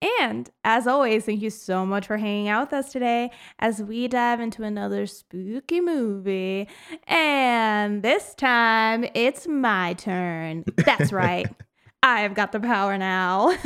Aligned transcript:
And 0.00 0.48
as 0.64 0.86
always, 0.86 1.24
thank 1.24 1.42
you 1.42 1.50
so 1.50 1.84
much 1.84 2.06
for 2.06 2.18
hanging 2.18 2.48
out 2.48 2.68
with 2.68 2.72
us 2.72 2.92
today 2.92 3.30
as 3.58 3.82
we 3.82 4.06
dive 4.06 4.40
into 4.40 4.62
another 4.62 5.06
spooky 5.06 5.80
movie. 5.80 6.68
And 7.06 8.02
this 8.02 8.34
time 8.34 9.06
it's 9.14 9.48
my 9.48 9.94
turn. 9.94 10.64
That's 10.76 11.12
right. 11.12 11.46
I've 12.02 12.34
got 12.34 12.52
the 12.52 12.60
power 12.60 12.96
now. 12.96 13.56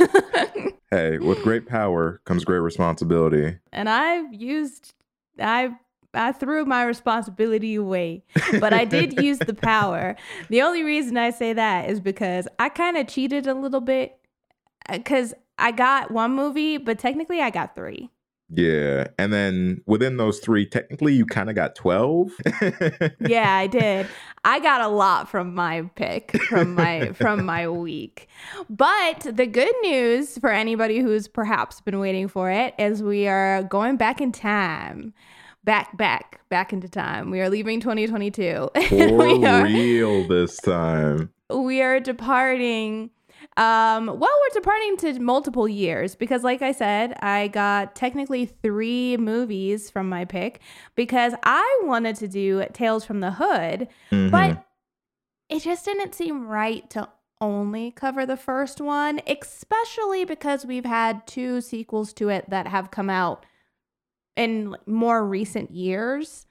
hey, 0.91 1.19
with 1.19 1.43
great 1.43 1.67
power 1.67 2.19
comes 2.25 2.43
great 2.43 2.59
responsibility. 2.59 3.57
And 3.71 3.87
I've 3.87 4.33
used 4.33 4.93
I 5.39 5.75
I 6.15 6.31
threw 6.31 6.65
my 6.65 6.83
responsibility 6.83 7.75
away, 7.75 8.23
but 8.59 8.73
I 8.73 8.85
did 8.85 9.13
use 9.23 9.39
the 9.39 9.53
power. 9.53 10.15
The 10.49 10.61
only 10.61 10.83
reason 10.83 11.17
I 11.17 11.31
say 11.31 11.53
that 11.53 11.89
is 11.89 11.99
because 11.99 12.47
I 12.59 12.69
kind 12.69 12.97
of 12.97 13.07
cheated 13.07 13.47
a 13.47 13.53
little 13.53 13.81
bit 13.81 14.19
uh, 14.89 14.97
because 14.97 15.33
I 15.57 15.71
got 15.71 16.11
one 16.11 16.31
movie, 16.31 16.77
but 16.77 16.99
technically 16.99 17.41
I 17.41 17.49
got 17.49 17.75
three. 17.75 18.09
Yeah. 18.55 19.07
And 19.17 19.33
then 19.33 19.81
within 19.85 20.17
those 20.17 20.39
three, 20.39 20.65
technically 20.65 21.13
you 21.13 21.25
kind 21.25 21.49
of 21.49 21.55
got 21.55 21.75
12. 21.75 22.31
yeah, 23.21 23.55
I 23.55 23.67
did. 23.67 24.07
I 24.45 24.59
got 24.59 24.81
a 24.81 24.87
lot 24.87 25.29
from 25.29 25.55
my 25.55 25.89
pick 25.95 26.39
from 26.43 26.75
my 26.75 27.13
from 27.13 27.45
my 27.45 27.67
week. 27.69 28.27
But 28.69 29.21
the 29.21 29.47
good 29.47 29.73
news 29.81 30.37
for 30.37 30.51
anybody 30.51 30.99
who's 30.99 31.27
perhaps 31.27 31.81
been 31.81 31.99
waiting 31.99 32.27
for 32.27 32.51
it 32.51 32.73
is 32.77 33.01
we 33.01 33.27
are 33.27 33.63
going 33.63 33.97
back 33.97 34.21
in 34.21 34.31
time. 34.31 35.13
Back, 35.63 35.97
back, 35.97 36.41
back 36.49 36.73
into 36.73 36.89
time. 36.89 37.31
We 37.31 37.39
are 37.39 37.49
leaving 37.49 37.79
2022. 37.79 38.69
For 38.89 39.13
we 39.13 39.45
are, 39.45 39.63
real 39.63 40.27
this 40.27 40.57
time. 40.57 41.29
We 41.49 41.81
are 41.81 42.01
departing 42.01 43.11
um, 43.55 44.07
well, 44.07 44.19
we're 44.19 44.53
departing 44.53 44.97
to 44.97 45.19
multiple 45.19 45.67
years 45.67 46.15
because, 46.15 46.43
like 46.43 46.61
I 46.61 46.71
said, 46.71 47.13
I 47.21 47.49
got 47.49 47.95
technically 47.95 48.45
three 48.45 49.17
movies 49.17 49.89
from 49.89 50.09
my 50.09 50.25
pick 50.25 50.59
because 50.95 51.33
I 51.43 51.81
wanted 51.83 52.15
to 52.17 52.27
do 52.27 52.65
Tales 52.73 53.05
from 53.05 53.19
the 53.19 53.31
Hood, 53.31 53.87
mm-hmm. 54.11 54.29
but 54.29 54.65
it 55.49 55.61
just 55.61 55.85
didn't 55.85 56.15
seem 56.15 56.47
right 56.47 56.89
to 56.91 57.07
only 57.39 57.91
cover 57.91 58.25
the 58.25 58.37
first 58.37 58.81
one, 58.81 59.19
especially 59.27 60.25
because 60.25 60.65
we've 60.65 60.85
had 60.85 61.27
two 61.27 61.61
sequels 61.61 62.13
to 62.13 62.29
it 62.29 62.49
that 62.49 62.67
have 62.67 62.89
come 62.89 63.09
out 63.09 63.45
in 64.35 64.75
more 64.87 65.25
recent 65.27 65.69
years. 65.69 66.47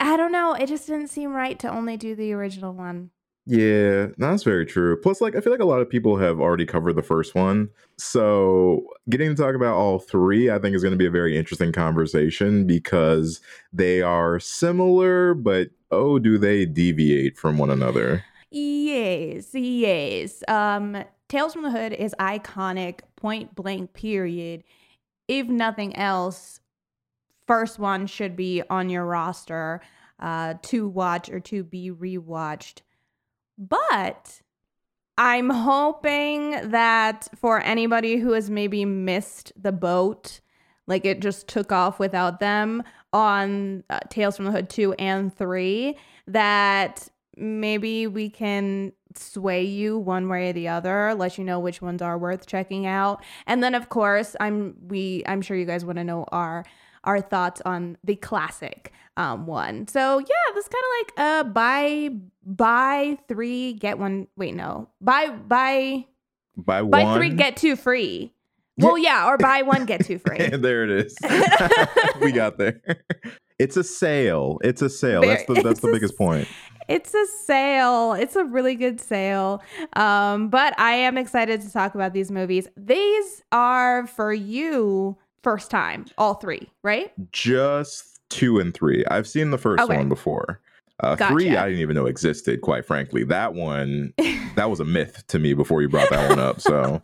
I 0.00 0.16
don't 0.16 0.32
know. 0.32 0.54
It 0.54 0.66
just 0.66 0.86
didn't 0.86 1.08
seem 1.08 1.32
right 1.32 1.58
to 1.60 1.70
only 1.70 1.96
do 1.96 2.14
the 2.14 2.32
original 2.32 2.72
one. 2.72 3.10
Yeah, 3.50 4.08
that's 4.18 4.42
very 4.42 4.66
true. 4.66 5.00
Plus, 5.00 5.22
like, 5.22 5.34
I 5.34 5.40
feel 5.40 5.50
like 5.54 5.62
a 5.62 5.64
lot 5.64 5.80
of 5.80 5.88
people 5.88 6.18
have 6.18 6.38
already 6.38 6.66
covered 6.66 6.96
the 6.96 7.02
first 7.02 7.34
one. 7.34 7.70
So, 7.96 8.86
getting 9.08 9.34
to 9.34 9.42
talk 9.42 9.54
about 9.54 9.74
all 9.74 9.98
three, 9.98 10.50
I 10.50 10.58
think, 10.58 10.76
is 10.76 10.82
going 10.82 10.92
to 10.92 10.98
be 10.98 11.06
a 11.06 11.10
very 11.10 11.34
interesting 11.34 11.72
conversation 11.72 12.66
because 12.66 13.40
they 13.72 14.02
are 14.02 14.38
similar, 14.38 15.32
but 15.32 15.70
oh, 15.90 16.18
do 16.18 16.36
they 16.36 16.66
deviate 16.66 17.38
from 17.38 17.56
one 17.56 17.70
another? 17.70 18.22
Yes, 18.50 19.54
yes. 19.54 20.44
Um, 20.46 21.02
Tales 21.30 21.54
from 21.54 21.62
the 21.62 21.70
Hood 21.70 21.94
is 21.94 22.14
iconic, 22.20 23.00
point 23.16 23.54
blank, 23.54 23.94
period. 23.94 24.62
If 25.26 25.46
nothing 25.46 25.96
else, 25.96 26.60
first 27.46 27.78
one 27.78 28.08
should 28.08 28.36
be 28.36 28.62
on 28.68 28.90
your 28.90 29.06
roster 29.06 29.80
uh, 30.20 30.54
to 30.64 30.86
watch 30.86 31.30
or 31.30 31.40
to 31.40 31.64
be 31.64 31.90
rewatched 31.90 32.82
but 33.58 34.40
I'm 35.18 35.50
hoping 35.50 36.70
that 36.70 37.28
for 37.36 37.60
anybody 37.60 38.16
who 38.16 38.32
has 38.32 38.48
maybe 38.48 38.84
missed 38.84 39.52
the 39.60 39.72
boat, 39.72 40.40
like 40.86 41.04
it 41.04 41.20
just 41.20 41.48
took 41.48 41.72
off 41.72 41.98
without 41.98 42.38
them 42.38 42.84
on 43.12 43.82
uh, 43.90 43.98
Tales 44.10 44.36
from 44.36 44.44
the 44.44 44.52
Hood 44.52 44.70
2 44.70 44.92
and 44.94 45.34
3, 45.34 45.98
that 46.28 47.08
maybe 47.36 48.06
we 48.06 48.30
can 48.30 48.92
sway 49.16 49.64
you 49.64 49.98
one 49.98 50.28
way 50.28 50.50
or 50.50 50.52
the 50.52 50.68
other 50.68 51.14
let 51.14 51.38
you 51.38 51.42
know 51.44 51.58
which 51.58 51.82
ones 51.82 52.02
are 52.02 52.18
worth 52.18 52.46
checking 52.46 52.86
out. 52.86 53.24
And 53.46 53.62
then 53.62 53.74
of 53.74 53.88
course 53.88 54.36
i'm 54.38 54.76
we 54.86 55.22
i'm 55.26 55.40
sure 55.42 55.56
you 55.56 55.64
guys 55.64 55.84
want 55.84 55.98
to 55.98 56.04
know 56.04 56.24
our 56.30 56.64
our 57.08 57.22
thoughts 57.22 57.62
on 57.64 57.96
the 58.04 58.14
classic 58.14 58.92
um, 59.16 59.46
one. 59.46 59.88
So 59.88 60.18
yeah, 60.18 60.54
this 60.54 60.68
kind 60.68 60.84
of 60.84 60.90
like 61.00 61.26
a 61.26 61.50
buy 61.50 62.10
buy 62.44 63.18
three 63.26 63.72
get 63.72 63.98
one. 63.98 64.28
Wait, 64.36 64.54
no, 64.54 64.90
buy 65.00 65.30
buy 65.30 66.04
buy 66.54 66.82
buy 66.82 67.04
one? 67.04 67.18
three 67.18 67.30
get 67.30 67.56
two 67.56 67.76
free. 67.76 68.32
Well, 68.76 68.96
yeah, 68.96 69.26
or 69.26 69.38
buy 69.38 69.62
one 69.62 69.86
get 69.86 70.04
two 70.04 70.18
free. 70.26 70.38
there 70.38 70.84
it 70.84 70.90
is. 70.90 71.16
we 72.20 72.30
got 72.30 72.58
there. 72.58 72.80
It's 73.58 73.76
a 73.76 73.82
sale. 73.82 74.60
It's 74.62 74.82
a 74.82 74.90
sale. 74.90 75.22
Very, 75.22 75.34
that's 75.34 75.46
the 75.46 75.54
that's 75.62 75.80
the 75.80 75.90
biggest 75.90 76.16
point. 76.16 76.46
It's 76.88 77.14
a 77.14 77.26
sale. 77.44 78.12
It's 78.12 78.36
a 78.36 78.44
really 78.44 78.74
good 78.74 79.00
sale. 79.00 79.62
Um, 79.94 80.50
but 80.50 80.78
I 80.78 80.92
am 80.92 81.16
excited 81.16 81.62
to 81.62 81.72
talk 81.72 81.94
about 81.94 82.12
these 82.12 82.30
movies. 82.30 82.68
These 82.76 83.42
are 83.50 84.06
for 84.06 84.32
you 84.32 85.16
first 85.42 85.70
time, 85.70 86.06
all 86.16 86.34
three, 86.34 86.70
right? 86.82 87.12
Just 87.32 88.20
two 88.28 88.58
and 88.58 88.74
three. 88.74 89.04
I've 89.06 89.26
seen 89.26 89.50
the 89.50 89.58
first 89.58 89.82
okay. 89.82 89.96
one 89.96 90.08
before. 90.08 90.60
Uh, 91.00 91.14
gotcha. 91.14 91.32
Three, 91.32 91.56
I 91.56 91.66
didn't 91.66 91.80
even 91.80 91.94
know 91.94 92.06
existed. 92.06 92.60
Quite 92.60 92.84
frankly, 92.84 93.24
that 93.24 93.54
one 93.54 94.12
that 94.56 94.68
was 94.68 94.80
a 94.80 94.84
myth 94.84 95.24
to 95.28 95.38
me 95.38 95.54
before 95.54 95.80
you 95.82 95.88
brought 95.88 96.10
that 96.10 96.28
one 96.28 96.38
up. 96.38 96.60
So 96.60 97.00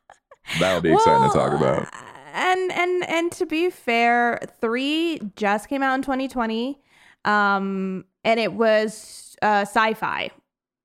that'll 0.60 0.80
be 0.80 0.92
exciting 0.92 1.22
well, 1.22 1.32
to 1.32 1.38
talk 1.38 1.52
about. 1.52 1.88
And 2.34 2.72
and 2.72 3.04
and 3.08 3.32
to 3.32 3.46
be 3.46 3.70
fair, 3.70 4.40
three 4.60 5.20
just 5.36 5.68
came 5.68 5.82
out 5.82 5.94
in 5.94 6.02
2020, 6.02 6.80
um, 7.24 8.04
and 8.24 8.38
it 8.38 8.52
was 8.52 9.36
uh, 9.42 9.64
Syfy, 9.64 10.30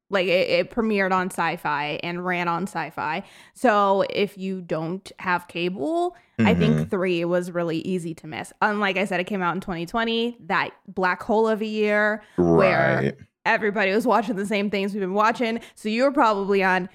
like 0.09 0.27
it, 0.27 0.49
it, 0.49 0.71
premiered 0.71 1.11
on 1.11 1.29
Syfy 1.29 1.99
and 2.03 2.25
ran 2.25 2.47
on 2.47 2.65
Syfy 2.65 3.23
so 3.53 4.03
if 4.09 4.37
you 4.37 4.61
don't 4.61 5.11
have 5.19 5.47
cable 5.47 6.15
mm-hmm. 6.39 6.47
i 6.47 6.53
think 6.53 6.75
mm-hmm. 6.75 6.83
three 6.85 7.25
was 7.25 7.51
really 7.51 7.79
easy 7.79 8.13
to 8.13 8.27
miss 8.27 8.53
unlike 8.61 8.97
i 8.97 9.05
said 9.05 9.19
it 9.19 9.25
came 9.25 9.41
out 9.41 9.55
in 9.55 9.61
2020 9.61 10.37
that 10.41 10.71
black 10.87 11.21
hole 11.23 11.47
of 11.47 11.61
a 11.61 11.65
year 11.65 12.23
right. 12.37 12.57
where 12.57 13.17
everybody 13.45 13.91
was 13.91 14.05
watching 14.05 14.35
the 14.35 14.45
same 14.45 14.69
things 14.69 14.93
we've 14.93 15.01
been 15.01 15.13
watching 15.13 15.59
so 15.75 15.89
you 15.89 16.03
were 16.03 16.11
probably 16.11 16.63
on 16.63 16.89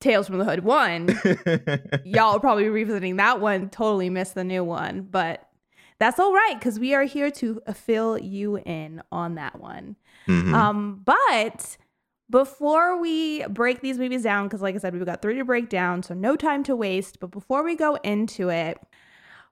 tales 0.00 0.26
from 0.26 0.38
the 0.38 0.44
hood 0.44 0.64
one 0.64 1.08
y'all 2.04 2.36
are 2.36 2.40
probably 2.40 2.68
revisiting 2.68 3.16
that 3.16 3.40
one 3.40 3.68
totally 3.68 4.08
missed 4.08 4.34
the 4.34 4.44
new 4.44 4.64
one 4.64 5.02
but 5.02 5.46
that's 5.98 6.18
all 6.18 6.32
right 6.32 6.54
because 6.58 6.78
we 6.78 6.94
are 6.94 7.04
here 7.04 7.30
to 7.30 7.60
fill 7.74 8.18
you 8.18 8.56
in 8.58 9.02
on 9.12 9.34
that 9.34 9.60
one 9.60 9.96
mm-hmm. 10.26 10.54
um 10.54 11.00
but 11.04 11.76
before 12.30 13.00
we 13.00 13.44
break 13.48 13.80
these 13.80 13.98
movies 13.98 14.22
down, 14.22 14.46
because 14.46 14.62
like 14.62 14.74
I 14.74 14.78
said, 14.78 14.94
we've 14.94 15.04
got 15.04 15.20
three 15.20 15.36
to 15.36 15.44
break 15.44 15.68
down, 15.68 16.02
so 16.02 16.14
no 16.14 16.36
time 16.36 16.62
to 16.64 16.76
waste. 16.76 17.20
But 17.20 17.32
before 17.32 17.64
we 17.64 17.74
go 17.74 17.96
into 17.96 18.48
it, 18.48 18.78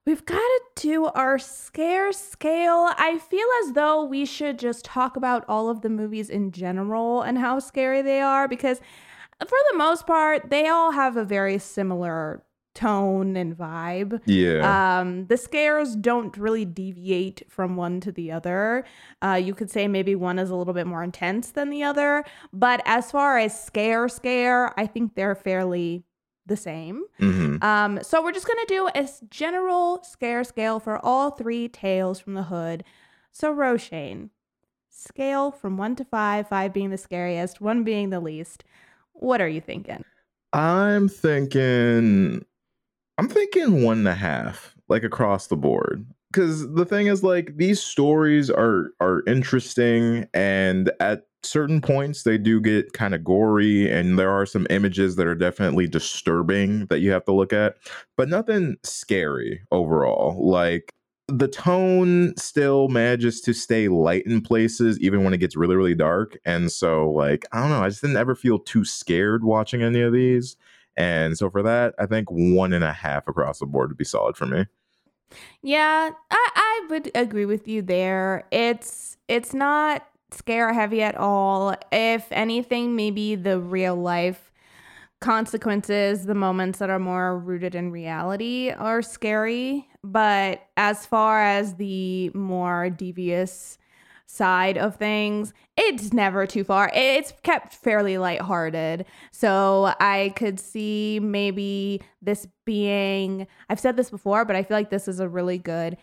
we've 0.07 0.25
got 0.25 0.37
to 0.37 0.63
do 0.77 1.07
our 1.07 1.39
scare 1.39 2.13
scale. 2.13 2.91
I 2.97 3.19
feel 3.19 3.47
as 3.65 3.73
though 3.73 4.05
we 4.05 4.25
should 4.25 4.59
just 4.59 4.85
talk 4.85 5.17
about 5.17 5.45
all 5.49 5.69
of 5.69 5.83
the 5.83 5.91
movies 5.91 6.31
in 6.31 6.53
general 6.53 7.23
and 7.23 7.37
how 7.37 7.59
scary 7.59 8.01
they 8.01 8.21
are, 8.21 8.49
because 8.49 8.81
for 9.41 9.59
the 9.71 9.77
most 9.77 10.07
part, 10.07 10.49
they 10.51 10.69
all 10.69 10.93
have 10.93 11.17
a 11.17 11.25
very 11.25 11.59
similar 11.59 12.45
tone 12.79 13.37
and 13.37 13.59
vibe. 13.59 14.21
Yeah. 14.25 15.01
Um, 15.01 15.27
the 15.27 15.37
scares 15.37 15.97
don't 15.97 16.37
really 16.37 16.65
deviate 16.65 17.43
from 17.49 17.75
one 17.75 18.01
to 18.03 18.13
the 18.13 18.31
other. 18.31 18.85
Uh, 19.21 19.41
you 19.43 19.53
could 19.53 19.69
say 19.69 19.89
maybe 19.89 20.15
one 20.15 20.39
is 20.39 20.49
a 20.51 20.55
little 20.55 20.75
bit 20.75 20.87
more 20.87 21.03
intense 21.03 21.51
than 21.51 21.71
the 21.71 21.83
other, 21.83 22.25
but 22.53 22.81
as 22.85 23.11
far 23.11 23.37
as 23.37 23.61
scare 23.61 24.09
scare, 24.09 24.79
I 24.79 24.87
think 24.87 25.17
they're 25.17 25.35
fairly 25.35 26.05
the 26.47 26.57
same. 26.57 27.03
Mm-hmm. 27.21 27.63
Um, 27.65 27.99
so 28.03 28.23
we're 28.23 28.33
just 28.33 28.47
gonna 28.47 28.61
do 28.69 28.89
a 28.95 29.09
general 29.29 30.03
scare 30.05 30.45
scale 30.45 30.79
for 30.79 31.05
all 31.05 31.33
three 31.33 31.69
tales 31.69 32.21
from 32.21 32.35
the 32.35 32.45
hood. 32.45 32.85
So 33.33 33.53
Roshane, 33.53 34.31
scale 34.89 35.51
from 35.51 35.77
one 35.77 35.97
to 35.97 36.05
five, 36.05 36.49
five 36.49 36.73
being 36.73 36.91
the 36.91 36.97
scariest, 36.97 37.61
one 37.61 37.83
being 37.83 38.11
the 38.11 38.21
least. 38.21 38.63
What 39.15 39.41
are 39.41 39.49
you 39.49 39.61
thinking? 39.61 40.05
I'm 40.53 41.09
thinking 41.09 42.45
I'm 43.19 43.29
thinking 43.29 43.83
one 43.83 43.99
and 43.99 44.09
a 44.09 44.15
half, 44.15 44.75
like 44.89 45.03
across 45.03 45.49
the 45.49 45.57
board. 45.57 46.07
because 46.33 46.73
the 46.75 46.85
thing 46.85 47.07
is 47.09 47.23
like 47.23 47.57
these 47.57 47.83
stories 47.83 48.51
are 48.51 48.93
are 49.01 49.23
interesting 49.27 50.27
and 50.35 50.91
at 51.01 51.25
certain 51.45 51.81
points 51.81 52.25
they 52.25 52.37
do 52.37 52.61
get 52.61 52.93
kind 52.93 53.15
of 53.15 53.23
gory 53.25 53.91
and 53.91 54.19
there 54.19 54.31
are 54.31 54.45
some 54.45 54.67
images 54.71 55.17
that 55.17 55.27
are 55.27 55.37
definitely 55.37 55.87
disturbing 55.87 56.87
that 56.87 56.99
you 57.01 57.11
have 57.13 57.25
to 57.25 57.33
look 57.33 57.53
at 57.53 57.77
but 58.17 58.29
nothing 58.29 58.77
scary 58.83 59.61
overall 59.71 60.37
like 60.51 60.91
the 61.29 61.47
tone 61.49 62.35
still 62.37 62.89
manages 62.89 63.41
to 63.41 63.53
stay 63.53 63.87
light 63.89 64.27
in 64.27 64.41
places 64.41 64.99
even 65.01 65.23
when 65.25 65.33
it 65.33 65.39
gets 65.39 65.57
really 65.57 65.77
really 65.77 65.95
dark 65.95 66.37
and 66.45 66.73
so 66.73 67.09
like 67.11 67.47
i 67.53 67.61
don't 67.61 67.71
know 67.71 67.83
i 67.83 67.89
just 67.89 68.01
didn't 68.03 68.17
ever 68.17 68.35
feel 68.35 68.59
too 68.59 68.85
scared 68.85 69.45
watching 69.45 69.81
any 69.83 70.01
of 70.01 70.13
these 70.13 70.57
and 70.99 71.39
so 71.39 71.49
for 71.49 71.63
that 71.63 71.95
i 71.99 72.05
think 72.05 72.29
one 72.31 72.75
and 72.75 72.85
a 72.85 72.93
half 72.93 73.27
across 73.27 73.61
the 73.61 73.67
board 73.67 73.89
would 73.89 73.97
be 73.97 74.05
solid 74.05 74.37
for 74.37 74.45
me 74.45 74.67
Yeah, 75.63 76.11
I, 76.31 76.51
I 76.55 76.87
would 76.91 77.11
agree 77.15 77.45
with 77.45 77.69
you 77.69 77.83
there. 77.83 78.47
It's 78.51 79.17
it's 79.29 79.53
not 79.55 80.07
scare 80.31 80.73
heavy 80.73 81.03
at 81.03 81.17
all. 81.17 81.75
If 81.93 82.31
anything, 82.33 82.97
maybe 82.97 83.35
the 83.35 83.59
real 83.61 83.97
life 83.97 84.53
consequences, 85.21 86.27
the 86.27 86.35
moments 86.35 86.79
that 86.79 86.91
are 86.91 86.99
more 86.99 87.39
rooted 87.39 87.75
in 87.75 87.91
reality 87.91 88.71
are 88.71 89.03
scary. 89.03 89.89
But 90.05 90.63
as 90.77 91.07
far 91.07 91.43
as 91.43 91.75
the 91.75 92.31
more 92.31 92.89
devious 92.91 93.79
side 94.31 94.77
of 94.77 94.97
things, 94.97 95.55
it's 95.77 96.13
never 96.13 96.47
too 96.47 96.63
far. 96.63 96.91
It's 96.95 97.33
kept 97.43 97.73
fairly 97.75 98.19
lighthearted. 98.19 99.07
So 99.33 99.95
I 100.01 100.35
could 100.37 100.61
see 100.61 101.19
maybe 101.23 102.03
this 102.21 102.47
being, 102.67 103.47
I've 103.71 103.81
said 103.81 103.97
this 103.97 104.11
before, 104.11 104.45
but 104.45 104.55
I 104.55 104.63
feel 104.63 104.77
like 104.77 104.91
this 104.91 105.09
is 105.09 105.19
a 105.19 105.29
really 105.29 105.57
good 105.57 105.97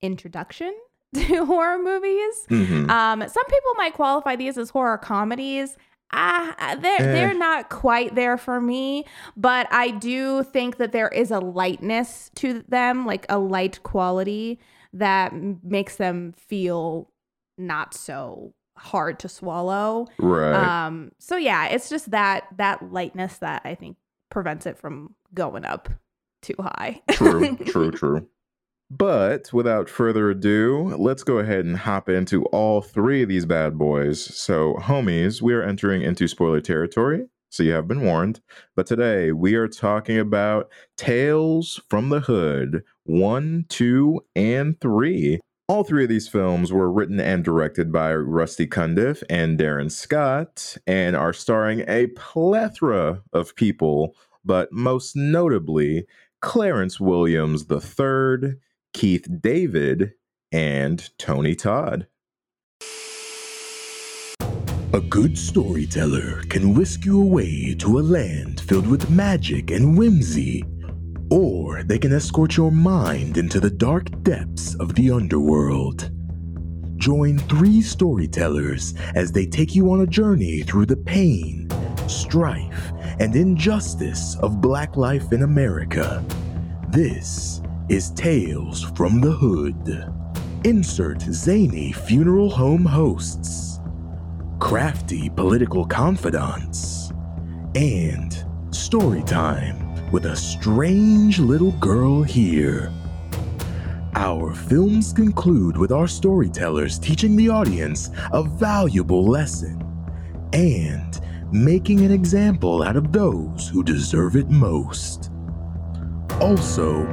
introduction 0.00 0.72
to 1.14 1.44
horror 1.44 1.78
movies. 1.82 2.46
Mhm. 2.48 2.88
Um, 2.88 3.20
some 3.28 3.44
people 3.46 3.74
might 3.76 3.94
qualify 3.94 4.36
these 4.36 4.56
as 4.58 4.70
horror 4.70 4.98
comedies. 4.98 5.76
Ah, 6.12 6.76
they're 6.80 7.00
Eh. 7.00 7.12
they're 7.12 7.34
not 7.34 7.68
quite 7.70 8.14
there 8.14 8.36
for 8.36 8.60
me, 8.60 9.06
but 9.36 9.66
I 9.72 9.90
do 9.90 10.42
think 10.44 10.76
that 10.76 10.92
there 10.92 11.08
is 11.08 11.30
a 11.30 11.38
lightness 11.40 12.30
to 12.36 12.62
them, 12.68 13.06
like 13.06 13.24
a 13.28 13.38
light 13.38 13.82
quality 13.82 14.60
that 14.92 15.32
makes 15.64 15.96
them 15.96 16.34
feel 16.36 17.08
not 17.58 17.94
so 17.94 18.54
hard 18.76 19.18
to 19.20 19.28
swallow. 19.28 20.06
right 20.18 20.54
Um, 20.54 21.12
so 21.18 21.36
yeah, 21.36 21.66
it's 21.66 21.88
just 21.88 22.10
that 22.10 22.44
that 22.56 22.92
lightness 22.92 23.38
that 23.38 23.62
I 23.64 23.74
think 23.74 23.96
prevents 24.30 24.66
it 24.66 24.78
from 24.78 25.14
going 25.34 25.64
up 25.64 25.88
too 26.42 26.56
high. 26.58 27.02
True, 27.10 27.56
true, 27.66 27.90
true. 27.90 28.28
But 28.90 29.50
without 29.54 29.88
further 29.88 30.30
ado, 30.30 30.94
let's 30.98 31.22
go 31.22 31.38
ahead 31.38 31.64
and 31.64 31.78
hop 31.78 32.10
into 32.10 32.44
all 32.46 32.82
three 32.82 33.22
of 33.22 33.28
these 33.28 33.46
bad 33.46 33.78
boys. 33.78 34.22
So, 34.22 34.74
homies, 34.74 35.40
we 35.40 35.54
are 35.54 35.62
entering 35.62 36.02
into 36.02 36.28
spoiler 36.28 36.60
territory, 36.60 37.24
so 37.48 37.62
you 37.62 37.72
have 37.72 37.88
been 37.88 38.02
warned. 38.02 38.42
But 38.76 38.86
today 38.86 39.32
we 39.32 39.54
are 39.54 39.68
talking 39.68 40.18
about 40.18 40.68
Tales 40.98 41.80
from 41.88 42.10
the 42.10 42.20
Hood 42.20 42.82
1, 43.04 43.64
2, 43.70 44.20
and 44.36 44.78
3. 44.78 45.40
All 45.72 45.84
three 45.84 46.02
of 46.02 46.10
these 46.10 46.28
films 46.28 46.70
were 46.70 46.92
written 46.92 47.18
and 47.18 47.42
directed 47.42 47.90
by 47.90 48.14
Rusty 48.14 48.66
Cundiff 48.66 49.22
and 49.30 49.56
Darin 49.56 49.88
Scott 49.88 50.76
and 50.86 51.16
are 51.16 51.32
starring 51.32 51.82
a 51.88 52.08
plethora 52.08 53.22
of 53.32 53.56
people, 53.56 54.14
but 54.44 54.70
most 54.70 55.16
notably 55.16 56.04
Clarence 56.42 57.00
Williams 57.00 57.64
III, 57.70 58.56
Keith 58.92 59.26
David, 59.40 60.12
and 60.52 61.08
Tony 61.16 61.54
Todd. 61.54 62.06
A 64.92 65.00
good 65.08 65.38
storyteller 65.38 66.42
can 66.50 66.74
whisk 66.74 67.06
you 67.06 67.18
away 67.18 67.74
to 67.78 67.98
a 67.98 68.02
land 68.02 68.60
filled 68.60 68.86
with 68.86 69.08
magic 69.08 69.70
and 69.70 69.96
whimsy, 69.96 70.64
or 71.32 71.82
they 71.84 71.98
can 71.98 72.12
escort 72.12 72.58
your 72.58 72.70
mind 72.70 73.38
into 73.38 73.58
the 73.58 73.70
dark 73.70 74.22
depths 74.22 74.74
of 74.74 74.94
the 74.94 75.10
underworld. 75.10 76.10
Join 76.96 77.38
three 77.38 77.80
storytellers 77.80 78.92
as 79.14 79.32
they 79.32 79.46
take 79.46 79.74
you 79.74 79.90
on 79.90 80.02
a 80.02 80.06
journey 80.06 80.60
through 80.60 80.84
the 80.84 80.96
pain, 80.98 81.70
strife, 82.06 82.92
and 83.18 83.34
injustice 83.34 84.36
of 84.40 84.60
black 84.60 84.98
life 84.98 85.32
in 85.32 85.42
America. 85.42 86.22
This 86.90 87.62
is 87.88 88.10
Tales 88.10 88.82
from 88.94 89.22
the 89.22 89.32
Hood. 89.32 90.12
Insert 90.64 91.22
zany 91.22 91.92
funeral 91.92 92.50
home 92.50 92.84
hosts 92.84 93.80
crafty 94.60 95.28
political 95.28 95.84
confidants, 95.84 97.10
and 97.74 98.44
story 98.70 99.22
time 99.24 99.91
with 100.12 100.26
a 100.26 100.36
strange 100.36 101.38
little 101.38 101.72
girl 101.72 102.22
here. 102.22 102.92
Our 104.14 104.54
films 104.54 105.10
conclude 105.10 105.78
with 105.78 105.90
our 105.90 106.06
storytellers 106.06 106.98
teaching 106.98 107.34
the 107.34 107.48
audience 107.48 108.10
a 108.30 108.42
valuable 108.42 109.24
lesson 109.24 109.82
and 110.52 111.18
making 111.50 112.00
an 112.04 112.12
example 112.12 112.82
out 112.82 112.96
of 112.96 113.10
those 113.10 113.68
who 113.68 113.82
deserve 113.82 114.36
it 114.36 114.50
most. 114.50 115.30
Also, 116.40 117.06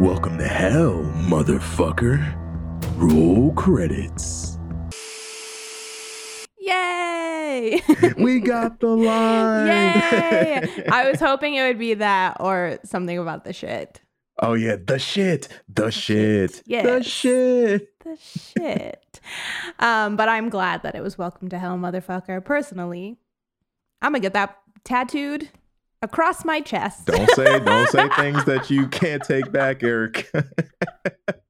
welcome 0.00 0.38
to 0.38 0.48
hell, 0.48 1.02
motherfucker. 1.28 2.38
Roll 2.96 3.52
credits. 3.52 4.58
Yay! 6.58 7.21
We 8.16 8.40
got 8.40 8.80
the 8.80 8.86
line. 8.96 9.66
Yay! 9.66 10.86
I 10.90 11.10
was 11.10 11.20
hoping 11.20 11.54
it 11.54 11.62
would 11.62 11.78
be 11.78 11.94
that 11.94 12.36
or 12.40 12.78
something 12.84 13.18
about 13.18 13.44
the 13.44 13.52
shit. 13.52 14.00
oh 14.40 14.54
yeah, 14.54 14.76
the 14.84 14.98
shit, 14.98 15.48
the 15.68 15.90
shit, 15.90 16.52
the 16.54 16.62
Yes. 16.66 17.06
shit. 17.06 17.88
The 18.04 18.16
shit. 18.16 19.20
um, 19.78 20.16
but 20.16 20.28
I'm 20.28 20.48
glad 20.48 20.82
that 20.82 20.94
it 20.96 21.02
was 21.02 21.16
Welcome 21.16 21.48
to 21.50 21.58
Hell, 21.58 21.76
motherfucker. 21.76 22.44
Personally, 22.44 23.18
I'm 24.00 24.12
gonna 24.12 24.20
get 24.20 24.32
that 24.34 24.56
tattooed 24.84 25.48
across 26.02 26.44
my 26.44 26.60
chest. 26.60 27.06
Don't 27.06 27.30
say, 27.30 27.60
don't 27.60 27.88
say 27.90 28.08
things 28.16 28.44
that 28.46 28.70
you 28.70 28.88
can't 28.88 29.22
take 29.22 29.52
back, 29.52 29.82
Eric. 29.84 30.28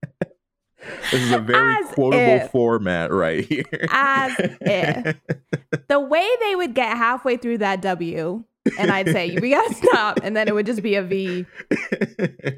this 1.10 1.22
is 1.22 1.32
a 1.32 1.38
very 1.38 1.74
As 1.76 1.86
quotable 1.92 2.22
if. 2.44 2.50
format 2.50 3.12
right 3.12 3.44
here. 3.44 3.64
As 3.90 4.32
if. 4.38 5.16
the 5.88 6.00
way 6.00 6.28
they 6.40 6.56
would 6.56 6.74
get 6.74 6.96
halfway 6.96 7.36
through 7.36 7.58
that 7.58 7.80
W, 7.82 8.44
and 8.78 8.90
I'd 8.90 9.08
say, 9.08 9.36
we 9.40 9.50
gotta 9.50 9.74
stop, 9.74 10.20
and 10.22 10.36
then 10.36 10.48
it 10.48 10.54
would 10.54 10.66
just 10.66 10.82
be 10.82 10.94
a 10.94 11.02
V. 11.02 11.46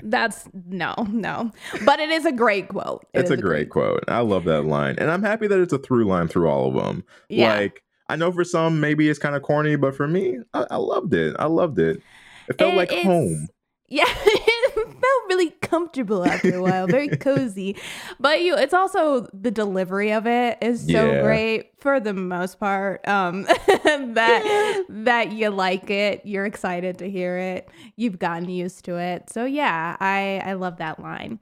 That's 0.03 0.49
no, 0.67 0.95
no. 1.11 1.51
But 1.85 2.01
it 2.01 2.11
is 2.11 2.25
a 2.27 2.33
great 2.33 2.69
quote. 2.69 3.07
It 3.15 3.21
it's 3.21 3.31
is 3.31 3.39
a 3.39 3.43
great 3.43 3.71
quote. 3.71 4.05
I 4.09 4.21
love 4.21 4.45
that 4.45 4.63
line. 4.63 4.97
And 4.99 5.11
I'm 5.11 5.23
happy 5.23 5.47
that 5.47 5.59
it's 5.61 5.73
a 5.73 5.79
through 5.79 6.05
line 6.07 6.29
through 6.29 6.49
all 6.49 6.69
of 6.69 6.75
them. 6.85 7.05
Yeah. 7.29 7.55
Like, 7.55 7.83
I 8.09 8.17
know 8.17 8.31
for 8.33 8.45
some, 8.45 8.81
maybe 8.81 9.09
it's 9.09 9.19
kind 9.19 9.35
of 9.35 9.43
corny, 9.43 9.77
but 9.77 9.95
for 9.97 10.07
me, 10.07 10.39
I, 10.53 10.67
I 10.73 10.77
loved 10.77 11.15
it. 11.15 11.35
I 11.39 11.47
loved 11.47 11.79
it. 11.79 12.03
It 12.49 12.59
felt 12.59 12.75
It- 12.75 12.77
like 12.77 12.91
home. 12.91 13.49
Yeah, 13.89 14.05
it 14.09 14.75
felt 14.75 15.29
really 15.29 15.51
comfortable 15.51 16.25
after 16.25 16.57
a 16.57 16.63
while, 16.63 16.87
very 16.89 17.09
cozy. 17.19 17.77
But 18.19 18.43
you, 18.43 18.57
it's 18.57 18.73
also 18.75 19.29
the 19.33 19.51
delivery 19.51 20.11
of 20.13 20.27
it 20.27 20.59
is 20.63 20.81
so 20.81 21.11
Yeah. 21.13 21.23
great 21.23 21.71
for 21.79 22.01
the 22.01 22.15
most 22.15 22.59
part. 22.59 23.07
Um, 23.07 23.43
that 23.85 24.85
that 24.89 25.33
you 25.33 25.51
like 25.51 25.91
it, 25.91 26.23
you're 26.25 26.47
excited 26.47 26.99
to 26.99 27.11
hear 27.11 27.37
it, 27.37 27.69
you've 27.97 28.19
gotten 28.19 28.49
used 28.49 28.85
to 28.87 28.97
it. 28.97 29.31
So 29.31 29.45
yeah, 29.45 29.97
I 30.01 30.41
I 30.45 30.55
love 30.55 30.79
that 30.79 30.99
line. 30.99 31.39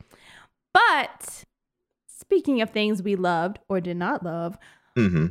But 0.75 1.45
speaking 2.09 2.61
of 2.61 2.71
things 2.71 3.03
we 3.03 3.15
loved 3.17 3.59
or 3.69 3.81
did 3.81 3.97
not 3.97 4.25
love, 4.25 4.59
mm-hmm. 4.97 5.27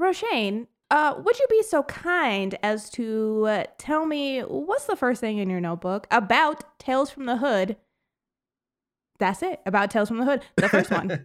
Roshane, 0.00 0.66
uh, 0.90 1.14
would 1.24 1.38
you 1.38 1.46
be 1.50 1.62
so 1.62 1.82
kind 1.84 2.56
as 2.62 2.88
to 2.90 3.46
uh, 3.46 3.64
tell 3.78 4.06
me 4.06 4.40
what's 4.40 4.86
the 4.86 4.96
first 4.96 5.20
thing 5.20 5.38
in 5.38 5.50
your 5.50 5.60
notebook 5.60 6.06
about 6.10 6.78
Tales 6.78 7.10
from 7.10 7.26
the 7.26 7.38
Hood? 7.38 7.76
That's 9.18 9.42
it. 9.42 9.60
About 9.66 9.90
Tales 9.90 10.08
from 10.08 10.18
the 10.18 10.24
Hood, 10.24 10.42
the 10.56 10.68
first 10.68 10.90
one. 10.90 11.24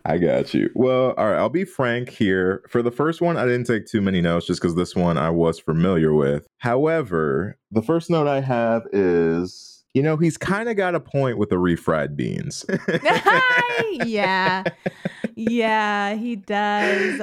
I 0.04 0.16
got 0.18 0.54
you. 0.54 0.70
Well, 0.74 1.12
all 1.12 1.30
right, 1.30 1.36
I'll 1.36 1.48
be 1.50 1.64
frank 1.64 2.08
here. 2.08 2.62
For 2.68 2.82
the 2.82 2.90
first 2.90 3.20
one, 3.20 3.36
I 3.36 3.44
didn't 3.44 3.64
take 3.66 3.86
too 3.86 4.00
many 4.00 4.20
notes 4.20 4.46
just 4.46 4.60
because 4.60 4.74
this 4.74 4.96
one 4.96 5.18
I 5.18 5.30
was 5.30 5.60
familiar 5.60 6.14
with. 6.14 6.46
However, 6.58 7.58
the 7.70 7.82
first 7.82 8.08
note 8.08 8.26
I 8.26 8.40
have 8.40 8.82
is, 8.92 9.84
you 9.92 10.02
know, 10.02 10.16
he's 10.16 10.38
kind 10.38 10.68
of 10.68 10.76
got 10.76 10.94
a 10.94 11.00
point 11.00 11.36
with 11.36 11.50
the 11.50 11.56
refried 11.56 12.16
beans. 12.16 12.64
yeah. 14.06 14.64
Yeah, 15.34 16.14
he 16.14 16.36
does. 16.36 17.20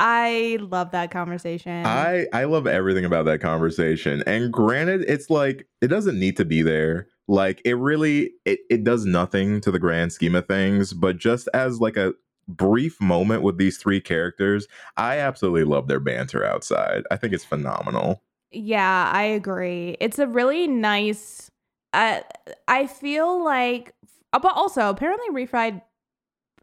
I 0.00 0.58
love 0.60 0.90
that 0.92 1.10
conversation. 1.10 1.86
I 1.86 2.26
I 2.32 2.44
love 2.44 2.66
everything 2.66 3.04
about 3.04 3.26
that 3.26 3.40
conversation. 3.40 4.22
And 4.26 4.52
granted, 4.52 5.04
it's 5.08 5.30
like 5.30 5.66
it 5.80 5.88
doesn't 5.88 6.18
need 6.18 6.36
to 6.38 6.44
be 6.44 6.62
there, 6.62 7.08
Like 7.28 7.60
it 7.64 7.74
really 7.74 8.32
it, 8.44 8.60
it 8.70 8.84
does 8.84 9.04
nothing 9.04 9.60
to 9.62 9.70
the 9.70 9.78
grand 9.78 10.12
scheme 10.12 10.34
of 10.34 10.46
things, 10.46 10.92
but 10.92 11.16
just 11.18 11.48
as 11.54 11.80
like 11.80 11.96
a 11.96 12.14
brief 12.48 13.00
moment 13.00 13.42
with 13.42 13.58
these 13.58 13.78
three 13.78 14.00
characters, 14.00 14.66
I 14.96 15.18
absolutely 15.18 15.64
love 15.64 15.88
their 15.88 16.00
banter 16.00 16.44
outside. 16.44 17.04
I 17.10 17.16
think 17.16 17.32
it's 17.32 17.44
phenomenal. 17.44 18.22
Yeah, 18.50 19.10
I 19.12 19.22
agree. 19.24 19.96
It's 20.00 20.18
a 20.18 20.26
really 20.26 20.66
nice. 20.68 21.50
Uh, 21.92 22.20
I 22.68 22.86
feel 22.86 23.42
like, 23.44 23.94
but 24.32 24.52
also 24.54 24.88
apparently 24.90 25.28
refried. 25.46 25.82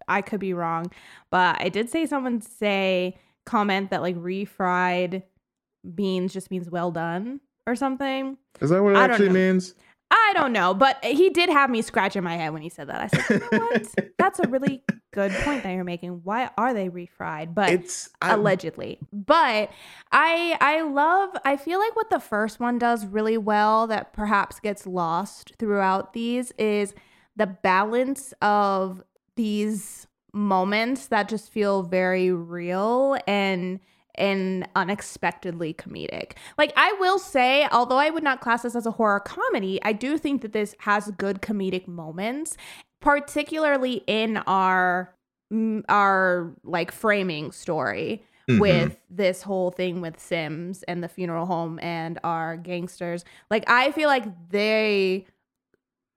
I 0.08 0.22
could 0.22 0.40
be 0.40 0.54
wrong, 0.54 0.92
but 1.30 1.62
I 1.62 1.70
did 1.70 1.90
say 1.90 2.06
someone 2.06 2.42
say 2.42 3.18
comment 3.46 3.90
that 3.90 4.02
like 4.02 4.16
refried 4.16 5.24
beans 5.96 6.34
just 6.34 6.52
means 6.52 6.70
well 6.70 6.92
done 6.92 7.40
or 7.68 7.76
something. 7.76 8.38
Is 8.60 8.70
that 8.70 8.84
what 8.84 8.94
it 8.94 8.98
I 8.98 9.06
actually 9.06 9.30
means? 9.30 9.76
I 10.12 10.34
don't 10.36 10.52
know, 10.52 10.74
but 10.74 11.04
he 11.06 11.30
did 11.30 11.50
have 11.50 11.70
me 11.70 11.82
scratching 11.82 12.24
my 12.24 12.36
head 12.36 12.52
when 12.52 12.62
he 12.62 12.68
said 12.68 12.90
that. 12.90 13.02
I 13.02 13.08
said, 13.08 13.42
you 13.42 13.58
know 13.58 13.66
what? 13.66 13.88
That's 14.20 14.40
a 14.40 14.48
really 14.50 14.84
good 15.14 15.32
point 15.44 15.64
that 15.64 15.72
you're 15.72 15.86
making. 15.86 16.22
Why 16.24 16.50
are 16.58 16.74
they 16.74 16.90
refried? 16.90 17.54
But 17.54 17.70
It's 17.70 18.10
allegedly. 18.22 19.00
But 19.14 19.72
I 20.12 20.58
I 20.60 20.82
love 20.82 21.30
I 21.46 21.56
feel 21.56 21.80
like 21.80 21.96
what 21.96 22.10
the 22.10 22.20
first 22.20 22.60
one 22.60 22.78
does 22.78 23.06
really 23.06 23.38
well 23.38 23.88
that 23.88 24.12
perhaps 24.12 24.60
gets 24.60 24.86
lost 24.86 25.54
throughout 25.58 26.12
these 26.12 26.52
is 26.58 26.94
the 27.38 27.48
balance 27.48 28.34
of 28.42 29.02
these 29.42 30.06
moments 30.34 31.08
that 31.08 31.28
just 31.28 31.52
feel 31.52 31.82
very 31.82 32.32
real 32.32 33.18
and 33.28 33.80
and 34.16 34.68
unexpectedly 34.76 35.74
comedic. 35.74 36.34
Like 36.60 36.74
I 36.76 36.94
will 37.00 37.18
say, 37.18 37.68
although 37.72 37.98
I 37.98 38.12
would 38.12 38.24
not 38.24 38.40
class 38.42 38.62
this 38.62 38.76
as 38.76 38.86
a 38.86 38.92
horror 38.92 39.20
comedy, 39.22 39.80
I 39.84 39.94
do 39.94 40.18
think 40.20 40.42
that 40.44 40.54
this 40.54 40.76
has 40.80 41.10
good 41.18 41.42
comedic 41.42 41.88
moments, 41.88 42.56
particularly 43.02 44.04
in 44.06 44.38
our 44.46 45.16
our 45.90 46.54
like 46.64 46.92
framing 46.92 47.52
story 47.52 48.24
Mhm. 48.48 48.60
with 48.60 48.98
this 49.10 49.42
whole 49.42 49.72
thing 49.72 50.02
with 50.02 50.20
Simms 50.20 50.84
and 50.84 51.04
the 51.04 51.08
funeral 51.10 51.46
home 51.48 51.80
and 51.82 52.20
our 52.24 52.58
gangsters. 52.58 53.26
Like 53.50 53.64
I 53.68 53.92
feel 53.92 54.08
like 54.08 54.26
they 54.50 55.26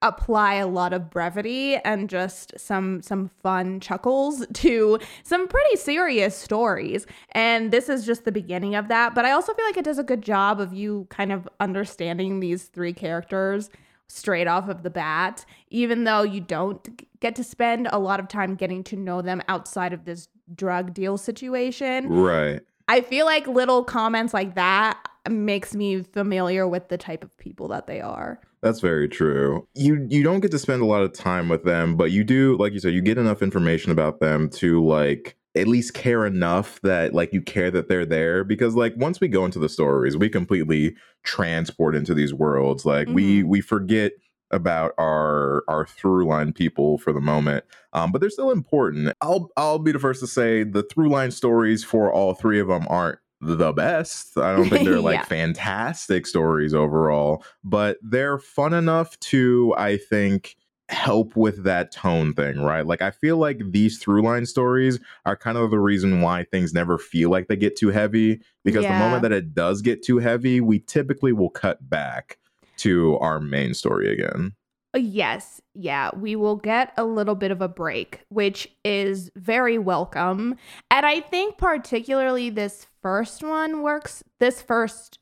apply 0.05 0.55
a 0.55 0.67
lot 0.67 0.93
of 0.93 1.09
brevity 1.09 1.77
and 1.77 2.11
just 2.11 2.53
some 2.59 3.01
some 3.03 3.31
fun 3.43 3.81
chuckles 3.81 4.47
to 4.53 4.99
some 5.25 5.49
pretty 5.49 5.77
serious 5.77 6.37
stories 6.37 7.07
and 7.33 7.73
this 7.73 7.89
is 7.89 8.05
just 8.05 8.25
the 8.25 8.33
beginning 8.33 8.75
of 8.75 8.89
that 8.89 9.15
but 9.15 9.25
i 9.25 9.33
also 9.33 9.53
feel 9.55 9.65
like 9.65 9.79
it 9.79 9.85
does 9.85 9.99
a 9.99 10.05
good 10.05 10.23
job 10.23 10.61
of 10.61 10.73
you 10.75 11.07
kind 11.09 11.33
of 11.33 11.49
understanding 11.59 12.39
these 12.39 12.65
three 12.65 12.93
characters 12.93 13.71
straight 14.07 14.47
off 14.47 14.69
of 14.69 14.83
the 14.83 14.91
bat 14.91 15.47
even 15.71 16.05
though 16.05 16.23
you 16.23 16.41
don't 16.41 17.03
get 17.21 17.35
to 17.35 17.43
spend 17.43 17.89
a 17.91 17.99
lot 17.99 18.21
of 18.21 18.29
time 18.29 18.55
getting 18.55 18.85
to 18.85 18.97
know 18.97 19.23
them 19.23 19.43
outside 19.49 19.95
of 19.95 20.05
this 20.05 20.29
drug 20.55 20.93
deal 20.93 21.17
situation 21.17 22.09
right. 22.11 22.61
I 22.87 23.01
feel 23.01 23.25
like 23.25 23.47
little 23.47 23.83
comments 23.83 24.35
like 24.35 24.57
that 24.57 24.99
makes 25.31 25.75
me 25.75 26.03
familiar 26.03 26.69
with 26.69 26.89
the 26.89 26.99
type 26.99 27.25
of 27.25 27.37
people 27.39 27.69
that 27.69 27.87
they 27.87 28.01
are. 28.01 28.41
That's 28.65 28.81
very 28.81 29.09
true. 29.09 29.69
You 29.75 30.07
you 30.11 30.23
don't 30.23 30.41
get 30.41 30.51
to 30.53 30.59
spend 30.59 30.83
a 30.83 30.87
lot 30.87 31.03
of 31.03 31.13
time 31.13 31.51
with 31.51 31.65
them, 31.65 31.97
but 31.97 32.13
you 32.13 32.25
do, 32.25 32.57
like 32.59 32.73
you 32.73 32.81
said, 32.81 32.95
you 32.95 33.03
get 33.03 33.19
enough 33.19 33.43
information 33.43 33.93
about 33.93 34.21
them 34.21 34.49
to 34.51 34.83
like 34.85 35.37
at 35.57 35.69
least 35.69 35.95
care 35.95 36.27
enough 36.27 36.81
that 36.83 37.15
like 37.15 37.33
you 37.35 37.43
care 37.43 37.71
that 37.71 37.89
they're 37.89 38.07
there 38.07 38.43
because 38.43 38.75
like 38.75 38.95
once 38.97 39.21
we 39.21 39.29
go 39.29 39.45
into 39.45 39.59
the 39.61 39.69
stories, 39.69 40.17
we 40.17 40.31
completely 40.31 40.97
transport 41.25 41.95
into 41.95 42.15
these 42.15 42.35
worlds. 42.35 42.87
Like 42.87 43.09
we 43.11 43.43
Mhm. 43.43 43.49
we 43.49 43.61
forget 43.61 44.13
about 44.51 44.93
our 44.99 45.63
our 45.69 45.87
through 45.87 46.27
line 46.27 46.53
people 46.55 46.99
for 46.99 47.13
the 47.13 47.21
moment. 47.21 47.65
Um, 47.93 48.13
but 48.13 48.21
they're 48.23 48.31
still 48.31 48.51
important. 48.51 49.13
I'll 49.21 49.51
I'll 49.59 49.79
be 49.79 49.93
the 49.93 49.99
first 49.99 50.21
to 50.21 50.27
say 50.27 50.65
the 50.65 50.83
through 50.85 51.11
line 51.11 51.33
stories 51.33 51.85
for 51.85 52.13
all 52.13 52.35
three 52.35 52.61
of 52.61 52.69
them 52.69 52.87
aren't 52.89 53.19
the 53.41 53.73
best. 53.73 54.37
I 54.39 54.53
don't 54.57 54.69
think 54.71 54.85
they're 54.85 55.01
like 55.01 55.15
Yeah. 55.21 55.25
fantastic 55.25 56.27
stories 56.27 56.75
overall, 56.75 57.45
but 57.63 57.99
they're 58.03 58.39
fun 58.39 58.73
enough 58.73 59.19
to 59.21 59.75
I 59.77 59.97
think 59.97 60.57
help 60.91 61.35
with 61.35 61.65
that 61.65 61.91
tone 61.91 62.35
thing, 62.35 62.61
right? 62.61 62.87
Like 62.87 63.01
I 63.03 63.11
feel 63.11 63.39
like 63.39 63.61
these 63.71 63.99
through 63.99 64.23
line 64.23 64.45
stories 64.47 64.99
are 65.25 65.37
kind 65.37 65.57
of 65.57 65.71
the 65.71 65.79
reason 65.81 66.21
why 66.21 66.45
things 66.45 66.75
never 66.75 66.99
feel 66.99 67.31
like 67.31 67.49
they 67.49 67.57
get 67.57 67.77
too 67.77 67.89
heavy 67.89 68.43
because 68.65 68.85
the 68.87 68.93
moment 68.95 69.23
that 69.23 69.33
it 69.33 69.55
does 69.55 69.81
get 69.83 70.03
too 70.03 70.19
heavy, 70.19 70.61
we 70.61 70.79
typically 70.81 71.33
will 71.33 71.51
cut 71.51 71.89
back 71.89 72.39
to 72.79 73.17
our 73.19 73.41
main 73.41 73.73
story 73.75 74.13
again. 74.13 74.53
Uh, 74.95 74.99
Yes, 74.99 75.61
yeah, 75.75 76.11
we 76.15 76.37
will 76.37 76.57
get 76.57 76.93
a 76.97 77.05
little 77.05 77.35
bit 77.35 77.51
of 77.51 77.61
a 77.61 77.69
break, 77.69 78.21
which 78.29 78.69
is 78.85 79.31
very 79.37 79.79
welcome. 79.79 80.57
And 80.91 81.05
I 81.07 81.21
think 81.21 81.59
particularly 81.59 82.51
this 82.51 82.87
first 83.05 83.43
one 83.43 83.83
works, 83.83 84.25
this 84.39 84.63
first 84.63 85.19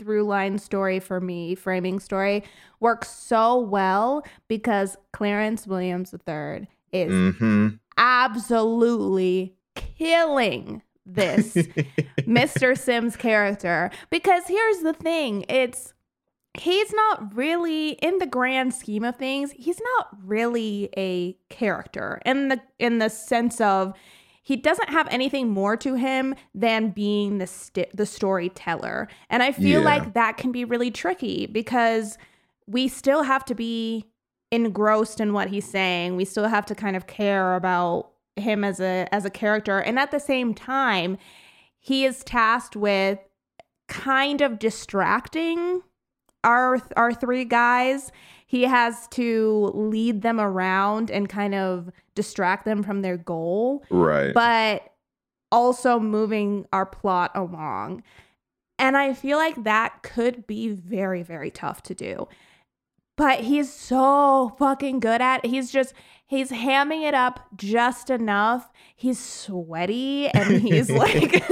through 0.00 0.24
line 0.24 0.58
story 0.58 0.98
for 0.98 1.20
me, 1.20 1.54
framing 1.54 2.00
story, 2.00 2.42
works 2.80 3.08
so 3.08 3.56
well 3.60 4.24
because 4.48 4.96
Clarence 5.12 5.64
Williams 5.64 6.12
III 6.12 6.66
is 6.92 7.12
Mm-hmm. 7.12 7.68
absolutely 7.96 9.54
killing 9.76 10.82
this 11.06 11.54
Mr. 12.22 12.76
Simms 12.76 13.16
character 13.16 13.90
because 14.10 14.42
here's 14.48 14.78
the 14.80 14.92
thing 14.92 15.44
it's 15.48 15.94
he's 16.54 16.92
not 16.92 17.34
really 17.36 17.90
in 17.90 18.18
the 18.18 18.26
grand 18.26 18.74
scheme 18.74 19.02
of 19.04 19.16
things 19.16 19.52
he's 19.52 19.80
not 19.96 20.08
really 20.24 20.90
a 20.96 21.32
character 21.48 22.20
in 22.26 22.48
the 22.48 22.60
in 22.78 22.98
the 22.98 23.08
sense 23.08 23.60
of 23.60 23.94
he 24.44 24.56
doesn't 24.56 24.90
have 24.90 25.06
anything 25.08 25.48
more 25.50 25.76
to 25.76 25.94
him 25.94 26.34
than 26.54 26.90
being 26.90 27.38
the 27.38 27.46
st- 27.46 27.96
the 27.96 28.06
storyteller. 28.06 29.08
And 29.30 29.42
i 29.42 29.52
feel 29.52 29.80
Yeah. 29.80 29.86
like 29.86 30.14
that 30.14 30.36
can 30.36 30.50
be 30.52 30.64
really 30.64 30.90
tricky 30.90 31.46
because 31.46 32.18
we 32.66 32.88
still 32.88 33.22
have 33.22 33.44
to 33.46 33.54
be 33.54 34.06
engrossed 34.50 35.20
in 35.20 35.32
what 35.32 35.48
he's 35.48 35.64
saying. 35.68 36.16
We 36.16 36.24
still 36.24 36.48
have 36.48 36.66
to 36.66 36.74
kind 36.74 36.94
of 36.96 37.06
care 37.06 37.54
about 37.54 38.10
him 38.36 38.64
as 38.64 38.80
a 38.80 39.06
as 39.12 39.24
a 39.24 39.30
character. 39.30 39.78
And 39.78 39.98
at 39.98 40.10
the 40.10 40.20
same 40.20 40.54
time 40.54 41.18
he 41.78 42.04
is 42.04 42.22
tasked 42.24 42.76
with 42.76 43.18
kind 43.88 44.40
of 44.40 44.58
distracting 44.58 45.82
our 46.44 46.80
our 46.96 47.12
three 47.12 47.44
guys 47.44 48.10
he 48.52 48.64
has 48.64 49.08
to 49.08 49.70
lead 49.72 50.20
them 50.20 50.38
around 50.38 51.10
and 51.10 51.26
kind 51.26 51.54
of 51.54 51.90
distract 52.14 52.66
them 52.66 52.82
from 52.82 53.00
their 53.00 53.16
goal 53.16 53.82
Right. 53.90 54.34
but 54.34 54.92
also 55.50 55.98
moving 55.98 56.66
our 56.70 56.84
plot 56.84 57.30
along 57.34 58.02
and 58.78 58.94
i 58.96 59.14
feel 59.14 59.38
like 59.38 59.64
that 59.64 60.02
could 60.02 60.46
be 60.46 60.68
very 60.68 61.22
very 61.22 61.50
tough 61.50 61.82
to 61.84 61.94
do 61.94 62.28
but 63.16 63.40
he's 63.40 63.72
so 63.72 64.54
fucking 64.58 65.00
good 65.00 65.20
at 65.22 65.44
it. 65.44 65.48
he's 65.50 65.70
just 65.70 65.94
he's 66.26 66.50
hamming 66.50 67.06
it 67.08 67.14
up 67.14 67.40
just 67.56 68.10
enough 68.10 68.70
he's 68.96 69.18
sweaty 69.18 70.28
and 70.28 70.60
he's 70.62 70.90
like 71.04 71.42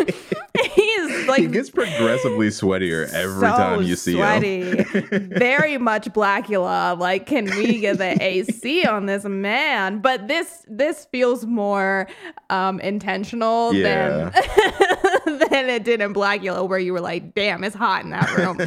he's 0.74 1.28
like 1.28 1.40
he 1.40 1.46
gets 1.46 1.70
progressively 1.70 2.48
sweatier 2.48 3.08
every 3.12 3.40
so 3.40 3.46
time 3.56 3.82
you 3.82 3.96
see 3.96 4.14
sweaty. 4.14 4.82
him. 4.82 5.30
very 5.36 5.78
much 5.78 6.06
Blacula. 6.08 6.98
Like, 6.98 7.26
can 7.26 7.44
we 7.44 7.78
get 7.80 7.98
the 7.98 8.22
AC 8.22 8.84
on 8.84 9.06
this 9.06 9.24
man? 9.24 10.00
But 10.00 10.28
this 10.28 10.64
this 10.68 11.06
feels 11.06 11.46
more 11.46 12.08
um 12.50 12.80
intentional 12.80 13.72
Yeah. 13.74 14.30
than 14.30 15.38
than 15.50 15.68
it 15.70 15.84
did 15.84 16.00
in 16.00 16.12
Blacula, 16.14 16.68
where 16.68 16.78
you 16.78 16.92
were 16.92 17.00
like, 17.00 17.34
damn, 17.34 17.64
it's 17.64 17.76
hot 17.76 18.04
in 18.04 18.10
that 18.10 18.36
room. 18.36 18.58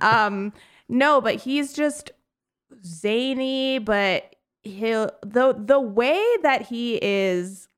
um, 0.00 0.52
no, 0.88 1.20
but 1.20 1.36
he's 1.36 1.72
just 1.72 2.10
zany, 2.84 3.78
but 3.78 4.36
he'll 4.62 5.10
the 5.22 5.54
the 5.58 5.80
way 5.80 6.22
that 6.42 6.62
he 6.62 6.98
is 7.02 7.68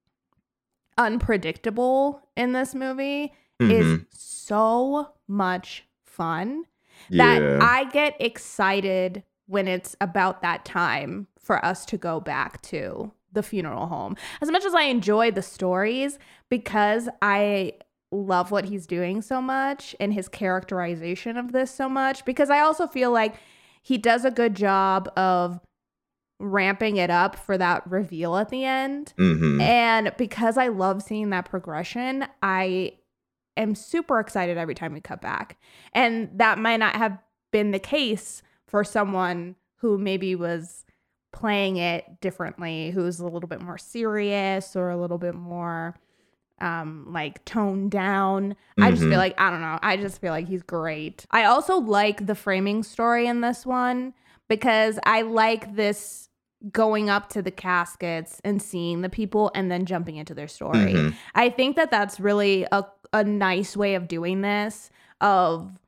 unpredictable 0.97 2.21
in 2.37 2.53
this 2.53 2.75
movie 2.75 3.33
is 3.61 3.87
Mhm. 4.01 4.07
so 4.11 5.09
much 5.29 5.87
fun 6.05 6.65
that 7.11 7.43
yeah. 7.43 7.59
I 7.61 7.85
get 7.85 8.17
excited 8.21 9.23
when 9.47 9.69
it's 9.69 9.95
about 10.01 10.43
that 10.43 10.65
time 10.65 11.27
for 11.39 11.63
us 11.65 11.85
to 11.87 11.99
go 11.99 12.21
back 12.21 12.63
to 12.63 13.13
the 13.33 13.43
funeral 13.43 13.87
home. 13.87 14.17
As 14.41 14.51
much 14.51 14.65
as 14.65 14.75
I 14.75 14.83
enjoy 14.85 15.31
the 15.31 15.43
stories, 15.43 16.19
because 16.49 17.09
I 17.21 17.73
love 18.13 18.51
what 18.53 18.67
he's 18.67 18.87
doing 18.87 19.21
so 19.23 19.43
much 19.43 19.95
and 19.99 20.15
his 20.15 20.29
characterization 20.29 21.37
of 21.37 21.53
this 21.53 21.71
so 21.71 21.89
much, 21.89 22.25
because 22.25 22.49
I 22.49 22.61
also 22.61 22.87
feel 22.87 23.11
like 23.11 23.35
he 23.83 23.99
does 23.99 24.25
a 24.25 24.31
good 24.31 24.55
job 24.55 25.11
of 25.17 25.61
ramping 26.41 26.97
it 26.97 27.11
up 27.11 27.37
for 27.37 27.59
that 27.59 27.87
reveal 27.91 28.37
at 28.37 28.49
the 28.51 28.65
end. 28.65 29.13
Mhm. 29.19 29.61
And 29.61 30.13
because 30.17 30.57
I 30.57 30.69
love 30.69 31.03
seeing 31.03 31.31
that 31.31 31.45
progression, 31.49 32.27
I 32.43 32.95
am 33.57 33.75
super 33.75 34.21
excited 34.21 34.57
every 34.59 34.75
time 34.75 34.93
we 34.93 35.01
cut 35.01 35.21
back. 35.21 35.59
And 35.93 36.31
that 36.39 36.59
might 36.59 36.79
not 36.79 36.97
have 36.97 37.19
been 37.53 37.71
the 37.71 37.79
case 37.79 38.43
for 38.67 38.85
someone 38.85 39.57
who 39.77 39.99
maybe 39.99 40.35
was 40.35 40.85
playing 41.33 41.77
it 41.77 42.21
differently, 42.21 42.91
who's 42.91 43.21
a 43.21 43.27
little 43.27 43.49
bit 43.49 43.61
more 43.61 43.79
serious 43.79 44.77
or 44.77 44.91
a 44.91 44.97
little 44.97 45.19
bit 45.19 45.35
more 45.35 45.95
um 46.61 47.13
like 47.13 47.45
toned 47.45 47.91
down. 47.91 48.55
I 48.81 48.91
just 48.93 49.03
feel 49.03 49.19
like 49.19 49.35
I 49.39 49.51
don't 49.51 49.61
know. 49.61 49.79
I 49.83 49.97
just 49.97 50.21
feel 50.21 50.31
like 50.31 50.47
he's 50.47 50.63
great. 50.63 51.27
I 51.33 51.45
also 51.45 51.79
like 51.79 52.27
the 52.27 52.37
framing 52.37 52.85
story 52.85 53.27
in 53.27 53.41
this 53.41 53.67
one 53.67 54.15
because 54.49 54.99
I 55.05 55.23
like 55.23 55.75
this 55.75 56.29
going 56.71 57.11
up 57.11 57.29
to 57.31 57.43
the 57.43 57.51
caskets 57.51 58.41
and 58.45 58.63
seeing 58.63 59.03
the 59.03 59.09
people 59.09 59.51
and 59.55 59.71
then 59.71 59.85
jumping 59.85 60.17
into 60.17 60.33
their 60.33 60.49
story. 60.49 60.95
Mhm. 60.95 61.15
I 61.35 61.51
think 61.51 61.75
that 61.77 61.91
that's 61.91 62.21
really 62.21 62.67
a 62.71 62.85
a 63.15 63.25
nice 63.25 63.77
way 63.77 63.95
of 63.95 64.09
doing 64.09 64.43
this 64.43 64.91
of 65.21 65.79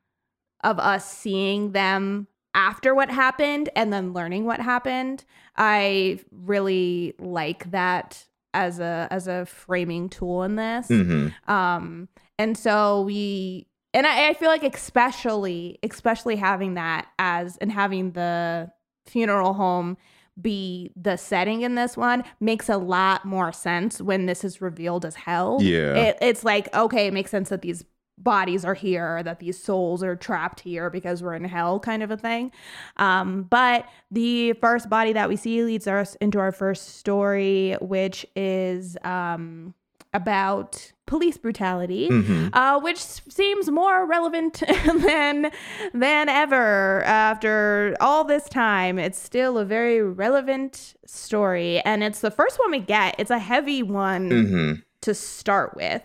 of 0.65 0.79
us 0.79 1.11
seeing 1.13 1.73
them 1.73 2.27
after 2.55 2.95
what 2.95 3.11
happened 3.11 3.69
and 3.77 3.93
then 3.93 4.15
learning 4.15 4.47
what 4.47 4.61
happened. 4.61 5.25
I 5.57 6.21
really 6.31 7.15
like 7.19 7.71
that 7.73 8.27
as 8.55 8.79
a 8.79 9.07
as 9.11 9.27
a 9.29 9.45
framing 9.45 10.09
tool 10.09 10.43
in 10.45 10.57
this. 10.57 10.89
Mhm. 10.89 11.35
Um, 11.49 12.09
and 12.39 12.57
so 12.57 13.03
we, 13.03 13.67
and 13.93 14.07
I, 14.07 14.29
I 14.29 14.35
feel 14.35 14.49
like 14.49 14.63
especially, 14.63 15.79
especially 15.83 16.37
having 16.37 16.75
that 16.75 17.09
as 17.19 17.57
and 17.59 17.71
having 17.73 18.13
the 18.13 18.71
funeral 19.05 19.53
home 19.55 19.97
be 20.41 20.93
the 20.97 21.17
setting 21.17 21.63
in 21.63 21.75
this 21.75 21.97
one 21.97 22.23
makes 22.41 22.69
a 22.69 22.77
lot 22.77 23.25
more 23.25 23.53
sense 23.53 24.01
when 24.01 24.27
this 24.27 24.45
is 24.45 24.61
revealed 24.61 25.05
as 25.05 25.15
hell. 25.15 25.59
Yeah. 25.61 25.95
It, 25.95 26.19
it's 26.21 26.45
like, 26.45 26.75
okay, 26.75 27.07
it 27.07 27.13
makes 27.13 27.31
sense 27.31 27.49
that 27.49 27.63
these 27.63 27.85
bodies 28.19 28.65
are 28.65 28.75
here, 28.75 29.23
that 29.23 29.41
these 29.41 29.63
souls 29.63 30.03
are 30.03 30.17
trapped 30.17 30.61
here 30.61 30.91
because 30.91 31.23
we're 31.23 31.35
in 31.35 31.45
hell, 31.45 31.79
kind 31.79 32.03
of 32.03 32.11
a 32.11 32.17
thing. 32.17 32.51
Um, 32.97 33.43
but 33.45 33.87
the 34.11 34.55
first 34.55 34.89
body 34.89 35.13
that 35.13 35.29
we 35.29 35.37
see 35.37 35.63
leads 35.63 35.87
us 35.87 36.15
into 36.17 36.39
our 36.39 36.53
first 36.53 36.97
story, 36.97 37.77
which 37.81 38.25
is 38.35 38.97
um, 39.05 39.75
about 40.15 40.93
police 41.07 41.39
brutality. 41.39 42.09
Mhm. 42.11 42.51
Uh, 42.53 42.81
which 42.81 42.99
seems 42.99 43.71
more 43.71 44.07
relevant 44.07 44.63
than 45.07 45.51
than 45.95 46.29
ever 46.29 47.03
after 47.05 47.95
all 48.01 48.25
this 48.25 48.49
time. 48.49 48.99
It's 48.99 49.19
still 49.19 49.57
a 49.59 49.65
very 49.65 50.03
relevant 50.03 50.95
story, 51.07 51.81
and 51.81 52.03
it's 52.03 52.21
the 52.21 52.31
first 52.31 52.59
one 52.59 52.71
we 52.73 52.81
get. 52.81 53.15
It's 53.19 53.31
a 53.31 53.39
heavy 53.39 53.83
one 53.83 54.31
Mhm. 54.31 54.83
to 55.03 55.15
start 55.15 55.77
with. 55.77 56.03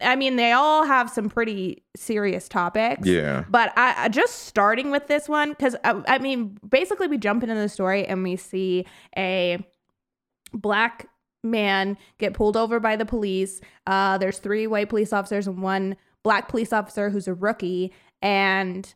I 0.00 0.14
mean, 0.14 0.36
they 0.36 0.52
all 0.52 0.84
have 0.84 1.10
some 1.10 1.28
pretty 1.28 1.82
serious 1.96 2.48
topics. 2.48 3.06
Yeah. 3.08 3.44
But 3.48 3.72
I, 3.76 3.94
I 4.04 4.08
just 4.08 4.44
starting 4.44 4.90
with 4.92 5.08
this 5.08 5.28
one 5.28 5.50
because 5.50 5.74
I, 5.82 6.00
I 6.06 6.18
mean, 6.18 6.58
basically, 6.68 7.08
we 7.08 7.18
jump 7.18 7.42
into 7.42 7.54
the 7.56 7.68
story 7.68 8.06
and 8.06 8.22
we 8.22 8.36
see 8.36 8.86
a 9.16 9.58
black 10.52 11.08
man 11.42 11.96
get 12.18 12.34
pulled 12.34 12.56
over 12.56 12.80
by 12.80 12.96
the 12.96 13.06
police. 13.06 13.60
Uh, 13.86 14.18
there's 14.18 14.38
three 14.38 14.66
white 14.66 14.88
police 14.88 15.12
officers 15.12 15.46
and 15.46 15.62
one 15.62 15.96
black 16.22 16.48
police 16.48 16.72
officer 16.72 17.10
who's 17.10 17.28
a 17.28 17.34
rookie. 17.34 17.92
And 18.22 18.92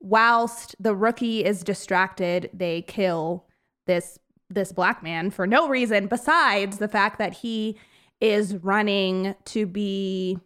whilst 0.00 0.76
the 0.78 0.94
rookie 0.94 1.44
is 1.44 1.62
distracted, 1.62 2.50
they 2.52 2.82
kill 2.82 3.46
this 3.86 4.18
this 4.50 4.72
black 4.72 5.02
man 5.02 5.30
for 5.30 5.46
no 5.46 5.68
reason 5.68 6.06
besides 6.06 6.78
the 6.78 6.88
fact 6.88 7.18
that 7.18 7.34
he 7.34 7.76
is 8.18 8.56
running 8.56 9.34
to 9.44 9.66
be 9.66 10.38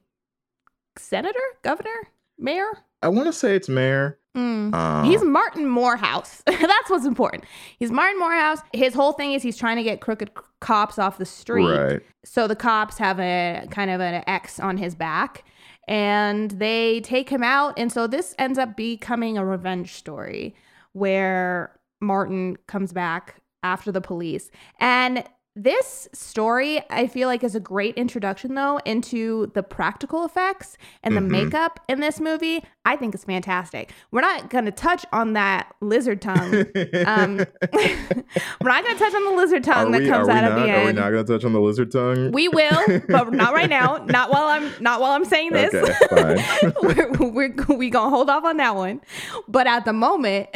senator, 0.99 1.38
governor, 1.62 2.08
mayor. 2.38 2.84
I 3.02 3.09
want 3.09 3.26
to 3.26 3.32
say 3.32 3.56
it's 3.56 3.68
Mayor. 3.68 4.18
Mm. 4.37 4.73
Uh, 4.73 5.02
He's 5.04 5.23
Martin 5.23 5.66
Moorehouse. 5.66 6.42
That's 6.47 6.88
what's 6.90 7.04
important. 7.04 7.44
He's 7.79 7.90
Martin 7.90 8.18
Moorehouse. 8.18 8.61
His 8.72 8.94
whole 8.94 9.12
thing 9.12 9.33
is 9.33 9.42
he's 9.42 9.57
trying 9.57 9.76
to 9.76 9.83
get 9.83 10.00
crooked 10.00 10.31
c- 10.37 10.42
cops 10.61 10.98
off 10.98 11.18
the 11.18 11.26
street. 11.26 11.66
right. 11.66 12.00
So 12.24 12.46
the 12.46 12.57
cops 12.57 12.98
have 12.98 13.18
a 13.20 13.66
kind 13.70 13.90
of 13.90 14.00
an 14.00 14.22
X 14.26 14.59
on 14.61 14.76
his 14.79 14.94
back 14.94 15.44
and 15.88 16.53
they 16.53 17.00
take 17.00 17.29
him 17.29 17.42
out. 17.42 17.74
And 17.79 17.92
so 17.92 18.07
this 18.07 18.35
ends 18.38 18.59
up 18.59 18.76
becoming 18.76 19.37
a 19.37 19.44
revenge 19.44 19.92
story 19.94 20.55
where 20.92 21.79
Martin 22.00 22.57
comes 22.68 22.92
back 22.92 23.37
after 23.62 23.90
the 23.92 24.00
police. 24.00 24.50
And 24.79 25.24
this 25.54 26.08
story, 26.14 26.82
I 26.88 27.06
feel 27.06 27.28
like, 27.28 27.44
is 27.44 27.54
a 27.54 27.60
great 27.60 27.94
introduction, 27.96 28.54
though, 28.54 28.80
into 28.86 29.50
the 29.54 29.62
practical 29.62 30.24
effects 30.24 30.78
and 31.02 31.14
the 31.14 31.20
Mhm. 31.20 31.28
makeup 31.28 31.78
in 31.88 32.00
this 32.00 32.20
movie. 32.20 32.64
I 32.86 32.96
think 32.96 33.14
it's 33.14 33.24
fantastic. 33.24 33.92
We're 34.10 34.22
not 34.22 34.48
going 34.48 34.64
to 34.64 34.70
touch 34.70 35.04
on 35.12 35.34
that 35.34 35.74
lizard 35.82 36.22
tongue. 36.22 36.64
Um, 37.06 37.36
we're 37.72 38.68
not 38.70 38.82
going 38.82 38.96
to 38.96 38.98
touch 38.98 39.14
on 39.14 39.24
the 39.24 39.32
lizard 39.36 39.62
tongue 39.62 39.88
are 39.88 39.92
that 39.92 40.00
we, 40.02 40.08
comes 40.08 40.28
out 40.28 40.42
not, 40.42 40.44
at 40.44 40.54
the 40.54 40.70
end. 40.70 40.82
Are 40.82 40.86
we 40.86 40.92
not 40.94 41.10
going 41.10 41.26
to 41.26 41.32
touch 41.34 41.44
on 41.44 41.52
the 41.52 41.60
lizard 41.60 41.92
tongue? 41.92 42.32
We 42.32 42.48
will, 42.48 43.00
but 43.08 43.32
not 43.34 43.52
right 43.52 43.68
now. 43.68 44.04
Not 44.12 44.30
while 44.30 44.48
I'm 44.48 44.70
not 44.80 45.00
while 45.00 45.12
I'm 45.12 45.24
saying 45.24 45.52
this. 45.52 45.74
Okay, 45.74 46.42
fine. 46.42 46.72
we're, 46.82 47.10
we're 47.30 47.76
we 47.76 47.88
gonna 47.90 48.10
hold 48.10 48.28
off 48.28 48.44
on 48.44 48.56
that 48.58 48.74
one. 48.74 49.00
But 49.48 49.66
at 49.66 49.84
the 49.84 49.92
moment, 49.92 50.48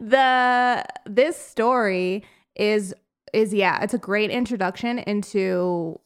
the 0.00 0.84
this 1.06 1.36
story 1.36 2.24
is 2.56 2.94
is 3.32 3.52
yeah, 3.54 3.82
it's 3.82 3.94
a 3.94 3.98
great 3.98 4.30
introduction 4.30 4.98
into 5.00 5.98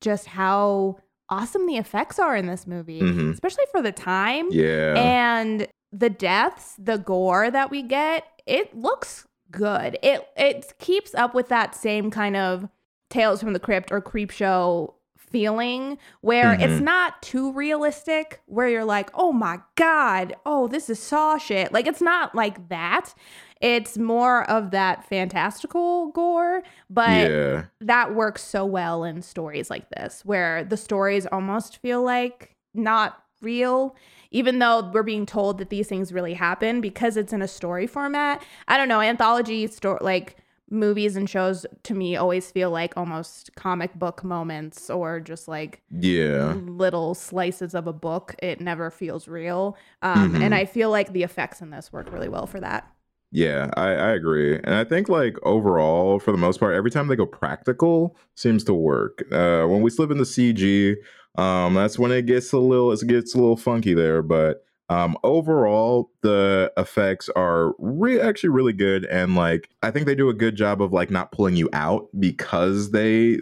just 0.00 0.26
how 0.26 0.98
awesome 1.28 1.66
the 1.66 1.76
effects 1.76 2.18
are 2.18 2.36
in 2.36 2.46
this 2.46 2.66
movie, 2.66 3.00
Mhm. 3.00 3.32
especially 3.32 3.64
for 3.70 3.80
the 3.82 3.92
time. 3.92 4.48
yeah. 4.50 4.94
And 4.96 5.66
the 5.92 6.10
deaths, 6.10 6.74
the 6.78 6.98
gore 6.98 7.50
that 7.50 7.70
we 7.70 7.82
get, 7.82 8.24
it 8.46 8.76
looks 8.76 9.26
good. 9.50 9.98
It 10.02 10.26
it 10.36 10.72
keeps 10.78 11.14
up 11.14 11.34
with 11.34 11.48
that 11.48 11.74
same 11.74 12.10
kind 12.10 12.36
of 12.36 12.68
Tales 13.10 13.42
from 13.42 13.52
the 13.52 13.60
Crypt 13.60 13.92
or 13.92 14.00
Creepshow 14.00 14.94
feeling 15.18 15.98
where 16.22 16.52
it's 16.54 16.80
Mhm. 16.80 16.82
not 16.82 17.20
too 17.22 17.52
realistic 17.52 18.40
where 18.46 18.68
you're 18.68 18.84
like, 18.84 19.10
"Oh 19.14 19.32
my 19.32 19.60
god, 19.76 20.34
oh 20.46 20.66
this 20.68 20.88
is 20.90 20.98
saw 20.98 21.36
shit." 21.38 21.72
Like 21.72 21.86
it's 21.86 22.00
not 22.02 22.34
like 22.34 22.68
that. 22.68 23.14
It's 23.62 23.96
more 23.96 24.42
of 24.50 24.72
that 24.72 25.08
fantastical 25.08 26.08
gore, 26.08 26.62
but 26.90 27.30
yeah. 27.30 27.64
that 27.80 28.14
works 28.14 28.42
so 28.42 28.66
well 28.66 29.04
in 29.04 29.22
stories 29.22 29.70
like 29.70 29.88
this 29.90 30.24
where 30.24 30.64
the 30.64 30.76
stories 30.76 31.26
almost 31.26 31.78
feel 31.78 32.02
like 32.02 32.56
not 32.74 33.22
real 33.40 33.96
even 34.30 34.58
though 34.60 34.88
we're 34.94 35.02
being 35.02 35.26
told 35.26 35.58
that 35.58 35.68
these 35.68 35.88
things 35.88 36.12
really 36.12 36.34
happen 36.34 36.80
because 36.80 37.16
it's 37.16 37.32
in 37.32 37.42
a 37.42 37.48
story 37.48 37.88
format 37.88 38.40
i 38.68 38.76
don't 38.76 38.86
know 38.88 39.00
anthology 39.00 39.66
story 39.66 39.98
like 40.00 40.36
movies 40.70 41.16
and 41.16 41.28
shows 41.28 41.66
to 41.82 41.92
me 41.92 42.14
always 42.16 42.52
feel 42.52 42.70
like 42.70 42.96
almost 42.96 43.50
comic 43.56 43.92
book 43.98 44.22
moments 44.22 44.88
or 44.88 45.18
just 45.18 45.48
like 45.48 45.82
Yeah. 45.90 46.54
little 46.66 47.14
slices 47.14 47.74
of 47.74 47.88
a 47.88 47.92
book 47.92 48.36
it 48.40 48.60
never 48.60 48.90
feels 48.90 49.26
real 49.26 49.76
um, 50.02 50.34
Mhm. 50.34 50.42
and 50.44 50.54
i 50.54 50.64
feel 50.64 50.88
like 50.90 51.12
the 51.12 51.24
effects 51.24 51.60
in 51.60 51.70
this 51.70 51.92
work 51.92 52.12
really 52.12 52.28
well 52.28 52.46
for 52.46 52.60
that 52.60 52.88
Yeah, 53.34 53.70
I, 53.76 53.88
I 53.94 54.10
agree. 54.10 54.56
And 54.56 54.74
I 54.74 54.84
think 54.84 55.08
like 55.08 55.36
overall, 55.42 56.18
for 56.20 56.32
the 56.32 56.38
most 56.38 56.60
part, 56.60 56.74
every 56.74 56.90
time 56.90 57.06
they 57.08 57.16
go 57.16 57.24
practical 57.26 58.16
seems 58.34 58.62
to 58.64 58.74
work. 58.74 59.24
Uh 59.32 59.64
when 59.66 59.80
we 59.82 59.90
slip 59.90 60.10
into 60.10 60.26
CG, 60.26 60.96
um, 61.36 61.74
that's 61.74 61.98
when 61.98 62.12
it 62.12 62.26
gets 62.26 62.52
a 62.52 62.58
little 62.58 62.92
it 62.92 63.00
gets 63.06 63.34
a 63.34 63.38
little 63.38 63.56
funky 63.56 63.94
there. 63.94 64.22
But 64.22 64.64
um 64.90 65.16
overall 65.24 66.10
the 66.22 66.70
effects 66.76 67.30
are 67.30 67.72
re- 67.78 68.20
actually 68.20 68.50
really 68.50 68.74
good 68.74 69.06
and 69.06 69.34
like 69.34 69.70
I 69.82 69.90
think 69.90 70.04
they 70.06 70.14
do 70.14 70.28
a 70.28 70.34
good 70.34 70.56
job 70.56 70.82
of 70.82 70.92
like 70.92 71.10
not 71.10 71.32
pulling 71.32 71.56
you 71.56 71.70
out 71.72 72.08
because 72.20 72.90
they 72.90 73.38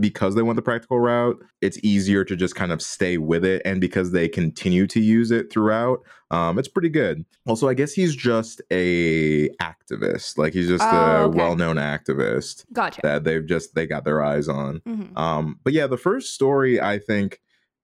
because 0.00 0.34
they 0.34 0.42
went 0.42 0.56
the 0.56 0.62
practical 0.62 1.00
route, 1.00 1.36
it's 1.60 1.78
easier 1.82 2.24
to 2.24 2.36
just 2.36 2.54
kind 2.54 2.72
of 2.72 2.82
stay 2.82 3.18
with 3.18 3.44
it. 3.44 3.62
And 3.64 3.80
because 3.80 4.12
they 4.12 4.28
continue 4.28 4.86
to 4.88 5.00
use 5.00 5.30
it 5.30 5.50
throughout, 5.52 6.00
um, 6.30 6.58
it's 6.58 6.68
pretty 6.68 6.88
good. 6.88 7.24
Also, 7.46 7.68
I 7.68 7.74
guess 7.74 7.92
he's 7.92 8.14
just 8.14 8.60
a 8.70 9.48
activist. 9.62 10.38
Like 10.38 10.52
he's 10.52 10.68
just 10.68 10.84
Oh, 10.84 10.86
a 10.96 11.24
okay. 11.28 11.38
well-known 11.38 11.76
activist 11.76 12.64
gotcha 12.72 13.00
that 13.02 13.24
they've 13.24 13.46
just 13.46 13.74
they 13.74 13.86
got 13.86 14.04
their 14.04 14.22
eyes 14.22 14.48
on. 14.48 14.80
Mhm. 14.80 15.16
Um, 15.16 15.58
but 15.64 15.72
yeah, 15.72 15.86
the 15.86 15.96
first 15.96 16.34
story 16.34 16.80
I 16.80 16.98
think 16.98 17.40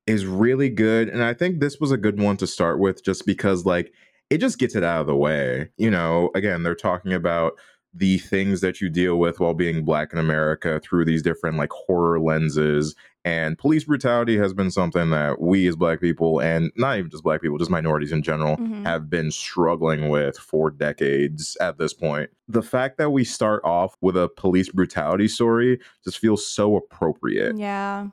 is 0.06 0.26
really 0.26 0.68
good, 0.68 1.08
and 1.08 1.22
I 1.22 1.32
think 1.34 1.60
this 1.60 1.78
was 1.80 1.92
a 1.92 1.96
good 1.96 2.20
one 2.20 2.36
to 2.38 2.46
start 2.46 2.78
with, 2.80 3.04
just 3.04 3.24
because 3.26 3.64
like 3.64 3.92
it 4.30 4.38
just 4.38 4.58
gets 4.58 4.74
it 4.74 4.82
out 4.82 5.02
of 5.02 5.06
the 5.06 5.16
way. 5.16 5.68
You 5.76 5.90
know, 5.90 6.30
again, 6.34 6.62
they're 6.62 6.74
talking 6.74 7.12
about 7.12 7.52
the 7.94 8.18
things 8.18 8.60
that 8.62 8.80
you 8.80 8.88
deal 8.88 9.16
with 9.18 9.38
while 9.38 9.54
being 9.54 9.84
black 9.84 10.12
in 10.12 10.18
America 10.18 10.80
through 10.82 11.04
these 11.04 11.22
different 11.22 11.56
like 11.58 11.70
horror 11.70 12.18
lenses. 12.18 12.94
And 13.24 13.56
police 13.56 13.84
brutality 13.84 14.36
has 14.38 14.52
been 14.52 14.70
something 14.70 15.10
that 15.10 15.40
we 15.40 15.68
as 15.68 15.76
black 15.76 16.00
people, 16.00 16.40
and 16.40 16.72
not 16.76 16.98
even 16.98 17.10
just 17.10 17.22
black 17.22 17.40
people, 17.42 17.58
just 17.58 17.70
minorities 17.70 18.10
in 18.10 18.22
general, 18.22 18.56
Mhm. 18.56 18.84
have 18.84 19.08
been 19.08 19.30
struggling 19.30 20.08
with 20.08 20.36
for 20.38 20.70
decades 20.70 21.56
at 21.60 21.78
this 21.78 21.92
point. 21.92 22.30
The 22.48 22.62
fact 22.62 22.98
that 22.98 23.10
we 23.10 23.22
start 23.24 23.60
off 23.64 23.96
with 24.00 24.16
a 24.16 24.28
police 24.28 24.70
brutality 24.70 25.28
story 25.28 25.78
just 26.02 26.18
feels 26.18 26.44
so 26.44 26.74
appropriate. 26.76 27.56
Yeah, 27.56 28.08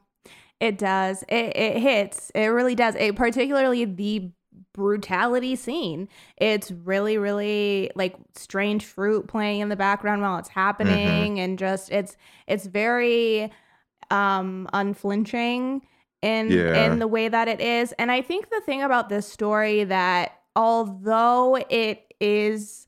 it 0.60 0.78
does. 0.78 1.24
It 1.30 1.56
it 1.58 1.78
hits. 1.80 2.32
It 2.36 2.48
really 2.48 2.76
does. 2.76 2.96
It 2.96 3.16
particularly 3.16 3.86
the 3.86 4.30
brutality 4.74 5.56
scene. 5.56 6.08
It's 6.38 6.72
really, 6.72 7.18
really 7.18 7.92
like 7.96 8.16
strange 8.36 8.86
fruit 8.86 9.28
playing 9.28 9.62
in 9.62 9.70
the 9.70 9.76
background 9.76 10.22
while 10.22 10.38
it's 10.38 10.50
happening, 10.50 11.34
mm-hmm. 11.34 11.40
and 11.40 11.60
just 11.60 11.92
it's 11.92 12.18
it's 12.48 12.66
very 12.66 13.52
um 14.12 14.68
unflinching 14.74 15.82
in 16.22 16.52
yeah. 16.52 16.86
in 16.86 17.00
the 17.00 17.08
way 17.08 17.28
that 17.28 17.48
it 17.48 17.62
is. 17.62 17.94
And 17.94 18.12
I 18.12 18.22
think 18.22 18.50
the 18.50 18.62
thing 18.66 18.82
about 18.82 19.10
this 19.10 19.32
story 19.32 19.84
that 19.86 20.40
although 20.56 21.56
it 21.70 22.14
is 22.20 22.86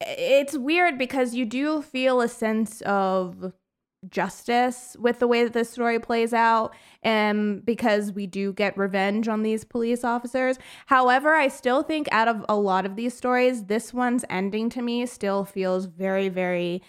it's 0.00 0.56
weird 0.56 0.98
because 0.98 1.34
you 1.34 1.46
do 1.46 1.82
feel 1.82 2.20
a 2.20 2.28
sense 2.28 2.82
of 2.82 3.52
justice 4.10 4.96
with 4.98 5.18
the 5.18 5.26
way 5.26 5.44
that 5.44 5.52
this 5.52 5.70
story 5.70 5.98
plays 5.98 6.32
out 6.32 6.74
and 7.02 7.64
because 7.64 8.12
we 8.12 8.26
do 8.26 8.52
get 8.52 8.76
revenge 8.76 9.28
on 9.28 9.42
these 9.42 9.64
police 9.64 10.04
officers. 10.04 10.58
However, 10.86 11.34
I 11.34 11.48
still 11.48 11.82
think 11.82 12.08
out 12.12 12.28
of 12.28 12.44
a 12.48 12.56
lot 12.56 12.86
of 12.86 12.96
these 12.96 13.14
stories, 13.14 13.64
this 13.64 13.92
one's 13.94 14.24
ending 14.30 14.70
to 14.70 14.82
me 14.82 15.06
still 15.06 15.44
feels 15.44 15.86
very 15.86 16.28
very 16.28 16.82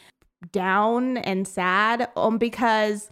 down 0.52 1.18
and 1.18 1.48
sad 1.48 2.10
um, 2.16 2.38
because 2.38 3.10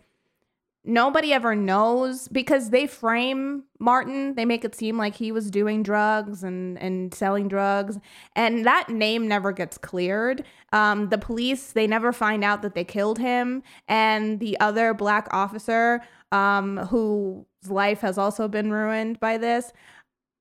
nobody 0.85 1.33
ever 1.33 1.55
knows 1.55 2.27
because 2.27 2.69
they 2.69 2.87
frame 2.87 3.63
Martin. 3.79 4.35
They 4.35 4.45
make 4.45 4.63
it 4.63 4.75
seem 4.75 4.97
like 4.97 5.15
he 5.15 5.31
was 5.31 5.51
doing 5.51 5.83
drugs 5.83 6.43
and 6.43 6.77
and 6.79 7.13
selling 7.13 7.47
drugs, 7.47 7.97
and 8.35 8.65
that 8.65 8.89
name 8.89 9.27
never 9.27 9.51
gets 9.51 9.77
cleared. 9.77 10.43
Um, 10.73 11.09
the 11.09 11.17
police 11.17 11.71
they 11.71 11.87
never 11.87 12.11
find 12.13 12.43
out 12.43 12.61
that 12.61 12.75
they 12.75 12.83
killed 12.83 13.19
him, 13.19 13.63
and 13.87 14.39
the 14.39 14.59
other 14.59 14.93
black 14.93 15.27
officer 15.31 16.01
um, 16.31 16.77
whose 16.77 17.45
life 17.67 18.01
has 18.01 18.17
also 18.17 18.47
been 18.47 18.71
ruined 18.71 19.19
by 19.19 19.37
this. 19.37 19.73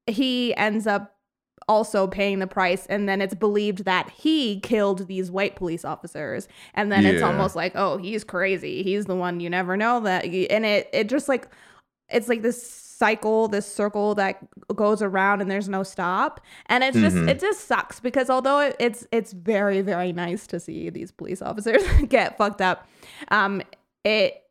He 0.06 0.54
ends 0.56 0.86
up 0.86 1.13
also 1.68 2.06
paying 2.06 2.38
the 2.38 2.46
price 2.46 2.86
and 2.86 3.08
then 3.08 3.20
it's 3.20 3.34
believed 3.34 3.84
that 3.84 4.10
he 4.10 4.60
killed 4.60 5.06
these 5.06 5.30
white 5.30 5.56
police 5.56 5.84
officers 5.84 6.48
and 6.74 6.90
then 6.92 7.02
yeah. 7.02 7.10
it's 7.10 7.22
almost 7.22 7.56
like 7.56 7.72
oh 7.74 7.96
he's 7.96 8.24
crazy 8.24 8.82
he's 8.82 9.06
the 9.06 9.16
one 9.16 9.40
you 9.40 9.48
never 9.48 9.76
know 9.76 10.00
that 10.00 10.24
and 10.24 10.66
it 10.66 10.88
it 10.92 11.08
just 11.08 11.28
like 11.28 11.48
it's 12.08 12.28
like 12.28 12.42
this 12.42 12.70
cycle 12.70 13.48
this 13.48 13.66
circle 13.70 14.14
that 14.14 14.38
goes 14.74 15.02
around 15.02 15.40
and 15.40 15.50
there's 15.50 15.68
no 15.68 15.82
stop 15.82 16.40
and 16.66 16.84
it's 16.84 16.96
just 16.96 17.16
mm-hmm. 17.16 17.28
it 17.28 17.40
just 17.40 17.66
sucks 17.66 17.98
because 17.98 18.30
although 18.30 18.72
it's 18.78 19.06
it's 19.10 19.32
very 19.32 19.80
very 19.80 20.12
nice 20.12 20.46
to 20.46 20.60
see 20.60 20.90
these 20.90 21.10
police 21.10 21.42
officers 21.42 21.82
get 22.08 22.38
fucked 22.38 22.60
up 22.60 22.86
um 23.28 23.62
it 24.04 24.43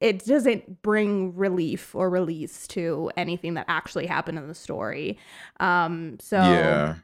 it 0.00 0.24
doesn't 0.24 0.82
bring 0.82 1.34
relief 1.34 1.94
or 1.94 2.08
release 2.08 2.66
to 2.68 3.10
anything 3.16 3.54
that 3.54 3.66
actually 3.68 4.06
happened 4.06 4.38
in 4.38 4.46
the 4.46 4.54
story. 4.54 5.18
Um, 5.60 6.18
so 6.20 6.36
yeah. 6.36 6.96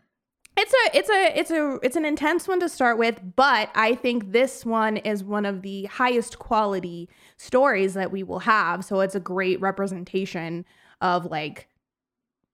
It's 0.57 0.73
a 0.73 0.97
it's 0.97 1.11
a 1.11 1.39
it's 1.39 1.51
a 1.51 1.79
it's 1.83 1.97
an 1.97 2.05
intense 2.05 2.47
one 2.47 2.61
to 2.61 2.69
start 2.69 2.97
with, 2.97 3.21
but 3.35 3.71
I 3.75 3.97
think 3.97 4.31
this 4.31 4.65
one 4.65 4.99
is 4.99 5.25
one 5.25 5.47
of 5.47 5.63
the 5.63 5.87
highest 5.87 6.39
quality 6.39 7.09
stories 7.37 7.95
that 7.95 8.13
we 8.13 8.23
will 8.23 8.39
have. 8.39 8.85
So 8.85 9.01
it's 9.01 9.17
a 9.17 9.21
great 9.21 9.61
representation 9.61 10.65
of 11.01 11.27
like 11.27 11.69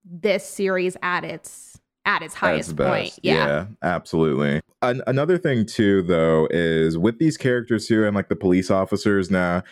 this 0.02 0.46
series 0.46 0.96
at 1.02 1.24
its 1.24 1.78
at 2.06 2.22
its 2.22 2.34
highest 2.34 2.74
point. 2.74 3.18
Yeah. 3.22 3.34
yeah, 3.46 3.66
absolutely. 3.82 4.62
An- 4.80 5.02
another 5.06 5.36
thing 5.36 5.66
too, 5.66 6.00
though, 6.00 6.48
is 6.50 6.96
with 6.96 7.18
these 7.18 7.36
characters 7.36 7.86
too, 7.86 8.06
and 8.06 8.16
like 8.16 8.30
the 8.30 8.36
police 8.36 8.70
officers 8.70 9.30
now 9.30 9.62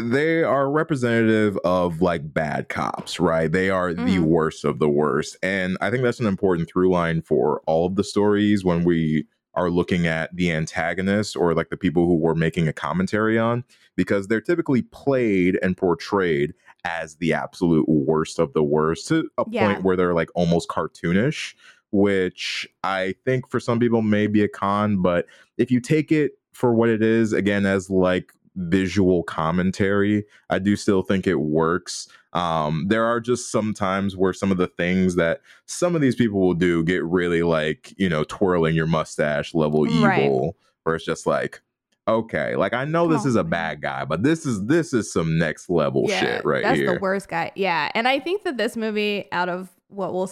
they 0.00 0.44
are 0.44 0.70
representative 0.70 1.58
of 1.64 2.00
like 2.00 2.32
bad 2.32 2.68
cops, 2.68 3.18
right? 3.18 3.50
They 3.50 3.68
are 3.68 3.92
mm. 3.92 4.06
the 4.06 4.20
worst 4.20 4.64
of 4.64 4.78
the 4.78 4.88
worst. 4.88 5.36
And 5.42 5.76
I 5.80 5.90
think 5.90 6.04
that's 6.04 6.20
an 6.20 6.26
important 6.26 6.68
through 6.68 6.90
line 6.90 7.20
for 7.22 7.62
all 7.66 7.86
of 7.86 7.96
the 7.96 8.04
stories 8.04 8.64
when 8.64 8.84
we 8.84 9.26
are 9.54 9.70
looking 9.70 10.06
at 10.06 10.34
the 10.36 10.52
antagonists 10.52 11.34
or 11.34 11.52
like 11.52 11.68
the 11.68 11.76
people 11.76 12.06
who 12.06 12.14
we're 12.14 12.36
making 12.36 12.68
a 12.68 12.72
commentary 12.72 13.38
on, 13.38 13.64
because 13.96 14.28
they're 14.28 14.40
typically 14.40 14.82
played 14.82 15.58
and 15.62 15.76
portrayed 15.76 16.54
as 16.84 17.16
the 17.16 17.32
absolute 17.32 17.88
worst 17.88 18.38
of 18.38 18.52
the 18.52 18.62
worst 18.62 19.08
to 19.08 19.28
a 19.36 19.44
yeah. 19.50 19.66
point 19.66 19.82
where 19.82 19.96
they're 19.96 20.14
like 20.14 20.30
almost 20.36 20.68
cartoonish, 20.68 21.54
which 21.90 22.68
I 22.84 23.16
think 23.24 23.50
for 23.50 23.58
some 23.58 23.80
people 23.80 24.02
may 24.02 24.28
be 24.28 24.44
a 24.44 24.48
con. 24.48 25.02
But 25.02 25.26
if 25.56 25.72
you 25.72 25.80
take 25.80 26.12
it 26.12 26.32
for 26.52 26.72
what 26.72 26.88
it 26.88 27.02
is, 27.02 27.32
again, 27.32 27.66
as 27.66 27.90
like 27.90 28.32
visual 28.58 29.22
commentary, 29.22 30.24
I 30.50 30.58
do 30.58 30.76
still 30.76 31.02
think 31.02 31.26
it 31.26 31.36
works. 31.36 32.08
Um, 32.32 32.86
there 32.88 33.04
are 33.04 33.20
just 33.20 33.50
some 33.50 33.72
times 33.72 34.16
where 34.16 34.32
some 34.32 34.50
of 34.50 34.58
the 34.58 34.66
things 34.66 35.14
that 35.14 35.40
some 35.66 35.94
of 35.94 36.00
these 36.00 36.14
people 36.14 36.40
will 36.40 36.54
do 36.54 36.82
get 36.82 37.02
really 37.04 37.42
like, 37.42 37.94
you 37.96 38.08
know, 38.08 38.24
twirling 38.24 38.74
your 38.74 38.86
mustache 38.86 39.54
level 39.54 39.86
evil, 39.86 40.06
right. 40.06 40.54
where 40.82 40.96
it's 40.96 41.04
just 41.04 41.26
like, 41.26 41.62
okay, 42.06 42.56
like 42.56 42.74
I 42.74 42.84
know 42.84 43.06
this 43.06 43.24
is 43.24 43.36
a 43.36 43.44
bad 43.44 43.80
guy, 43.80 44.04
but 44.04 44.22
this 44.22 44.44
is 44.44 44.66
this 44.66 44.92
is 44.92 45.12
some 45.12 45.38
next 45.38 45.70
level 45.70 46.06
yeah, 46.08 46.20
shit 46.20 46.44
right 46.44 46.62
that's 46.62 46.76
here. 46.76 46.86
That's 46.86 46.98
the 46.98 47.02
worst 47.02 47.28
guy. 47.28 47.52
Yeah. 47.54 47.90
And 47.94 48.08
I 48.08 48.18
think 48.18 48.44
that 48.44 48.56
this 48.56 48.76
movie, 48.76 49.26
out 49.32 49.48
of 49.48 49.70
what 49.88 50.12
we'll 50.12 50.30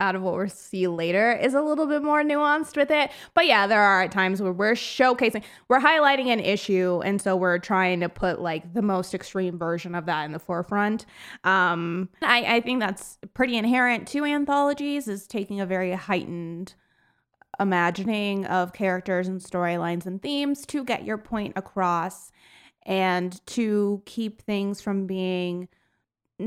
out 0.00 0.14
of 0.14 0.22
what 0.22 0.34
we'll 0.34 0.48
see 0.48 0.86
later 0.86 1.32
is 1.32 1.54
a 1.54 1.62
little 1.62 1.86
bit 1.86 2.02
more 2.02 2.22
nuanced 2.22 2.76
with 2.76 2.90
it. 2.90 3.10
But 3.34 3.46
yeah, 3.46 3.66
there 3.66 3.80
are 3.80 4.06
times 4.06 4.42
where 4.42 4.52
we're 4.52 4.74
showcasing, 4.74 5.42
we're 5.68 5.80
highlighting 5.80 6.26
an 6.26 6.40
issue, 6.40 7.00
and 7.04 7.20
so 7.20 7.34
we're 7.34 7.58
trying 7.58 8.00
to 8.00 8.08
put 8.08 8.40
like 8.40 8.74
the 8.74 8.82
most 8.82 9.14
extreme 9.14 9.58
version 9.58 9.94
of 9.94 10.06
that 10.06 10.24
in 10.24 10.32
the 10.32 10.38
forefront. 10.38 11.06
Um, 11.44 12.10
I, 12.20 12.56
I 12.56 12.60
think 12.60 12.80
that's 12.80 13.18
pretty 13.34 13.56
inherent 13.56 14.06
to 14.08 14.24
anthologies, 14.24 15.08
is 15.08 15.26
taking 15.26 15.60
a 15.60 15.66
very 15.66 15.92
heightened 15.92 16.74
imagining 17.60 18.46
of 18.46 18.72
characters 18.72 19.28
and 19.28 19.40
storylines 19.40 20.06
and 20.06 20.20
themes 20.20 20.66
to 20.66 20.84
get 20.84 21.04
your 21.04 21.18
point 21.18 21.52
across 21.56 22.32
and 22.84 23.44
to 23.46 24.02
keep 24.04 24.42
things 24.42 24.80
from 24.80 25.06
being 25.06 25.68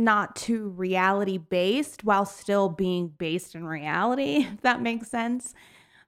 not 0.04 0.36
too 0.36 0.70
reality 0.70 1.38
based 1.38 2.04
while 2.04 2.26
still 2.26 2.70
being 2.70 3.08
based 3.18 3.56
in 3.56 3.66
reality, 3.66 4.48
if 4.54 4.62
that 4.62 4.82
makes 4.82 5.10
sense. 5.10 5.54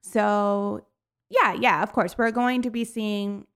So, 0.02 0.86
yeah, 1.30 1.54
yeah, 1.54 1.84
of 1.84 1.91
course, 1.91 2.17
we're 2.17 2.32
going 2.32 2.62
to 2.62 2.69
be 2.69 2.86
seeing 2.86 3.47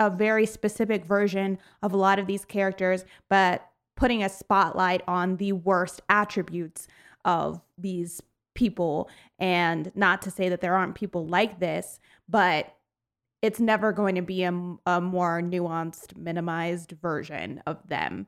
a 0.00 0.10
very 0.10 0.46
specific 0.46 1.04
version 1.04 1.58
of 1.82 1.92
a 1.92 1.96
lot 1.96 2.18
of 2.18 2.26
these 2.26 2.44
characters, 2.44 3.04
but 3.28 3.68
putting 3.96 4.22
a 4.22 4.28
spotlight 4.28 5.02
on 5.06 5.36
the 5.36 5.52
worst 5.52 6.02
attributes 6.08 6.88
of 7.24 7.60
these 7.78 8.20
people. 8.54 9.08
And 9.38 9.92
not 9.94 10.22
to 10.22 10.30
say 10.30 10.48
that 10.48 10.60
there 10.60 10.74
aren't 10.74 10.94
people 10.94 11.26
like 11.26 11.60
this, 11.60 12.00
but 12.28 12.74
it's 13.42 13.60
never 13.60 13.92
going 13.92 14.14
to 14.14 14.22
be 14.22 14.42
a, 14.42 14.76
a 14.86 15.00
more 15.00 15.40
nuanced, 15.42 16.16
minimized 16.16 16.92
version 17.02 17.62
of 17.66 17.86
them. 17.88 18.26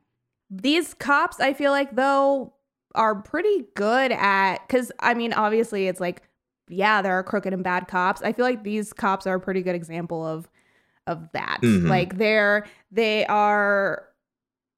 These 0.51 0.95
cops, 0.95 1.41
I 1.41 1.53
feel 1.53 1.73
like, 1.73 1.95
though, 1.97 2.55
are 2.95 3.15
pretty 3.15 3.67
good 3.75 4.13
at, 4.13 4.59
because 4.67 4.93
I 5.01 5.15
mean, 5.15 5.33
obviously, 5.33 5.89
it's 5.89 6.01
like, 6.01 6.23
yeah, 6.69 7.03
there 7.03 7.13
are 7.15 7.23
crooked 7.23 7.53
and 7.53 7.65
bad 7.65 7.89
cops. 7.89 8.23
I 8.23 8.33
feel 8.33 8.45
like 8.45 8.65
these 8.65 8.93
cops 8.93 9.27
are 9.27 9.37
a 9.37 9.41
pretty 9.41 9.63
good 9.63 9.75
example 9.75 10.27
of 10.27 10.49
of 11.07 11.31
that. 11.33 11.59
Mm-hmm. 11.63 11.87
Like 11.87 12.19
they're 12.19 12.67
they 12.91 13.25
are 13.27 14.09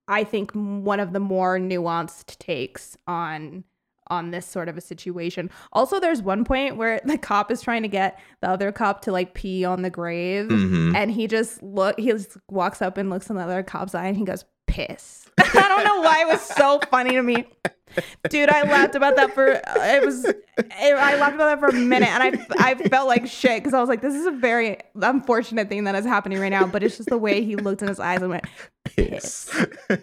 I 0.06 0.24
think 0.24 0.52
one 0.52 1.00
of 1.00 1.12
the 1.12 1.20
more 1.20 1.58
nuanced 1.58 2.38
takes 2.38 2.96
on 3.06 3.64
on 4.10 4.30
this 4.30 4.46
sort 4.46 4.70
of 4.70 4.76
a 4.78 4.80
situation. 4.80 5.50
Also, 5.72 6.00
there's 6.00 6.22
one 6.22 6.44
point 6.44 6.76
where 6.76 7.00
the 7.04 7.18
cop 7.18 7.50
is 7.50 7.60
trying 7.60 7.82
to 7.82 7.88
get 7.88 8.18
the 8.40 8.48
other 8.48 8.72
cop 8.72 9.02
to 9.02 9.12
like 9.12 9.34
pee 9.34 9.64
on 9.64 9.82
the 9.82 9.90
grave, 9.90 10.46
mm-hmm. 10.46 10.96
and 10.96 11.10
he 11.10 11.26
just 11.26 11.62
look 11.62 11.98
he 11.98 12.10
just 12.10 12.36
walks 12.50 12.82
up 12.82 12.96
and 12.96 13.10
looks 13.10 13.30
in 13.30 13.36
the 13.36 13.42
other 13.42 13.62
cop's 13.62 13.94
eye, 13.94 14.06
and 14.06 14.16
he 14.16 14.24
goes 14.24 14.44
piss. 14.68 15.28
I 15.38 15.68
don't 15.68 15.84
know 15.84 16.00
why 16.00 16.22
it 16.22 16.28
was 16.28 16.40
so 16.40 16.80
funny 16.90 17.12
to 17.12 17.22
me. 17.22 17.46
Dude, 18.28 18.50
I 18.50 18.62
laughed 18.62 18.94
about 18.94 19.16
that 19.16 19.34
for 19.34 19.46
it 19.46 20.04
was 20.04 20.24
it, 20.24 20.36
I 20.58 21.16
laughed 21.16 21.34
about 21.34 21.46
that 21.46 21.60
for 21.60 21.68
a 21.68 21.72
minute 21.72 22.08
and 22.08 22.22
I 22.22 22.70
I 22.70 22.74
felt 22.74 23.08
like 23.08 23.26
shit 23.26 23.62
because 23.62 23.74
I 23.74 23.80
was 23.80 23.88
like 23.88 24.02
this 24.02 24.14
is 24.14 24.26
a 24.26 24.30
very 24.30 24.78
unfortunate 25.00 25.68
thing 25.68 25.84
that 25.84 25.94
is 25.94 26.04
happening 26.04 26.38
right 26.38 26.50
now 26.50 26.66
but 26.66 26.82
it's 26.82 26.96
just 26.96 27.08
the 27.08 27.18
way 27.18 27.42
he 27.44 27.56
looked 27.56 27.82
in 27.82 27.88
his 27.88 27.98
eyes 27.98 28.20
and 28.20 28.30
went 28.30 28.44
piss. 28.84 29.50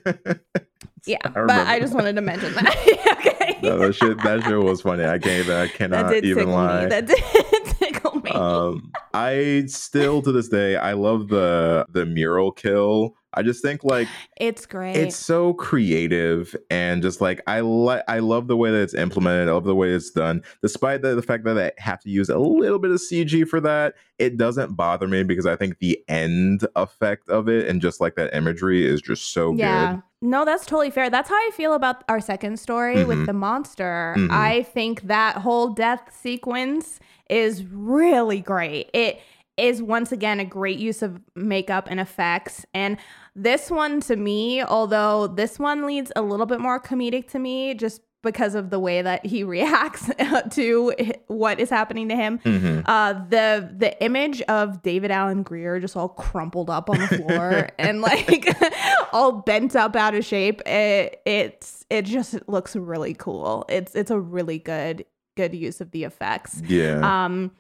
yeah, 1.06 1.18
I 1.24 1.30
but 1.30 1.68
I 1.68 1.80
just 1.80 1.94
wanted 1.94 2.16
to 2.16 2.22
mention 2.22 2.54
that. 2.54 2.76
okay. 3.26 3.60
No, 3.62 3.78
that 3.78 3.94
shit 3.94 4.18
that 4.24 4.44
shit 4.44 4.60
was 4.60 4.82
funny. 4.82 5.06
I 5.06 5.20
can't 5.20 5.46
even 5.46 5.56
I 5.56 5.68
cannot 5.68 6.14
even 6.14 6.52
lie. 6.52 6.84
Me. 6.84 6.90
That 6.90 7.06
did 7.06 7.66
tickle 7.80 8.20
me. 8.20 8.32
Um 8.32 8.92
I 9.14 9.66
still 9.68 10.22
to 10.24 10.32
this 10.32 10.50
day 10.50 10.76
I 10.76 10.94
love 10.94 11.28
the 11.28 11.86
the 11.90 12.06
mural 12.06 12.52
kill 12.52 13.16
I 13.36 13.44
just 13.44 13.62
think 13.62 13.84
like 13.84 14.08
It's 14.38 14.66
great. 14.66 14.96
it's 14.96 15.16
so 15.16 15.54
creative 15.54 16.56
and 16.70 17.02
just 17.02 17.22
like 17.22 17.42
I 17.48 17.60
like 17.60 18.04
I 18.08 18.20
love 18.20 18.48
the 18.48 18.58
way 18.58 18.72
that 18.72 18.82
it's 18.82 18.94
implemented. 18.94 19.48
I 19.50 19.52
love 19.52 19.66
the 19.66 19.76
way 19.76 19.92
it's 19.92 20.10
done. 20.12 20.42
Despite 20.62 21.02
the, 21.02 21.16
the 21.16 21.22
fact 21.22 21.44
that 21.46 21.58
I 21.58 21.72
have 21.82 22.00
to 22.02 22.10
use 22.10 22.30
a 22.30 22.38
little 22.40 22.80
bit 22.80 22.92
of 22.92 22.98
CG 22.98 23.48
for 23.48 23.60
that, 23.62 23.96
it 24.20 24.38
doesn't 24.38 24.76
bother 24.76 25.08
me 25.08 25.24
because 25.24 25.46
I 25.46 25.56
think 25.56 25.80
the 25.80 26.00
end 26.08 26.66
effect 26.76 27.30
of 27.30 27.48
it 27.50 27.68
and 27.68 27.82
just 27.82 28.02
like 28.02 28.16
that 28.16 28.34
imagery 28.36 28.86
is 28.86 29.02
just 29.02 29.34
so 29.34 29.52
good. 29.52 29.60
yeah. 29.60 29.94
good. 29.96 30.02
No, 30.22 30.44
that's 30.46 30.66
totally 30.66 30.90
fair. 30.90 31.10
That's 31.10 31.30
how 31.30 31.36
I 31.36 31.52
feel 31.54 31.74
about 31.74 32.04
our 32.10 32.20
second 32.20 32.58
story 32.60 32.96
Mhm. 32.98 33.08
with 33.08 33.26
the 33.28 33.34
monster. 33.34 34.16
Mhm. 34.18 34.32
I 34.32 34.64
think 34.64 35.04
that 35.04 35.38
whole 35.38 35.70
death 35.70 36.10
sequence 36.20 37.00
is 37.30 37.64
really 37.66 38.40
great. 38.40 38.90
It 38.94 39.20
is 39.58 39.82
once 39.84 40.12
again 40.12 40.40
a 40.40 40.46
great 40.46 40.80
use 40.80 41.02
of 41.02 41.20
makeup 41.36 41.88
and 41.90 42.00
effects. 42.00 42.66
And 42.74 42.98
this 43.36 43.70
one 43.70 44.00
to 44.02 44.16
me, 44.16 44.64
although 44.64 45.28
this 45.28 45.60
one 45.60 45.86
leads 45.86 46.12
a 46.16 46.22
little 46.22 46.46
bit 46.46 46.60
more 46.60 46.80
comedic 46.80 47.30
to 47.32 47.40
me 47.40 47.74
just 47.74 48.02
because 48.24 48.56
of 48.56 48.72
the 48.72 48.80
way 48.80 49.04
that 49.04 49.24
he 49.24 49.44
reacts 49.56 50.10
to 50.52 50.92
what 51.28 51.60
is 51.60 51.70
happening 51.70 52.10
to 52.10 52.16
him. 52.16 52.40
Mhm. 52.40 52.82
Uh, 52.86 53.14
the 53.30 53.70
the 53.78 54.04
image 54.04 54.42
of 54.44 54.82
David 54.82 55.12
Alan 55.12 55.44
Grier 55.44 55.80
just 55.80 55.96
all 55.96 56.10
crumpled 56.10 56.70
up 56.72 56.90
on 56.90 56.98
the 56.98 57.08
floor 57.08 57.70
and 57.78 58.02
like 58.02 58.48
all 59.14 59.32
bent 59.32 59.76
up 59.76 59.96
out 59.96 60.16
of 60.16 60.26
shape. 60.26 60.62
It 60.68 61.22
it's 61.26 61.86
it 61.92 62.04
just 62.06 62.36
looks 62.50 62.76
really 62.76 63.14
cool. 63.14 63.66
It's 63.70 63.94
it's 63.94 64.10
a 64.10 64.20
really 64.20 64.58
good 64.58 65.06
good 65.38 65.54
use 65.54 65.80
of 65.82 65.92
the 65.92 66.04
effects. 66.06 66.62
Yeah. 66.66 67.26
Um, 67.26 67.52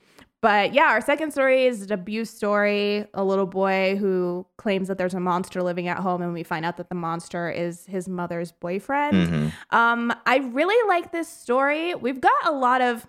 but 0.45 0.75
yeah, 0.75 0.89
our 0.91 1.01
second 1.01 1.31
story 1.31 1.65
is 1.65 1.81
an 1.81 1.91
abuse 1.91 2.29
story. 2.29 3.03
A 3.15 3.23
little 3.23 3.47
boy 3.47 3.95
who 3.95 4.45
claims 4.57 4.87
that 4.89 4.99
there's 4.99 5.15
a 5.15 5.19
monster 5.19 5.63
living 5.63 5.87
at 5.87 5.97
home, 5.97 6.21
and 6.21 6.33
we 6.33 6.43
find 6.43 6.63
out 6.63 6.77
that 6.77 6.89
the 6.89 6.93
monster 6.95 7.49
is 7.49 7.83
his 7.87 8.07
mother's 8.07 8.51
boyfriend. 8.51 9.15
Mhm. 9.27 9.51
Um, 9.75 10.13
I 10.27 10.37
really 10.37 10.87
like 10.87 11.11
this 11.11 11.27
story. 11.27 11.95
We've 11.95 12.21
got 12.21 12.45
a 12.45 12.51
lot 12.51 12.83
of 12.83 13.07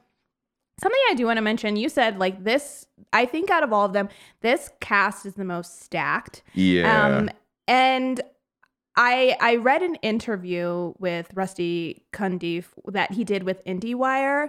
something 0.81 1.01
I 1.11 1.14
do 1.14 1.27
want 1.27 1.37
to 1.37 1.42
mention. 1.42 1.77
You 1.77 1.90
said 1.90 2.18
like 2.18 2.42
this. 2.42 2.87
I 3.12 3.27
think 3.27 3.51
out 3.51 3.62
of 3.62 3.70
all 3.70 3.85
of 3.85 3.92
them, 3.92 4.09
this 4.40 4.70
cast 4.81 5.27
is 5.27 5.35
the 5.35 5.44
most 5.44 5.83
stacked. 5.83 6.42
Yeah. 6.55 7.18
Um, 7.18 7.29
and 7.68 8.18
I 8.96 9.37
I 9.40 9.57
read 9.57 9.83
an 9.83 9.96
interview 9.96 10.94
with 10.99 11.29
Rusty 11.35 12.03
Cundiff 12.14 12.64
that 12.87 13.12
he 13.12 13.25
did 13.25 13.42
with 13.42 13.62
IndieWire, 13.66 14.49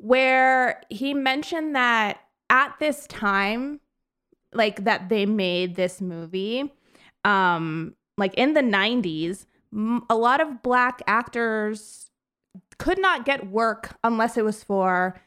where 0.00 0.80
he 0.88 1.14
mentioned 1.14 1.76
that 1.76 2.20
at 2.48 2.74
this 2.80 3.06
time, 3.06 3.80
like 4.52 4.84
that 4.84 5.08
they 5.08 5.26
made 5.26 5.76
this 5.76 6.00
movie, 6.00 6.72
um, 7.24 7.94
like 8.16 8.34
in 8.34 8.54
the 8.54 8.62
'90s, 8.62 9.46
m- 9.72 10.04
a 10.10 10.16
lot 10.16 10.40
of 10.40 10.62
black 10.62 11.02
actors 11.06 12.10
could 12.78 12.98
not 12.98 13.24
get 13.24 13.50
work 13.50 13.96
unless 14.02 14.36
it 14.36 14.44
was 14.44 14.64
for 14.64 15.20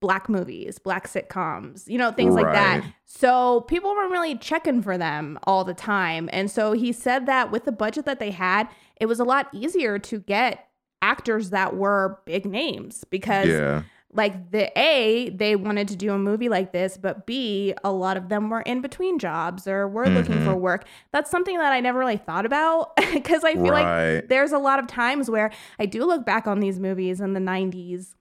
black 0.00 0.28
movies, 0.28 0.78
black 0.78 1.06
sitcoms, 1.06 1.86
you 1.88 1.98
know, 1.98 2.10
things 2.10 2.34
like 2.34 2.46
that. 2.52 2.84
So 3.04 3.60
people 3.62 3.90
weren't 3.90 4.10
really 4.10 4.36
checking 4.36 4.82
for 4.82 4.96
them 4.96 5.38
all 5.44 5.62
the 5.62 5.74
time. 5.74 6.28
And 6.32 6.50
so 6.50 6.72
he 6.72 6.90
said 6.92 7.26
that 7.26 7.50
with 7.50 7.64
the 7.64 7.72
budget 7.72 8.06
that 8.06 8.18
they 8.18 8.30
had, 8.30 8.68
it 8.96 9.06
was 9.06 9.20
a 9.20 9.24
lot 9.24 9.48
easier 9.52 9.98
to 9.98 10.18
get 10.20 10.68
actors 11.02 11.50
that 11.50 11.76
were 11.76 12.18
big 12.24 12.46
names 12.46 13.04
because 13.10 13.48
yeah. 13.48 13.82
Like 14.12 14.50
the 14.50 14.76
A, 14.78 15.30
they 15.30 15.54
wanted 15.54 15.86
to 15.88 15.96
do 15.96 16.12
a 16.12 16.18
movie 16.18 16.48
like 16.48 16.72
this, 16.72 16.96
but 16.96 17.26
B, 17.26 17.74
a 17.84 17.92
lot 17.92 18.16
of 18.16 18.28
them 18.28 18.50
were 18.50 18.62
in 18.62 18.80
between 18.80 19.18
jobs 19.20 19.68
or 19.68 19.86
were 19.86 20.08
looking 20.08 20.36
Mhm. 20.38 20.44
for 20.44 20.56
work. 20.56 20.84
That's 21.12 21.30
something 21.30 21.56
that 21.58 21.72
I 21.72 21.78
never 21.80 21.98
really 22.00 22.16
thought 22.16 22.44
about 22.44 22.96
because 23.12 23.44
I 23.44 23.54
feel 23.54 23.72
like 23.72 24.28
there's 24.28 24.50
a 24.52 24.58
lot 24.58 24.78
of 24.80 24.86
times 24.88 25.30
where 25.30 25.50
I 25.78 25.86
do 25.86 26.04
look 26.04 26.26
back 26.26 26.46
on 26.48 26.58
these 26.60 26.80
movies 26.80 27.20
in 27.20 27.34
the 27.34 27.40
90s 27.40 28.14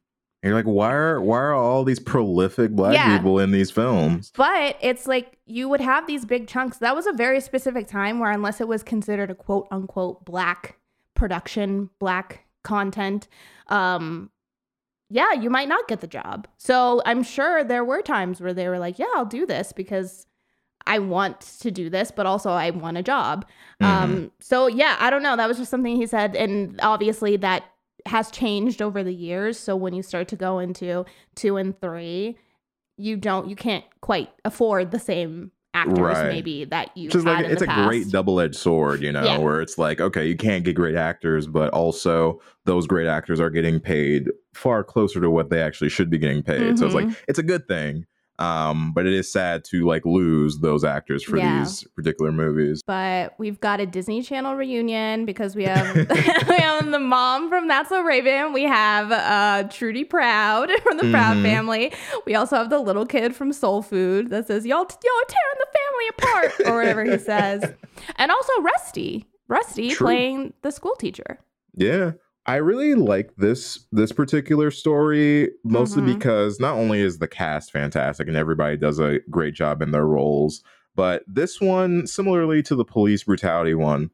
You're 0.44 0.54
like, 0.54 0.66
why 0.66 0.92
are 0.94 1.20
why 1.22 1.38
are 1.38 1.54
all 1.54 1.84
these 1.84 2.00
prolific 2.00 2.72
black 2.72 2.94
Yeah. 2.94 3.18
people 3.18 3.40
in 3.40 3.52
these 3.52 3.72
films? 3.72 4.32
But 4.38 4.78
it's 4.82 5.08
like 5.08 5.38
you 5.46 5.68
would 5.70 5.82
have 5.82 6.06
these 6.08 6.24
big 6.24 6.48
chunks. 6.48 6.78
That 6.78 6.96
was 6.96 7.08
a 7.08 7.14
very 7.14 7.42
specific 7.42 7.88
time 7.88 8.20
where, 8.20 8.32
unless 8.32 8.62
it 8.62 8.68
was 8.68 8.82
considered 8.84 9.32
a 9.32 9.36
quote 9.36 9.68
unquote 9.72 10.24
black 10.24 10.78
production, 11.16 11.90
black 12.00 12.46
content, 12.64 13.28
um, 13.68 14.30
yeah, 15.10 15.34
you 15.34 15.50
might 15.50 15.68
not 15.68 15.88
get 15.88 16.02
the 16.02 16.08
job. 16.08 16.48
So 16.58 17.02
I'm 17.06 17.24
sure 17.24 17.64
there 17.64 17.84
were 17.84 18.02
times 18.02 18.40
where 18.40 18.54
they 18.54 18.68
were 18.68 18.80
like, 18.80 19.00
yeah, 19.00 19.08
I'll 19.16 19.26
do 19.26 19.46
this 19.46 19.74
because 19.74 20.28
I 20.86 21.00
want 21.00 21.42
to 21.62 21.72
do 21.72 21.90
this, 21.90 22.12
but 22.12 22.26
also 22.26 22.52
I 22.52 22.70
want 22.72 22.98
a 22.98 23.04
job. 23.04 23.46
Um, 23.82 24.32
so 24.40 24.68
yeah, 24.68 24.98
I 25.00 25.10
don't 25.10 25.24
know. 25.24 25.36
That 25.36 25.48
was 25.48 25.58
just 25.58 25.72
something 25.72 25.96
he 25.96 26.06
said. 26.06 26.36
And 26.36 26.80
obviously 26.82 27.38
that 27.38 27.64
has 28.06 28.32
changed 28.32 28.82
over 28.82 29.04
the 29.04 29.14
years. 29.14 29.60
So 29.60 29.76
when 29.76 29.94
you 29.94 30.04
start 30.04 30.28
to 30.30 30.36
go 30.36 30.60
into 30.60 31.06
two 31.36 31.58
and 31.58 31.80
three, 31.80 32.38
you 32.98 33.18
don't, 33.18 33.50
you 33.50 33.56
can't 33.56 33.86
quite 34.02 34.30
afford 34.46 34.92
the 34.92 35.00
same 35.00 35.52
actors 35.74 36.00
Right. 36.00 36.28
maybe 36.30 36.66
that 36.66 36.96
you 36.98 37.10
Just 37.10 37.26
like 37.26 37.46
it's 37.46 37.62
a 37.62 37.68
great 37.68 38.10
double-edged 38.10 38.56
sword, 38.56 39.02
you 39.02 39.12
know, 39.12 39.24
Yeah. 39.24 39.38
where 39.38 39.62
it's 39.62 39.78
like, 39.78 40.02
okay, 40.02 40.28
you 40.28 40.36
can't 40.36 40.64
get 40.64 40.74
great 40.76 40.96
actors, 40.96 41.46
but 41.48 41.72
also 41.74 42.42
those 42.66 42.88
great 42.88 43.08
actors 43.08 43.40
are 43.40 43.50
getting 43.52 43.80
paid 43.80 44.30
far 44.54 44.84
closer 44.84 45.22
to 45.22 45.30
what 45.30 45.50
they 45.50 45.62
actually 45.62 45.90
should 45.90 46.10
be 46.10 46.18
getting 46.18 46.42
paid. 46.44 46.78
So 46.80 46.86
it's 46.86 46.96
like 46.96 47.06
Mm-hmm. 47.06 47.14
it's 47.28 47.40
a 47.40 47.44
good 47.44 47.68
thing. 47.68 48.06
Um, 48.40 48.94
but 48.94 49.06
it 49.06 49.12
is 49.14 49.30
sad 49.32 49.66
to 49.66 49.86
like 49.86 50.06
lose 50.06 50.60
those 50.60 50.86
actors 50.86 51.24
for 51.24 51.38
Yeah. 51.38 51.60
these 51.60 51.84
particular 51.96 52.32
movies. 52.32 52.82
but 52.88 53.34
we've 53.38 53.60
got 53.60 53.80
a 53.82 53.86
Disney 53.86 54.22
Channel 54.22 54.56
reunion 54.56 55.26
because 55.26 55.56
we 55.58 55.66
have 55.66 55.94
we 56.50 56.56
have 56.56 56.90
the 56.90 57.00
mom 57.00 57.50
from 57.50 57.68
That's 57.68 57.90
So 57.90 58.02
Raven. 58.02 58.54
We 58.54 58.64
have 58.64 59.12
uh, 59.12 59.68
Trudy 59.70 60.06
Proud 60.06 60.72
from 60.84 60.98
the 60.98 61.12
Proud 61.12 61.38
Mhm. 61.38 61.44
family. 61.44 61.94
We 62.26 62.36
also 62.36 62.56
have 62.56 62.70
the 62.70 62.80
little 62.80 63.06
kid 63.06 63.36
from 63.36 63.52
Soul 63.52 63.82
Food 63.82 64.30
that 64.30 64.48
says 64.48 64.66
y'all 64.66 64.80
y'all 64.80 65.26
tearing 65.28 65.60
the 65.60 65.68
family 65.78 66.08
apart 66.10 66.72
or 66.72 66.78
whatever 66.78 67.04
he 67.04 67.18
says, 67.18 67.64
and 68.16 68.32
also 68.32 68.54
Rusty 68.62 69.28
Rusty 69.50 69.90
True. 69.90 70.06
playing 70.08 70.54
the 70.62 70.72
school 70.72 70.96
teacher. 70.98 71.40
Yeah. 71.76 72.12
I 72.50 72.56
really 72.56 72.96
like 72.96 73.36
this 73.38 73.86
this 73.92 74.12
particular 74.12 74.72
story 74.72 75.52
mostly 75.64 76.02
Mhm. 76.02 76.16
because 76.16 76.60
not 76.60 76.74
only 76.76 77.00
is 77.00 77.20
the 77.20 77.28
cast 77.28 77.72
fantastic 77.72 78.28
and 78.28 78.36
everybody 78.36 78.76
does 78.76 78.98
a 79.00 79.20
great 79.30 79.54
job 79.54 79.84
in 79.84 79.92
their 79.92 80.08
roles, 80.08 80.64
but 80.96 81.24
this 81.28 81.62
one 81.62 82.08
similarly 82.08 82.64
to 82.64 82.76
the 82.76 82.84
police 82.84 83.24
brutality 83.24 83.76
one, 83.76 84.10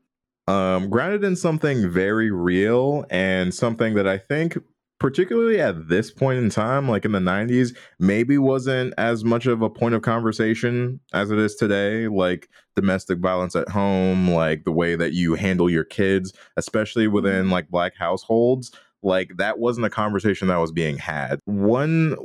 um 0.48 0.90
grounded 0.90 1.24
in 1.24 1.38
something 1.38 1.90
very 1.90 2.30
real 2.30 3.06
and 3.10 3.54
something 3.54 3.94
that 3.96 4.06
I 4.08 4.18
think 4.18 4.58
particularly 5.00 5.60
at 5.60 5.90
this 5.90 6.10
point 6.10 6.40
in 6.40 6.50
time 6.50 6.88
like 6.88 7.04
in 7.06 7.12
the 7.12 7.20
90s 7.20 7.76
maybe 8.00 8.38
wasn't 8.38 8.94
as 8.98 9.24
much 9.26 9.46
of 9.46 9.62
a 9.62 9.70
point 9.70 9.94
of 9.94 10.02
conversation 10.02 11.00
as 11.14 11.32
it 11.32 11.38
is 11.38 11.56
today 11.56 12.08
like 12.08 12.50
domestic 12.76 13.20
violence 13.20 13.56
at 13.56 13.68
home 13.70 14.30
like 14.30 14.64
the 14.64 14.72
way 14.72 14.96
that 14.96 15.14
you 15.14 15.36
handle 15.36 15.70
your 15.70 15.84
kids 15.84 16.34
especially 16.56 17.08
within 17.08 17.44
mm-hmm. 17.44 17.52
like 17.52 17.70
black 17.70 17.96
households 17.98 18.72
like 19.06 19.32
that 19.38 19.60
wasn't 19.60 19.86
a 19.86 19.90
conversation 19.90 20.48
that 20.50 20.58
was 20.58 20.72
being 20.72 20.98
had 20.98 21.40
one 21.46 22.16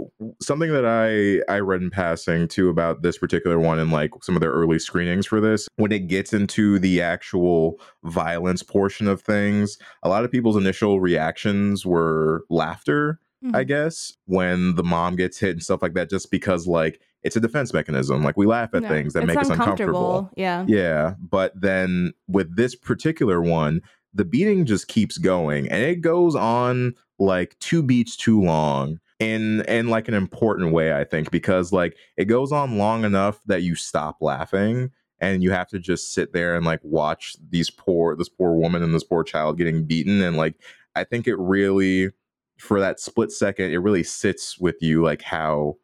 something 0.41 0.73
that 0.73 0.85
i 0.87 1.41
i 1.53 1.59
read 1.59 1.83
in 1.83 1.91
passing 1.91 2.49
too 2.49 2.69
about 2.71 3.03
this 3.03 3.19
particular 3.19 3.61
one 3.61 3.79
and 3.79 3.93
like 3.93 4.11
some 4.23 4.35
of 4.35 4.41
their 4.41 4.51
early 4.51 4.79
screenings 4.79 5.27
for 5.27 5.41
this 5.41 5.69
when 5.77 5.93
it 5.93 6.09
gets 6.09 6.33
into 6.33 6.79
the 6.79 7.01
actual 7.01 7.79
violence 8.05 8.63
portion 8.63 9.07
of 9.07 9.21
things 9.21 9.79
a 10.03 10.09
lot 10.09 10.25
of 10.25 10.33
people's 10.33 10.57
initial 10.57 11.01
reactions 11.01 11.85
were 11.87 12.45
laughter 12.51 13.21
I 13.55 13.65
Mhm. 13.65 13.69
guess, 13.69 14.13
when 14.27 14.75
the 14.75 14.83
mom 14.85 15.17
gets 15.17 15.39
hit 15.39 15.53
and 15.53 15.63
stuff 15.63 15.81
like 15.81 15.95
that, 15.95 16.11
just 16.11 16.31
because 16.31 16.67
like 16.67 17.01
it's 17.23 17.37
a 17.37 17.41
defense 17.41 17.73
mechanism. 17.73 18.23
Like 18.23 18.37
we 18.37 18.45
laugh 18.45 18.75
at 18.75 18.83
things 18.83 19.15
that 19.15 19.25
make 19.27 19.39
us 19.39 19.49
uncomfortable. 19.49 20.31
Yeah. 20.37 20.67
Yeah. 20.69 21.15
But 21.19 21.59
then 21.59 22.13
with 22.29 22.55
this 22.55 22.75
particular 22.75 23.41
one, 23.41 23.81
the 24.15 24.25
beating 24.25 24.65
just 24.65 24.89
keeps 24.89 25.19
going 25.19 25.69
and 25.69 25.83
it 25.83 26.01
goes 26.01 26.35
on 26.35 26.95
like 27.19 27.59
two 27.61 27.83
beats 27.83 28.17
too 28.17 28.41
long 28.41 28.99
in 29.21 29.61
in 29.63 29.89
like 29.89 30.09
an 30.09 30.15
important 30.15 30.73
way, 30.73 30.95
I 30.95 31.05
think, 31.05 31.31
because 31.31 31.73
like 31.73 31.97
it 32.17 32.25
goes 32.25 32.51
on 32.51 32.79
long 32.79 33.05
enough 33.05 33.41
that 33.47 33.63
you 33.63 33.75
stop 33.75 34.17
laughing 34.21 34.91
and 35.21 35.43
you 35.43 35.51
have 35.51 35.69
to 35.69 35.79
just 35.79 36.15
sit 36.15 36.33
there 36.33 36.57
and 36.57 36.65
like 36.65 36.81
watch 36.83 37.37
these 37.51 37.71
poor 37.71 38.17
this 38.17 38.29
poor 38.29 38.55
woman 38.55 38.83
and 38.83 38.95
this 38.95 39.05
poor 39.05 39.23
child 39.23 39.59
getting 39.59 39.85
beaten 39.85 40.23
and 40.23 40.37
like 40.37 40.55
I 40.97 41.05
think 41.05 41.29
it 41.29 41.37
really 41.37 42.11
for 42.59 42.81
that 42.81 42.99
split 42.99 43.31
second 43.31 43.71
it 43.71 43.79
really 43.79 44.03
sits 44.03 44.59
with 44.59 44.77
you 44.81 45.03
like 45.03 45.23
how 45.23 45.77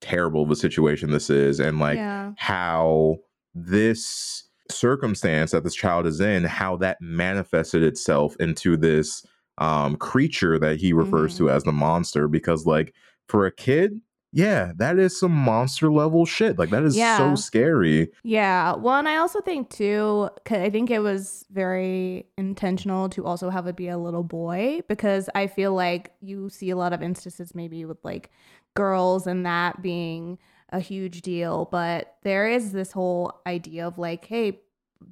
terrible 0.00 0.42
of 0.42 0.50
a 0.50 0.56
situation 0.56 1.10
this 1.10 1.30
is 1.30 1.60
and 1.60 1.78
like 1.78 1.96
yeah. 1.96 2.32
how 2.36 3.16
this 3.54 4.44
circumstance 4.72 5.52
that 5.52 5.64
this 5.64 5.74
child 5.74 6.06
is 6.06 6.20
in 6.20 6.44
how 6.44 6.76
that 6.78 6.98
manifested 7.00 7.82
itself 7.82 8.34
into 8.40 8.76
this 8.76 9.24
um 9.58 9.96
creature 9.96 10.58
that 10.58 10.78
he 10.80 10.92
refers 10.92 11.36
to 11.36 11.50
as 11.50 11.62
the 11.64 11.72
monster 11.72 12.26
because 12.26 12.64
like 12.66 12.94
for 13.28 13.46
a 13.46 13.52
kid 13.52 14.00
yeah, 14.34 14.72
that 14.78 14.98
is 14.98 15.20
some 15.20 15.30
monster 15.32 15.92
level 15.92 16.24
shit. 16.24 16.58
Like 16.58 16.70
that 16.70 16.84
is 16.84 16.96
Yeah. 16.96 17.18
so 17.18 17.34
scary. 17.34 18.08
Yeah. 18.24 18.74
Well, 18.76 18.94
and 18.98 19.06
I 19.06 19.18
also 19.18 19.42
think 19.42 19.68
too, 19.68 20.30
'cause 20.46 20.56
I 20.58 20.70
think 20.70 20.90
it 20.90 21.00
was 21.00 21.44
very 21.50 22.24
intentional 22.38 23.10
to 23.10 23.26
also 23.26 23.50
have 23.50 23.66
it 23.66 23.76
be 23.76 23.88
a 23.88 23.98
little 23.98 24.22
boy 24.24 24.80
because 24.88 25.28
I 25.34 25.48
feel 25.48 25.74
like 25.74 26.12
you 26.22 26.48
see 26.48 26.70
a 26.70 26.76
lot 26.76 26.94
of 26.94 27.02
instances 27.02 27.54
maybe 27.54 27.84
with 27.84 27.98
like 28.04 28.30
girls 28.74 29.26
and 29.26 29.44
that 29.44 29.82
being 29.82 30.38
a 30.72 30.80
huge 30.80 31.22
deal, 31.22 31.68
but 31.70 32.16
there 32.22 32.48
is 32.48 32.72
this 32.72 32.92
whole 32.92 33.40
idea 33.46 33.86
of 33.86 33.98
like, 33.98 34.24
hey, 34.24 34.60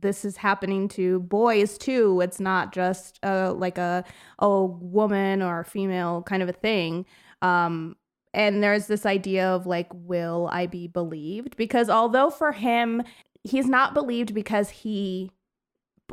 this 0.00 0.24
is 0.24 0.36
happening 0.38 0.88
to 0.88 1.20
boys 1.20 1.76
too. 1.76 2.20
It's 2.20 2.40
not 2.40 2.72
just 2.72 3.18
a 3.22 3.52
like 3.52 3.78
a 3.78 4.04
a 4.38 4.64
woman 4.64 5.42
or 5.42 5.60
a 5.60 5.64
female 5.64 6.22
kind 6.22 6.42
of 6.42 6.48
a 6.48 6.52
thing. 6.52 7.06
Um, 7.42 7.96
and 8.32 8.62
there's 8.62 8.86
this 8.86 9.06
idea 9.06 9.48
of 9.48 9.66
like 9.66 9.88
will 9.92 10.48
i 10.52 10.66
be 10.66 10.86
believed 10.86 11.56
because 11.56 11.90
although 11.90 12.30
for 12.30 12.52
him 12.52 13.02
he's 13.44 13.66
not 13.66 13.94
believed 13.94 14.34
because 14.34 14.70
he 14.70 15.30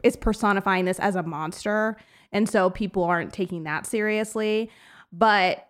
is 0.03 0.15
personifying 0.15 0.85
this 0.85 0.99
as 0.99 1.15
a 1.15 1.23
monster 1.23 1.97
and 2.31 2.49
so 2.49 2.69
people 2.69 3.03
aren't 3.03 3.33
taking 3.33 3.63
that 3.63 3.85
seriously 3.85 4.69
but 5.11 5.67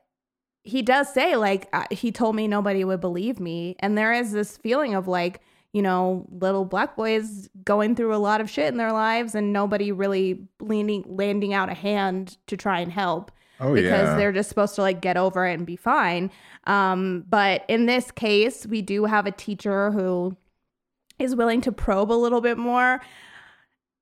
he 0.68 0.82
does 0.82 1.12
say 1.14 1.36
like 1.36 1.68
uh, 1.74 1.86
he 1.92 2.12
told 2.12 2.36
me 2.36 2.48
nobody 2.48 2.84
would 2.84 3.02
believe 3.02 3.40
me 3.40 3.76
and 3.80 3.98
there 3.98 4.14
is 4.14 4.32
this 4.32 4.58
feeling 4.58 4.94
of 4.94 5.08
like 5.08 5.42
you 5.74 5.82
know 5.82 6.26
little 6.30 6.66
black 6.66 6.96
boys 6.96 7.50
going 7.64 7.96
through 7.96 8.14
a 8.14 8.18
lot 8.18 8.42
of 8.42 8.50
shit 8.50 8.68
in 8.68 8.78
their 8.78 8.92
lives 8.92 9.34
and 9.36 9.54
nobody 9.54 9.92
really 9.92 10.48
leaning 10.60 11.04
landing 11.08 11.54
out 11.54 11.70
a 11.70 11.74
hand 11.74 12.38
to 12.48 12.58
try 12.58 12.80
and 12.80 12.92
help 12.92 13.32
Oh 13.60 13.74
because 13.74 14.16
they're 14.18 14.32
just 14.32 14.50
supposed 14.50 14.76
to 14.76 14.82
like 14.82 15.02
get 15.02 15.18
over 15.18 15.46
it 15.48 15.54
and 15.54 15.66
be 15.66 15.76
fine. 15.76 16.30
Um, 16.66 17.26
but 17.28 17.66
in 17.68 17.86
this 17.86 18.12
case, 18.12 18.68
we 18.68 18.82
do 18.82 19.06
have 19.06 19.26
a 19.26 19.32
teacher 19.32 19.92
who 19.92 20.36
is 21.18 21.36
willing 21.36 21.62
to 21.62 21.72
probe 21.72 22.12
a 22.12 22.14
little 22.14 22.42
bit 22.42 22.58
more. 22.58 23.02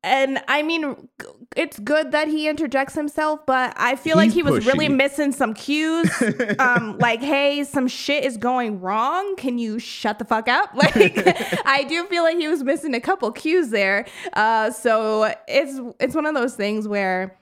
And 0.05 0.39
I 0.47 0.61
mean, 0.61 1.09
it's 1.55 1.79
good 1.79 2.11
that 2.11 2.27
he 2.27 2.47
interjects 2.47 2.93
himself, 2.93 3.39
but 3.47 3.73
I 3.75 3.95
feel 3.95 4.17
like 4.17 4.31
he 4.31 4.43
was 4.43 4.67
really 4.67 4.87
missing 4.87 5.31
some 5.31 5.55
cues. 5.55 6.11
um, 6.59 6.99
like, 6.99 7.23
hey, 7.23 7.63
some 7.63 7.87
shit 7.87 8.23
is 8.23 8.37
going 8.37 8.81
wrong. 8.81 9.35
Can 9.35 9.57
you 9.57 9.79
shut 9.79 10.19
the 10.19 10.25
fuck 10.25 10.47
up? 10.47 10.69
Like, 10.85 11.65
I 11.65 11.83
do 11.89 12.05
feel 12.05 12.21
like 12.21 12.37
he 12.37 12.47
was 12.47 12.63
missing 12.63 12.93
a 12.93 13.01
couple 13.01 13.31
cues 13.31 13.69
there. 13.69 14.05
Uh, 14.33 14.69
so 14.69 15.33
it's 15.47 15.79
it's 15.99 16.13
one 16.13 16.27
of 16.27 16.35
those 16.35 16.53
things 16.53 16.87
where 16.87 17.35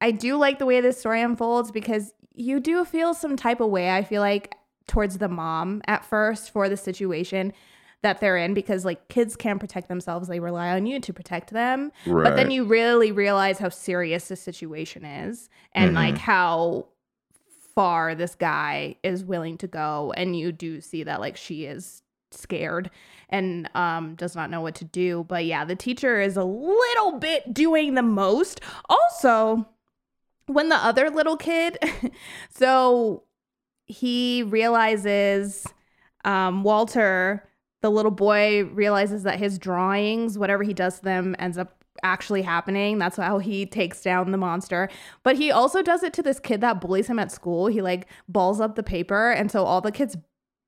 I 0.00 0.10
do 0.10 0.36
like 0.36 0.58
the 0.58 0.66
way 0.66 0.80
this 0.80 0.98
story 0.98 1.22
unfolds 1.22 1.70
because 1.70 2.12
you 2.34 2.58
do 2.58 2.84
feel 2.84 3.14
some 3.14 3.36
type 3.36 3.60
of 3.60 3.70
way. 3.70 3.94
I 3.94 4.02
feel 4.02 4.20
like 4.20 4.56
towards 4.88 5.18
the 5.18 5.28
mom 5.28 5.80
at 5.86 6.04
first 6.04 6.50
for 6.50 6.68
the 6.68 6.76
situation 6.76 7.52
that 8.02 8.20
they're 8.20 8.36
in 8.36 8.52
because 8.54 8.84
like 8.84 9.08
kids 9.08 9.36
can't 9.36 9.60
protect 9.60 9.88
themselves. 9.88 10.28
They 10.28 10.40
rely 10.40 10.70
on 10.70 10.86
you 10.86 10.98
to 11.00 11.12
protect 11.12 11.50
them. 11.50 11.92
But 12.04 12.36
then 12.36 12.50
you 12.50 12.64
really 12.64 13.12
realize 13.12 13.58
how 13.58 13.68
serious 13.68 14.28
the 14.28 14.36
situation 14.36 15.04
is 15.04 15.48
and 15.72 15.92
Mhm. 15.92 15.94
like 15.94 16.18
how 16.18 16.86
far 17.74 18.14
this 18.14 18.34
guy 18.34 18.96
is 19.02 19.24
willing 19.24 19.56
to 19.58 19.66
go. 19.66 20.12
And 20.16 20.36
you 20.36 20.52
do 20.52 20.80
see 20.80 21.04
that 21.04 21.20
like 21.20 21.36
she 21.36 21.64
is 21.64 22.02
scared 22.32 22.90
and 23.28 23.68
um 23.74 24.14
does 24.16 24.34
not 24.34 24.50
know 24.50 24.60
what 24.60 24.74
to 24.76 24.84
do. 24.84 25.24
But 25.28 25.44
yeah 25.44 25.64
the 25.64 25.76
teacher 25.76 26.20
is 26.20 26.36
a 26.36 26.44
little 26.44 27.18
bit 27.18 27.54
doing 27.54 27.94
the 27.94 28.02
most. 28.02 28.60
Also 28.90 29.68
when 30.46 30.68
the 30.70 30.76
other 30.76 31.08
little 31.08 31.36
kid 31.36 31.78
so 32.50 33.22
he 33.86 34.42
realizes 34.42 35.66
um 36.24 36.62
walter 36.62 37.48
the 37.82 37.90
little 37.90 38.10
boy 38.10 38.64
realizes 38.64 39.24
that 39.24 39.38
his 39.38 39.58
drawings 39.58 40.38
whatever 40.38 40.62
he 40.62 40.72
does 40.72 40.98
to 40.98 41.04
them 41.04 41.36
ends 41.38 41.58
up 41.58 41.82
actually 42.02 42.42
happening. 42.42 42.98
That's 42.98 43.16
how 43.16 43.38
he 43.38 43.66
takes 43.66 44.02
down 44.02 44.32
the 44.32 44.38
monster. 44.38 44.88
But 45.22 45.36
he 45.36 45.50
also 45.50 45.82
does 45.82 46.02
it 46.02 46.12
to 46.14 46.22
this 46.22 46.40
kid 46.40 46.60
that 46.60 46.80
bullies 46.80 47.06
him 47.06 47.18
at 47.18 47.30
school. 47.30 47.66
He 47.66 47.82
like 47.82 48.08
balls 48.28 48.60
up 48.60 48.74
the 48.76 48.82
paper. 48.82 49.30
And 49.30 49.50
so 49.50 49.64
all 49.64 49.80
the 49.80 49.92
kids 49.92 50.16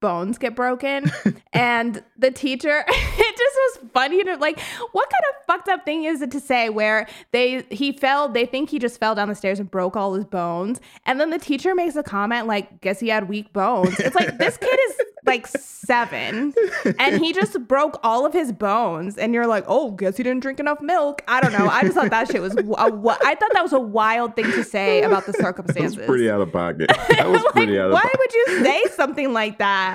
bones 0.04 0.36
get 0.36 0.54
broken. 0.54 1.10
And 1.56 2.02
the 2.18 2.32
teacher 2.32 2.84
it 2.88 3.36
just 3.36 3.82
was 3.84 3.90
funny 3.92 4.24
to 4.24 4.36
like 4.38 4.58
what 4.90 5.08
kind 5.08 5.22
of 5.30 5.46
fucked 5.46 5.68
up 5.68 5.84
thing 5.84 6.02
is 6.02 6.20
it 6.20 6.32
to 6.32 6.40
say 6.40 6.68
where 6.68 7.06
they 7.30 7.64
he 7.70 7.92
fell 7.92 8.28
they 8.28 8.44
think 8.44 8.70
he 8.70 8.80
just 8.80 8.98
fell 8.98 9.14
down 9.14 9.28
the 9.28 9.36
stairs 9.36 9.60
and 9.60 9.70
broke 9.70 9.96
all 9.96 10.14
his 10.14 10.24
bones? 10.24 10.80
And 11.06 11.20
then 11.20 11.30
the 11.30 11.38
teacher 11.38 11.76
makes 11.76 11.94
a 11.94 12.02
comment 12.02 12.48
like 12.48 12.80
guess 12.80 12.98
he 12.98 13.08
had 13.08 13.28
weak 13.28 13.52
bones. 13.52 14.00
It's 14.00 14.16
like 14.16 14.36
this 14.38 14.56
kid 14.56 14.78
is 14.88 15.00
like 15.24 15.46
seven 15.46 16.52
and 16.98 17.24
he 17.24 17.32
just 17.32 17.56
broke 17.68 18.00
all 18.02 18.26
of 18.26 18.32
his 18.32 18.50
bones. 18.50 19.16
And 19.16 19.32
you're 19.32 19.46
like 19.46 19.64
oh 19.68 19.92
guess 19.92 20.16
he 20.16 20.24
didn't 20.24 20.42
drink 20.42 20.58
enough 20.58 20.80
milk. 20.80 21.22
I 21.28 21.40
don't 21.40 21.52
know. 21.52 21.68
I 21.68 21.82
just 21.82 21.94
thought 21.94 22.10
that 22.10 22.32
shit 22.32 22.42
was 22.42 22.56
a, 22.56 22.64
i 22.76 23.34
thought 23.36 23.52
that 23.52 23.62
was 23.62 23.72
a 23.72 23.78
wild 23.78 24.34
thing 24.34 24.46
to 24.46 24.64
say 24.64 25.02
about 25.02 25.24
the 25.26 25.34
circumstances 25.34 25.96
was 25.96 26.06
pretty 26.06 26.28
out 26.28 26.40
of 26.40 26.50
pocket. 26.52 26.90
That 27.14 27.28
was 27.28 27.42
like, 27.44 27.52
pretty 27.52 27.78
out 27.78 27.86
of 27.86 27.92
why 27.92 28.00
pocket. 28.02 28.18
would 28.18 28.32
you 28.32 28.64
say 28.64 28.82
something 28.96 29.32
like 29.32 29.58
that? 29.58 29.93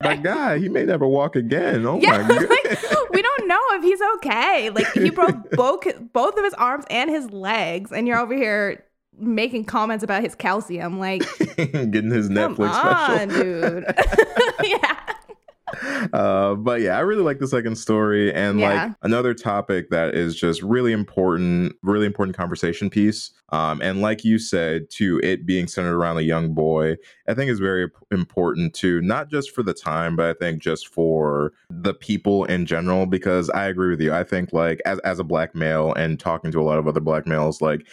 That 0.00 0.22
guy, 0.22 0.58
he 0.58 0.68
may 0.68 0.84
never 0.84 1.06
walk 1.06 1.36
again. 1.36 1.86
Oh 1.86 1.98
yeah, 2.00 2.18
my 2.22 2.28
god. 2.28 2.48
like, 2.50 3.10
we 3.10 3.22
don't 3.22 3.46
know 3.48 3.60
if 3.72 3.82
he's 3.84 4.00
okay. 4.16 4.70
Like 4.70 4.90
he 4.92 5.10
broke 5.10 5.50
both 5.52 5.84
both 6.12 6.36
of 6.36 6.44
his 6.44 6.54
arms 6.54 6.84
and 6.90 7.08
his 7.10 7.30
legs, 7.30 7.92
and 7.92 8.06
you're 8.08 8.18
over 8.18 8.34
here 8.34 8.84
making 9.18 9.64
comments 9.66 10.02
about 10.02 10.22
his 10.22 10.34
calcium. 10.34 10.98
Like, 10.98 11.22
Getting 11.56 12.10
his 12.10 12.28
come 12.28 12.56
Netflix 12.56 12.70
on, 12.72 13.30
special. 13.30 13.42
dude. 13.42 13.84
yeah. 14.64 15.11
Uh, 16.12 16.54
but 16.54 16.80
yeah, 16.80 16.96
I 16.96 17.00
really 17.00 17.22
like 17.22 17.38
the 17.38 17.48
second 17.48 17.76
story 17.76 18.32
and 18.32 18.60
Yeah. 18.60 18.84
like 18.84 18.92
another 19.02 19.34
topic 19.34 19.90
that 19.90 20.14
is 20.14 20.34
just 20.34 20.62
really 20.62 20.92
important, 20.92 21.74
really 21.82 22.06
important 22.06 22.36
conversation 22.36 22.90
piece. 22.90 23.30
Um, 23.50 23.82
and 23.82 24.00
like 24.00 24.24
you 24.24 24.38
said, 24.38 24.90
to 24.92 25.20
it 25.22 25.44
being 25.44 25.66
centered 25.66 25.94
around 25.96 26.16
a 26.18 26.22
young 26.22 26.54
boy, 26.54 26.96
I 27.28 27.34
think 27.34 27.50
is 27.50 27.58
very 27.58 27.88
important 28.10 28.74
too, 28.74 29.00
not 29.02 29.30
just 29.30 29.50
for 29.50 29.62
the 29.62 29.74
time, 29.74 30.16
but 30.16 30.26
I 30.26 30.34
think 30.38 30.62
just 30.62 30.88
for 30.88 31.52
the 31.68 31.94
people 31.94 32.44
in 32.46 32.64
general. 32.66 33.06
Because 33.06 33.50
I 33.50 33.66
agree 33.66 33.90
with 33.90 34.00
you. 34.00 34.12
I 34.12 34.24
think 34.24 34.52
like 34.52 34.80
as 34.86 34.98
as 35.00 35.18
a 35.18 35.24
black 35.24 35.54
male 35.54 35.92
and 35.94 36.18
talking 36.18 36.50
to 36.52 36.60
a 36.60 36.64
lot 36.64 36.78
of 36.78 36.88
other 36.88 37.00
black 37.00 37.26
males, 37.26 37.60
like 37.60 37.86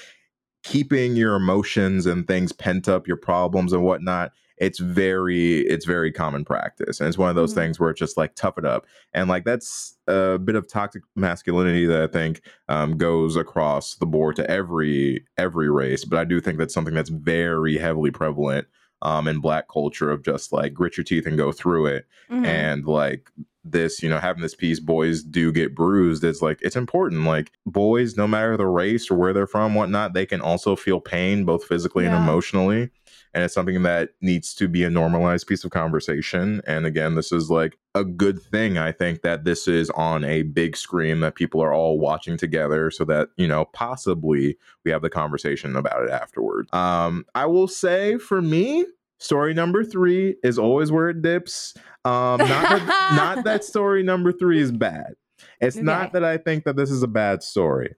keeping 0.63 1.15
your 1.15 1.35
emotions 1.35 2.05
and 2.05 2.27
things 2.27 2.51
pent 2.51 2.87
up, 2.89 3.07
your 3.07 3.17
problems 3.17 3.73
and 3.73 3.83
whatnot, 3.83 4.31
it's 4.59 4.79
very 4.79 5.59
it's 5.61 5.85
very 5.85 6.11
common 6.11 6.43
practice. 6.45 6.99
And 6.99 7.07
it's 7.07 7.17
one 7.17 7.29
of 7.29 7.35
those 7.35 7.53
Mhm. 7.53 7.55
things 7.57 7.79
where 7.79 7.89
it's 7.89 7.99
just 7.99 8.17
like 8.17 8.35
tough 8.35 8.57
it 8.57 8.65
up. 8.65 8.85
And 9.13 9.29
like 9.29 9.45
that's 9.45 9.97
a 10.07 10.37
bit 10.37 10.55
of 10.55 10.67
toxic 10.67 11.01
masculinity 11.15 11.85
that 11.85 12.01
I 12.01 12.07
think 12.07 12.41
um, 12.67 12.97
goes 12.97 13.35
across 13.35 13.95
the 13.95 14.05
board 14.05 14.35
to 14.37 14.49
every 14.51 15.25
every 15.37 15.69
race. 15.69 16.03
But 16.05 16.19
I 16.19 16.25
do 16.25 16.39
think 16.41 16.57
that's 16.57 16.73
something 16.73 16.93
that's 16.93 17.09
very 17.09 17.77
heavily 17.77 18.11
prevalent 18.11 18.67
um, 19.01 19.29
in 19.29 19.39
black 19.39 19.69
culture 19.71 20.11
of 20.11 20.23
just 20.25 20.51
like 20.51 20.73
grit 20.73 20.97
your 20.97 21.05
teeth 21.05 21.25
and 21.25 21.37
go 21.37 21.53
through 21.53 21.85
it 21.85 22.05
Mhm. 22.29 22.45
and 22.45 22.85
like 22.85 23.31
this 23.63 24.01
you 24.01 24.09
know 24.09 24.19
having 24.19 24.41
this 24.41 24.55
piece 24.55 24.79
boys 24.79 25.21
do 25.21 25.51
get 25.51 25.75
bruised 25.75 26.23
it's 26.23 26.41
like 26.41 26.59
it's 26.61 26.77
important 26.77 27.25
like 27.25 27.51
boys 27.65 28.15
no 28.17 28.25
matter 28.25 28.55
the 28.57 28.65
race 28.65 29.11
or 29.11 29.15
where 29.15 29.33
they're 29.33 29.45
from 29.45 29.75
whatnot 29.75 30.13
they 30.13 30.25
can 30.25 30.39
also 30.41 30.75
feel 30.77 30.99
pain 31.01 31.43
both 31.43 31.65
physically 31.65 32.05
and 32.05 32.15
emotionally 32.15 32.89
and 33.33 33.43
it's 33.43 33.53
something 33.53 33.83
that 33.83 34.09
needs 34.21 34.53
to 34.55 34.67
be 34.67 34.83
a 34.83 34.89
normalized 34.89 35.47
piece 35.47 35.63
of 35.63 35.71
conversation. 35.71 36.61
And 36.65 36.85
again 36.85 37.15
this 37.15 37.31
is 37.31 37.49
like 37.49 37.77
a 37.95 38.03
good 38.03 38.39
thing 38.41 38.77
i 38.77 38.91
think 38.91 39.23
that 39.23 39.43
this 39.45 39.67
is 39.67 39.89
on 39.91 40.23
a 40.23 40.43
big 40.43 40.77
screen 40.77 41.21
that 41.21 41.33
people 41.35 41.59
are 41.61 41.73
all 41.73 41.99
watching 41.99 42.37
together 42.37 42.91
so 42.91 43.03
that 43.05 43.29
you 43.35 43.47
know 43.47 43.65
possibly 43.73 44.55
we 44.85 44.91
have 44.91 45.01
the 45.01 45.09
conversation 45.09 45.75
about 45.75 46.03
it 46.03 46.09
afterward. 46.11 46.71
Um 46.73 47.25
i 47.35 47.45
will 47.45 47.67
say 47.67 48.17
for 48.17 48.41
me 48.41 48.85
story 49.19 49.53
number 49.53 49.83
three 49.83 50.35
is 50.43 50.57
always 50.59 50.91
where 50.91 51.09
it 51.09 51.21
dips. 51.21 51.73
Um 52.05 52.37
not 52.37 52.69
that, 52.69 53.11
not 53.15 53.43
that 53.43 53.63
story 53.63 54.03
number 54.03 54.31
three 54.31 54.59
is 54.61 54.71
bad. 54.71 55.15
It's 55.59 55.75
Okay. 55.75 55.83
not 55.83 56.13
that 56.13 56.23
i 56.23 56.37
think 56.37 56.63
that 56.65 56.75
this 56.75 56.91
is 56.91 57.01
a 57.03 57.07
bad 57.07 57.41
story 57.43 57.95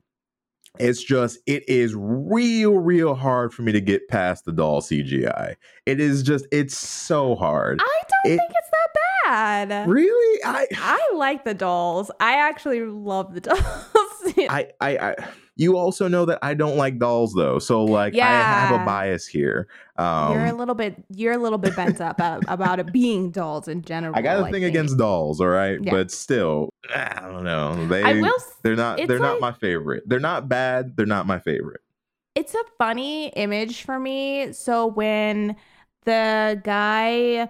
it's 0.79 1.03
just 1.03 1.37
it 1.47 1.67
is 1.67 1.93
real 1.97 2.73
real 2.75 3.13
hard 3.13 3.53
for 3.53 3.61
me 3.61 3.71
to 3.73 3.81
get 3.81 4.07
past 4.07 4.45
the 4.45 4.51
doll 4.53 4.81
cgi 4.81 5.55
it 5.85 5.99
is 5.99 6.23
just 6.23 6.47
it's 6.51 6.77
so 6.77 7.35
hard 7.35 7.81
I 7.81 8.01
don't 8.23 8.33
It- 8.33 8.37
think 8.37 8.51
it's 8.51 8.69
that 8.71 9.69
bad. 9.69 9.89
really 9.89 10.43
i 10.43 10.65
I 10.77 11.11
like 11.15 11.43
the 11.45 11.53
dolls. 11.53 12.09
I 12.19 12.33
actually 12.33 12.81
love 12.85 13.33
the 13.33 13.41
dolls. 13.49 13.61
I, 14.37 14.69
I, 14.79 14.97
I, 14.97 15.15
you 15.55 15.77
also 15.77 16.07
know 16.07 16.25
that 16.25 16.39
I 16.41 16.53
don't 16.53 16.77
like 16.77 16.97
dolls 16.97 17.33
though, 17.33 17.59
so 17.59 17.83
like 17.83 18.15
I 18.15 18.25
have 18.25 18.81
a 18.81 18.85
bias 18.85 19.27
here. 19.27 19.67
Um, 19.97 20.33
you're 20.33 20.45
a 20.47 20.53
little 20.53 20.75
bit 20.75 21.03
you're 21.09 21.33
a 21.33 21.37
little 21.37 21.57
bit 21.57 21.75
bent 21.75 22.01
up 22.01 22.19
about, 22.47 22.79
it 22.79 22.91
being 22.91 23.31
dolls 23.31 23.67
in 23.67 23.81
general. 23.83 24.15
I 24.15 24.21
got 24.21 24.39
a 24.39 24.43
thing 24.43 24.53
think. 24.53 24.65
against 24.65 24.97
dolls, 24.97 25.39
all 25.39 25.47
right, 25.47 25.77
Yeah. 25.81 25.91
but 25.91 26.11
still, 26.11 26.69
I 26.93 27.19
don't 27.21 27.43
know. 27.43 27.87
They, 27.87 28.03
I 28.03 28.13
will, 28.13 28.33
they're 28.63 28.75
not, 28.75 28.97
they're 29.07 29.19
not 29.19 29.39
my 29.39 29.51
favorite. 29.51 30.03
They're 30.07 30.19
not 30.19 30.49
bad. 30.49 30.95
They're 30.95 31.05
not 31.05 31.27
my 31.27 31.39
favorite. 31.39 31.81
It's 32.33 32.55
a 32.55 32.63
funny 32.77 33.27
image 33.29 33.83
for 33.83 33.99
me. 33.99 34.53
So 34.53 34.87
when 34.87 35.57
the 36.05 36.61
guy 36.63 37.49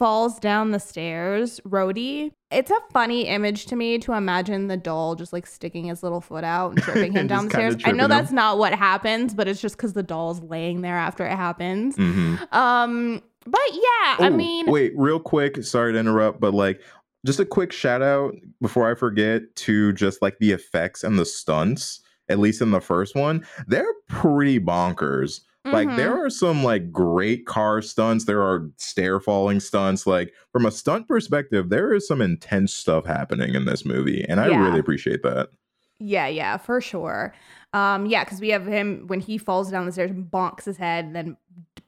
falls 0.00 0.38
down 0.40 0.70
the 0.70 0.80
stairs, 0.80 1.60
Rhodey, 1.68 2.32
it's 2.50 2.70
a 2.70 2.78
funny 2.90 3.26
image 3.26 3.66
to 3.66 3.76
me 3.76 3.98
to 3.98 4.14
imagine 4.14 4.66
the 4.66 4.78
doll 4.78 5.14
just 5.14 5.30
like 5.32 5.46
sticking 5.46 5.84
his 5.84 6.02
little 6.02 6.22
foot 6.22 6.42
out 6.42 6.70
and 6.72 6.78
tripping 6.82 7.12
him 7.12 7.26
down 7.26 7.44
the 7.44 7.50
stairs. 7.50 7.76
I 7.84 7.92
know 7.92 8.04
him. 8.04 8.08
that's 8.10 8.32
not 8.32 8.56
what 8.56 8.72
happens, 8.74 9.34
but 9.34 9.46
it's 9.46 9.60
just 9.60 9.76
because 9.76 9.92
the 9.92 10.02
doll's 10.02 10.40
laying 10.42 10.80
there 10.80 10.96
after 10.96 11.26
it 11.26 11.36
happens. 11.36 11.96
Mhm. 11.96 12.52
Um, 12.52 13.22
but 13.44 13.60
yeah, 13.72 14.16
I 14.18 14.28
Oh, 14.28 14.30
mean, 14.30 14.70
wait, 14.70 14.94
real 14.96 15.20
quick. 15.20 15.62
Sorry 15.62 15.92
to 15.92 15.98
interrupt, 15.98 16.40
but 16.40 16.54
like, 16.54 16.80
just 17.26 17.38
a 17.38 17.44
quick 17.44 17.70
shout 17.70 18.00
out 18.00 18.34
before 18.62 18.90
I 18.90 18.94
forget 18.94 19.54
to 19.56 19.92
just 19.92 20.22
like 20.22 20.38
the 20.38 20.52
effects 20.52 21.04
and 21.04 21.18
the 21.18 21.26
stunts. 21.26 22.00
At 22.30 22.38
least 22.38 22.62
in 22.62 22.70
the 22.70 22.80
first 22.80 23.14
one, 23.14 23.44
they're 23.66 23.92
pretty 24.08 24.58
bonkers. 24.60 25.40
Like 25.64 25.88
mhm. 25.88 25.96
there 25.96 26.24
are 26.24 26.30
some 26.30 26.64
like 26.64 26.90
great 26.90 27.44
car 27.46 27.82
stunts. 27.82 28.24
There 28.24 28.42
are 28.42 28.70
stair 28.76 29.20
falling 29.20 29.60
stunts. 29.60 30.06
Like 30.06 30.32
from 30.52 30.64
a 30.66 30.70
stunt 30.70 31.06
perspective, 31.06 31.68
there 31.68 31.92
is 31.92 32.06
some 32.08 32.20
intense 32.22 32.72
stuff 32.74 33.04
happening 33.04 33.54
in 33.54 33.66
this 33.66 33.84
movie, 33.84 34.24
and 34.28 34.40
I 34.40 34.48
Yeah. 34.48 34.64
really 34.64 34.78
appreciate 34.80 35.22
that. 35.22 35.50
Yeah, 35.98 36.28
yeah, 36.28 36.56
for 36.56 36.80
sure. 36.80 37.34
Um, 37.74 38.06
yeah, 38.06 38.24
because 38.24 38.40
we 38.40 38.48
have 38.48 38.66
him 38.66 39.04
when 39.08 39.20
he 39.20 39.36
falls 39.36 39.70
down 39.70 39.84
the 39.84 39.92
stairs 39.92 40.10
and 40.10 40.24
bonks 40.30 40.64
his 40.64 40.78
head, 40.78 41.04
and 41.04 41.14
then 41.14 41.36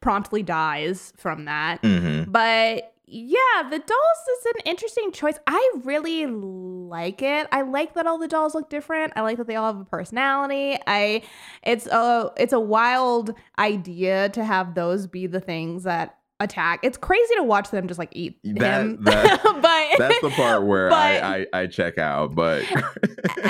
promptly 0.01 0.43
dies 0.43 1.15
from 1.17 1.47
that. 1.47 1.81
hmm 1.81 2.25
But 2.31 2.93
yeah, 3.15 3.69
the 3.69 3.79
dolls 3.79 4.39
is 4.39 4.47
an 4.47 4.63
interesting 4.65 5.13
choice. 5.13 5.39
I 5.47 5.73
really 5.85 6.25
like 6.25 7.21
it. 7.21 7.47
I 7.53 7.61
like 7.61 7.93
that 7.93 8.07
all 8.07 8.17
the 8.17 8.27
dolls 8.27 8.55
look 8.55 8.71
different. 8.71 9.13
I 9.17 9.21
like 9.21 9.37
that 9.37 9.47
they 9.47 9.57
all 9.57 9.71
have 9.71 9.83
a 9.83 9.85
personality. 9.85 10.79
I 10.87 11.23
it's 11.63 11.87
a 11.87 12.33
it's 12.39 12.55
a 12.55 12.61
wild 12.61 13.35
idea 13.59 14.31
to 14.31 14.43
have 14.43 14.75
those 14.75 15.07
be 15.07 15.27
the 15.27 15.41
things 15.41 15.83
that 15.83 16.19
attack. 16.43 16.81
It's 16.83 16.97
crazy 16.99 17.35
to 17.37 17.43
watch 17.43 17.71
them 17.71 17.87
just 17.89 17.99
like 17.99 18.11
eat 18.13 18.39
That- 18.45 18.81
him. 18.83 18.99
that- 19.05 19.41
but 19.63 19.99
That's 19.99 20.21
the 20.21 20.31
part 20.31 20.65
where 20.67 20.89
But- 20.91 20.97
I, 21.23 21.47
I 21.53 21.61
I 21.63 21.67
check 21.67 21.99
out. 21.99 22.35
But 22.35 22.65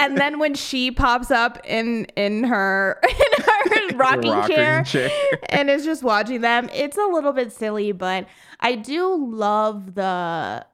and 0.01 0.16
then 0.16 0.38
when 0.38 0.55
she 0.55 0.90
pops 0.90 1.30
up 1.30 1.59
in 1.64 2.05
in 2.16 2.45
her 2.45 3.01
in 3.03 3.45
her 3.45 3.97
rocking, 3.97 4.84
chair, 4.84 5.11
and 5.51 5.68
is 5.70 5.84
just 5.84 6.03
watching 6.03 6.40
them, 6.40 6.68
it's 6.72 6.97
a 6.97 7.07
little 7.07 7.32
bit 7.32 7.53
silly, 7.53 7.93
but 7.93 8.26
I 8.61 8.74
do 8.76 9.14
love 9.34 9.95
the 9.95 10.64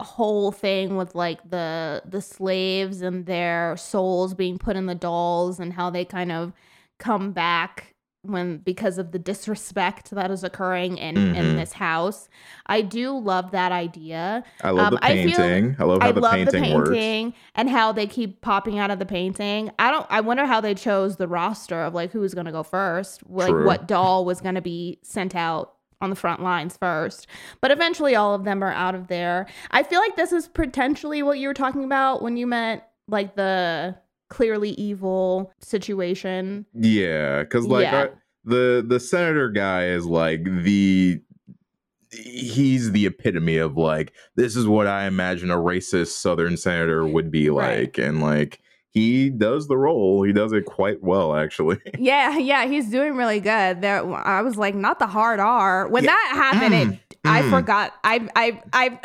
whole 0.00 0.52
thing 0.52 0.96
with 0.96 1.14
like 1.14 1.48
the 1.50 2.02
the 2.04 2.20
slaves 2.20 3.00
and 3.00 3.24
their 3.26 3.76
souls 3.78 4.34
being 4.34 4.58
put 4.58 4.76
in 4.76 4.84
the 4.86 4.94
dolls 4.94 5.58
and 5.58 5.72
how 5.72 5.88
they 5.88 6.04
kind 6.04 6.30
of 6.30 6.52
come 6.98 7.32
back 7.32 7.94
when 8.30 8.58
because 8.58 8.98
of 8.98 9.12
the 9.12 9.18
disrespect 9.18 10.10
that 10.10 10.30
is 10.30 10.44
occurring 10.44 10.98
in 10.98 11.16
in 11.16 11.34
Mhm. 11.34 11.56
this 11.56 11.74
house. 11.74 12.28
I 12.66 12.80
do 12.82 13.16
love 13.16 13.50
that 13.52 13.72
idea. 13.72 14.44
I 14.62 14.70
love 14.70 14.88
Um, 14.88 14.94
the 14.94 15.04
I 15.04 15.24
feel- 15.24 15.36
painting. 15.36 15.76
I, 15.78 15.84
love 15.84 16.02
how 16.02 16.08
I 16.08 16.12
the 16.12 16.20
love 16.20 16.32
painting, 16.32 16.62
the 16.70 16.74
works. 16.76 17.36
and 17.54 17.70
how 17.70 17.92
they 17.92 18.06
keep 18.06 18.40
popping 18.40 18.78
out 18.78 18.90
of 18.90 18.98
the 18.98 19.06
painting. 19.06 19.70
I 19.78 19.90
don't. 19.90 20.06
I 20.10 20.20
wonder 20.20 20.46
how 20.46 20.60
they 20.60 20.74
chose 20.74 21.16
the 21.16 21.28
roster 21.28 21.82
of 21.82 21.94
like 21.94 22.12
who 22.12 22.20
was 22.20 22.34
going 22.34 22.46
to 22.46 22.52
go 22.52 22.62
first, 22.62 23.22
like 23.28 23.48
True. 23.50 23.66
what 23.66 23.86
doll 23.86 24.24
was 24.24 24.40
going 24.40 24.54
to 24.56 24.60
be 24.62 24.98
sent 25.02 25.34
out 25.34 25.72
on 26.00 26.10
the 26.10 26.16
front 26.16 26.42
lines 26.42 26.76
first. 26.76 27.26
But 27.62 27.70
eventually, 27.70 28.14
all 28.14 28.34
of 28.34 28.44
them 28.44 28.62
are 28.62 28.72
out 28.72 28.94
of 28.94 29.08
there. 29.08 29.46
I 29.70 29.82
feel 29.82 29.98
like 30.00 30.14
this 30.16 30.30
is 30.32 30.46
potentially 30.46 31.22
what 31.22 31.38
you 31.38 31.48
were 31.48 31.54
talking 31.54 31.84
about 31.84 32.20
when 32.22 32.36
you 32.36 32.46
meant 32.46 32.82
like 33.08 33.34
the 33.36 33.94
clearly 34.28 34.70
evil 34.70 35.52
situation. 35.60 36.66
Yeah, 36.74 37.42
because 37.42 37.66
like 37.66 37.82
Yeah. 37.84 38.08
the 38.44 38.84
the 38.86 39.00
senator 39.00 39.48
guy 39.50 39.86
is 39.86 40.06
like 40.06 40.44
the 40.44 41.20
he's 42.12 42.92
the 42.92 43.06
epitome 43.06 43.56
of 43.58 43.76
like 43.76 44.12
this 44.36 44.56
is 44.56 44.66
what 44.66 44.86
I 44.86 45.06
imagine 45.06 45.50
a 45.50 45.56
racist 45.56 46.12
Southern 46.12 46.56
senator 46.56 47.06
would 47.06 47.30
be 47.30 47.50
Right. 47.50 47.80
like, 47.80 47.98
and 47.98 48.22
like 48.22 48.60
he 48.90 49.28
does 49.28 49.68
the 49.68 49.76
role. 49.76 50.22
He 50.22 50.32
does 50.32 50.52
it 50.52 50.64
quite 50.64 51.02
well, 51.02 51.36
actually. 51.36 51.78
Yeah, 51.98 52.38
yeah, 52.38 52.66
he's 52.66 52.88
doing 52.90 53.14
really 53.14 53.40
good. 53.40 53.82
There, 53.82 54.02
I 54.14 54.40
was 54.42 54.56
like, 54.56 54.74
not 54.74 54.98
the 54.98 55.06
hard 55.06 55.40
R. 55.40 55.88
When 55.88 56.04
Yeah, 56.04 56.10
that 56.12 56.32
happened, 56.52 56.74
mm, 56.74 56.92
it 56.94 57.00
I 57.24 57.42
mm. 57.42 57.50
forgot. 57.50 57.92
I 58.04 58.28
I 58.36 58.62
I 58.72 58.98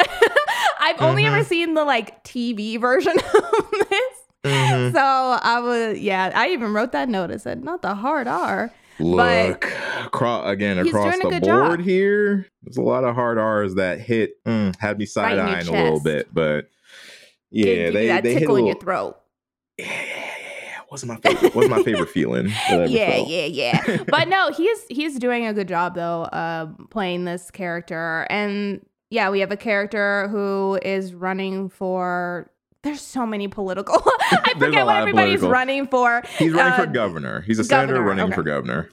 I've 0.80 1.02
only 1.02 1.26
ever 1.26 1.40
Mhm. 1.40 1.46
seen 1.46 1.74
the 1.74 1.84
like 1.84 2.24
TV 2.24 2.80
version 2.80 3.14
of 3.18 3.72
this. 3.90 4.18
Mhm. 4.44 4.92
So 4.94 5.00
I 5.00 5.60
was 5.60 6.00
yeah, 6.00 6.32
I 6.34 6.50
even 6.50 6.74
wrote 6.74 6.92
that 6.94 7.10
note. 7.10 7.32
I 7.32 7.38
said, 7.38 7.64
not 7.64 7.82
the 7.82 7.96
hard 7.96 8.28
R. 8.28 8.72
Look, 9.00 9.66
acro- 10.00 10.44
again 10.46 10.78
across 10.78 11.18
the 11.18 11.30
board 11.30 11.44
job. 11.44 11.80
here. 11.80 12.48
There's 12.64 12.78
a 12.78 12.82
lot 12.82 13.04
of 13.04 13.16
hard 13.16 13.38
R's 13.38 13.76
that 13.76 14.00
hit 14.00 14.44
mm, 14.46 14.76
had 14.78 15.00
me 15.00 15.06
side 15.06 15.36
your 15.38 15.46
eyeing 15.46 15.68
a 15.68 15.72
little 15.72 16.00
bit, 16.00 16.34
but 16.34 16.70
yeah, 17.50 17.66
you 17.66 17.92
they 17.92 18.08
that 18.08 18.24
they 18.24 18.34
hit 18.34 18.38
a 18.38 18.40
tickle 18.42 18.58
in 18.58 18.66
your 18.68 18.76
throat. 18.76 19.18
Yeah, 19.78 19.86
yeah, 19.88 19.94
yeah, 20.04 20.38
yeah. 20.66 20.80
Wasn't 20.92 21.10
my 21.12 21.18
favorite. 21.18 21.56
wasn't 21.56 21.76
my 21.76 21.84
favorite 21.84 22.10
feeling. 22.10 22.48
that 22.48 22.70
I 22.70 22.74
ever 22.74 22.86
yeah, 22.88 23.12
felt. 23.16 23.28
yeah, 23.30 23.46
yeah. 23.46 23.98
But 24.08 24.28
no, 24.28 24.52
he's 24.52 24.86
he's 24.90 25.18
doing 25.18 25.48
a 25.48 25.54
good 25.54 25.68
job 25.68 25.96
though, 25.96 26.28
um, 26.32 26.88
playing 26.92 27.26
this 27.26 27.50
character. 27.50 28.28
And 28.30 28.86
yeah, 29.10 29.30
we 29.30 29.40
have 29.40 29.52
a 29.52 29.58
character 29.58 30.28
who 30.28 30.80
is 30.84 31.14
running 31.14 31.70
for. 31.70 32.51
There's 32.84 33.02
so 33.02 33.26
many 33.26 33.48
political. 33.48 33.96
I 34.32 34.54
forget 34.58 34.86
what 34.86 34.98
everybody's 34.98 35.40
political. 35.42 35.50
running 35.52 35.88
for. 35.88 36.24
He's 36.38 36.52
running 36.54 36.74
Uh, 36.74 36.78
for 36.78 36.88
governor. 36.88 37.42
He's 37.42 37.60
a 37.60 37.64
senator 37.64 38.02
running 38.02 38.26
okay. 38.26 38.34
for 38.36 38.44
governor. 38.44 38.90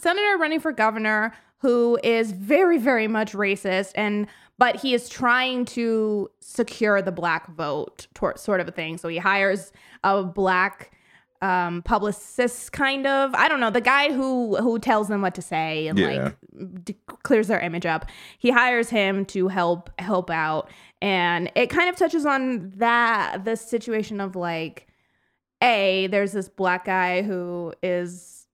senator 0.00 0.38
running 0.38 0.60
for 0.60 0.72
governor 0.72 1.32
who 1.58 1.98
is 2.02 2.32
very 2.32 2.78
very 2.78 3.06
much 3.06 3.32
racist 3.34 3.92
and 3.94 4.26
but 4.58 4.76
he 4.76 4.94
is 4.94 5.08
trying 5.08 5.64
to 5.64 6.28
secure 6.40 7.00
the 7.02 7.12
black 7.12 7.48
vote 7.54 8.06
tor- 8.14 8.36
sort 8.36 8.60
of 8.60 8.66
a 8.66 8.72
thing 8.72 8.96
so 8.98 9.06
he 9.08 9.18
hires 9.18 9.70
a 10.02 10.24
black 10.24 10.90
um 11.40 11.82
publicist 11.82 12.72
kind 12.72 13.06
of 13.06 13.32
i 13.34 13.48
don't 13.48 13.60
know 13.60 13.70
the 13.70 13.80
guy 13.80 14.10
who 14.12 14.56
who 14.56 14.78
tells 14.78 15.06
them 15.08 15.20
what 15.22 15.34
to 15.36 15.42
say 15.42 15.86
and 15.86 15.98
Yeah. 15.98 16.06
like 16.24 16.84
d- 16.84 16.96
clears 17.22 17.46
their 17.48 17.60
image 17.60 17.86
up 17.86 18.06
he 18.38 18.50
hires 18.50 18.88
him 18.90 19.24
to 19.26 19.46
help 19.48 19.90
help 20.00 20.30
out 20.30 20.68
and 21.02 21.50
it 21.56 21.68
kind 21.68 21.90
of 21.90 21.96
touches 21.96 22.24
on 22.24 22.70
that 22.76 23.44
the 23.44 23.56
situation 23.56 24.20
of 24.20 24.36
like 24.36 24.86
a 25.62 26.06
there's 26.06 26.32
this 26.32 26.48
black 26.48 26.86
guy 26.86 27.22
who 27.22 27.74
is 27.82 28.46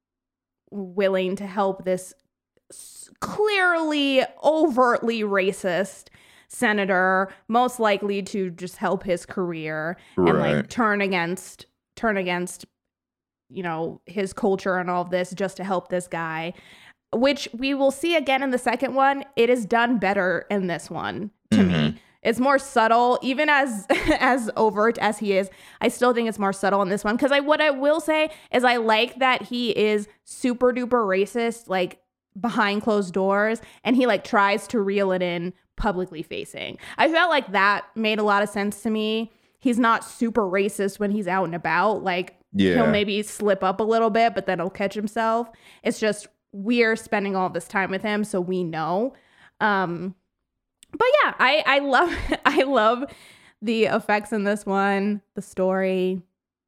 willing 0.71 1.37
to 1.37 1.47
help 1.47 1.85
this 1.85 2.13
clearly 3.21 4.23
overtly 4.43 5.21
racist 5.23 6.09
senator 6.49 7.29
most 7.49 7.79
likely 7.79 8.23
to 8.23 8.51
just 8.51 8.77
help 8.77 9.03
his 9.05 9.27
career 9.27 9.97
and 10.17 10.39
like 10.39 10.69
turn 10.69 11.01
against 11.01 11.67
turn 11.97 12.17
against 12.17 12.65
you 13.51 13.63
know 13.63 14.01
his 14.07 14.33
culture 14.33 14.79
and 14.79 14.89
all 14.91 15.03
of 15.03 15.11
this 15.11 15.33
just 15.33 15.57
to 15.59 15.65
help 15.65 15.89
this 15.89 16.07
guy 16.07 16.53
which 17.15 17.49
we 17.55 17.73
will 17.75 17.91
see 17.91 18.17
again 18.17 18.43
in 18.43 18.51
the 18.51 18.59
second 18.59 18.95
one. 18.95 19.25
It 19.35 19.49
is 19.49 19.65
done 19.65 19.97
better 19.99 20.45
in 20.51 20.67
this 20.67 20.91
one 20.91 21.31
to 21.53 21.63
me. 21.63 21.73
Mhm. 21.73 21.99
It's 22.29 22.39
more 22.41 22.59
subtle. 22.59 23.19
Even 23.23 23.49
as 23.49 23.87
as 24.21 24.51
overt 24.57 24.99
as 24.99 25.19
he 25.19 25.37
is 25.37 25.51
i 25.81 25.89
still 25.89 26.13
think 26.13 26.29
it's 26.29 26.39
more 26.39 26.53
subtle 26.53 26.83
in 26.83 26.89
this 26.89 27.05
one. 27.05 27.17
Because 27.17 27.33
i 27.33 27.41
what 27.41 27.61
i 27.61 27.71
will 27.71 28.01
say 28.01 28.31
is 28.53 28.65
i 28.65 28.77
like 28.77 29.19
that 29.19 29.43
he 29.43 29.71
is 29.71 30.09
super 30.25 30.73
duper 30.73 31.05
racist 31.07 31.69
like 31.69 32.01
behind 32.39 32.83
closed 32.83 33.13
doors 33.15 33.61
and 33.83 33.97
he 33.97 34.07
like 34.07 34.23
tries 34.25 34.67
to 34.69 34.81
reel 34.81 35.11
it 35.13 35.23
in 35.23 35.53
publicly 35.77 36.23
facing. 36.23 36.77
I 36.97 37.09
felt 37.11 37.31
like 37.31 37.53
that 37.53 37.85
made 37.95 38.19
a 38.19 38.23
lot 38.25 38.43
of 38.43 38.49
sense 38.49 38.83
to 38.83 38.91
me. 38.91 39.33
He's 39.61 39.79
not 39.79 40.05
super 40.05 40.43
racist 40.43 40.99
when 41.01 41.11
he's 41.11 41.27
out 41.29 41.45
and 41.45 41.55
about. 41.55 42.03
Like 42.05 42.37
Yeah. 42.53 42.75
he'll 42.75 42.87
maybe 42.91 43.23
slip 43.23 43.63
up 43.65 43.81
a 43.81 43.85
little 43.85 44.11
bit 44.11 44.35
but 44.35 44.47
then 44.47 44.59
he'll 44.59 44.71
catch 44.71 44.95
himself. 44.95 45.51
It's 45.83 45.99
just 45.99 46.29
we're 46.53 46.97
spending 46.97 47.37
all 47.37 47.49
this 47.51 47.69
time 47.69 47.91
with 47.91 48.03
him 48.03 48.23
so 48.25 48.41
we 48.41 48.63
know. 48.65 49.15
Um 49.61 50.15
but 50.93 51.07
yeah 51.25 51.35
i 51.39 51.63
i 51.67 51.79
love 51.79 52.13
i 52.45 52.63
love 52.63 53.05
the 53.61 53.85
effects 53.85 54.33
in 54.33 54.45
this 54.45 54.65
one 54.65 55.21
the 55.35 55.43
story 55.43 56.21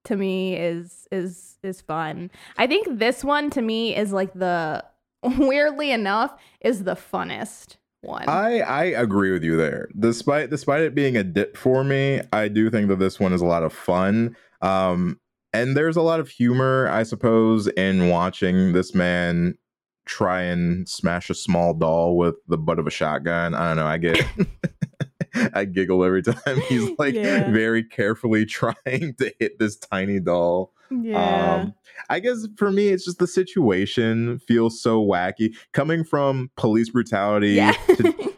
to 0.05 0.17
me 0.17 0.57
is 0.57 1.07
is 1.13 1.59
is 1.63 1.81
fun 1.81 2.31
i 2.59 2.67
think 2.67 2.99
this 2.99 3.23
one 3.25 3.51
to 3.51 3.63
me 3.63 3.95
is 3.95 4.13
like 4.13 4.33
the 4.35 4.85
weirdly 5.23 5.91
enough 5.91 6.35
is 6.61 6.85
the 6.85 6.95
funnest 6.95 7.77
one 8.03 8.27
I 8.29 8.61
I 8.61 8.85
agree 8.85 9.31
with 9.31 9.45
you 9.45 9.59
there. 9.59 9.87
Despite 9.99 10.49
despite 10.49 10.81
it 10.81 10.95
being 10.95 11.19
a 11.19 11.23
dip 11.23 11.55
for 11.55 11.85
me, 11.85 12.23
I 12.33 12.49
do 12.49 12.71
think 12.71 12.89
that 12.89 12.99
this 12.99 13.21
one 13.21 13.35
is 13.35 13.43
a 13.43 13.47
lot 13.47 13.63
of 13.63 13.75
fun. 13.75 14.37
Um, 14.63 15.21
and 15.53 15.77
there's 15.77 15.97
a 15.97 16.03
lot 16.03 16.21
of 16.21 16.29
humor, 16.29 16.89
I 16.89 17.03
suppose, 17.03 17.67
in 17.69 18.09
watching 18.09 18.73
this 18.73 18.95
man 18.95 19.59
try 20.07 20.43
and 20.43 20.89
smash 20.89 21.31
a 21.31 21.35
small 21.35 21.75
doll 21.75 22.17
with 22.17 22.35
the 22.49 22.59
butt 22.59 22.79
of 22.79 22.87
a 22.87 22.91
shotgun. 22.91 23.55
I 23.55 23.69
don't 23.69 23.77
know. 23.77 23.87
I 23.87 23.99
get. 23.99 24.25
I 25.55 25.65
giggle 25.65 26.03
every 26.05 26.23
time 26.23 26.61
he's 26.69 26.91
like 26.99 27.15
Yeah. 27.15 27.51
very 27.53 27.85
carefully 27.85 28.45
trying 28.47 29.15
to 29.19 29.33
hit 29.39 29.59
this 29.61 29.77
tiny 29.77 30.19
doll. 30.19 30.73
yeah 30.91 31.61
Um, 31.63 31.75
I 32.09 32.19
guess 32.19 32.49
for 32.57 32.73
me, 32.73 32.89
it's 32.89 33.05
just 33.05 33.19
the 33.21 33.29
situation 33.29 34.41
feels 34.41 34.83
so 34.83 35.01
wacky. 35.05 35.55
Coming 35.73 36.03
from 36.03 36.51
police 36.57 36.91
brutality 36.91 37.51
yeah 37.51 37.73
to 37.97 38.33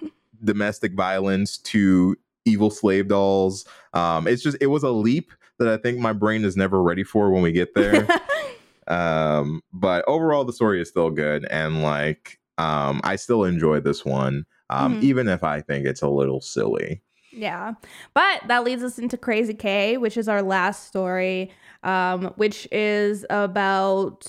domestic 0.44 0.92
violence 0.94 1.56
to 1.58 2.16
evil 2.44 2.70
slave 2.70 3.08
dolls. 3.08 3.64
Um, 3.94 4.26
it's 4.26 4.42
just 4.42 4.58
it 4.60 4.66
was 4.66 4.82
a 4.82 4.90
leap 4.90 5.32
that 5.58 5.68
I 5.68 5.76
think 5.78 5.98
my 5.98 6.12
brain 6.12 6.44
is 6.44 6.56
never 6.56 6.82
ready 6.82 7.04
for 7.04 7.30
when 7.30 7.42
we 7.42 7.52
get 7.52 7.74
there. 7.74 8.06
Um, 8.88 9.62
but 9.72 10.04
overall, 10.08 10.44
the 10.44 10.52
story 10.52 10.80
is 10.80 10.88
still 10.88 11.10
good, 11.10 11.44
and 11.50 11.82
like 11.82 12.38
um, 12.58 13.00
I 13.04 13.16
still 13.16 13.44
enjoy 13.44 13.80
this 13.80 14.04
one, 14.04 14.44
um, 14.70 14.94
Mhm. 14.96 15.02
even 15.02 15.28
if 15.28 15.42
I 15.42 15.60
think 15.60 15.86
it's 15.86 16.02
a 16.02 16.08
little 16.08 16.40
silly. 16.40 17.02
Yeah. 17.32 17.72
But 18.12 18.42
that 18.48 18.62
leads 18.62 18.82
us 18.82 18.98
into 18.98 19.16
Crazy 19.16 19.54
K, 19.54 19.96
which 19.96 20.16
is 20.18 20.28
our 20.28 20.42
last 20.42 20.86
story, 20.86 21.50
um, 21.82 22.26
which 22.36 22.68
is 22.70 23.24
about 23.30 24.26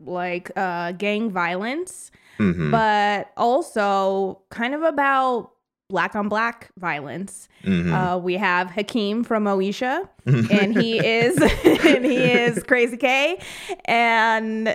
like 0.00 0.50
uh 0.56 0.92
gang 0.92 1.30
violence, 1.30 2.10
Mhm. 2.38 2.72
but 2.72 3.30
also 3.36 4.42
kind 4.50 4.74
of 4.74 4.82
about 4.82 5.52
black 5.92 6.16
on 6.16 6.28
black 6.28 6.70
violence. 6.78 7.48
Mhm. 7.64 7.92
Uh 7.92 8.18
we 8.18 8.34
have 8.34 8.70
Hakeem 8.70 9.22
from 9.22 9.44
Moesha 9.44 10.08
and 10.26 10.76
he 10.76 10.98
is 10.98 11.36
and 11.86 12.04
he 12.04 12.16
is 12.16 12.62
Crazy 12.64 12.96
K 12.96 13.38
and 13.84 14.74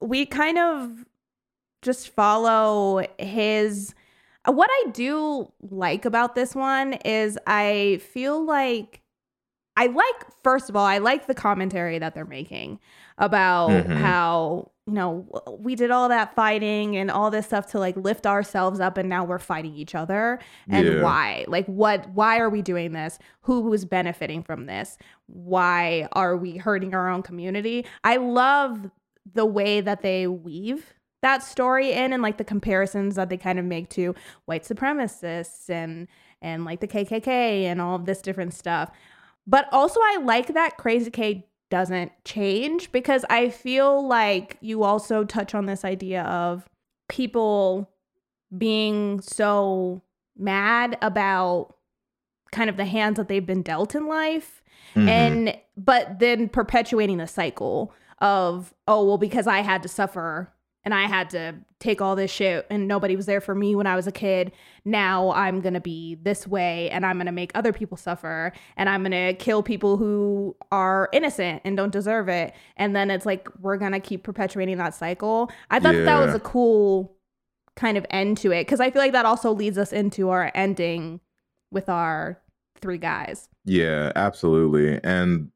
we 0.00 0.26
kind 0.26 0.58
of 0.58 1.04
just 1.80 2.10
follow 2.10 3.04
his 3.18 3.94
uh, 4.44 4.52
what 4.52 4.68
I 4.70 4.90
do 4.90 5.50
like 5.70 6.04
about 6.04 6.34
this 6.34 6.54
one 6.54 6.92
is 7.04 7.38
I 7.46 8.00
feel 8.12 8.44
like 8.44 9.00
I 9.76 9.86
like 9.86 10.18
first 10.44 10.68
of 10.68 10.76
all 10.76 10.84
I 10.84 10.98
like 10.98 11.26
the 11.26 11.34
commentary 11.34 11.98
that 11.98 12.14
they're 12.14 12.24
making 12.24 12.78
about 13.18 13.70
Mhm. 13.70 13.96
how 13.96 14.70
you 14.86 14.94
know 14.94 15.26
we 15.60 15.74
did 15.76 15.90
all 15.92 16.08
that 16.08 16.34
fighting 16.34 16.96
and 16.96 17.08
all 17.10 17.30
this 17.30 17.46
stuff 17.46 17.66
to 17.66 17.78
like 17.78 17.96
lift 17.96 18.26
ourselves 18.26 18.80
up 18.80 18.98
and 18.98 19.08
now 19.08 19.22
we're 19.24 19.38
fighting 19.38 19.74
each 19.74 19.94
other. 19.94 20.40
And 20.68 20.86
Yeah. 20.86 21.02
why? 21.02 21.44
Like 21.48 21.66
what 21.66 22.08
why 22.10 22.38
are 22.38 22.50
we 22.50 22.62
doing 22.62 22.92
this? 22.92 23.18
Who 23.42 23.72
is 23.72 23.84
benefiting 23.84 24.42
from 24.42 24.66
this? 24.66 24.98
Why 25.26 26.08
are 26.12 26.36
we 26.36 26.56
hurting 26.56 26.94
our 26.94 27.08
own 27.08 27.22
community? 27.22 27.86
I 28.02 28.16
love 28.16 28.90
the 29.32 29.46
way 29.46 29.80
that 29.80 30.02
they 30.02 30.26
weave 30.26 30.94
that 31.22 31.44
story 31.44 31.92
in 31.92 32.12
and 32.12 32.20
like 32.20 32.36
the 32.38 32.44
comparisons 32.44 33.14
that 33.14 33.28
they 33.28 33.36
kind 33.36 33.60
of 33.60 33.64
make 33.64 33.88
to 33.90 34.12
white 34.46 34.64
supremacists 34.64 35.70
and 35.70 36.08
and 36.40 36.64
like 36.64 36.80
the 36.80 36.88
kkk 36.88 37.28
and 37.28 37.80
all 37.80 37.94
of 37.94 38.04
this 38.04 38.20
different 38.20 38.52
stuff. 38.52 38.90
But 39.46 39.68
also 39.72 40.00
i 40.02 40.18
like 40.24 40.48
that 40.54 40.76
crazy 40.76 41.10
k 41.12 41.46
doesn't 41.72 42.12
change 42.26 42.92
because 42.92 43.24
i 43.30 43.48
feel 43.48 44.06
like 44.06 44.58
you 44.60 44.82
also 44.82 45.24
touch 45.24 45.54
on 45.54 45.64
this 45.64 45.86
idea 45.86 46.22
of 46.24 46.68
people 47.08 47.88
being 48.56 49.22
so 49.22 50.02
mad 50.36 50.98
about 51.00 51.74
kind 52.50 52.68
of 52.68 52.76
the 52.76 52.84
hands 52.84 53.16
that 53.16 53.28
they've 53.28 53.46
been 53.46 53.62
dealt 53.62 53.94
in 53.94 54.06
life 54.06 54.62
Mhm. 54.94 55.08
and 55.08 55.58
but 55.74 56.18
then 56.18 56.50
perpetuating 56.50 57.16
the 57.16 57.26
cycle 57.26 57.90
of 58.18 58.74
oh 58.86 59.06
well 59.06 59.16
because 59.18 59.46
i 59.46 59.60
had 59.60 59.82
to 59.82 59.88
suffer 59.88 60.52
and 60.84 60.94
i 60.94 61.06
had 61.06 61.30
to 61.30 61.54
take 61.78 62.00
all 62.00 62.14
this 62.14 62.30
shit 62.30 62.66
and 62.70 62.86
nobody 62.86 63.16
was 63.16 63.26
there 63.26 63.40
for 63.40 63.54
me 63.54 63.74
when 63.74 63.86
i 63.86 63.96
was 63.96 64.06
a 64.06 64.12
kid. 64.12 64.52
Now 64.84 65.32
i'm 65.32 65.60
gonna 65.60 65.80
be 65.80 66.16
this 66.16 66.46
way 66.46 66.90
and 66.90 67.04
i'm 67.04 67.18
gonna 67.18 67.32
make 67.32 67.52
other 67.54 67.72
people 67.72 67.96
suffer 67.96 68.52
and 68.76 68.88
i'm 68.88 69.02
gonna 69.02 69.34
kill 69.34 69.62
people 69.62 69.96
who 69.96 70.56
are 70.70 71.08
innocent 71.12 71.62
and 71.64 71.76
don't 71.76 71.92
deserve 71.92 72.28
it. 72.28 72.54
And 72.76 72.94
then 72.94 73.10
it's 73.10 73.26
like 73.26 73.48
we're 73.60 73.76
gonna 73.76 74.00
keep 74.00 74.22
perpetuating 74.22 74.78
that 74.78 74.94
cycle. 74.94 75.50
I 75.70 75.80
thought 75.80 75.94
that, 75.94 76.04
that 76.04 76.24
was 76.24 76.34
a 76.34 76.40
cool 76.40 77.16
kind 77.74 77.96
of 77.96 78.06
end 78.10 78.36
to 78.36 78.52
it 78.52 78.66
because 78.66 78.80
i 78.80 78.90
feel 78.90 79.00
like 79.00 79.12
that 79.12 79.24
also 79.24 79.50
leads 79.50 79.78
us 79.78 79.94
into 79.94 80.28
our 80.28 80.52
ending 80.54 81.20
with 81.70 81.88
our 81.88 82.38
three 82.82 82.98
guys. 82.98 83.48
Yeah, 83.64 84.12
absolutely. 84.14 85.00
And 85.02 85.50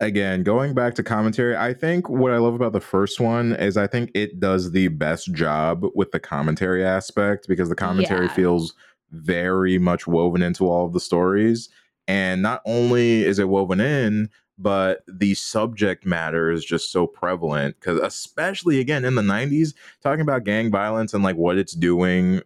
again, 0.00 0.42
going 0.42 0.74
back 0.74 0.94
to 0.96 1.02
commentary, 1.02 1.56
I 1.56 1.74
think 1.74 2.08
what 2.08 2.32
I 2.32 2.38
love 2.38 2.54
about 2.54 2.72
the 2.72 2.80
first 2.80 3.20
one 3.20 3.54
is 3.54 3.76
I 3.76 3.86
think 3.86 4.10
it 4.14 4.38
does 4.40 4.70
the 4.72 4.88
best 4.88 5.32
job 5.32 5.84
with 5.94 6.12
the 6.12 6.20
commentary 6.20 6.84
aspect 6.84 7.48
because 7.48 7.68
the 7.68 7.74
commentary 7.74 8.26
Yeah. 8.26 8.32
feels 8.34 8.74
very 9.10 9.78
much 9.78 10.06
woven 10.06 10.42
into 10.42 10.68
all 10.68 10.86
of 10.86 10.92
the 10.92 11.00
stories. 11.00 11.68
And 12.06 12.42
not 12.42 12.62
only 12.64 13.24
is 13.24 13.38
it 13.38 13.48
woven 13.48 13.80
in, 13.80 14.30
but 14.58 15.02
the 15.06 15.34
subject 15.34 16.04
matter 16.04 16.50
is 16.50 16.64
just 16.64 16.90
so 16.90 17.06
prevalent 17.06 17.76
because 17.78 18.00
especially 18.00 18.80
again 18.80 19.04
in 19.04 19.14
the 19.14 19.22
90s 19.22 19.72
talking 20.02 20.20
about 20.20 20.42
gang 20.44 20.70
violence 20.70 21.14
and 21.14 21.22
like 21.22 21.36
what 21.36 21.56
it's 21.58 21.74
doing 21.74 22.42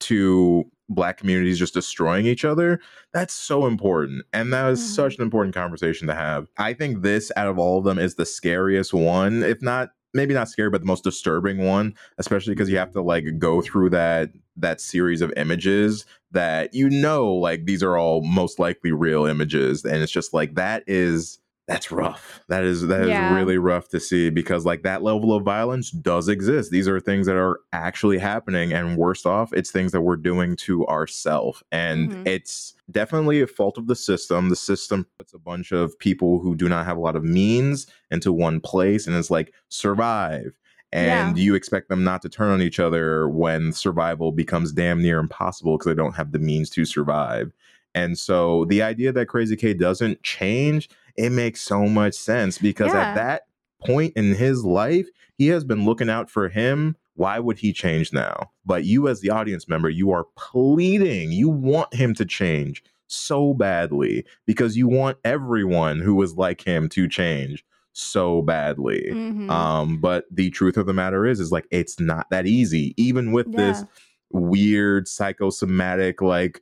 to 0.00 0.64
black 0.88 1.16
communities 1.16 1.58
just 1.58 1.74
destroying 1.74 2.26
each 2.26 2.44
other 2.44 2.80
that's 3.12 3.32
so 3.32 3.66
important 3.66 4.22
and 4.32 4.52
that 4.52 4.68
was 4.68 4.80
Mhm. 4.80 4.94
such 4.94 5.16
an 5.16 5.22
important 5.22 5.54
conversation 5.54 6.06
to 6.08 6.14
have 6.14 6.46
i 6.58 6.72
think 6.74 7.02
this 7.02 7.32
out 7.36 7.48
of 7.48 7.58
all 7.58 7.78
of 7.78 7.84
them 7.84 7.98
is 7.98 8.16
the 8.16 8.26
scariest 8.26 8.92
one 8.92 9.42
if 9.42 9.62
not 9.62 9.90
maybe 10.12 10.34
not 10.34 10.48
scary 10.48 10.70
but 10.70 10.80
the 10.82 10.86
most 10.86 11.02
disturbing 11.02 11.58
one 11.58 11.94
especially 12.18 12.54
because 12.54 12.68
you 12.68 12.76
have 12.76 12.92
to 12.92 13.00
like 13.02 13.24
go 13.38 13.62
through 13.62 13.90
that 13.90 14.30
that 14.56 14.80
series 14.80 15.20
of 15.22 15.32
images 15.36 16.04
that 16.30 16.72
you 16.74 16.88
know 16.90 17.32
like 17.32 17.64
these 17.64 17.82
are 17.82 17.96
all 17.96 18.22
most 18.22 18.58
likely 18.58 18.92
real 18.92 19.24
images 19.26 19.84
and 19.84 20.02
it's 20.02 20.12
just 20.12 20.34
like 20.34 20.54
that 20.54 20.84
is 20.86 21.38
that's 21.66 21.90
rough. 21.90 22.42
That 22.48 22.62
is 22.64 22.86
that 22.88 23.02
is 23.02 23.08
Yeah. 23.08 23.34
really 23.34 23.56
rough 23.56 23.88
to 23.88 23.98
see 24.00 24.28
because 24.28 24.66
like 24.66 24.82
that 24.82 25.02
level 25.02 25.32
of 25.34 25.44
violence 25.44 25.90
does 25.90 26.28
exist. 26.28 26.70
These 26.70 26.86
are 26.88 27.00
things 27.00 27.26
that 27.26 27.36
are 27.36 27.60
actually 27.72 28.18
happening 28.18 28.72
and 28.72 28.96
worst 28.98 29.24
off 29.24 29.50
it's 29.54 29.70
things 29.70 29.92
that 29.92 30.02
we're 30.02 30.16
doing 30.16 30.56
to 30.56 30.86
ourselves 30.88 31.62
and 31.72 32.10
Mhm. 32.10 32.26
it's 32.28 32.74
definitely 32.90 33.40
a 33.40 33.46
fault 33.46 33.78
of 33.78 33.86
the 33.86 33.96
system. 33.96 34.50
The 34.50 34.56
system 34.56 35.06
puts 35.18 35.32
a 35.32 35.38
bunch 35.38 35.72
of 35.72 35.98
people 35.98 36.38
who 36.40 36.54
do 36.54 36.68
not 36.68 36.84
have 36.84 36.98
a 36.98 37.00
lot 37.00 37.16
of 37.16 37.24
means 37.24 37.86
into 38.10 38.30
one 38.30 38.60
place 38.60 39.06
and 39.06 39.16
it's 39.16 39.30
like 39.30 39.52
survive. 39.70 40.52
And 40.92 41.36
you 41.38 41.54
expect 41.56 41.88
them 41.88 42.04
not 42.04 42.22
to 42.22 42.28
turn 42.28 42.50
on 42.52 42.62
each 42.62 42.78
other 42.78 43.28
when 43.28 43.72
survival 43.72 44.30
becomes 44.30 44.70
damn 44.70 45.02
near 45.02 45.18
impossible 45.18 45.76
because 45.76 45.86
they 45.90 45.94
don't 46.00 46.14
have 46.14 46.30
the 46.30 46.38
means 46.38 46.70
to 46.70 46.84
survive. 46.84 47.52
And 47.96 48.16
so 48.18 48.64
the 48.66 48.82
idea 48.82 49.10
that 49.12 49.26
crazy 49.26 49.56
k 49.56 49.72
doesn't 49.74 50.22
change 50.22 50.88
it 51.16 51.30
makes 51.30 51.60
so 51.60 51.86
much 51.86 52.14
sense 52.14 52.58
because 52.58 52.92
Yeah. 52.92 53.00
at 53.10 53.14
that 53.14 53.42
point 53.86 54.12
in 54.16 54.34
his 54.34 54.64
life 54.64 55.08
he 55.36 55.48
has 55.48 55.64
been 55.64 55.84
looking 55.84 56.08
out 56.10 56.30
for 56.30 56.48
him. 56.48 56.96
Why 57.16 57.38
would 57.38 57.58
he 57.58 57.72
change 57.72 58.12
now? 58.12 58.50
But 58.64 58.84
you 58.84 59.08
as 59.08 59.20
the 59.20 59.30
audience 59.30 59.68
member 59.68 59.88
you 59.88 60.10
are 60.12 60.26
pleading. 60.36 61.32
You 61.32 61.48
want 61.48 61.92
him 61.94 62.14
to 62.14 62.24
change 62.24 62.82
so 63.06 63.52
badly 63.54 64.24
because 64.46 64.76
you 64.76 64.88
want 64.88 65.18
everyone 65.24 66.00
who 66.00 66.20
is 66.22 66.34
like 66.34 66.62
him 66.66 66.88
to 66.90 67.06
change 67.08 67.64
so 67.92 68.42
badly. 68.42 69.08
Mhm. 69.12 69.48
um 69.50 69.98
but 69.98 70.24
the 70.30 70.50
truth 70.50 70.76
of 70.76 70.86
the 70.86 70.92
matter 70.92 71.24
is 71.26 71.38
is 71.38 71.52
like 71.52 71.66
it's 71.70 72.00
not 72.00 72.28
that 72.30 72.46
easy. 72.46 72.92
Even 72.96 73.30
with 73.30 73.52
this 73.54 73.84
weird 74.32 75.06
psychosomatic 75.06 76.20
like 76.20 76.60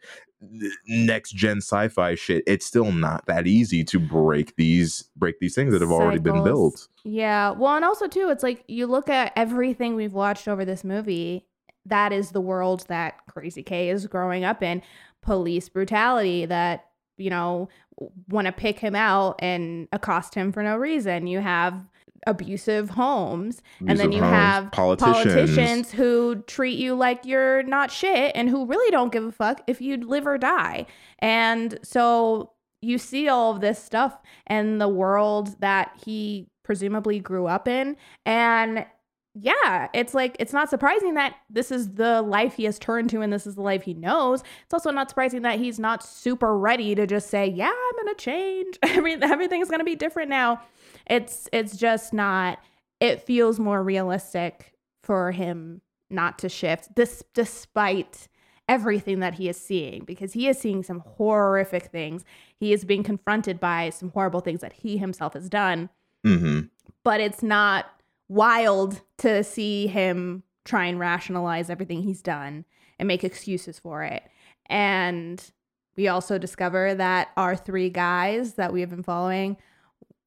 next 0.87 1.33
gen 1.33 1.59
sci-fi 1.59 2.15
shit 2.15 2.43
it's 2.47 2.67
still 2.67 2.91
not 2.91 3.25
that 3.27 3.47
easy 3.47 3.85
to 3.85 4.01
break 4.01 4.57
these 4.57 5.05
break 5.17 5.39
these 5.39 5.55
things 5.55 5.73
that 5.73 5.81
have 5.81 5.93
already 5.93 6.19
been 6.19 6.43
built 6.43 6.89
Yeah. 7.05 7.51
Well, 7.51 7.75
and 7.77 7.85
also 7.85 8.07
too, 8.07 8.29
it's 8.31 8.43
like 8.43 8.65
you 8.69 8.87
look 8.87 9.09
at 9.09 9.33
everything 9.37 9.95
we've 9.95 10.13
watched 10.13 10.49
over 10.49 10.65
this 10.65 10.85
movie. 10.85 11.47
That 11.87 12.13
is 12.13 12.31
the 12.31 12.41
world 12.41 12.85
that 12.89 13.27
Crazy 13.27 13.63
K 13.63 13.91
is 13.91 14.07
growing 14.07 14.45
up 14.45 14.63
in. 14.63 14.83
Police 15.21 15.69
brutality 15.69 16.47
that 16.47 16.87
you 17.17 17.31
know 17.31 17.69
want 18.29 18.47
to 18.47 18.53
pick 18.53 18.79
him 18.79 18.95
out 18.95 19.37
and 19.41 19.89
accost 19.93 20.35
him 20.35 20.53
for 20.53 20.63
no 20.63 20.77
reason. 20.77 21.27
You 21.27 21.41
have 21.41 21.75
abusive 22.27 22.91
homes, 22.91 23.63
and 23.87 23.99
then 23.99 24.13
you 24.13 24.21
homes, 24.21 24.33
have 24.33 24.73
politicians. 24.73 25.35
politicians 25.35 25.93
who 25.93 26.43
treat 26.47 26.79
you 26.79 26.95
like 26.95 27.25
you're 27.25 27.63
not 27.65 27.91
shit 27.91 28.33
and 28.35 28.49
who 28.49 28.67
really 28.67 28.91
don't 28.91 29.13
give 29.13 29.25
a 29.25 29.33
fuck 29.33 29.63
if 29.67 29.81
you 29.81 29.97
live 29.97 30.27
or 30.27 30.39
die. 30.39 30.87
And 31.19 31.79
so 31.83 32.53
you 32.81 32.99
see 32.99 33.29
all 33.29 33.53
of 33.53 33.61
this 33.61 33.83
stuff 33.83 34.19
and 34.47 34.81
the 34.81 34.89
world 34.89 35.61
that 35.61 35.97
he 36.05 36.49
presumably 36.65 37.21
grew 37.21 37.47
up 37.47 37.67
in. 37.69 37.97
And 38.27 38.87
yeah, 39.35 39.89
it's 39.95 40.13
like, 40.13 40.37
it's 40.39 40.53
not 40.53 40.69
surprising 40.69 41.15
that 41.15 41.37
this 41.49 41.71
is 41.71 41.95
the 41.95 42.21
life 42.21 42.55
he 42.55 42.65
has 42.65 42.79
turned 42.79 43.09
to 43.11 43.23
and 43.23 43.33
this 43.33 43.47
is 43.47 43.55
the 43.55 43.63
life 43.63 43.83
he 43.83 43.95
knows. 43.95 44.43
It's 44.65 44.75
also 44.75 44.91
not 44.91 45.09
surprising 45.09 45.43
that 45.43 45.59
he's 45.59 45.79
not 45.79 46.05
super 46.05 46.59
ready 46.59 46.95
to 46.95 47.07
just 47.07 47.31
say, 47.31 47.47
yeah, 47.47 47.73
I'm 47.73 48.05
going 48.05 48.15
to 48.15 48.23
change. 48.23 48.79
Every, 48.83 49.15
everything's 49.23 49.69
going 49.69 49.81
to 49.81 49.85
be 49.85 49.97
different 49.97 50.29
now. 50.29 50.61
It's, 51.07 51.49
it's 51.53 51.77
just 51.77 52.13
not, 52.13 52.59
it 53.01 53.23
feels 53.23 53.59
more 53.59 53.83
realistic 53.83 54.75
for 55.03 55.33
him 55.33 55.81
not 56.11 56.39
to 56.39 56.49
shift 56.49 56.95
this 56.95 57.25
despite 57.35 58.29
everything 58.69 59.21
that 59.21 59.35
he 59.35 59.49
is 59.49 59.57
seeing 59.57 60.05
because 60.05 60.33
he 60.33 60.49
is 60.49 60.59
seeing 60.59 60.83
some 60.83 61.01
horrific 61.01 61.85
things. 61.85 62.25
He 62.55 62.73
is 62.73 62.85
being 62.85 63.03
confronted 63.03 63.59
by 63.59 63.91
some 63.91 64.11
horrible 64.11 64.41
things 64.41 64.61
that 64.61 64.73
he 64.73 64.99
himself 64.99 65.35
has 65.35 65.49
done, 65.49 65.89
hmm 66.25 66.61
but 67.05 67.21
it's 67.21 67.43
not 67.43 67.87
wild 68.29 69.01
to 69.19 69.43
see 69.43 69.89
him 69.89 70.43
try 70.65 70.87
and 70.87 71.01
rationalize 71.01 71.69
everything 71.69 72.03
he's 72.03 72.23
done 72.23 72.65
and 72.99 73.09
make 73.09 73.25
excuses 73.25 73.79
for 73.79 74.05
it. 74.05 74.23
And 74.67 75.45
we 75.97 76.07
also 76.09 76.39
discover 76.39 76.95
that 76.95 77.31
our 77.37 77.57
three 77.57 77.91
guys 77.91 78.55
that 78.55 78.73
we 78.73 78.81
have 78.81 78.91
been 78.91 79.03
following 79.03 79.57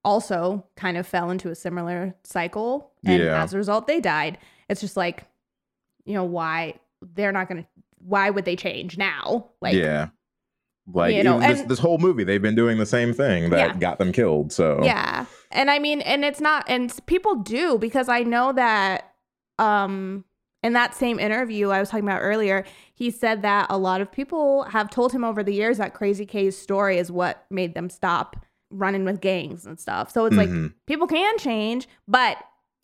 also 0.06 0.64
kind 0.78 0.96
of 0.98 1.06
fell 1.06 1.30
into 1.32 1.50
a 1.50 1.56
similar 1.56 2.16
cycle. 2.24 2.92
And 3.04 3.22
Yeah. 3.22 3.44
as 3.44 3.54
a 3.54 3.58
result, 3.58 3.88
they 3.88 4.00
died. 4.00 4.38
It's 4.70 4.80
just 4.80 4.96
like, 4.96 5.24
you 6.06 6.14
know, 6.14 6.24
why 6.24 6.76
they're 7.02 7.32
not 7.32 7.50
going 7.50 7.64
to, 7.64 7.70
why 7.98 8.30
would 8.30 8.46
they 8.46 8.56
change 8.56 8.98
now? 8.98 9.50
Like, 9.62 9.74
yeah. 9.76 10.10
Like 10.94 11.16
you 11.16 11.24
know, 11.24 11.40
this, 11.40 11.62
and- 11.62 11.70
this 11.70 11.80
whole 11.80 11.98
movie, 11.98 12.24
they've 12.24 12.42
been 12.42 12.54
doing 12.56 12.78
the 12.78 12.86
same 12.86 13.12
thing 13.12 13.50
that 13.50 13.58
Yeah. 13.74 13.78
got 13.80 13.98
them 13.98 14.12
killed. 14.12 14.52
So 14.54 14.80
Yeah. 14.84 15.26
And 15.52 15.72
I 15.72 15.80
mean, 15.80 16.02
and 16.02 16.24
it's 16.24 16.40
not, 16.40 16.64
and 16.68 16.94
people 17.08 17.36
do 17.38 17.80
because 17.80 18.08
I 18.08 18.22
know 18.22 18.54
that, 18.54 19.14
um, 19.58 20.24
in 20.62 20.74
that 20.74 20.94
same 20.96 21.20
interview 21.20 21.70
I 21.70 21.80
was 21.80 21.90
talking 21.90 22.06
about 22.08 22.20
earlier, 22.22 22.64
he 22.94 23.10
said 23.12 23.42
that 23.42 23.68
a 23.70 23.78
lot 23.78 24.02
of 24.02 24.12
people 24.12 24.64
have 24.64 24.90
told 24.90 25.12
him 25.12 25.24
over 25.24 25.44
the 25.44 25.54
years 25.54 25.78
that 25.78 25.94
Crazy 25.96 26.26
K's 26.26 26.58
story 26.58 26.98
is 27.00 27.12
what 27.12 27.46
made 27.50 27.74
them 27.74 27.90
stop 27.90 28.36
running 28.76 29.06
with 29.06 29.22
gangs 29.22 29.66
and 29.66 29.80
stuff. 29.80 30.12
So 30.12 30.26
it's 30.26 30.36
like 30.36 30.50
Mhm. 30.50 30.74
people 30.86 31.08
can 31.08 31.38
change, 31.38 31.88
but 32.08 32.38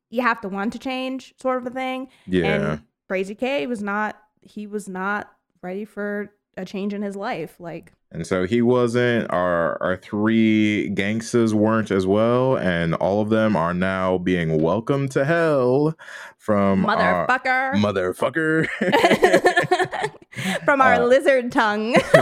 you 0.10 0.22
have 0.22 0.42
to 0.42 0.50
want 0.50 0.74
to 0.74 0.80
change, 0.80 1.34
sort 1.40 1.58
of 1.58 1.68
a 1.68 1.70
thing. 1.70 2.08
yeah. 2.28 2.46
And 2.46 2.82
Crazy 3.08 3.36
K 3.36 3.68
was 3.68 3.82
not, 3.84 4.18
he 4.42 4.68
was 4.68 4.88
not 4.90 5.32
ready 5.62 5.86
for 5.86 6.34
a 6.58 6.66
change 6.66 6.94
in 6.94 7.02
his 7.02 7.16
life. 7.16 7.56
Like, 7.60 7.94
And 8.14 8.28
so 8.28 8.46
he 8.46 8.62
wasn't. 8.62 9.32
Our 9.32 9.82
our 9.82 9.96
three 9.96 10.90
gangsters 10.90 11.54
weren't 11.56 11.92
as 11.92 12.06
well, 12.06 12.58
and 12.58 12.94
all 12.96 13.22
of 13.22 13.30
them 13.30 13.56
are 13.56 13.74
now 13.74 14.18
being 14.18 14.62
welcomed 14.62 15.12
to 15.12 15.24
hell 15.24 15.96
from 16.38 16.86
our- 16.86 17.26
motherfucker. 17.28 17.74
motherfucker 17.76 18.68
from 20.66 20.82
our 20.82 20.94
Uh, 21.02 21.06
lizard 21.06 21.52
tongue 21.54 21.96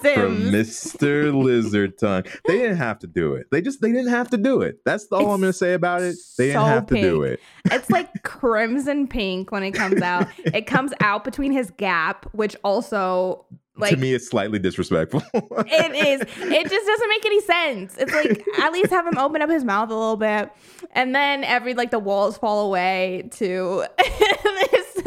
from 0.00 0.52
Mr. 0.52 1.34
Lizard 1.34 1.98
Tongue. 1.98 2.24
They 2.46 2.58
didn't 2.58 2.76
have 2.76 2.98
to 3.00 3.06
do 3.06 3.34
it. 3.34 3.46
They 3.50 3.60
just 3.60 3.80
they 3.80 3.92
didn't 3.92 4.10
have 4.10 4.30
to 4.30 4.36
do 4.36 4.62
it. 4.62 4.80
That's 4.84 5.06
all 5.06 5.32
I'm 5.32 5.40
gonna 5.40 5.52
say 5.52 5.74
about 5.74 6.02
it. 6.02 6.16
They 6.36 6.48
didn't 6.48 6.62
so 6.62 6.66
have 6.66 6.86
to 6.86 7.00
do 7.00 7.22
it. 7.22 7.40
it's 7.66 7.90
like 7.90 8.08
crimson 8.22 9.06
pink 9.06 9.50
when 9.50 9.62
it 9.62 9.72
comes 9.72 10.02
out. 10.02 10.28
It 10.38 10.66
comes 10.66 10.92
out 11.00 11.24
between 11.24 11.52
his 11.52 11.70
gap, 11.70 12.26
which 12.32 12.56
also 12.64 13.46
like 13.78 13.90
to 13.90 13.96
me, 13.96 14.12
it's 14.12 14.26
slightly 14.26 14.58
disrespectful. 14.58 15.22
it 15.32 15.94
is. 15.94 16.20
It 16.58 16.68
just 16.68 16.86
doesn't 16.86 17.08
make 17.08 17.26
any 17.26 17.40
sense. 17.40 17.96
It's 17.98 18.12
like 18.12 18.44
at 18.58 18.72
least 18.72 18.90
have 18.90 19.06
him 19.06 19.18
open 19.18 19.42
up 19.42 19.50
his 19.50 19.64
mouth 19.64 19.90
a 19.90 19.94
little 19.94 20.16
bit, 20.16 20.50
and 20.92 21.14
then 21.14 21.44
every 21.44 21.74
like 21.74 21.90
the 21.90 21.98
walls 21.98 22.36
fall 22.36 22.66
away 22.66 23.28
to 23.32 23.84
this 23.98 25.02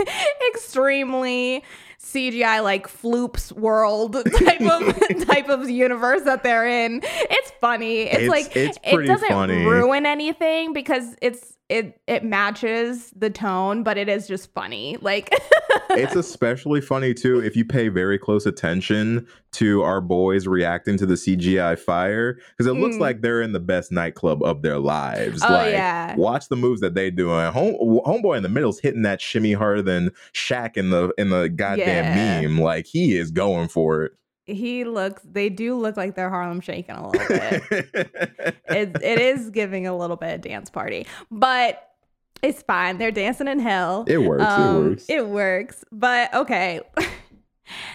extremely 0.53 1.63
CGI 2.03 2.63
like 2.63 2.87
floops 2.87 3.51
world 3.51 4.13
type 4.45 4.61
of 4.61 5.25
type 5.27 5.49
of 5.49 5.69
universe 5.69 6.23
that 6.23 6.43
they're 6.43 6.67
in. 6.67 7.01
It's 7.03 7.51
funny. 7.61 8.01
It's, 8.03 8.13
It's- 8.23 8.29
like 8.29 8.55
it's 8.55 8.77
it 8.83 9.05
doesn't 9.05 9.27
funny. 9.29 9.65
ruin 9.65 10.05
anything 10.05 10.73
because 10.73 11.15
it's 11.21 11.57
it 11.71 11.99
it 12.05 12.23
matches 12.23 13.11
the 13.15 13.29
tone, 13.29 13.81
but 13.83 13.97
it 13.97 14.09
is 14.09 14.27
just 14.27 14.53
funny. 14.53 14.97
Like 15.01 15.33
it's 15.91 16.15
especially 16.15 16.81
funny 16.81 17.13
too 17.13 17.39
if 17.41 17.55
you 17.55 17.63
pay 17.65 17.87
very 17.87 18.19
close 18.19 18.45
attention 18.45 19.25
to 19.53 19.81
our 19.81 20.01
boys 20.01 20.47
reacting 20.47 20.97
to 20.97 21.05
the 21.05 21.13
CGI 21.15 21.79
fire 21.79 22.33
because 22.51 22.67
it 22.67 22.73
looks 22.73 22.95
Mm. 22.97 22.99
like 22.99 23.21
they're 23.21 23.41
in 23.41 23.53
the 23.53 23.59
best 23.59 23.91
nightclub 23.91 24.43
of 24.43 24.61
their 24.61 24.79
lives. 24.79 25.41
Oh, 25.47 25.51
like, 25.51 25.71
yeah. 25.71 26.15
watch 26.17 26.49
the 26.49 26.55
moves 26.57 26.81
that 26.81 26.93
they 26.93 27.09
doing. 27.09 27.51
Home, 27.51 27.75
homeboy 28.05 28.37
in 28.37 28.43
the 28.43 28.49
middle's 28.49 28.79
hitting 28.79 29.03
that 29.03 29.21
shimmy 29.21 29.53
harder 29.53 29.81
than 29.81 30.11
Shaq 30.33 30.75
in 30.77 30.89
the 30.89 31.13
in 31.17 31.29
the 31.29 31.47
goddamn 31.49 31.87
Yeah. 32.17 32.41
meme. 32.41 32.59
Like 32.59 32.85
he 32.85 33.17
is 33.17 33.31
going 33.31 33.69
for 33.69 34.03
it. 34.03 34.11
He 34.45 34.83
looks 34.83 35.21
they 35.23 35.49
do 35.49 35.75
look 35.75 35.97
like 35.97 36.15
they're 36.15 36.29
Harlem 36.29 36.61
shaking 36.61 36.95
a 36.95 37.09
little 37.09 37.27
bit. 37.27 37.63
it, 38.69 39.01
it 39.01 39.19
is 39.19 39.49
giving 39.49 39.87
a 39.87 39.95
little 39.95 40.15
bit 40.17 40.35
of 40.35 40.41
dance 40.41 40.69
party, 40.69 41.05
but 41.29 41.87
it's 42.41 42.61
fine. 42.63 42.97
They're 42.97 43.11
dancing 43.11 43.47
in 43.47 43.59
hell. 43.59 44.05
it 44.07 44.17
works. 44.17 44.43
Um, 44.43 44.75
it 44.75 44.89
works. 44.89 45.05
It 45.09 45.27
works. 45.27 45.85
But 45.91 46.33
okay. 46.33 46.81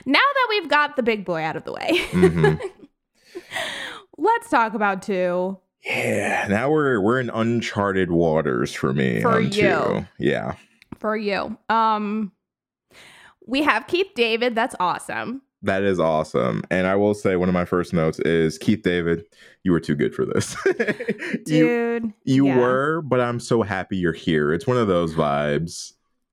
now 0.07 0.20
that 0.20 0.47
we've 0.51 0.68
got 0.70 0.97
the 0.97 1.03
big 1.03 1.24
boy 1.24 1.42
out 1.42 1.57
of 1.57 1.64
the 1.64 1.72
way, 1.72 1.88
Mhm. 2.12 2.61
let's 4.18 4.49
talk 4.51 4.74
about 4.74 5.03
two. 5.03 5.59
Yeah, 5.84 6.47
now 6.49 6.70
we're 6.70 7.01
we're 7.01 7.20
in 7.20 7.30
uncharted 7.30 8.11
waters 8.11 8.72
for 8.72 8.92
me. 8.92 9.22
For 9.22 9.36
on 9.36 9.44
you. 9.44 9.51
two. 9.51 10.07
Yeah. 10.18 10.55
For 10.99 11.16
you. 11.16 11.57
Um 11.68 12.32
we 13.47 13.62
have 13.62 13.86
Keith 13.86 14.09
David, 14.16 14.55
that's 14.57 14.74
awesome. 14.80 15.42
That 15.63 15.83
is 15.83 15.99
awesome. 15.99 16.63
And 16.71 16.87
I 16.87 16.97
will 16.97 17.15
say 17.15 17.37
one 17.37 17.49
of 17.49 17.55
my 17.55 17.65
first 17.65 17.93
notes 17.93 18.19
is 18.21 18.59
Keith 18.59 18.83
David, 18.83 19.25
you 19.65 19.73
were 19.73 19.81
too 19.81 19.95
good 19.95 20.15
for 20.15 20.25
this. 20.25 20.57
Dude. 21.45 22.13
you 22.25 22.47
yeah. 22.47 22.59
were, 22.59 23.03
but 23.03 23.21
I'm 23.21 23.41
so 23.41 23.63
happy 23.63 23.97
you're 23.97 24.13
here. 24.13 24.53
It's 24.53 24.67
one 24.67 24.77
of 24.77 24.87
those 24.87 25.15
vibes. 25.15 25.93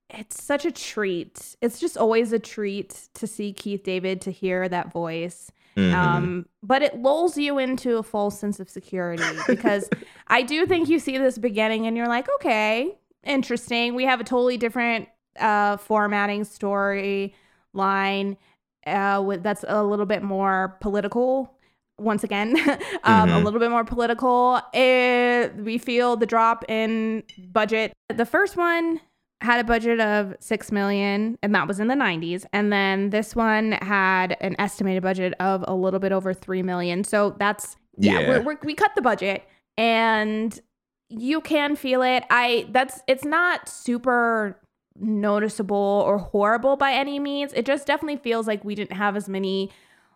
It's 0.09 0.43
such 0.43 0.65
a 0.65 0.71
treat. 0.71 1.55
It's 1.61 1.79
just 1.79 1.97
always 1.97 2.31
a 2.31 2.39
treat 2.39 3.07
to 3.15 3.25
see 3.25 3.53
Keith 3.53 3.83
David, 3.83 4.21
to 4.21 4.31
hear 4.31 4.69
that 4.69 4.91
voice. 4.91 5.51
Mhm. 5.75 5.93
Um, 5.93 6.45
but 6.61 6.83
it 6.83 6.99
lulls 6.99 7.35
you 7.37 7.57
into 7.57 7.97
a 7.97 8.03
false 8.03 8.39
sense 8.39 8.59
of 8.59 8.69
security 8.69 9.23
because 9.47 9.89
I 10.27 10.43
do 10.43 10.67
think 10.67 10.87
you 10.87 10.99
see 10.99 11.17
this 11.17 11.39
beginning 11.39 11.87
and 11.87 11.97
you're 11.97 12.07
like, 12.07 12.27
okay, 12.35 12.95
interesting. 13.23 13.95
We 13.95 14.05
have 14.05 14.21
a 14.21 14.23
totally 14.23 14.57
different 14.57 15.09
uh, 15.39 15.77
formatting 15.77 16.43
story 16.43 17.33
line 17.73 18.37
uh, 18.87 19.37
that's 19.41 19.63
a 19.67 19.83
little 19.83 20.05
bit 20.05 20.23
more 20.23 20.77
political. 20.81 21.53
Once 21.99 22.23
again, 22.23 22.57
um, 23.03 23.29
a 23.29 23.33
Mhm. 23.33 23.43
little 23.43 23.59
bit 23.59 23.69
more 23.69 23.83
political. 23.85 24.59
It, 24.73 25.55
we 25.57 25.77
feel 25.77 26.15
the 26.17 26.25
drop 26.25 26.65
in 26.67 27.23
budget. 27.51 27.93
The 28.09 28.25
first 28.25 28.57
one 28.57 28.99
had 29.41 29.59
a 29.59 29.63
budget 29.63 29.99
of 29.99 30.35
six 30.39 30.71
million, 30.71 31.37
and 31.43 31.53
that 31.53 31.67
was 31.67 31.79
in 31.79 31.87
the 31.87 31.95
90s. 31.95 32.45
And 32.53 32.71
then 32.73 33.09
this 33.11 33.35
one 33.35 33.73
had 33.73 34.37
an 34.41 34.55
estimated 34.57 35.03
budget 35.03 35.33
of 35.39 35.63
a 35.67 35.75
little 35.75 35.99
bit 35.99 36.11
over 36.11 36.33
three 36.33 36.63
million. 36.63 37.03
So 37.03 37.35
that's 37.37 37.75
yeah, 37.97 38.21
Yeah. 38.21 38.29
We're, 38.29 38.41
we're, 38.41 38.57
we 38.63 38.73
cut 38.73 38.91
the 38.95 39.01
budget, 39.03 39.43
and 39.77 40.59
you 41.09 41.41
can 41.41 41.75
feel 41.75 42.01
it. 42.01 42.23
I 42.31 42.67
that's 42.71 43.01
it's 43.07 43.25
not 43.25 43.69
super 43.69 44.59
noticeable 44.95 46.03
or 46.05 46.17
horrible 46.17 46.75
by 46.75 46.93
any 46.93 47.19
means. 47.19 47.53
It 47.53 47.65
just 47.65 47.87
definitely 47.87 48.17
feels 48.17 48.47
like 48.47 48.63
we 48.63 48.75
didn't 48.75 48.95
have 48.97 49.15
as 49.15 49.27
many 49.27 49.71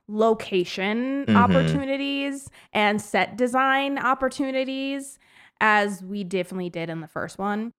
location 0.07 1.25
Mhm. 1.27 1.35
opportunities 1.35 2.49
and 2.73 3.01
set 3.01 3.35
design 3.37 3.97
opportunities 3.97 5.19
as 5.59 6.03
we 6.03 6.23
definitely 6.23 6.69
did 6.69 6.89
in 6.89 7.01
the 7.01 7.07
first 7.07 7.37
one. 7.37 7.73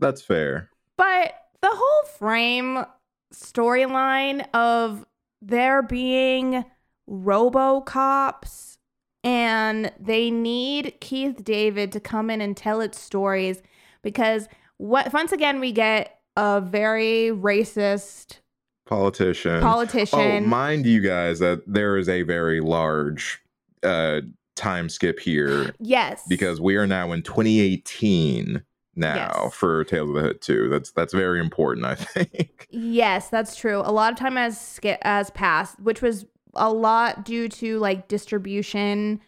That's 0.00 0.22
fair. 0.22 0.70
But 0.96 1.34
the 1.60 1.70
whole 1.72 2.08
frame 2.18 2.84
storyline 3.32 4.46
of 4.54 5.04
there 5.42 5.82
being 5.82 6.64
RoboCops 7.10 8.78
and 9.22 9.92
they 9.98 10.30
need 10.30 10.94
Keith 11.00 11.42
David 11.44 11.92
to 11.92 12.00
come 12.00 12.30
in 12.30 12.40
and 12.40 12.56
tell 12.56 12.80
its 12.80 12.98
stories 12.98 13.62
because 14.02 14.48
what 14.76 15.12
once 15.12 15.32
again 15.32 15.60
we 15.60 15.72
get 15.72 16.20
a 16.36 16.60
very 16.60 17.30
racist 17.32 18.38
Politician. 18.86 19.62
Politician. 19.62 20.44
Oh, 20.44 20.46
mind 20.46 20.84
you 20.84 21.00
guys 21.00 21.38
that 21.38 21.62
there 21.66 21.96
is 21.96 22.08
a 22.08 22.22
very 22.22 22.60
large 22.60 23.40
uh 23.82 24.20
time 24.56 24.88
skip 24.88 25.18
here 25.18 25.74
yes. 25.80 26.22
because 26.28 26.60
we 26.60 26.76
are 26.76 26.86
now 26.86 27.10
in 27.12 27.22
2018 27.22 28.62
now 28.94 29.42
Yes. 29.44 29.54
for 29.54 29.84
Tales 29.84 30.10
of 30.10 30.14
the 30.14 30.20
Hood 30.20 30.40
2. 30.40 30.68
That's 30.68 30.90
that's 30.92 31.12
very 31.14 31.40
important, 31.40 31.86
I 31.86 31.94
think. 31.96 32.66
Yes, 32.70 33.30
that's 33.30 33.56
true. 33.56 33.78
A 33.84 33.90
lot 33.90 34.12
of 34.12 34.18
time 34.18 34.36
has 34.36 34.78
has 35.02 35.30
passed, 35.30 35.80
which 35.80 36.02
was 36.02 36.26
a 36.54 36.72
lot 36.72 37.24
due 37.24 37.48
to 37.48 37.78
like 37.78 38.06
distribution 38.08 39.20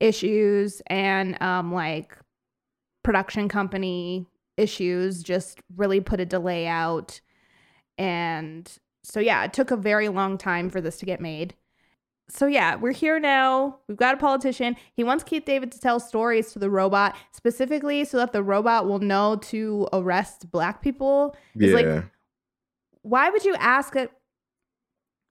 issues 0.00 0.80
and 0.86 1.40
um 1.42 1.72
like 1.72 2.16
production 3.02 3.48
company 3.48 4.26
issues 4.58 5.22
just 5.22 5.60
really 5.76 6.00
put 6.00 6.20
a 6.20 6.26
delay 6.26 6.66
out 6.66 7.20
and 7.96 8.78
so 9.02 9.20
yeah, 9.20 9.44
it 9.44 9.52
took 9.52 9.70
a 9.70 9.76
very 9.76 10.08
long 10.08 10.36
time 10.38 10.68
for 10.68 10.80
this 10.80 10.98
to 10.98 11.06
get 11.06 11.20
made. 11.20 11.54
So 12.28 12.46
yeah, 12.46 12.76
we're 12.76 12.92
here 12.92 13.18
now. 13.18 13.78
We've 13.88 13.96
got 13.96 14.14
a 14.14 14.18
politician. 14.18 14.76
He 14.92 15.02
wants 15.02 15.24
Keith 15.24 15.46
David 15.46 15.72
to 15.72 15.80
tell 15.80 15.98
stories 15.98 16.52
to 16.52 16.58
the 16.58 16.68
robot 16.68 17.16
specifically 17.32 18.04
so 18.04 18.18
that 18.18 18.32
the 18.32 18.42
robot 18.42 18.86
will 18.86 18.98
know 18.98 19.36
to 19.36 19.88
arrest 19.94 20.50
black 20.50 20.82
people. 20.82 21.34
It's 21.54 21.72
yeah. 21.72 21.74
like 21.74 22.04
why 23.02 23.30
would 23.30 23.44
you 23.44 23.54
ask 23.54 23.96
it 23.96 24.12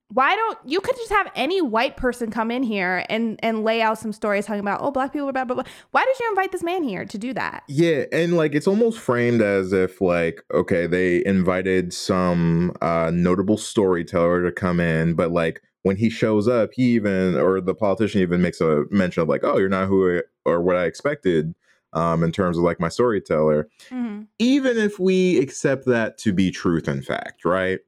why 0.10 0.36
don't 0.36 0.58
you 0.66 0.80
could 0.80 0.95
just 0.95 1.12
have 1.12 1.30
any 1.36 1.62
white 1.62 1.97
person 1.97 2.32
come 2.32 2.49
in 2.49 2.64
here 2.64 3.05
and 3.10 3.39
and 3.43 3.64
lay 3.64 3.82
out 3.82 3.99
some 3.99 4.14
stories 4.14 4.45
talking 4.45 4.62
about 4.62 4.80
oh 4.82 4.91
black 4.91 5.12
people 5.12 5.32
blah 5.32 5.43
blah 5.45 5.55
blah. 5.55 5.64
Why 5.91 6.05
did 6.05 6.20
you 6.20 6.30
invite 6.30 6.51
this 6.51 6.64
man 6.64 6.84
here 6.84 7.05
to 7.05 7.18
do 7.18 7.34
that? 7.34 7.64
Yeah, 7.68 8.05
and 8.12 8.38
like 8.38 8.55
it's 8.55 8.68
almost 8.68 8.99
framed 8.99 9.41
as 9.41 9.74
if 9.74 9.99
like 9.99 10.41
okay, 10.53 10.88
they 10.88 11.26
invited 11.26 11.93
some 11.93 12.74
uh 12.82 13.12
notable 13.14 13.58
storyteller 13.58 14.43
to 14.43 14.51
come 14.51 14.80
in, 14.80 15.14
but 15.14 15.32
like 15.32 15.62
when 15.84 15.97
he 15.97 16.10
shows 16.10 16.47
up, 16.47 16.72
he 16.74 16.84
even 16.95 17.36
or 17.36 17.62
the 17.62 17.76
politician 17.76 18.22
even 18.22 18.41
makes 18.41 18.62
a 18.62 18.84
mention 18.89 19.24
of 19.24 19.30
like, 19.30 19.43
"Oh, 19.43 19.58
you're 19.58 19.70
not 19.70 19.88
who 19.88 20.20
I, 20.20 20.22
or 20.45 20.62
what 20.62 20.76
I 20.76 20.86
expected." 20.86 21.53
Um, 21.93 22.22
in 22.22 22.34
terms 22.34 22.58
of 22.58 22.64
like 22.66 22.82
my 22.82 22.89
storyteller, 22.89 23.70
Mm-hmm. 23.89 24.24
even 24.39 24.78
if 24.78 24.99
we 24.99 25.39
accept 25.39 25.86
that 25.86 26.18
to 26.20 26.34
be 26.34 26.51
truth 26.51 26.88
and 26.88 27.03
fact, 27.03 27.45
right? 27.45 27.80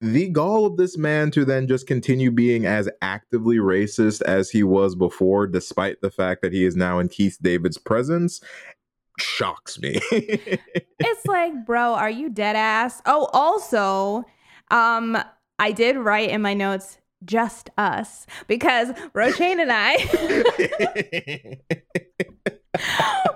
The 0.00 0.28
gall 0.28 0.66
of 0.66 0.76
this 0.76 0.98
man 0.98 1.30
to 1.30 1.44
then 1.44 1.66
just 1.66 1.86
continue 1.86 2.30
being 2.30 2.66
as 2.66 2.88
actively 3.00 3.56
racist 3.56 4.20
as 4.22 4.50
he 4.50 4.62
was 4.62 4.94
before, 4.94 5.46
despite 5.46 6.00
the 6.02 6.10
fact 6.10 6.42
that 6.42 6.52
he 6.52 6.64
is 6.64 6.76
now 6.76 6.98
in 6.98 7.08
Keith 7.08 7.38
David's 7.40 7.78
presence, 7.78 8.40
shocks 9.18 9.78
me. 9.78 10.00
It's 10.98 11.26
like, 11.26 11.66
bro, 11.66 11.94
are 11.94 12.10
you 12.10 12.30
dead 12.30 12.56
ass? 12.56 13.02
Oh, 13.04 13.28
also, 13.32 14.24
um, 14.70 15.16
I 15.58 15.72
did 15.72 15.96
write 15.96 16.30
in 16.30 16.40
my 16.42 16.54
notes 16.54 16.98
just 17.24 17.70
us 17.76 18.26
because 18.46 18.88
Roshane 19.14 19.60
and 19.60 19.70
I 19.72 19.96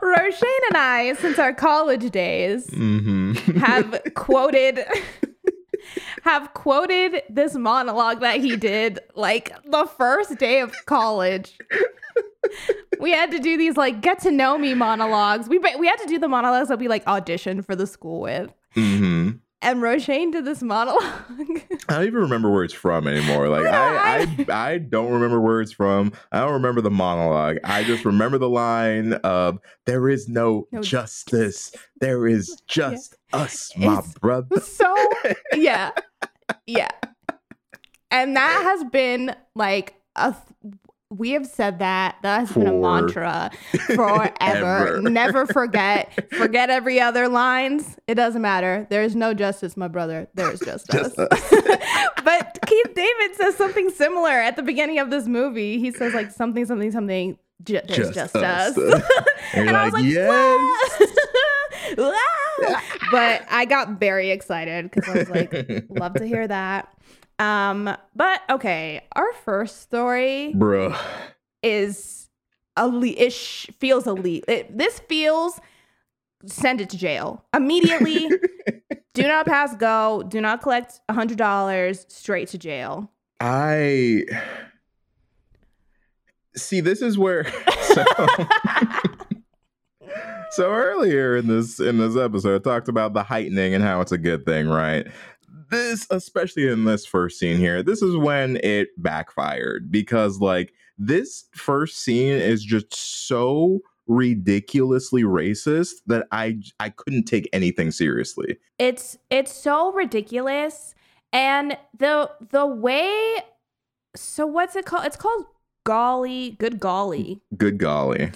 Roshane 0.02 0.60
and 0.68 0.76
I, 0.76 1.14
since 1.18 1.38
our 1.38 1.52
college 1.54 2.10
days, 2.10 2.68
hmm 2.70 3.32
have 3.58 4.00
quoted 4.14 4.80
have 6.22 6.52
quoted 6.54 7.22
this 7.28 7.54
monologue 7.54 8.20
that 8.20 8.40
he 8.40 8.56
did 8.56 8.98
like 9.14 9.52
the 9.64 9.86
first 9.86 10.38
day 10.38 10.60
of 10.60 10.74
college. 10.86 11.58
we 13.00 13.10
had 13.12 13.30
to 13.30 13.38
do 13.38 13.56
these 13.56 13.76
like 13.76 14.00
get 14.00 14.20
to 14.20 14.30
know 14.30 14.58
me 14.58 14.74
monologues. 14.74 15.48
We 15.48 15.58
we 15.58 15.86
had 15.86 15.96
to 15.96 16.06
do 16.06 16.18
the 16.18 16.28
monologues 16.28 16.68
that 16.68 16.78
we 16.78 16.88
like 16.88 17.04
auditioned 17.04 17.64
for 17.66 17.74
the 17.76 17.86
school 17.86 18.20
with. 18.20 18.52
hmm 18.74 19.30
And 19.62 19.80
Roshane 19.82 20.32
did 20.32 20.44
this 20.46 20.62
monologue. 20.62 21.02
I 21.88 21.94
don't 21.94 22.06
even 22.06 22.20
remember 22.20 22.50
where 22.50 22.64
it's 22.64 22.74
from 22.74 23.06
anymore. 23.06 23.48
Like 23.48 23.66
I 23.66 23.96
I, 24.22 24.46
I, 24.48 24.70
I 24.72 24.78
don't 24.78 25.12
remember 25.12 25.38
where 25.40 25.60
it's 25.60 25.72
from. 25.72 26.12
I 26.32 26.40
don't 26.40 26.52
remember 26.54 26.80
the 26.80 26.90
monologue. 26.90 27.58
I 27.64 27.84
just 27.84 28.04
remember 28.04 28.38
the 28.38 28.48
line 28.48 29.12
of 29.24 29.58
"There 29.86 30.08
is 30.08 30.28
no, 30.28 30.66
No 30.72 30.80
justice. 30.82 31.72
There 32.00 32.26
is 32.26 32.60
just 32.66 33.16
us, 33.32 33.70
my 33.76 33.98
It's- 33.98 34.14
brother." 34.18 34.60
so 34.60 34.94
yeah. 35.54 35.90
Yeah. 36.66 36.90
And 38.10 38.36
that 38.36 38.62
has 38.62 38.84
been 38.90 39.34
like 39.54 39.94
a 40.16 40.32
th- 40.32 40.74
we 41.10 41.30
have 41.30 41.46
said 41.46 41.80
that 41.80 42.16
that 42.22 42.40
has 42.40 42.52
been 42.52 42.68
a 42.68 42.72
mantra 42.72 43.50
forever. 43.96 45.00
Never 45.02 45.44
forget. 45.44 46.30
Forget 46.36 46.70
every 46.70 47.00
other 47.00 47.28
lines. 47.28 47.96
It 48.06 48.14
doesn't 48.14 48.40
matter. 48.40 48.86
There 48.90 49.02
is 49.02 49.16
no 49.16 49.34
justice, 49.34 49.76
my 49.76 49.88
brother. 49.88 50.28
There 50.34 50.50
is 50.52 50.60
just, 50.60 50.88
Just 50.88 51.18
us. 51.18 51.50
but 52.24 52.58
Keith 52.64 52.94
David 52.94 53.36
says 53.36 53.56
something 53.56 53.90
similar 53.90 54.30
at 54.30 54.54
the 54.54 54.62
beginning 54.62 55.00
of 55.00 55.10
this 55.10 55.26
movie. 55.26 55.80
He 55.80 55.90
says 55.90 56.14
like 56.14 56.30
something, 56.30 56.64
something, 56.64 56.92
something. 56.92 57.38
Ju- 57.64 57.80
there's 57.88 58.10
just, 58.12 58.36
us. 58.36 58.76
And 59.52 59.68
you're 59.68 59.76
I 59.76 59.84
was 59.84 59.92
like, 59.92 60.04
like, 60.04 60.12
yes. 60.12 61.09
But 61.96 63.44
I 63.50 63.66
got 63.68 63.98
very 63.98 64.30
excited 64.30 64.90
because 64.90 65.08
I 65.08 65.18
was 65.18 65.30
like, 65.30 65.84
love 65.88 66.14
to 66.14 66.26
hear 66.26 66.46
that. 66.46 66.94
Um, 67.38 67.94
but 68.14 68.42
okay, 68.50 69.02
our 69.12 69.32
first 69.44 69.82
story 69.82 70.52
Bruh. 70.54 70.96
is 71.62 72.28
elite. 72.78 73.18
Ish 73.18 73.70
feels 73.78 74.06
elite. 74.06 74.44
It, 74.46 74.76
this 74.76 74.98
feels 75.00 75.58
send 76.46 76.80
it 76.80 76.90
to 76.90 76.98
jail 76.98 77.44
immediately. 77.54 78.28
do 79.14 79.22
not 79.22 79.46
pass 79.46 79.74
go. 79.76 80.22
Do 80.28 80.40
not 80.40 80.62
collect 80.62 81.00
a 81.08 81.14
hundred 81.14 81.38
dollars. 81.38 82.04
Straight 82.08 82.48
to 82.48 82.58
jail. 82.58 83.10
I 83.40 84.24
see. 86.56 86.80
This 86.80 87.02
is 87.02 87.18
where. 87.18 87.50
So, 87.90 88.04
so 90.52 90.70
earlier 90.70 91.36
in 91.36 91.46
this 91.46 91.80
in 91.80 91.98
this 91.98 92.16
episode, 92.16 92.60
I 92.60 92.62
talked 92.62 92.88
about 92.88 93.12
the 93.14 93.22
heightening 93.22 93.74
and 93.74 93.82
how 93.84 94.00
it's 94.00 94.12
a 94.12 94.18
good 94.18 94.44
thing, 94.44 94.68
right? 94.68 95.06
This, 95.70 96.06
especially 96.10 96.68
in 96.68 96.84
this 96.84 97.06
first 97.06 97.38
scene 97.38 97.56
here, 97.58 97.82
this 97.82 98.02
is 98.02 98.16
when 98.16 98.56
it 98.64 98.88
backfired 98.98 99.90
because, 99.90 100.40
like, 100.40 100.72
this 100.98 101.44
first 101.54 101.98
scene 101.98 102.32
is 102.32 102.64
just 102.64 102.92
so 102.94 103.80
ridiculously 104.06 105.22
racist 105.22 105.92
that 106.06 106.26
I 106.32 106.58
I 106.80 106.88
couldn't 106.90 107.24
take 107.24 107.48
anything 107.52 107.92
seriously. 107.92 108.56
it's 108.80 109.16
it's 109.30 109.52
so 109.52 109.92
ridiculous 109.92 110.94
and 111.32 111.76
the 111.96 112.28
the 112.50 112.66
way 112.66 113.36
so 114.16 114.46
what's 114.46 114.74
it 114.74 114.84
called 114.84 115.04
it's 115.06 115.16
called 115.16 115.44
golly 115.84 116.56
good 116.58 116.80
golly 116.80 117.40
Good 117.56 117.78
golly. 117.78 118.32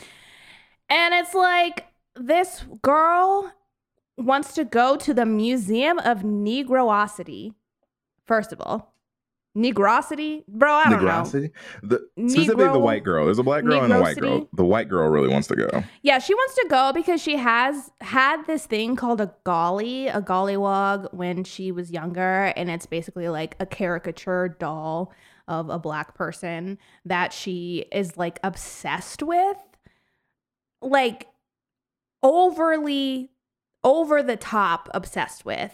and 0.89 1.15
it's 1.15 1.35
like 1.35 1.87
this 2.17 2.65
girl 2.83 3.53
wants 4.17 4.55
to 4.55 4.65
go 4.65 4.97
to 4.97 5.13
the 5.13 5.27
museum 5.27 5.99
of 5.99 6.19
negrosity 6.19 7.55
first 8.25 8.53
of 8.53 8.61
all 8.61 8.95
negrosity 9.57 10.45
bro 10.49 10.73
i 10.73 10.91
don't 10.91 11.05
know 11.05 11.25
The, 11.83 12.01
specifically 12.29 12.67
the 12.69 12.79
white 12.79 13.05
girl. 13.05 13.25
There's 13.25 13.39
a 13.39 13.43
black 13.43 13.65
girl 13.65 13.83
and 13.83 13.93
a 13.93 14.01
white 14.01 14.17
girl. 14.17 14.49
The 14.53 14.65
white 14.65 14.89
girl 14.89 15.09
really 15.09 15.29
wants 15.29 15.49
to 15.49 15.57
go. 15.57 15.85
Yeah, 16.03 16.19
she 16.19 16.35
wants 16.35 16.55
to 16.57 16.67
go 16.69 16.93
because 16.93 17.21
she 17.23 17.37
has 17.37 17.91
had 18.01 18.45
this 18.47 18.67
thing 18.67 18.97
called 18.97 19.21
a 19.21 19.33
golly, 19.45 20.09
a 20.09 20.21
gollywog 20.21 21.13
when 21.13 21.45
she 21.45 21.71
was 21.71 21.91
younger. 21.91 22.53
And 22.57 22.71
it's 22.71 22.87
basically 22.87 23.29
like 23.29 23.55
a 23.61 23.67
caricature 23.67 24.57
doll 24.59 25.13
of 25.47 25.71
a 25.71 25.79
black 25.79 26.15
person 26.15 26.79
that 27.05 27.33
she 27.33 27.85
is 27.93 28.17
like 28.17 28.41
obsessed 28.43 29.23
with. 29.23 29.57
Like 30.83 31.29
overly, 32.25 33.31
over 33.85 34.23
the 34.23 34.37
top 34.37 34.89
obsessed 34.93 35.45
with. 35.45 35.73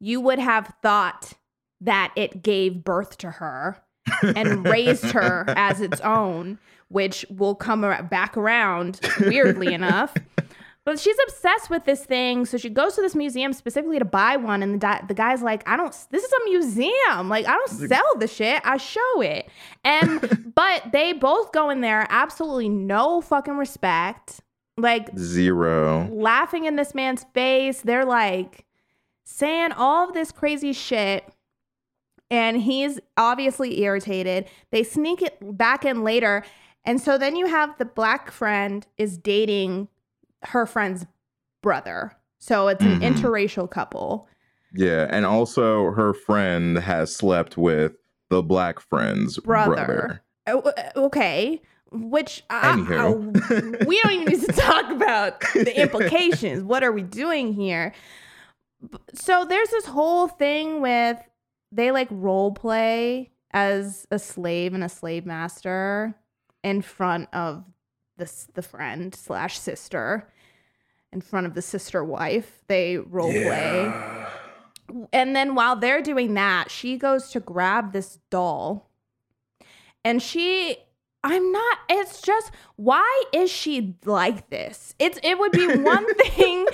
You 0.00 0.20
would 0.22 0.38
have 0.38 0.74
thought 0.82 1.34
that 1.82 2.12
it 2.16 2.42
gave 2.42 2.82
birth 2.82 3.18
to 3.18 3.30
her 3.30 3.76
and 4.22 4.64
raised 4.66 5.04
her 5.12 5.44
as 5.48 5.80
its 5.80 6.00
own, 6.00 6.58
which 6.88 7.24
will 7.30 7.54
come 7.54 7.82
back 8.10 8.36
around 8.36 9.00
weirdly 9.20 9.72
enough. 9.74 10.14
But 10.86 10.98
she's 10.98 11.16
obsessed 11.24 11.68
with 11.68 11.84
this 11.84 12.06
thing, 12.06 12.46
so 12.46 12.56
she 12.56 12.70
goes 12.70 12.94
to 12.94 13.02
this 13.02 13.14
museum 13.14 13.52
specifically 13.52 13.98
to 13.98 14.04
buy 14.06 14.36
one. 14.36 14.62
And 14.62 14.74
the, 14.74 14.78
di- 14.78 15.04
the 15.06 15.14
guy's 15.14 15.42
like, 15.42 15.62
"I 15.68 15.76
don't. 15.76 15.94
This 16.10 16.24
is 16.24 16.32
a 16.32 16.44
museum. 16.48 17.28
Like, 17.28 17.46
I 17.46 17.52
don't 17.52 17.68
sell 17.68 18.16
the 18.18 18.26
shit. 18.26 18.62
I 18.64 18.78
show 18.78 19.20
it." 19.20 19.50
And 19.84 20.52
but 20.54 20.90
they 20.90 21.12
both 21.12 21.52
go 21.52 21.68
in 21.68 21.82
there, 21.82 22.06
absolutely 22.08 22.70
no 22.70 23.20
fucking 23.20 23.58
respect. 23.58 24.40
Like 24.80 25.16
Zero. 25.18 26.08
laughing 26.12 26.64
in 26.64 26.76
this 26.76 26.94
man's 26.94 27.24
face. 27.34 27.82
They're 27.82 28.04
like 28.04 28.64
saying 29.24 29.72
all 29.72 30.08
of 30.08 30.14
this 30.14 30.32
crazy 30.32 30.72
shit. 30.72 31.24
And 32.30 32.60
he's 32.62 33.00
obviously 33.16 33.80
irritated. 33.82 34.46
They 34.70 34.84
sneak 34.84 35.20
it 35.20 35.36
back 35.40 35.84
in 35.84 36.04
later. 36.04 36.44
And 36.84 37.00
so 37.00 37.18
then 37.18 37.34
you 37.36 37.46
have 37.46 37.76
the 37.78 37.84
black 37.84 38.30
friend 38.30 38.86
is 38.96 39.18
dating 39.18 39.88
her 40.44 40.64
friend's 40.64 41.06
brother. 41.62 42.12
So 42.38 42.68
it's 42.68 42.82
an 42.82 43.00
Mhm. 43.00 43.14
interracial 43.16 43.68
couple. 43.70 44.28
Yeah. 44.72 45.08
And 45.10 45.26
also 45.26 45.90
her 45.90 46.14
friend 46.14 46.78
has 46.78 47.14
slept 47.14 47.58
with 47.58 47.92
the 48.30 48.42
black 48.42 48.78
friend's 48.80 49.38
Brother. 49.38 49.74
brother. 49.74 50.22
Oh, 50.46 50.72
Okay. 51.06 51.60
Which 51.92 52.44
uh, 52.50 52.60
I, 52.62 52.94
I- 52.94 53.06
uh, 53.08 53.12
we 53.86 54.00
don't 54.02 54.12
even 54.12 54.24
need 54.26 54.40
to 54.42 54.52
talk 54.52 54.90
about 54.90 55.40
the 55.54 55.80
implications. 55.82 56.62
what 56.62 56.82
are 56.84 56.92
we 56.92 57.02
doing 57.02 57.52
here? 57.52 57.92
So 59.14 59.44
there's 59.44 59.70
this 59.70 59.86
whole 59.86 60.28
thing 60.28 60.80
with 60.80 61.18
they 61.72 61.90
like 61.90 62.08
role 62.10 62.52
play 62.52 63.30
as 63.52 64.06
a 64.10 64.18
slave 64.18 64.72
and 64.74 64.82
a 64.84 64.88
slave 64.88 65.26
master 65.26 66.14
in 66.62 66.80
front 66.82 67.28
of 67.32 67.64
this 68.16 68.48
the 68.54 68.62
friend 68.62 69.14
slash 69.14 69.58
sister 69.58 70.30
in 71.12 71.20
front 71.20 71.46
of 71.46 71.54
the 71.54 71.62
sister 71.62 72.04
wife. 72.04 72.62
They 72.68 72.98
role 72.98 73.32
play. 73.32 73.92
And 75.12 75.34
then 75.36 75.54
while 75.54 75.76
they're 75.76 76.02
doing 76.02 76.34
that, 76.34 76.70
she 76.70 76.96
goes 76.96 77.30
to 77.30 77.40
grab 77.40 77.92
this 77.92 78.18
doll. 78.30 78.90
And 80.04 80.22
she 80.22 80.76
I'm 81.22 81.52
not 81.52 81.78
it's 81.88 82.22
just 82.22 82.50
why 82.76 83.24
is 83.32 83.50
she 83.50 83.96
like 84.04 84.48
this? 84.50 84.94
It's 84.98 85.18
it 85.22 85.38
would 85.38 85.52
be 85.52 85.66
one 85.76 86.14
thing. 86.18 86.66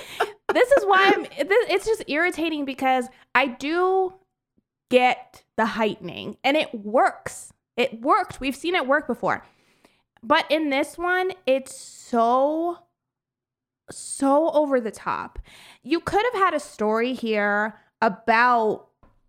This 0.52 0.70
is 0.72 0.84
why 0.84 1.12
I'm 1.14 1.22
this, 1.22 1.66
it's 1.68 1.86
just 1.86 2.04
irritating 2.08 2.64
because 2.64 3.08
I 3.34 3.46
do 3.48 4.14
get 4.90 5.42
the 5.56 5.66
heightening 5.66 6.36
and 6.44 6.56
it 6.56 6.72
works. 6.74 7.52
It 7.76 8.00
worked. 8.00 8.40
We've 8.40 8.56
seen 8.56 8.74
it 8.74 8.86
work 8.86 9.06
before. 9.06 9.44
But 10.22 10.50
in 10.50 10.70
this 10.70 10.96
one, 10.96 11.32
it's 11.46 11.78
so 11.78 12.78
so 13.90 14.50
over 14.50 14.80
the 14.80 14.90
top. 14.90 15.38
You 15.82 16.00
could 16.00 16.24
have 16.32 16.42
had 16.42 16.54
a 16.54 16.60
story 16.60 17.14
here 17.14 17.78
about 18.02 18.85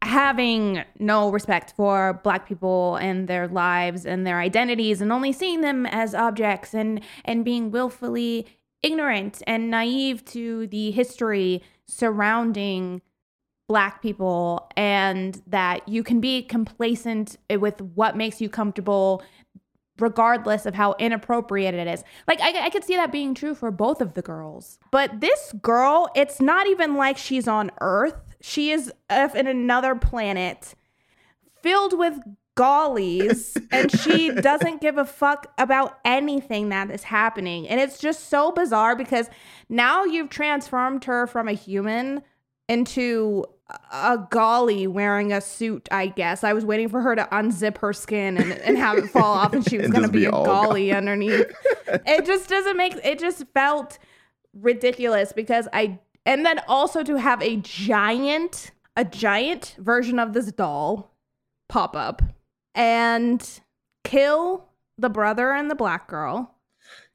having 0.07 0.83
no 0.99 1.29
respect 1.29 1.73
for 1.75 2.19
black 2.23 2.47
people 2.47 2.95
and 2.95 3.27
their 3.27 3.47
lives 3.47 4.05
and 4.05 4.25
their 4.25 4.39
identities 4.39 5.01
and 5.01 5.11
only 5.11 5.33
seeing 5.33 5.59
them 5.61 5.85
as 5.85 6.15
objects 6.15 6.73
and 6.73 7.01
and 7.25 7.43
being 7.43 7.69
willfully 7.71 8.47
ignorant 8.81 9.43
and 9.45 9.69
naive 9.69 10.23
to 10.23 10.65
the 10.67 10.91
history 10.91 11.61
surrounding 11.87 13.01
black 13.67 14.01
people 14.01 14.69
and 14.77 15.41
that 15.45 15.85
you 15.89 16.03
can 16.03 16.21
be 16.21 16.41
complacent 16.41 17.35
with 17.59 17.81
what 17.81 18.15
makes 18.15 18.39
you 18.39 18.47
comfortable 18.47 19.21
regardless 19.99 20.65
of 20.65 20.75
how 20.75 20.95
inappropriate 20.99 21.73
it 21.73 21.87
is. 21.87 22.03
Like 22.27 22.39
I, 22.39 22.67
I 22.67 22.69
could 22.69 22.85
see 22.85 22.95
that 22.95 23.11
being 23.11 23.33
true 23.33 23.55
for 23.55 23.71
both 23.71 23.99
of 23.99 24.13
the 24.13 24.21
girls. 24.21 24.79
But 24.91 25.19
this 25.19 25.53
girl, 25.61 26.09
it's 26.15 26.39
not 26.39 26.67
even 26.67 26.95
like 26.95 27.17
she's 27.17 27.47
on 27.47 27.71
Earth. 27.81 28.26
She 28.41 28.71
is 28.71 28.91
in 29.09 29.47
another 29.47 29.95
planet 29.95 30.75
filled 31.61 31.97
with 31.97 32.19
gollies 32.55 33.61
and 33.71 33.91
she 33.91 34.31
doesn't 34.31 34.81
give 34.81 34.97
a 34.97 35.05
fuck 35.05 35.53
about 35.57 35.99
anything 36.03 36.69
that 36.69 36.91
is 36.91 37.03
happening. 37.03 37.67
And 37.69 37.79
it's 37.79 37.99
just 37.99 38.29
so 38.29 38.51
bizarre 38.51 38.95
because 38.95 39.29
now 39.69 40.03
you've 40.03 40.29
transformed 40.29 41.05
her 41.05 41.27
from 41.27 41.47
a 41.47 41.53
human 41.53 42.23
into 42.67 43.45
a 43.91 44.17
golly 44.29 44.87
wearing 44.87 45.33
a 45.33 45.41
suit, 45.41 45.87
I 45.91 46.07
guess. 46.07 46.43
I 46.43 46.53
was 46.53 46.65
waiting 46.65 46.89
for 46.89 47.01
her 47.01 47.15
to 47.15 47.27
unzip 47.31 47.77
her 47.79 47.93
skin 47.93 48.37
and, 48.37 48.53
and 48.53 48.77
have 48.77 48.97
it 48.97 49.09
fall 49.09 49.33
off, 49.33 49.53
and 49.53 49.67
she 49.67 49.77
was 49.77 49.89
going 49.89 50.03
to 50.03 50.11
be, 50.11 50.19
be, 50.19 50.25
a 50.25 50.31
golly 50.31 50.91
underneath. 50.91 51.51
it 51.87 52.25
just 52.25 52.49
doesn't 52.49 52.77
make 52.77 52.95
it 53.03 53.19
just 53.19 53.45
felt 53.53 53.99
ridiculous 54.53 55.33
because 55.33 55.67
I, 55.73 55.99
and 56.27 56.45
then 56.45 56.59
also 56.67 57.01
to 57.01 57.15
have 57.15 57.41
a 57.41 57.55
giant, 57.57 58.71
a 58.95 59.03
giant 59.03 59.75
version 59.79 60.19
of 60.19 60.33
this 60.33 60.51
doll 60.51 61.11
pop 61.69 61.95
up 61.95 62.21
and 62.75 63.61
kill 64.03 64.65
the 64.97 65.09
brother 65.09 65.51
and 65.51 65.71
the 65.71 65.75
black 65.75 66.07
girl 66.07 66.53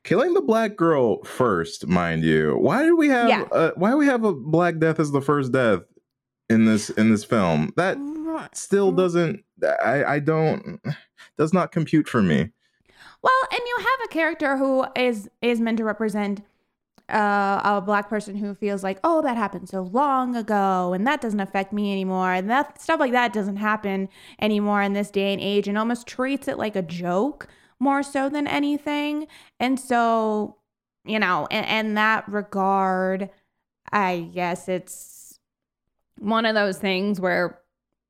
killing 0.05 0.35
the 0.35 0.43
black 0.43 0.77
girl 0.77 1.23
first, 1.25 1.87
mind 1.87 2.25
you. 2.25 2.57
Why 2.59 2.83
did 2.83 2.95
we 2.95 3.09
have 3.09 3.29
yeah. 3.29 3.43
uh, 3.53 3.71
why 3.77 3.91
do 3.91 3.97
we 3.97 4.07
have 4.07 4.25
a 4.25 4.33
black 4.33 4.79
death 4.79 4.99
as 5.01 5.13
the 5.13 5.21
first 5.21 5.53
death 5.53 5.81
in 6.49 6.65
this 6.65 6.91
in 6.91 7.11
this 7.11 7.25
film? 7.25 7.73
That 7.77 7.99
still 8.53 8.93
doesn't 8.93 9.45
I 9.83 10.05
I 10.05 10.19
don't 10.19 10.81
does 11.39 11.53
not 11.53 11.73
compute 11.73 12.09
for 12.09 12.23
me. 12.23 12.51
Well, 13.23 13.43
and 13.53 13.61
you 13.65 13.77
have 13.79 14.01
a 14.05 14.09
character 14.09 14.57
who 14.57 14.85
is 14.97 15.29
is 15.41 15.61
meant 15.61 15.79
to 15.79 15.85
represent 15.85 16.43
uh, 17.13 17.61
a 17.65 17.83
black 17.85 18.09
person 18.09 18.37
who 18.37 18.55
feels 18.55 18.83
like, 18.83 18.99
oh, 19.05 19.23
that 19.23 19.37
happened 19.37 19.69
so 19.69 19.83
long 19.83 20.35
ago, 20.35 20.93
and 20.93 21.07
that 21.07 21.21
doesn't 21.21 21.41
affect 21.41 21.73
me 21.73 21.93
anymore, 21.93 22.33
and 22.33 22.49
that 22.51 22.81
stuff 22.81 22.99
like 23.01 23.13
that 23.13 23.33
doesn't 23.33 23.57
happen 23.57 24.09
anymore 24.41 24.83
in 24.83 24.93
this 24.93 25.11
day 25.11 25.33
and 25.33 25.41
age, 25.43 25.69
and 25.69 25.77
almost 25.77 26.07
treats 26.07 26.49
it 26.49 26.59
like 26.59 26.77
a 26.77 26.83
joke 26.83 27.49
more 27.79 28.03
so 28.03 28.29
than 28.29 28.47
anything. 28.47 29.27
And 29.61 29.79
so, 29.79 30.57
you 31.05 31.19
know, 31.19 31.47
in, 31.51 31.65
in 31.65 31.95
that 31.95 32.29
regard, 32.29 33.29
I 33.91 34.31
guess 34.33 34.69
it's 34.69 35.39
one 36.19 36.47
of 36.47 36.55
those 36.55 36.79
things 36.79 37.21
where, 37.21 37.59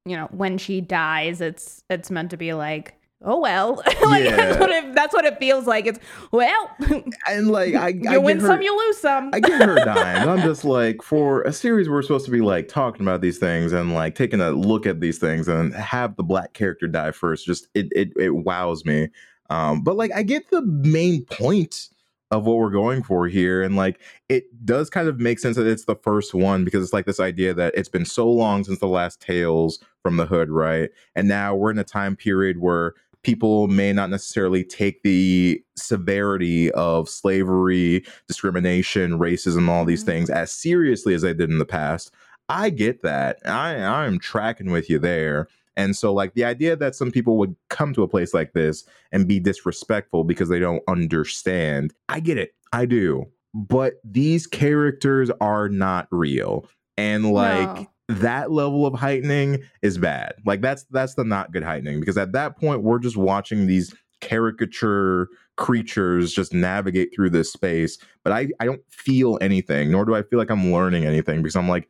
you 0.05 0.17
know, 0.17 0.29
when 0.31 0.59
she 0.59 0.81
dies, 0.81 1.41
it's 1.41 1.83
it's 1.89 2.11
meant 2.11 2.31
to 2.31 2.37
be 2.37 2.53
like, 2.53 3.01
oh 3.25 3.39
well 3.39 3.77
like 4.03 4.25
yeah. 4.25 4.37
that's, 4.37 4.61
what 4.61 4.71
it, 4.71 4.95
that's 4.95 5.15
what 5.15 5.25
it 5.25 5.39
feels 5.39 5.67
like 5.67 5.87
it's 5.87 5.99
well 6.33 6.71
and 7.29 7.49
like 7.49 7.75
i 7.75 7.89
you 7.89 8.11
I 8.11 8.19
win 8.19 8.41
her, 8.41 8.47
some 8.47 8.63
you 8.63 8.77
lose 8.77 8.99
some 8.99 9.31
i 9.33 9.41
get 9.41 9.61
her 9.61 9.75
dying 9.85 10.29
i'm 10.29 10.43
just 10.43 10.65
like 10.65 11.03
for 11.03 11.43
a 11.43 11.53
series 11.53 11.89
we're 11.89 12.03
supposed 12.03 12.25
to 12.27 12.31
be 12.31 12.41
like 12.41 12.69
talking 12.69 13.03
about 13.03 13.21
these 13.21 13.39
things 13.39 13.73
and 13.73 13.95
like 13.95 14.15
taking 14.15 14.41
a 14.41 14.51
look 14.51 14.87
at 14.87 15.01
these 15.01 15.19
things 15.19 15.49
and 15.49 15.75
have 15.75 16.17
the 16.17 16.23
black 16.23 16.53
character 16.53 16.87
die 16.87 17.11
first 17.11 17.47
just 17.47 17.69
it 17.75 17.89
it, 17.93 18.13
it 18.17 18.31
wows 18.31 18.85
me 18.85 19.09
um, 19.51 19.83
but 19.83 19.97
like 19.97 20.13
I 20.15 20.23
get 20.23 20.51
the 20.51 20.63
main 20.63 21.27
point 21.27 21.91
of 22.33 22.47
what 22.47 22.57
we're 22.57 22.71
going 22.71 23.03
for 23.03 23.29
here. 23.29 23.63
And 23.63 23.77
like 23.77 24.01
it 24.31 24.45
does 24.65 24.89
kind 24.89 25.07
of 25.07 25.21
make 25.21 25.39
sense 25.39 25.57
that 25.57 25.67
it's 25.67 25.85
the 25.85 25.95
first 25.97 26.33
one 26.33 26.65
because 26.65 26.83
it's 26.83 26.95
like 26.95 27.05
this 27.05 27.21
idea 27.21 27.53
that 27.53 27.75
it's 27.77 27.91
been 27.91 28.07
so 28.07 28.29
long 28.29 28.65
since 28.65 28.79
the 28.79 28.89
last 28.89 29.21
Tales 29.21 29.79
from 30.01 30.17
the 30.17 30.25
Hood, 30.25 30.49
right? 30.49 30.91
And 31.15 31.29
now 31.29 31.55
we're 31.55 31.71
in 31.71 31.79
a 31.79 31.85
time 31.85 32.17
period 32.17 32.59
where 32.59 32.95
people 33.23 33.69
may 33.69 33.93
not 33.93 34.11
necessarily 34.11 34.65
take 34.65 35.03
the 35.03 35.63
severity 35.77 36.71
of 36.73 37.09
slavery, 37.09 38.05
discrimination, 38.27 39.19
racism, 39.19 39.69
all 39.69 39.85
these 39.85 40.03
mm-hmm. 40.03 40.11
things 40.11 40.31
as 40.31 40.51
seriously 40.53 41.15
as 41.15 41.23
they 41.23 41.35
did 41.35 41.51
in 41.51 41.59
the 41.59 41.65
past. 41.65 42.13
I 42.49 42.71
get 42.71 43.03
that. 43.03 43.39
I 43.47 43.77
I'm 43.77 44.19
tracking 44.19 44.71
with 44.71 44.91
you 44.91 44.99
there. 44.99 45.49
And 45.77 45.97
so, 45.97 46.13
like, 46.13 46.35
the 46.35 46.45
idea 46.45 46.77
that 46.77 46.95
some 46.95 47.11
people 47.11 47.39
would 47.39 47.57
come 47.71 47.95
to 47.95 48.03
a 48.03 48.09
place 48.09 48.35
like 48.35 48.53
this 48.53 48.85
and 49.11 49.27
be 49.27 49.41
disrespectful 49.41 50.25
because 50.25 50.51
they 50.51 50.59
don't 50.59 50.83
understand, 50.87 51.95
I 52.11 52.21
get 52.21 52.37
it. 52.37 52.55
I 52.75 52.85
do. 52.85 53.27
But 53.55 53.95
these 54.05 54.47
characters 54.47 55.31
are 55.41 55.69
not 55.71 56.09
real. 56.11 56.67
And, 56.99 57.33
like, 57.33 57.75
no. 57.75 57.87
That 58.21 58.51
level 58.51 58.87
of 58.87 58.95
heightening 58.95 59.63
is 59.83 59.99
bad. 59.99 60.35
Like, 60.45 60.61
that's 60.61 60.85
that's 60.85 61.15
the 61.15 61.25
not 61.25 61.53
good 61.53 61.63
heightening 61.63 62.01
because 62.01 62.19
at 62.19 62.33
that 62.33 62.59
point, 62.59 62.83
we're 62.83 62.99
just 62.99 63.17
watching 63.17 63.67
these 63.67 63.95
caricature 64.21 65.29
creatures 65.57 66.33
just 66.33 66.55
navigate 66.55 67.15
through 67.15 67.31
this 67.31 67.53
space. 67.53 67.99
But 68.25 68.33
I, 68.33 68.49
I 68.61 68.65
don't 68.65 68.83
feel 68.89 69.39
anything, 69.41 69.91
nor 69.91 70.05
do 70.05 70.15
I 70.15 70.23
feel 70.23 70.39
like 70.39 70.51
I'm 70.51 70.73
learning 70.73 71.05
anything 71.05 71.43
because 71.43 71.57
I'm 71.57 71.69
like, 71.69 71.89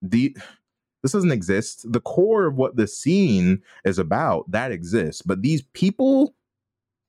the 0.00 0.36
this 1.02 1.12
doesn't 1.12 1.32
exist. 1.32 1.90
The 1.90 2.00
core 2.00 2.46
of 2.46 2.54
what 2.54 2.76
the 2.76 2.86
scene 2.86 3.60
is 3.84 3.98
about, 3.98 4.48
that 4.50 4.70
exists. 4.70 5.22
But 5.22 5.42
these 5.42 5.62
people, 5.72 6.34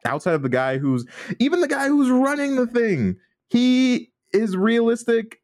outside 0.04 0.34
of 0.34 0.42
the 0.42 0.50
guy 0.50 0.80
who's 0.80 1.06
even 1.40 1.62
the 1.62 1.68
guy 1.68 1.88
who's 1.88 2.10
running 2.10 2.56
the 2.56 2.66
thing, 2.68 3.18
he 3.50 4.12
is 4.34 4.58
realistic 4.58 5.43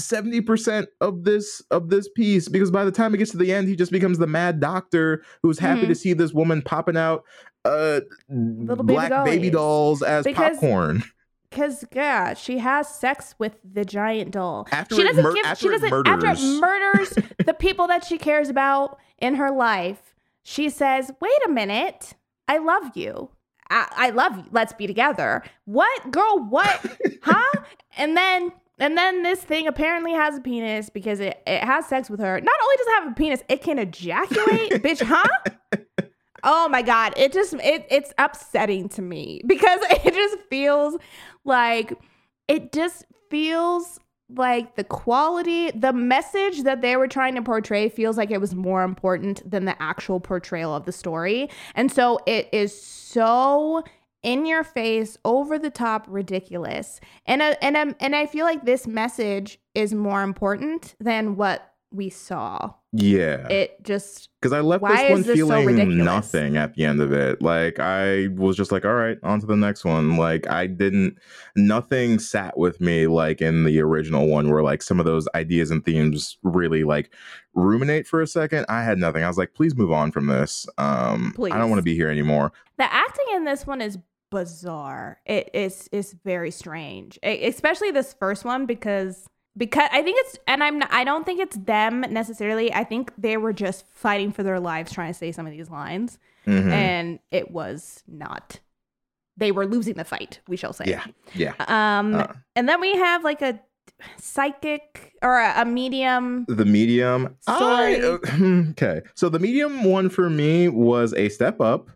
70% 0.00 0.86
of 1.00 1.24
this 1.24 1.62
of 1.70 1.88
this 1.88 2.08
piece 2.08 2.48
because 2.48 2.70
by 2.70 2.84
the 2.84 2.90
time 2.90 3.14
it 3.14 3.18
gets 3.18 3.30
to 3.30 3.36
the 3.36 3.52
end 3.52 3.68
he 3.68 3.76
just 3.76 3.92
becomes 3.92 4.18
the 4.18 4.26
mad 4.26 4.58
doctor 4.58 5.22
who's 5.42 5.58
happy 5.58 5.82
mm-hmm. 5.82 5.88
to 5.90 5.94
see 5.94 6.12
this 6.12 6.32
woman 6.32 6.62
popping 6.62 6.96
out 6.96 7.22
uh 7.64 8.00
Little 8.28 8.84
black 8.84 9.10
baby, 9.24 9.36
baby 9.36 9.50
dolls 9.50 10.02
as 10.02 10.24
because 10.24 10.56
popcorn 10.58 11.04
because 11.54 11.84
yeah, 11.94 12.34
she 12.34 12.58
has 12.58 12.88
sex 12.88 13.34
with 13.38 13.56
the 13.64 13.84
giant 13.84 14.32
doll. 14.32 14.66
After 14.72 14.96
she 14.96 15.04
doesn't 15.04 15.22
mur- 15.22 15.34
give. 15.34 15.58
She 15.58 15.68
doesn't. 15.68 15.90
Murders. 15.90 16.08
After 16.08 16.26
it 16.26 16.38
murders 16.60 17.18
the 17.44 17.54
people 17.54 17.86
that 17.86 18.04
she 18.04 18.18
cares 18.18 18.48
about 18.48 18.98
in 19.18 19.36
her 19.36 19.50
life, 19.50 20.14
she 20.42 20.68
says, 20.68 21.12
"Wait 21.20 21.46
a 21.46 21.50
minute, 21.50 22.14
I 22.48 22.58
love 22.58 22.96
you. 22.96 23.30
I, 23.70 23.86
I 23.96 24.10
love 24.10 24.36
you. 24.36 24.44
Let's 24.50 24.72
be 24.72 24.86
together." 24.86 25.42
What, 25.64 26.10
girl? 26.10 26.44
What? 26.48 26.98
huh? 27.22 27.60
And 27.96 28.16
then 28.16 28.52
and 28.78 28.96
then 28.96 29.22
this 29.22 29.40
thing 29.42 29.66
apparently 29.66 30.12
has 30.12 30.38
a 30.38 30.40
penis 30.40 30.90
because 30.90 31.20
it, 31.20 31.42
it 31.46 31.62
has 31.62 31.86
sex 31.86 32.10
with 32.10 32.20
her. 32.20 32.40
Not 32.40 32.54
only 32.62 32.76
does 32.76 32.86
it 32.86 32.94
have 33.02 33.12
a 33.12 33.14
penis, 33.14 33.42
it 33.48 33.62
can 33.62 33.78
ejaculate, 33.78 34.72
bitch, 34.82 35.02
huh? 35.02 35.78
Oh 36.42 36.68
my 36.68 36.82
god, 36.82 37.14
it 37.16 37.32
just 37.32 37.54
it 37.54 37.86
it's 37.90 38.12
upsetting 38.18 38.88
to 38.90 39.02
me 39.02 39.40
because 39.46 39.80
it 39.90 40.14
just 40.14 40.36
feels 40.50 40.96
like 41.44 41.94
it 42.48 42.72
just 42.72 43.06
feels 43.30 43.98
like 44.28 44.76
the 44.76 44.84
quality, 44.84 45.70
the 45.70 45.92
message 45.92 46.62
that 46.62 46.80
they 46.80 46.96
were 46.96 47.08
trying 47.08 47.34
to 47.34 47.42
portray 47.42 47.88
feels 47.88 48.16
like 48.16 48.30
it 48.30 48.40
was 48.40 48.54
more 48.54 48.82
important 48.82 49.48
than 49.48 49.64
the 49.64 49.80
actual 49.82 50.18
portrayal 50.18 50.74
of 50.74 50.86
the 50.86 50.92
story. 50.92 51.48
And 51.74 51.92
so 51.92 52.18
it 52.26 52.48
is 52.52 52.78
so 52.80 53.84
in 54.24 54.46
your 54.46 54.64
face, 54.64 55.16
over 55.24 55.58
the 55.58 55.70
top, 55.70 56.06
ridiculous. 56.08 57.00
And 57.26 57.42
a, 57.42 57.62
and 57.62 57.76
a, 57.76 57.94
and 58.00 58.16
I 58.16 58.26
feel 58.26 58.44
like 58.44 58.64
this 58.64 58.86
message 58.86 59.60
is 59.74 59.94
more 59.94 60.22
important 60.22 60.96
than 60.98 61.36
what 61.36 61.70
we 61.94 62.10
saw. 62.10 62.72
Yeah. 62.92 63.46
It 63.48 63.82
just 63.82 64.28
because 64.40 64.52
I 64.52 64.60
left 64.60 64.84
this 64.84 65.10
one 65.10 65.22
this 65.22 65.36
feeling 65.36 65.76
so 65.76 65.84
nothing 65.84 66.56
at 66.56 66.74
the 66.74 66.84
end 66.84 67.00
of 67.00 67.12
it. 67.12 67.40
Like 67.40 67.78
I 67.78 68.28
was 68.34 68.56
just 68.56 68.72
like, 68.72 68.84
all 68.84 68.94
right, 68.94 69.16
on 69.22 69.40
to 69.40 69.46
the 69.46 69.56
next 69.56 69.84
one. 69.84 70.16
Like 70.16 70.48
I 70.48 70.66
didn't 70.66 71.18
nothing 71.56 72.18
sat 72.18 72.58
with 72.58 72.80
me 72.80 73.06
like 73.06 73.40
in 73.40 73.64
the 73.64 73.80
original 73.80 74.26
one 74.26 74.50
where 74.50 74.62
like 74.62 74.82
some 74.82 74.98
of 74.98 75.06
those 75.06 75.28
ideas 75.34 75.70
and 75.70 75.84
themes 75.84 76.36
really 76.42 76.84
like 76.84 77.12
ruminate 77.54 78.06
for 78.06 78.20
a 78.20 78.26
second. 78.26 78.66
I 78.68 78.82
had 78.82 78.98
nothing. 78.98 79.22
I 79.22 79.28
was 79.28 79.38
like, 79.38 79.54
please 79.54 79.76
move 79.76 79.92
on 79.92 80.10
from 80.10 80.26
this. 80.26 80.66
Um 80.78 81.32
please. 81.36 81.52
I 81.52 81.58
don't 81.58 81.70
want 81.70 81.78
to 81.78 81.84
be 81.84 81.94
here 81.94 82.10
anymore. 82.10 82.52
The 82.76 82.92
acting 82.92 83.26
in 83.34 83.44
this 83.44 83.66
one 83.66 83.80
is 83.80 83.98
bizarre. 84.34 85.18
It 85.24 85.50
is 85.54 85.88
is 85.92 86.14
very 86.24 86.50
strange. 86.50 87.18
It, 87.22 87.48
especially 87.54 87.90
this 87.92 88.12
first 88.14 88.44
one 88.44 88.66
because 88.66 89.26
because 89.56 89.88
I 89.92 90.02
think 90.02 90.16
it's 90.22 90.38
and 90.48 90.62
I'm 90.64 90.78
not, 90.80 90.92
I 90.92 91.04
don't 91.04 91.24
think 91.24 91.40
it's 91.40 91.56
them 91.56 92.00
necessarily. 92.10 92.72
I 92.72 92.84
think 92.84 93.12
they 93.16 93.36
were 93.36 93.52
just 93.52 93.86
fighting 93.92 94.32
for 94.32 94.42
their 94.42 94.60
lives 94.60 94.92
trying 94.92 95.12
to 95.12 95.18
say 95.18 95.30
some 95.32 95.46
of 95.46 95.52
these 95.52 95.70
lines, 95.70 96.18
Mhm. 96.46 96.70
and 96.72 97.18
it 97.30 97.50
was 97.52 98.02
not. 98.08 98.60
They 99.36 99.50
were 99.52 99.66
losing 99.66 99.94
the 99.94 100.04
fight. 100.04 100.40
We 100.48 100.56
shall 100.56 100.72
say. 100.72 100.84
yeah, 100.88 101.04
yeah. 101.34 101.54
Um, 101.68 102.14
Uh. 102.14 102.26
and 102.56 102.68
then 102.68 102.80
we 102.80 102.92
have 102.96 103.24
like 103.24 103.42
a 103.42 103.60
psychic 104.18 105.12
or 105.22 105.38
a, 105.38 105.62
a 105.62 105.64
medium. 105.64 106.44
The 106.48 106.64
medium. 106.64 107.36
I, 107.46 108.00
uh, 108.00 108.18
okay, 108.70 109.02
so 109.14 109.28
the 109.28 109.38
medium 109.38 109.84
one 109.84 110.08
for 110.08 110.28
me 110.30 110.68
was 110.68 111.14
a 111.14 111.28
step 111.28 111.60
up 111.60 111.90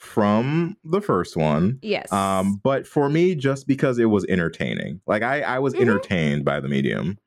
from 0.00 0.76
the 0.82 1.00
first 1.00 1.36
one. 1.36 1.78
Yes. 1.82 2.10
Um, 2.12 2.60
but 2.64 2.86
for 2.86 3.08
me, 3.08 3.34
just 3.34 3.66
because 3.66 3.98
it 3.98 4.06
was 4.06 4.24
entertaining, 4.28 5.00
like 5.06 5.22
I, 5.22 5.42
I 5.42 5.58
was 5.58 5.74
Mhm. 5.74 5.82
entertained 5.82 6.44
by 6.44 6.58
the 6.60 6.68
medium. 6.68 7.18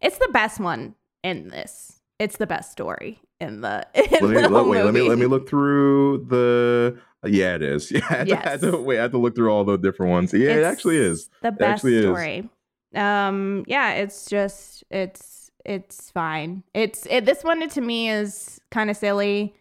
it's 0.00 0.18
the 0.18 0.28
best 0.32 0.58
one 0.58 0.94
in 1.22 1.48
this. 1.48 2.00
It's 2.18 2.38
the 2.38 2.46
best 2.46 2.72
story 2.72 3.20
in 3.40 3.60
the. 3.60 3.86
In 3.94 4.02
Let 4.10 4.22
me 4.22 4.28
the 4.42 4.48
let, 4.48 4.66
wait, 4.66 4.82
let 4.84 4.94
me 4.94 5.02
let 5.02 5.18
me 5.18 5.26
look 5.26 5.48
through 5.48 6.26
the. 6.28 6.98
Yeah, 7.24 7.54
it 7.56 7.62
is. 7.62 7.90
Yeah, 7.92 8.00
I 8.10 8.14
had, 8.14 8.26
to, 8.28 8.34
I 8.34 8.48
had 8.50 8.60
to- 8.62 8.76
wait. 8.78 8.98
I 8.98 9.02
had 9.02 9.12
to 9.12 9.18
look 9.18 9.34
through 9.34 9.50
all 9.52 9.64
the 9.64 9.76
different 9.76 10.10
ones. 10.10 10.32
Yeah, 10.32 10.50
it 10.50 10.62
actually 10.64 10.96
is. 10.96 11.28
the 11.42 11.52
best 11.52 11.84
actually 11.84 11.96
is. 11.96 12.04
story. 12.04 12.48
Um, 12.94 13.64
yeah, 13.66 13.92
it's 13.94 14.26
just 14.26 14.84
it's 14.90 15.50
it's 15.64 16.10
fine. 16.10 16.62
It's 16.74 17.06
it, 17.10 17.24
this 17.26 17.42
one 17.44 17.68
to 17.68 17.80
me 17.80 18.08
is 18.10 18.60
kind 18.70 18.90
of 18.90 18.96
silly, 18.96 19.54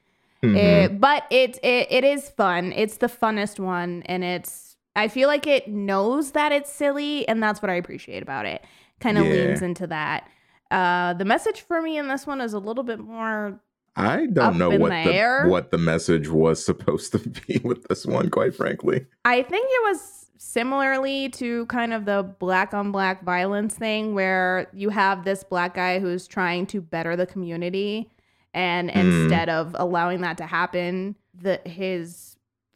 Mhm. 0.44 0.56
it, 0.58 1.00
but 1.00 1.24
it, 1.30 1.58
it 1.64 1.88
it 1.92 2.04
is 2.04 2.30
fun. 2.30 2.74
It's 2.76 2.98
the 2.98 3.08
funnest 3.08 3.60
one, 3.60 4.04
and 4.08 4.24
it's 4.24 4.76
I 4.96 5.08
feel 5.08 5.28
like 5.28 5.48
it 5.48 5.68
knows 5.68 6.32
that 6.32 6.52
it's 6.52 6.72
silly, 6.72 7.28
and 7.28 7.42
that's 7.42 7.62
what 7.62 7.70
I 7.70 7.76
appreciate 7.76 8.24
about 8.24 8.46
it. 8.46 8.64
Kind 9.00 9.18
of 9.18 9.26
Yeah. 9.26 9.32
leans 9.34 9.62
into 9.62 9.88
that. 9.88 10.28
Uh, 10.72 11.14
the 11.14 11.26
message 11.26 11.62
for 11.62 11.82
me 11.82 11.98
in 11.98 12.08
this 12.08 12.26
one 12.26 12.42
is 12.42 12.54
a 12.54 12.60
little 12.60 12.84
bit 12.84 13.00
more 13.00 13.60
I 13.96 14.26
don't 14.28 14.58
know 14.58 14.70
what 14.70 14.90
the 14.92 15.42
the 15.44 15.50
what 15.50 15.70
the 15.72 15.78
message 15.78 16.30
was 16.30 16.64
supposed 16.66 17.12
to 17.12 17.20
be 17.20 17.60
with 17.64 17.84
this 17.90 18.06
one. 18.06 18.30
Quite 18.30 18.56
frankly, 18.56 19.06
I 19.26 19.44
think 19.44 19.68
it 19.70 19.84
was 19.92 20.28
similarly 20.38 21.30
to 21.30 21.66
kind 21.68 21.94
of 21.94 22.06
the 22.06 22.24
black 22.40 22.74
on 22.74 22.92
black 22.92 23.24
violence 23.24 23.76
thing 23.76 24.16
where 24.16 24.68
you 24.74 24.90
have 24.90 25.24
this 25.24 25.44
black 25.44 25.76
guy 25.76 26.00
who's 26.00 26.26
trying 26.28 26.66
to 26.68 26.82
better 26.82 27.16
the 27.16 27.28
community 27.28 28.10
and 28.54 28.90
Mm. 28.90 28.96
instead 29.24 29.50
of 29.50 29.76
allowing 29.80 30.22
that 30.22 30.38
to 30.38 30.46
happen, 30.46 31.16
the 31.34 31.60
his 31.66 32.36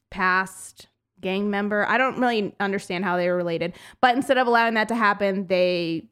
past 0.10 0.88
gang 1.22 1.50
member, 1.50 1.86
I 1.88 1.98
don't 1.98 2.20
really 2.20 2.54
understand 2.60 3.04
how 3.04 3.18
they 3.18 3.28
were 3.30 3.36
related, 3.36 3.74
but 4.02 4.16
instead 4.16 4.38
of 4.38 4.48
allowing 4.48 4.76
that 4.76 4.88
to 4.90 4.96
happen, 4.96 5.48
they 5.48 6.08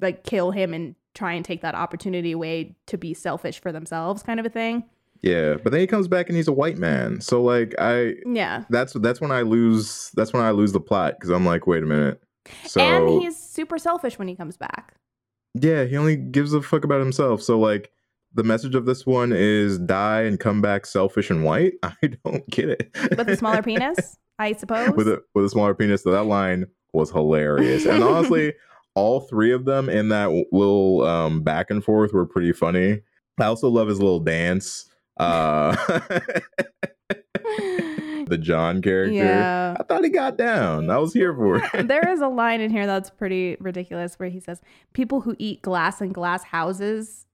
like 0.00 0.24
kill 0.24 0.50
him 0.50 0.74
and 0.74 0.94
try 1.14 1.32
and 1.32 1.44
take 1.44 1.62
that 1.62 1.74
opportunity 1.74 2.32
away 2.32 2.76
to 2.86 2.96
be 2.98 3.14
selfish 3.14 3.60
for 3.60 3.72
themselves 3.72 4.22
kind 4.22 4.38
of 4.38 4.46
a 4.46 4.50
thing. 4.50 4.84
yeah. 5.22 5.54
But 5.54 5.72
then 5.72 5.80
he 5.80 5.86
comes 5.88 6.06
back 6.06 6.28
and 6.28 6.36
he's 6.36 6.46
a 6.46 6.52
white 6.52 6.78
man. 6.78 7.20
So 7.20 7.42
like 7.42 7.74
I, 7.78 8.14
Yeah. 8.24 8.64
that's 8.70 8.92
that's 8.94 9.20
when 9.20 9.32
I 9.32 9.42
lose. 9.42 10.10
That's 10.14 10.32
when 10.32 10.42
I 10.44 10.50
lose 10.52 10.72
the 10.72 10.80
plot 10.80 11.14
because 11.14 11.30
I'm 11.30 11.44
like, 11.44 11.66
wait 11.66 11.82
a 11.82 11.86
minute. 11.86 12.22
So 12.64 12.80
and 12.80 13.08
he's 13.22 13.36
super 13.36 13.78
selfish 13.78 14.18
when 14.18 14.28
he 14.28 14.36
comes 14.36 14.56
back. 14.56 14.94
Yeah, 15.54 15.84
he 15.84 15.96
only 15.96 16.16
gives 16.16 16.52
a 16.54 16.62
fuck 16.62 16.84
about 16.84 17.00
himself. 17.00 17.42
So 17.42 17.58
like 17.58 17.90
the 18.34 18.44
message 18.44 18.74
of 18.74 18.86
this 18.86 19.06
one 19.06 19.32
is 19.32 19.78
die 19.78 20.22
and 20.22 20.38
come 20.38 20.60
back 20.60 20.86
selfish 20.86 21.30
and 21.30 21.44
white. 21.44 21.74
I 21.82 21.94
don't 22.24 22.48
get 22.50 22.68
it. 22.70 22.90
with 23.16 23.28
a 23.28 23.36
smaller 23.36 23.62
penis, 23.62 24.18
I 24.38 24.52
suppose. 24.52 24.90
with 24.90 25.08
a 25.08 25.22
with 25.34 25.44
a 25.44 25.48
smaller 25.50 25.74
penis. 25.74 26.02
So 26.02 26.10
that 26.12 26.24
line 26.24 26.66
was 26.92 27.10
hilarious. 27.10 27.84
And 27.86 28.02
honestly, 28.02 28.54
all 28.94 29.20
three 29.20 29.52
of 29.52 29.64
them 29.64 29.88
in 29.88 30.08
that 30.10 30.28
little 30.52 31.02
um 31.06 31.42
back 31.42 31.70
and 31.70 31.82
forth 31.84 32.12
were 32.12 32.26
pretty 32.26 32.52
funny. 32.52 33.00
I 33.40 33.44
also 33.44 33.68
love 33.68 33.88
his 33.88 34.00
little 34.00 34.20
dance. 34.20 34.90
Uh 35.18 35.74
the 38.28 38.38
John 38.38 38.82
character. 38.82 39.14
yeah. 39.14 39.74
I 39.78 39.82
thought 39.84 40.04
he 40.04 40.10
got 40.10 40.36
down. 40.36 40.90
I 40.90 40.98
was 40.98 41.12
here 41.14 41.34
for 41.34 41.56
it. 41.56 41.88
there 41.88 42.08
is 42.10 42.20
a 42.20 42.28
line 42.28 42.60
in 42.60 42.70
here 42.70 42.86
that's 42.86 43.10
pretty 43.10 43.56
ridiculous 43.58 44.18
where 44.18 44.28
he 44.28 44.38
says, 44.38 44.60
People 44.92 45.22
who 45.22 45.34
eat 45.38 45.62
glass 45.62 46.00
in 46.00 46.12
glass 46.12 46.44
houses 46.44 47.26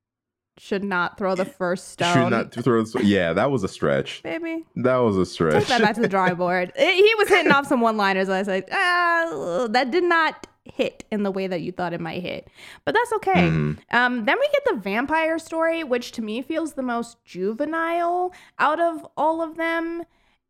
should 0.58 0.84
not 0.84 1.18
throw 1.18 1.34
the 1.34 1.44
first 1.44 1.88
stone. 1.88 2.14
Should 2.14 2.30
not 2.30 2.52
throw 2.52 2.80
this. 2.82 2.94
Yeah, 3.02 3.32
that 3.32 3.50
was 3.50 3.64
a 3.64 3.68
stretch. 3.68 4.20
Maybe. 4.24 4.64
That 4.76 4.96
was 4.98 5.16
a 5.16 5.26
stretch. 5.26 5.54
Take 5.54 5.66
that 5.68 5.80
back 5.82 5.94
to 5.96 6.00
the 6.00 6.08
drawing 6.08 6.34
board. 6.36 6.72
It- 6.76 6.94
he 6.94 7.14
was 7.16 7.28
hitting 7.28 7.50
off 7.52 7.66
some 7.66 7.80
one 7.80 7.96
liners. 7.96 8.28
I 8.28 8.38
was 8.38 8.48
like, 8.48 8.68
ah, 8.72 9.66
that 9.70 9.90
did 9.90 10.04
not 10.04 10.46
hit 10.64 11.04
in 11.10 11.24
the 11.24 11.30
way 11.30 11.46
that 11.46 11.60
you 11.60 11.72
thought 11.72 11.92
it 11.92 12.00
might 12.00 12.22
hit. 12.22 12.48
But 12.84 12.94
that's 12.94 13.12
okay. 13.14 13.48
Mhm. 13.48 13.78
Um, 13.92 14.24
then 14.24 14.36
we 14.40 14.48
get 14.52 14.62
the 14.66 14.76
vampire 14.80 15.38
story, 15.38 15.84
which 15.84 16.12
to 16.12 16.22
me 16.22 16.40
feels 16.40 16.72
the 16.74 16.82
most 16.82 17.22
juvenile 17.24 18.32
out 18.58 18.80
of 18.80 19.06
all 19.16 19.42
of 19.42 19.56
them. 19.56 20.04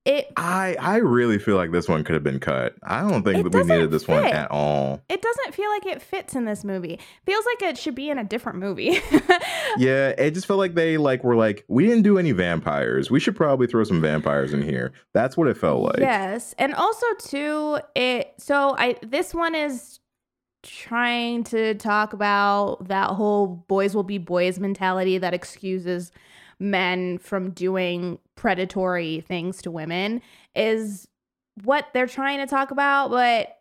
It 0.05 0.31
I 0.37 0.77
I 0.79 0.97
really 0.97 1.39
feel 1.39 1.57
like 1.57 1.73
this 1.73 1.89
one 1.89 2.05
could 2.05 2.13
have 2.13 2.23
been 2.23 2.39
cut. 2.41 2.75
I 2.83 3.01
don't 3.09 3.23
think 3.23 3.43
that 3.43 3.55
we 3.55 3.63
needed 3.63 3.91
this 3.91 4.07
one 4.07 4.23
at 4.27 4.51
all. 4.51 5.03
it 5.09 5.23
doesn't 5.23 5.55
feel 5.55 5.71
like 5.71 5.87
it 5.87 6.03
fits 6.03 6.35
in 6.35 6.45
this 6.45 6.63
movie. 6.63 6.99
Feels 7.25 7.45
like 7.47 7.63
it 7.71 7.79
should 7.79 7.95
be 7.95 8.11
in 8.11 8.19
a 8.19 8.25
different 8.25 8.59
movie. 8.59 9.01
Yeah, 9.77 10.11
it 10.11 10.33
just 10.35 10.47
felt 10.47 10.61
like 10.61 10.75
they 10.75 10.99
like 10.99 11.25
were 11.25 11.35
like 11.35 11.65
we 11.67 11.87
didn't 11.87 12.03
do 12.03 12.17
any 12.19 12.31
vampires. 12.31 13.11
We 13.11 13.19
should 13.19 13.35
probably 13.35 13.67
throw 13.67 13.83
some 13.83 14.01
vampires 14.01 14.53
in 14.53 14.63
here. 14.63 14.93
That's 15.15 15.37
what 15.37 15.49
it 15.49 15.57
felt 15.57 15.83
like. 15.83 15.99
yes, 15.99 16.55
and 16.59 16.75
also 16.75 17.07
too, 17.19 17.79
it. 17.97 18.35
So 18.39 18.77
I 18.79 18.97
this 19.03 19.35
one 19.35 19.55
is 19.57 19.99
trying 20.63 21.45
to 21.45 21.75
talk 21.75 22.13
about 22.13 22.89
that 22.89 23.11
whole 23.11 23.47
boys 23.69 23.95
will 23.95 24.03
be 24.05 24.19
boys 24.19 24.59
mentality 24.61 25.19
that 25.19 25.35
excuses 25.35 26.13
men 26.59 27.19
from 27.19 27.51
doing 27.51 28.19
predatory 28.37 29.21
things 29.21 29.63
to 29.63 29.71
women 29.71 30.23
is 30.55 31.09
what 31.63 31.89
they're 31.93 32.07
trying 32.07 32.39
to 32.39 32.47
talk 32.47 32.71
about, 32.71 33.11
but 33.11 33.57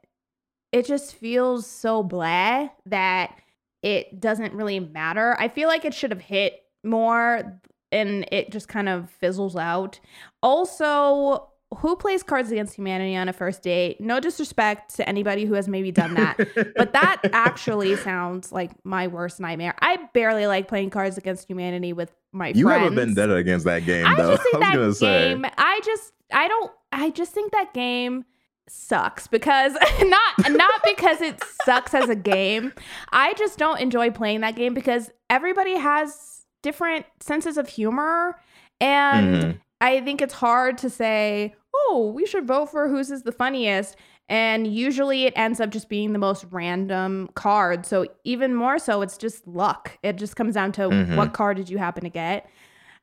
it 0.72 0.86
just 0.86 1.14
feels 1.16 1.68
so 1.68 2.04
blah 2.04 2.68
that 2.88 3.36
it 3.84 4.20
doesn't 4.20 4.54
really 4.54 4.80
matter. 4.80 5.36
I 5.40 5.48
feel 5.48 5.68
like 5.68 5.86
it 5.86 5.94
should 5.94 6.12
have 6.12 6.22
hit 6.22 6.64
more 6.84 7.60
and 7.92 8.28
it 8.32 8.52
just 8.52 8.68
kind 8.68 8.90
of 8.90 9.10
fizzles 9.10 9.56
out. 9.56 10.00
Also, 10.42 11.50
who 11.76 11.96
plays 11.96 12.24
Cards 12.24 12.52
Against 12.52 12.76
Humanity 12.76 13.16
on 13.16 13.30
a 13.30 13.34
first 13.34 13.62
date? 13.64 14.00
No 14.02 14.20
disrespect 14.20 14.96
to 14.96 15.08
anybody 15.08 15.46
who 15.46 15.54
has 15.54 15.68
maybe 15.68 15.92
done 15.92 16.14
that, 16.16 16.38
but 16.76 16.94
that 16.94 17.22
actually 17.34 17.96
sounds 17.96 18.52
like 18.52 18.72
my 18.84 19.08
worst 19.08 19.40
nightmare. 19.40 19.76
I 19.82 19.98
barely 20.14 20.48
like 20.48 20.68
playing 20.68 20.90
Cards 20.90 21.18
Against 21.18 21.48
Humanity 21.48 21.94
with 21.94 22.14
my 22.32 22.46
friends. 22.48 22.60
you 22.60 22.66
friends. 22.68 22.84
have 22.84 22.94
a 22.94 22.96
vendetta 22.96 23.36
against 23.36 23.66
that 23.66 23.86
game, 23.86 24.06
I 24.06 24.16
though. 24.16 24.32
just 24.38 24.44
think 24.44 24.56
I 24.56 24.60
was 24.60 24.68
that 24.68 24.76
gonna 24.76 24.94
say. 24.94 25.30
game. 25.34 25.46
I 25.58 25.82
just, 25.86 26.12
I 26.34 26.48
don't, 26.48 26.72
I 26.92 27.10
just 27.12 27.32
think 27.32 27.52
that 27.52 27.74
game 27.74 28.26
sucks 28.70 29.28
because 29.28 29.74
not 30.04 30.52
not 30.52 30.82
because 30.86 31.22
it 31.22 31.42
sucks 31.66 31.94
as 31.94 32.10
a 32.10 32.16
game. 32.16 32.72
I 33.12 33.34
just 33.34 33.58
don't 33.60 33.80
enjoy 33.80 34.10
playing 34.10 34.42
that 34.42 34.56
game 34.56 34.74
because 34.74 35.12
everybody 35.30 35.78
has 35.78 36.46
different 36.62 37.06
senses 37.20 37.58
of 37.58 37.68
humor, 37.68 38.40
and 38.80 39.36
Mhm. 39.44 39.60
I 39.82 40.00
think 40.00 40.22
it's 40.22 40.34
hard 40.34 40.78
to 40.80 40.90
say, 40.90 41.56
oh, 41.90 42.12
we 42.14 42.26
should 42.26 42.46
vote 42.48 42.70
for 42.72 42.88
whose 42.88 43.12
is 43.12 43.24
the 43.24 43.32
funniest. 43.32 43.96
And 44.30 44.66
usually 44.68 45.26
it 45.26 45.34
ends 45.36 45.60
up 45.60 45.70
just 45.70 45.90
being 45.90 46.14
the 46.14 46.20
most 46.20 46.46
random 46.50 47.30
card. 47.36 47.86
So 47.86 48.06
even 48.24 48.56
more 48.56 48.80
so, 48.80 49.02
it's 49.02 49.18
just 49.18 49.46
luck. 49.48 49.98
It 50.02 50.16
just 50.16 50.36
comes 50.36 50.54
down 50.56 50.72
to 50.74 50.82
Mhm. 50.84 51.18
what 51.18 51.34
card 51.34 51.58
did 51.58 51.70
you 51.70 51.78
happen 51.78 52.04
to 52.04 52.10
get. 52.10 52.50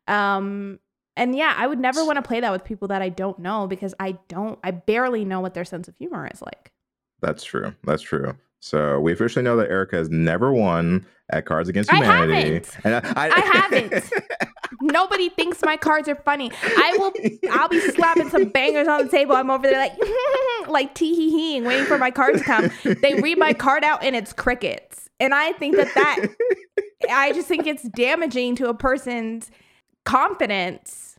Um, 0.08 0.80
and 1.16 1.36
yeah, 1.36 1.54
I 1.56 1.66
would 1.66 1.78
never 1.78 2.04
want 2.04 2.16
to 2.16 2.22
play 2.22 2.40
that 2.40 2.50
with 2.52 2.64
people 2.64 2.88
that 2.88 3.02
I 3.02 3.10
don't 3.10 3.38
know 3.38 3.66
because 3.66 3.94
I 4.00 4.12
don't, 4.28 4.58
I 4.64 4.70
barely 4.70 5.24
know 5.24 5.40
what 5.40 5.54
their 5.54 5.64
sense 5.64 5.88
of 5.88 5.96
humor 5.96 6.28
is 6.32 6.40
like. 6.40 6.72
That's 7.20 7.44
true. 7.44 7.74
That's 7.84 8.02
true. 8.02 8.36
So 8.60 9.00
we 9.00 9.12
officially 9.12 9.42
know 9.42 9.56
that 9.56 9.70
Erica 9.70 9.96
has 9.96 10.10
never 10.10 10.52
won 10.52 11.06
at 11.30 11.46
Cards 11.46 11.68
Against 11.68 11.90
Humanity. 11.90 12.32
I 12.32 12.40
haven't. 12.40 12.76
And 12.84 12.94
I, 12.94 13.30
I 13.30 13.40
haven't. 13.40 14.12
Nobody 14.82 15.30
thinks 15.30 15.60
my 15.62 15.76
cards 15.76 16.08
are 16.08 16.16
funny. 16.16 16.50
I 16.62 16.96
will. 16.98 17.12
I'll 17.52 17.68
be 17.68 17.80
slapping 17.80 18.28
some 18.28 18.48
bangers 18.48 18.86
on 18.86 19.04
the 19.04 19.10
table. 19.10 19.34
I'm 19.34 19.50
over 19.50 19.66
there 19.66 19.78
like, 19.78 19.92
like 20.68 20.94
tee 20.94 21.14
hee 21.14 21.30
heeing, 21.30 21.64
waiting 21.64 21.86
for 21.86 21.98
my 21.98 22.10
cards 22.10 22.40
to 22.40 22.44
come. 22.44 22.70
They 22.84 23.14
read 23.14 23.38
my 23.38 23.52
card 23.52 23.82
out 23.82 24.02
and 24.02 24.14
it's 24.14 24.32
crickets. 24.32 25.08
And 25.18 25.34
I 25.34 25.52
think 25.52 25.76
that 25.76 25.92
that, 25.94 26.26
I 27.10 27.32
just 27.32 27.48
think 27.48 27.66
it's 27.66 27.82
damaging 27.82 28.56
to 28.56 28.68
a 28.68 28.74
person's 28.74 29.50
confidence. 30.04 31.09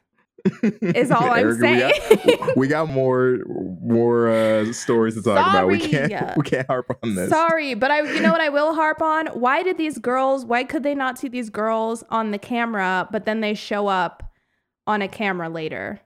Is 0.63 1.11
all 1.11 1.23
I'm 1.31 1.45
Erica, 1.45 1.61
we 1.61 1.79
got- 1.79 1.95
saying. 2.19 2.53
We 2.55 2.67
got, 2.67 2.89
more 2.89 3.39
more 3.81 4.29
uh, 4.29 4.73
stories 4.73 5.15
to 5.15 5.21
talk 5.21 5.37
about. 5.39 5.67
We 5.67 5.79
can't 5.79 6.37
we 6.37 6.43
can't 6.43 6.67
harp 6.67 6.97
on 7.03 7.15
this. 7.15 7.29
Sorry, 7.29 7.73
but 7.73 7.91
I, 7.91 8.01
you 8.01 8.21
know 8.21 8.31
what 8.31 8.41
I 8.41 8.49
will 8.49 8.73
harp 8.73 9.01
on? 9.01 9.27
Why 9.27 9.63
did 9.63 9.77
these 9.77 9.97
girls? 9.97 10.45
Why 10.45 10.63
could 10.63 10.83
they 10.83 10.95
not 10.95 11.17
see 11.17 11.27
these 11.27 11.49
girls 11.49 12.03
on 12.09 12.31
the 12.31 12.37
camera, 12.39 13.07
but 13.11 13.25
then 13.25 13.41
they 13.41 13.53
show 13.53 13.87
up 13.87 14.23
on 14.87 15.01
a 15.01 15.07
camera 15.07 15.49
later? 15.49 15.99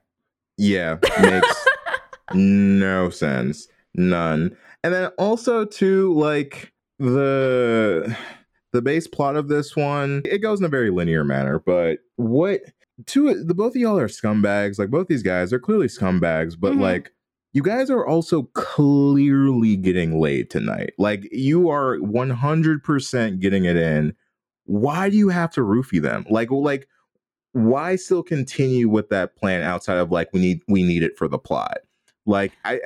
Yeah, 0.57 0.97
makes 1.21 1.65
no 2.33 3.09
sense. 3.09 3.67
None. 3.93 4.55
And 4.83 4.93
then 4.93 5.07
also 5.17 5.65
too, 5.65 6.13
like 6.13 6.71
the 6.99 8.15
the 8.71 8.81
base 8.81 9.07
plot 9.07 9.35
of 9.35 9.47
this 9.47 9.75
one 9.75 10.21
it 10.25 10.39
goes 10.39 10.59
in 10.59 10.65
a 10.65 10.69
very 10.69 10.89
linear 10.89 11.23
manner 11.23 11.59
but 11.65 11.99
what 12.15 12.61
two 13.05 13.43
the 13.43 13.53
both 13.53 13.75
of 13.75 13.81
y'all 13.81 13.97
are 13.97 14.07
scumbags 14.07 14.79
like 14.79 14.89
both 14.89 15.07
these 15.07 15.23
guys 15.23 15.51
are 15.51 15.59
clearly 15.59 15.87
scumbags 15.87 16.55
but 16.59 16.73
Mhm. 16.73 16.79
like 16.79 17.11
you 17.53 17.61
guys 17.61 17.89
are 17.89 18.05
also 18.05 18.43
clearly 18.53 19.77
getting 19.77 20.19
laid 20.19 20.49
tonight. 20.49 20.91
Like 20.97 21.25
you 21.31 21.69
are 21.69 21.97
100% 21.99 23.39
getting 23.39 23.63
it 23.63 23.77
in. 23.77 24.13
Why 24.65 25.09
do 25.09 25.15
you 25.15 25.29
have 25.29 25.51
to 25.51 25.61
roofie 25.61 26.01
them? 26.01 26.25
Like 26.29 26.51
like 26.51 26.89
why 27.53 27.95
still 27.95 28.23
continue 28.23 28.89
with 28.89 29.07
that 29.07 29.37
plan 29.37 29.61
outside 29.61 29.97
of 29.99 30.11
like 30.11 30.27
we 30.33 30.41
need 30.41 30.59
we 30.67 30.83
need 30.83 31.01
it 31.01 31.17
for 31.17 31.29
the 31.29 31.39
plot? 31.39 31.77
Like 32.25 32.51
i 32.65 32.81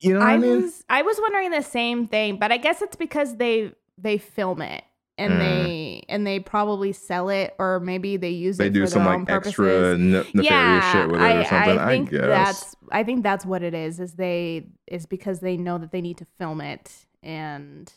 you 0.00 0.14
know 0.14 0.20
what 0.20 0.28
i, 0.28 0.34
I 0.34 0.38
mean? 0.38 0.62
was 0.62 0.84
I 0.88 1.02
was 1.02 1.18
wondering 1.20 1.50
the 1.50 1.60
same 1.62 2.06
thing, 2.06 2.38
but 2.38 2.50
I 2.50 2.56
guess 2.56 2.80
it's 2.80 2.96
because 2.96 3.36
they 3.36 3.72
they 3.98 4.16
film 4.16 4.62
it 4.62 4.84
and 5.18 5.34
Mm. 5.34 5.38
they 5.38 6.04
and 6.08 6.26
they 6.26 6.40
probably 6.40 6.92
sell 6.92 7.28
it 7.28 7.54
or 7.58 7.80
maybe 7.80 8.16
they 8.16 8.30
use 8.30 8.56
they 8.56 8.66
it 8.66 8.72
do 8.72 8.82
for 8.82 8.86
some 8.86 9.04
like 9.04 9.28
extra 9.28 9.96
nefarious 9.96 10.30
yeah, 10.34 10.92
shit 10.92 11.08
with 11.08 11.20
it 11.20 11.24
I, 11.24 11.40
or 11.40 11.44
something. 11.44 11.78
I, 11.78 11.84
I 11.84 11.88
think 11.88 12.10
guess. 12.10 12.20
that's 12.20 12.76
I 12.90 13.04
think 13.04 13.22
that's 13.22 13.44
what 13.44 13.62
it 13.62 13.74
is. 13.74 14.00
Is 14.00 14.14
they 14.14 14.66
is 14.86 15.06
because 15.06 15.40
they 15.40 15.56
know 15.56 15.78
that 15.78 15.92
they 15.92 16.00
need 16.00 16.18
to 16.18 16.26
film 16.38 16.60
it 16.60 17.06
and 17.22 17.92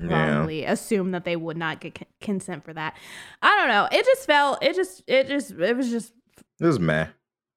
yeah. 0.00 0.34
probably 0.34 0.64
assume 0.64 1.10
that 1.12 1.24
they 1.24 1.36
would 1.36 1.56
not 1.56 1.80
get 1.80 1.94
con- 1.94 2.06
consent 2.20 2.64
for 2.64 2.72
that. 2.72 2.96
I 3.42 3.56
don't 3.56 3.68
know. 3.68 3.88
It 3.90 4.04
just 4.04 4.26
felt. 4.26 4.62
It 4.62 4.74
just. 4.76 5.02
It 5.06 5.28
just. 5.28 5.52
It 5.52 5.76
was 5.76 5.90
just. 5.90 6.12
It 6.60 6.66
was 6.66 6.78
meh. 6.78 7.06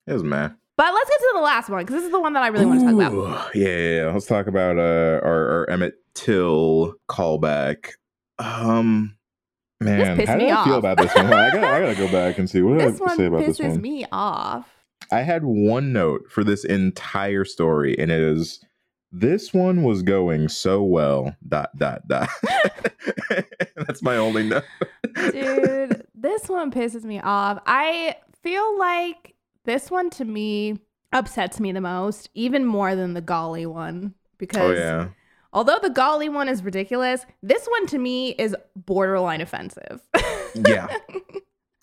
It 0.08 0.14
was 0.14 0.24
meh. 0.24 0.50
But 0.76 0.94
let's 0.94 1.10
get 1.10 1.20
to 1.20 1.32
the 1.36 1.42
last 1.42 1.70
one 1.70 1.84
because 1.86 1.96
this 1.98 2.06
is 2.06 2.12
the 2.12 2.20
one 2.20 2.34
that 2.34 2.42
I 2.42 2.48
really 2.48 2.66
want 2.66 2.80
to 2.80 2.86
talk 2.86 3.12
about. 3.14 3.56
Yeah, 3.56 3.68
yeah, 3.68 3.96
yeah. 4.06 4.12
Let's 4.12 4.26
talk 4.26 4.48
about 4.48 4.78
uh 4.78 5.20
our, 5.24 5.50
our 5.50 5.70
Emmett 5.70 5.96
Till 6.16 6.96
callback. 7.10 7.92
Um 8.44 9.16
man, 9.80 10.20
how 10.26 10.38
do 10.38 10.50
I 10.50 10.64
feel 10.66 10.78
about 10.78 10.98
this 10.98 11.16
one? 11.16 11.28
I 11.28 11.50
gotta 11.52 11.68
I 11.68 11.80
gotta 11.80 11.96
go 11.96 12.08
back 12.12 12.38
and 12.38 12.50
see 12.50 12.62
what 12.62 12.80
did 12.80 13.02
I 13.02 13.16
say 13.16 13.26
about 13.26 13.46
this 13.46 13.60
one. 13.60 13.72
Pisses 13.72 13.82
me 13.82 14.06
off. 14.12 14.70
I 15.12 15.22
had 15.22 15.44
one 15.44 15.94
note 15.94 16.30
for 16.30 16.44
this 16.44 16.64
entire 16.66 17.46
story, 17.46 17.98
and 17.98 18.12
it 18.12 18.20
is 18.20 18.64
this 19.12 19.54
one 19.54 19.84
was 19.84 20.02
going 20.02 20.50
so 20.50 20.82
well. 20.82 21.36
Dot 21.48 21.70
dot 21.78 22.08
dot. 22.08 22.30
That's 23.76 24.02
my 24.02 24.18
only 24.18 24.44
note. 24.44 24.64
Dude, 25.32 26.06
this 26.16 26.50
one 26.50 26.72
pisses 26.72 27.04
me 27.04 27.20
off. 27.22 27.60
I 27.68 28.16
feel 28.42 28.78
like 28.80 29.36
this 29.66 29.92
one 29.92 30.10
to 30.12 30.26
me 30.26 30.80
upsets 31.14 31.60
me 31.60 31.72
the 31.72 31.82
most, 31.82 32.30
even 32.34 32.66
more 32.66 32.96
than 32.96 33.14
the 33.14 33.22
golly 33.22 33.68
one. 33.68 34.16
Because 34.40 34.62
oh 34.62 34.74
yeah. 34.74 35.08
Although 35.54 35.80
the 35.82 35.90
golly 35.90 36.30
one 36.30 36.50
is 36.50 36.64
ridiculous, 36.64 37.26
this 37.42 37.66
one 37.68 37.88
to 37.88 37.98
me 37.98 38.32
is 38.32 38.56
borderline 38.76 39.42
offensive. 39.42 40.02
Yeah. 40.56 40.88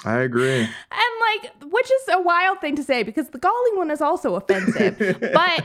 I 0.05 0.19
agree. 0.19 0.69
And 0.93 1.43
like, 1.43 1.73
which 1.73 1.91
is 1.91 2.03
a 2.13 2.21
wild 2.21 2.61
thing 2.61 2.75
to 2.77 2.83
say 2.83 3.03
because 3.03 3.29
the 3.31 3.39
golly 3.39 3.73
one 3.75 3.91
is 3.91 4.01
also 4.01 4.35
offensive. 4.35 4.99
but 5.33 5.65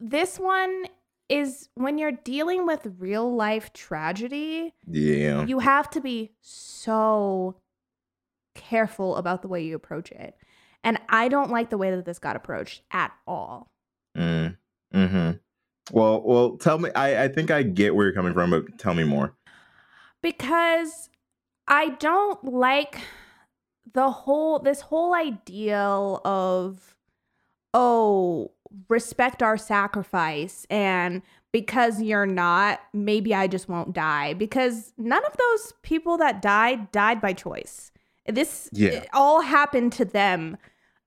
this 0.00 0.38
one 0.38 0.84
is 1.28 1.68
when 1.74 1.98
you're 1.98 2.12
dealing 2.12 2.66
with 2.66 2.86
real 2.98 3.34
life 3.34 3.72
tragedy, 3.72 4.72
yeah. 4.86 5.44
you 5.44 5.58
have 5.58 5.90
to 5.90 6.00
be 6.00 6.32
so 6.40 7.56
careful 8.54 9.16
about 9.16 9.42
the 9.42 9.48
way 9.48 9.62
you 9.62 9.74
approach 9.74 10.10
it. 10.12 10.34
And 10.82 10.98
I 11.08 11.28
don't 11.28 11.50
like 11.50 11.70
the 11.70 11.78
way 11.78 11.90
that 11.90 12.04
this 12.04 12.18
got 12.18 12.36
approached 12.36 12.82
at 12.90 13.12
all. 13.26 13.70
Mm. 14.16 14.56
Hmm. 14.92 15.30
Well, 15.90 16.22
well, 16.22 16.56
tell 16.56 16.78
me. 16.78 16.90
I 16.94 17.24
I 17.24 17.28
think 17.28 17.50
I 17.50 17.62
get 17.62 17.94
where 17.94 18.06
you're 18.06 18.14
coming 18.14 18.32
from, 18.34 18.50
but 18.50 18.78
tell 18.78 18.94
me 18.94 19.04
more. 19.04 19.34
Because 20.22 21.10
I 21.68 21.90
don't 21.90 22.42
like 22.44 23.00
the 23.92 24.10
whole 24.10 24.58
this 24.58 24.80
whole 24.80 25.14
ideal 25.14 26.20
of 26.24 26.94
oh, 27.74 28.52
respect 28.88 29.42
our 29.42 29.56
sacrifice 29.56 30.66
and 30.70 31.22
because 31.52 32.00
you're 32.02 32.26
not, 32.26 32.80
maybe 32.92 33.34
I 33.34 33.46
just 33.46 33.68
won't 33.68 33.92
die 33.92 34.34
because 34.34 34.92
none 34.98 35.24
of 35.24 35.36
those 35.36 35.72
people 35.82 36.16
that 36.18 36.42
died 36.42 36.90
died 36.90 37.20
by 37.20 37.32
choice. 37.32 37.92
This 38.26 38.68
Yeah. 38.72 38.90
it 38.90 39.08
all 39.12 39.42
happened 39.42 39.92
to 39.94 40.04
them 40.04 40.56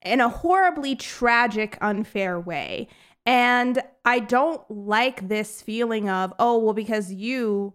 in 0.04 0.22
a 0.22 0.30
horribly 0.30 0.96
tragic, 0.96 1.78
unfair 1.82 2.40
way. 2.40 2.88
And 3.28 3.80
I 4.06 4.20
don't 4.20 4.62
like 4.72 5.28
this 5.28 5.62
feeling 5.62 6.10
of, 6.10 6.34
oh, 6.40 6.58
well, 6.58 6.74
because 6.74 7.12
you, 7.12 7.74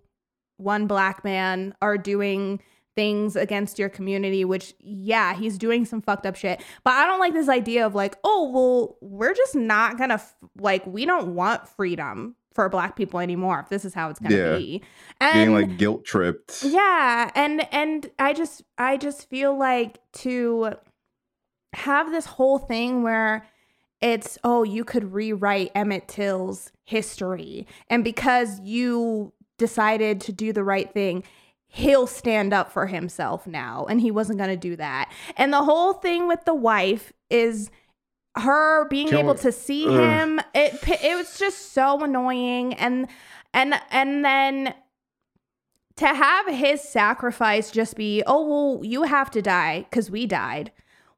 one 0.57 0.87
black 0.87 1.23
man, 1.25 1.75
are 1.83 1.99
doing 1.99 2.61
things 2.97 3.37
against 3.37 3.79
your 3.79 3.89
community, 3.89 4.45
which, 4.45 4.75
yeah, 4.81 5.35
he's 5.35 5.57
doing 5.59 5.85
some 5.85 6.01
fucked 6.03 6.27
up 6.27 6.37
shit. 6.37 6.63
But 6.85 6.95
I 6.95 7.07
don't 7.07 7.21
like 7.21 7.33
this 7.35 7.49
idea 7.49 7.87
of 7.87 7.95
like, 7.95 8.17
oh, 8.25 8.51
well, 8.51 8.97
we're 9.01 9.35
just 9.35 9.55
not 9.55 9.97
gonna, 9.99 10.15
f- 10.15 10.35
like, 10.59 10.87
we 10.87 11.05
don't 11.07 11.35
want 11.35 11.69
freedom 11.69 12.35
for 12.53 12.69
black 12.69 12.97
people 12.97 13.19
anymore 13.21 13.61
if 13.61 13.71
this 13.71 13.85
is 13.87 13.95
how 13.95 14.11
it's 14.11 14.19
gonna 14.21 14.37
Yeah. 14.37 14.57
be. 14.59 14.83
And 15.23 15.35
Getting 15.35 15.55
like 15.55 15.79
guilt 15.79 16.05
tripped. 16.05 16.63
yeah, 16.63 17.31
and 17.35 17.67
and 17.73 18.11
I 18.19 18.35
just 18.35 18.63
I 18.77 18.99
just 18.99 19.31
feel 19.31 19.57
like 19.57 20.01
to 20.19 20.75
have 21.73 22.11
this 22.11 22.27
whole 22.27 22.59
thing 22.59 23.03
where 23.03 23.47
it's 24.03 24.37
oh 24.45 24.63
you 24.65 24.85
could 24.85 25.13
rewrite 25.13 25.71
Emmett 25.75 26.09
Till's 26.09 26.73
history. 26.85 27.67
And 27.89 28.05
because 28.05 28.61
you 28.61 29.33
decided 29.57 30.21
to 30.23 30.33
do 30.33 30.53
the 30.53 30.65
right 30.65 30.93
thing 30.93 31.25
he'll 31.75 32.07
stand 32.07 32.53
up 32.53 32.71
for 32.71 32.87
himself 32.87 33.47
now. 33.47 33.87
And 33.89 33.99
he 33.99 34.11
wasn't 34.11 34.39
going 34.39 34.51
to 34.51 34.57
do 34.59 34.77
that. 34.77 35.11
And 35.39 35.55
the 35.55 35.63
whole 35.63 35.95
thing 35.95 36.29
with 36.29 36.45
the 36.45 36.55
wife 36.55 37.15
is 37.31 37.71
her 38.37 38.87
being 38.89 39.09
Kill- 39.09 39.21
able 39.21 39.35
to 39.37 39.51
see 39.51 39.87
Ugh. 39.89 39.99
him 39.99 40.41
it 40.55 40.79
it 41.03 41.17
was 41.17 41.39
just 41.39 41.73
so 41.73 42.03
annoying. 42.03 42.75
And 42.75 43.09
and 43.55 43.75
and 43.91 44.25
then 44.25 44.75
to 45.97 46.07
have 46.07 46.47
his 46.47 46.83
sacrifice 46.83 47.71
just 47.71 47.97
be 47.97 48.23
oh 48.27 48.47
well 48.47 48.85
you 48.85 49.05
have 49.05 49.31
to 49.31 49.43
die 49.43 49.87
because 49.89 50.11
we 50.11 50.27
died 50.27 50.73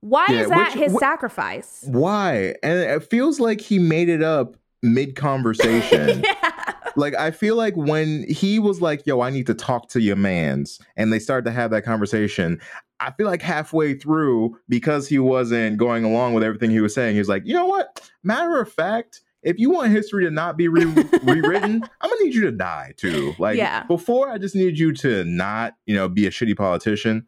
why 0.04 0.26
Yeah, 0.28 0.42
is 0.42 0.48
that 0.50 0.74
which- 0.74 0.82
his 0.84 0.92
wh- 0.92 0.98
sacrifice 0.98 1.84
Why? 1.86 2.54
And 2.62 2.78
it 2.78 3.02
feels 3.10 3.40
like 3.40 3.60
he 3.60 3.78
made 3.78 4.08
it 4.08 4.22
up 4.22 4.56
mid 4.82 5.16
conversation. 5.16 6.22
yeah 6.24 6.72
like 6.96 7.14
I 7.16 7.32
feel 7.32 7.56
like 7.56 7.74
when 7.76 8.24
he 8.28 8.60
was 8.60 8.80
like, 8.80 9.04
"Yo, 9.04 9.20
I 9.20 9.30
need 9.30 9.46
to 9.48 9.54
talk 9.54 9.88
to 9.88 10.00
your 10.00 10.14
man's," 10.14 10.78
and 10.96 11.12
they 11.12 11.18
started 11.18 11.44
to 11.46 11.50
have 11.50 11.72
that 11.72 11.82
conversation. 11.82 12.60
I 13.00 13.10
feel 13.10 13.26
like 13.26 13.42
halfway 13.42 13.94
through, 13.94 14.56
because 14.68 15.08
he 15.08 15.18
wasn't 15.18 15.76
going 15.76 16.04
along 16.04 16.34
with 16.34 16.44
everything 16.44 16.70
he 16.70 16.80
was 16.80 16.94
saying, 16.94 17.14
he 17.14 17.18
was 17.18 17.28
like, 17.28 17.42
"You 17.44 17.54
know 17.54 17.66
what? 17.66 18.08
Matter 18.22 18.60
of 18.60 18.70
fact." 18.70 19.22
If 19.42 19.58
you 19.58 19.70
want 19.70 19.90
history 19.90 20.24
to 20.24 20.30
not 20.30 20.56
be 20.56 20.68
re- 20.68 20.84
rewritten, 21.24 21.82
I'm 22.00 22.10
gonna 22.10 22.22
need 22.22 22.34
you 22.34 22.42
to 22.42 22.52
die 22.52 22.94
too. 22.96 23.34
Like 23.40 23.56
Yeah. 23.58 23.82
before, 23.84 24.30
I 24.30 24.38
just 24.38 24.54
need 24.54 24.78
you 24.78 24.92
to 24.94 25.24
not, 25.24 25.74
you 25.86 25.94
know, 25.96 26.08
be 26.08 26.26
a 26.26 26.30
shitty 26.30 26.56
politician. 26.56 27.26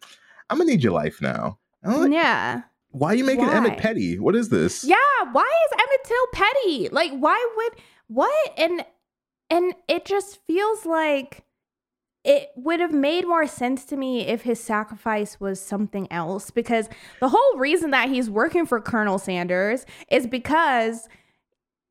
I'm 0.48 0.58
gonna 0.58 0.70
need 0.70 0.82
your 0.84 0.92
life 0.94 1.20
now. 1.20 1.58
Like, 1.86 2.12
yeah 2.12 2.62
why 2.98 3.12
are 3.12 3.14
you 3.14 3.24
making 3.24 3.44
Emmett 3.44 3.78
petty? 3.78 4.18
What 4.18 4.34
is 4.34 4.48
this? 4.48 4.82
Yeah, 4.82 4.96
why 5.32 5.42
is 5.42 5.72
Emmett 5.72 6.04
Till 6.04 6.26
petty? 6.32 6.88
Like, 6.88 7.12
why 7.12 7.54
would 7.56 7.72
what? 8.08 8.52
And 8.56 8.84
and 9.50 9.74
it 9.86 10.04
just 10.06 10.38
feels 10.46 10.86
like 10.86 11.44
it 12.24 12.48
would 12.56 12.80
have 12.80 12.92
made 12.92 13.26
more 13.26 13.46
sense 13.46 13.84
to 13.86 13.96
me 13.96 14.26
if 14.26 14.42
his 14.42 14.60
sacrifice 14.60 15.38
was 15.38 15.60
something 15.60 16.10
else. 16.10 16.50
Because 16.50 16.88
the 17.20 17.28
whole 17.28 17.58
reason 17.58 17.90
that 17.90 18.08
he's 18.08 18.30
working 18.30 18.64
for 18.64 18.80
Colonel 18.80 19.18
Sanders 19.18 19.84
is 20.10 20.26
because 20.26 21.06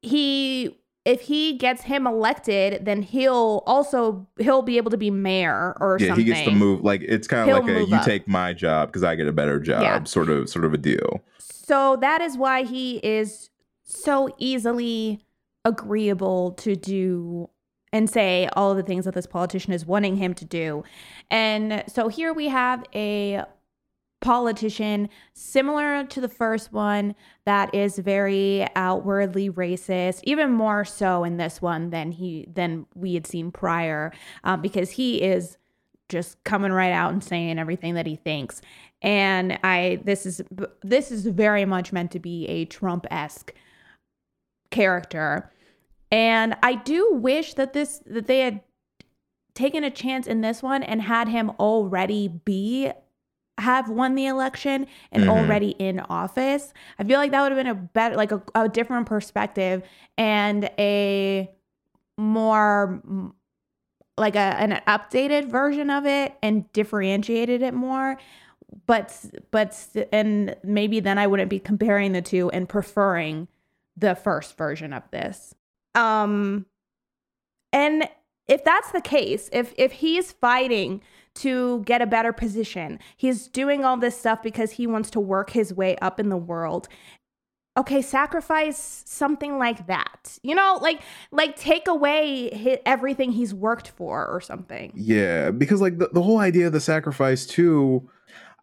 he 0.01 0.79
if 1.05 1.21
he 1.21 1.53
gets 1.53 1.83
him 1.83 2.07
elected, 2.07 2.83
then 2.83 3.03
he'll 3.03 3.63
also 3.67 4.27
he'll 4.39 4.63
be 4.63 4.77
able 4.77 4.89
to 4.91 4.97
be 4.97 5.11
mayor 5.11 5.77
or 5.79 5.99
something 5.99 6.07
yeah, 6.07 6.11
something. 6.15 6.25
he 6.25 6.31
gets 6.31 6.49
to 6.49 6.55
move. 6.55 6.81
Like 6.83 7.01
it's 7.03 7.27
kind 7.27 7.49
of 7.49 7.55
like 7.65 7.75
a 7.75 7.85
you 7.85 7.95
up. 7.95 8.03
take 8.03 8.27
my 8.27 8.53
job 8.53 8.89
because 8.89 9.03
I 9.03 9.15
get 9.15 9.27
a 9.27 9.31
better 9.31 9.59
job 9.59 9.83
Yeah. 9.83 10.03
sort 10.05 10.29
of 10.29 10.49
sort 10.49 10.65
of 10.65 10.73
a 10.73 10.77
deal. 10.77 11.23
So 11.37 11.95
that 12.01 12.21
is 12.21 12.37
why 12.37 12.63
he 12.63 12.97
is 12.97 13.51
so 13.83 14.29
easily 14.39 15.23
agreeable 15.63 16.51
to 16.53 16.75
do 16.75 17.49
and 17.93 18.09
say 18.09 18.49
all 18.53 18.71
of 18.71 18.77
the 18.77 18.83
things 18.83 19.05
that 19.05 19.13
this 19.13 19.27
politician 19.27 19.73
is 19.73 19.85
wanting 19.85 20.17
him 20.17 20.33
to 20.33 20.43
do. 20.45 20.83
And 21.31 21.83
so 21.87 22.07
here 22.07 22.33
we 22.33 22.49
have 22.49 22.83
a 22.93 23.43
politician 24.25 25.07
similar 25.33 26.03
to 26.03 26.19
the 26.19 26.27
first 26.27 26.73
one 26.73 27.13
that 27.45 27.73
is 27.75 27.99
very 27.99 28.67
outwardly 28.75 29.51
racist 29.51 30.19
even 30.23 30.51
more 30.51 30.83
so 30.83 31.23
in 31.23 31.37
this 31.37 31.61
one 31.61 31.91
than 31.91 32.11
he 32.11 32.47
than 32.51 32.87
we 32.95 33.13
had 33.13 33.27
seen 33.27 33.51
prior 33.51 34.11
um, 34.43 34.61
because 34.61 34.89
he 34.89 35.21
is 35.21 35.59
just 36.09 36.43
coming 36.43 36.71
right 36.71 36.91
out 36.91 37.13
and 37.13 37.23
saying 37.23 37.59
everything 37.59 37.93
that 37.93 38.07
he 38.07 38.15
thinks. 38.15 38.61
And 39.03 39.59
i 39.63 39.99
this 40.03 40.25
is 40.25 40.41
this 40.81 41.11
is 41.11 41.27
very 41.27 41.65
much 41.65 41.93
meant 41.93 42.09
to 42.11 42.19
be 42.19 42.47
a 42.47 42.65
trump-esque 42.65 43.53
character. 44.71 45.51
And 46.11 46.57
i 46.63 46.73
do 46.73 47.13
wish 47.13 47.53
that 47.53 47.73
this 47.73 48.01
that 48.07 48.25
they 48.25 48.39
had 48.39 48.61
taken 49.53 49.83
a 49.83 49.91
chance 49.91 50.25
in 50.25 50.41
this 50.41 50.63
one 50.63 50.81
and 50.81 51.03
had 51.03 51.27
him 51.27 51.51
already 51.59 52.27
be 52.27 52.91
have 53.57 53.89
won 53.89 54.15
the 54.15 54.25
election 54.25 54.85
and 55.11 55.23
Mhm. 55.23 55.29
already 55.29 55.69
in 55.79 55.99
office, 56.01 56.73
I 56.99 57.03
feel 57.03 57.19
like 57.19 57.31
that 57.31 57.41
would 57.41 57.51
have 57.51 57.57
been 57.57 57.71
a 57.71 57.75
better, 57.75 58.15
like 58.15 58.31
a, 58.31 58.41
a 58.53 58.67
different 58.67 59.07
perspective 59.07 59.81
and 60.17 60.69
a 60.77 61.49
more 62.17 63.01
like 64.17 64.35
a 64.35 64.39
an 64.39 64.81
updated 64.87 65.49
version 65.49 65.89
of 65.89 66.05
it 66.05 66.35
and 66.41 66.71
differentiated 66.73 67.61
it 67.61 67.73
more. 67.73 68.17
But 68.87 69.25
but 69.51 69.87
and 70.11 70.55
maybe 70.63 70.99
then 70.99 71.17
I 71.17 71.27
wouldn't 71.27 71.49
be 71.49 71.59
comparing 71.59 72.11
the 72.13 72.21
two 72.21 72.49
and 72.51 72.67
preferring 72.67 73.47
the 73.97 74.15
first 74.15 74.57
version 74.57 74.91
of 74.93 75.03
this. 75.11 75.55
Um 75.95 76.65
and 77.71 78.09
if 78.47 78.63
that's 78.63 78.91
the 78.91 79.01
case, 79.01 79.49
if 79.51 79.73
if 79.77 79.91
he's 79.93 80.31
fighting 80.31 81.01
to 81.35 81.83
get 81.85 82.01
a 82.01 82.05
better 82.05 82.33
position, 82.33 82.99
he's 83.17 83.47
doing 83.47 83.83
all 83.83 83.97
this 83.97 84.17
stuff 84.17 84.41
because 84.41 84.71
he 84.71 84.87
wants 84.87 85.09
to 85.11 85.19
work 85.19 85.51
his 85.51 85.73
way 85.73 85.95
up 85.97 86.19
in 86.19 86.29
the 86.29 86.37
world. 86.37 86.87
Okay, 87.77 88.01
sacrifice 88.01 89.03
something 89.05 89.57
like 89.57 89.87
that. 89.87 90.39
You 90.43 90.55
know, 90.55 90.79
like 90.81 91.01
like 91.31 91.57
take 91.57 91.87
away 91.89 92.49
hi 92.51 92.79
everything 92.85 93.31
he's 93.31 93.53
worked 93.53 93.89
for 93.89 94.25
or 94.25 94.39
something. 94.39 94.93
Yeah, 94.95 95.51
because 95.51 95.81
like 95.81 95.97
the, 95.97 96.09
the 96.13 96.21
whole 96.21 96.39
idea 96.39 96.67
of 96.67 96.73
the 96.73 96.79
sacrifice 96.79 97.45
too, 97.45 98.09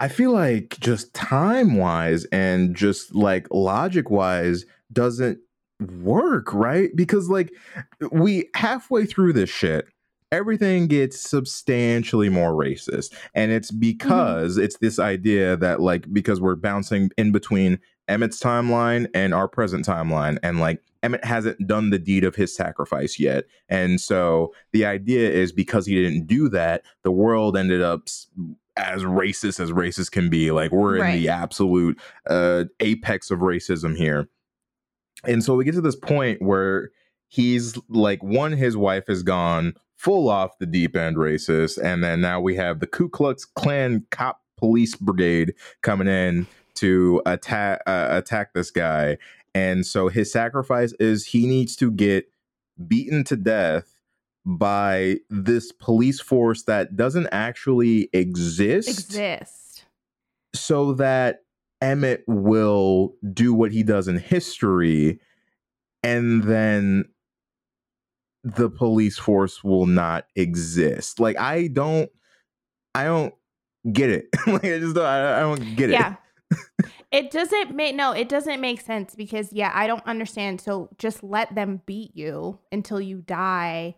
I 0.01 0.09
feel 0.09 0.32
like 0.32 0.78
just 0.81 1.12
time 1.12 1.77
wise 1.77 2.24
and 2.32 2.74
just 2.74 3.15
like 3.15 3.47
logic 3.51 4.11
wise 4.11 4.65
doesn't 4.90 5.39
work, 6.01 6.53
right? 6.55 6.90
Because 6.94 7.28
like 7.28 7.53
we 8.11 8.49
halfway 8.55 9.05
through 9.05 9.35
this 9.35 9.51
shit, 9.51 9.86
everything 10.33 10.87
gets 10.89 11.21
substantially 11.21 12.31
more 12.31 12.53
racist. 12.53 13.15
And 13.35 13.53
it's 13.53 13.71
because 13.71 14.57
it's 14.57 14.79
this 14.79 14.99
idea 14.99 15.57
that 15.59 15.81
like 15.81 16.13
because 16.13 16.41
we're 16.41 16.57
bouncing 16.57 17.11
in 17.17 17.31
between 17.31 17.79
Emmett's 18.09 18.41
timeline 18.41 19.09
and 19.15 19.33
our 19.33 19.47
present 19.47 19.87
timeline 19.87 20.39
and 20.43 20.59
like 20.59 20.81
Emmett 21.03 21.25
hasn't 21.25 21.67
done 21.67 21.91
the 21.91 21.99
deed 21.99 22.25
of 22.25 22.35
his 22.35 22.55
sacrifice 22.55 23.19
yet. 23.21 23.45
And 23.69 24.01
so 24.01 24.55
the 24.73 24.87
idea 24.87 25.31
is 25.31 25.53
because 25.53 25.87
he 25.87 25.95
didn't 25.95 26.27
do 26.27 26.49
that, 26.49 26.83
the 27.03 27.13
world 27.13 27.57
ended 27.57 27.83
up 27.83 28.09
as 28.77 29.03
racist 29.03 29.61
as 29.61 29.71
racist 29.71 30.13
can 30.13 30.31
be. 30.31 30.51
Like 30.51 30.73
we're 30.73 30.97
in 30.97 31.21
the 31.21 31.29
absolute 31.29 32.01
uh, 32.29 32.65
apex 32.81 33.31
of 33.31 33.41
racism 33.41 33.97
here. 33.97 34.29
And 35.25 35.45
so 35.45 35.55
we 35.55 35.65
get 35.65 35.75
to 35.75 35.81
this 35.81 35.97
point 35.97 36.41
where 36.41 36.91
he's 37.29 37.79
like, 37.89 38.23
one, 38.23 38.53
his 38.53 38.77
wife 38.77 39.09
is 39.09 39.23
gone, 39.23 39.75
full 40.03 40.29
off 40.29 40.59
the 40.59 40.66
deep 40.66 40.97
end 40.97 41.16
racist. 41.16 41.79
And 41.79 42.03
then 42.03 42.20
now 42.20 42.41
we 42.41 42.57
have 42.57 42.81
the 42.81 42.89
Ku 42.89 43.09
Klux 43.09 43.45
Klan 43.45 44.05
cop 44.11 44.41
police 44.59 44.97
brigade 44.97 45.55
coming 45.83 46.09
in 46.09 46.47
to 46.74 47.23
attack 47.24 47.83
uh, 47.87 48.09
attack 48.11 48.53
this 48.53 48.70
guy. 48.70 49.19
And 49.55 49.87
so 49.87 50.09
his 50.09 50.33
sacrifice 50.33 50.93
is 50.99 51.27
he 51.27 51.47
needs 51.47 51.77
to 51.77 51.91
get 51.91 52.27
beaten 52.89 53.23
to 53.24 53.37
death 53.37 54.01
by 54.45 55.19
this 55.31 55.70
police 55.70 56.20
force 56.20 56.65
that 56.65 56.97
doesn't 56.97 57.29
actually 57.31 58.09
exist 58.12 58.89
Exist. 58.89 59.85
so 60.55 60.95
that 60.95 61.45
Emmett 61.81 62.24
will 62.27 63.15
do 63.33 63.55
what 63.55 63.73
he 63.73 63.83
does 63.83 64.09
in 64.09 64.19
history, 64.19 65.20
and 66.03 66.45
then 66.45 67.05
the 68.44 68.69
police 68.69 69.19
force 69.19 69.62
will 69.62 69.86
not 69.86 70.27
exist. 70.36 71.20
Like 71.20 71.39
I 71.39 71.69
don't, 71.69 72.10
I 72.94 73.05
don't 73.05 73.35
get 73.93 74.10
it. 74.10 74.27
like 74.47 74.64
I 74.64 74.78
just 74.78 74.94
don't, 74.94 75.05
I, 75.05 75.39
I 75.39 75.40
don't 75.40 75.77
get 75.77 75.90
it. 75.90 75.94
Yeah. 75.94 76.16
it 77.10 77.31
doesn't 77.31 77.74
make 77.74 77.94
no, 77.94 78.12
it 78.12 78.28
doesn't 78.28 78.60
make 78.60 78.81
sense 78.81 79.14
because 79.14 79.52
yeah, 79.52 79.73
I 79.74 79.86
don't 79.86 80.06
understand. 80.06 80.60
So 80.60 80.90
just 80.98 81.23
let 81.23 81.55
them 81.55 81.82
beat 81.86 82.16
you 82.16 82.59
until 82.70 83.01
you 83.01 83.23
die. 83.23 83.97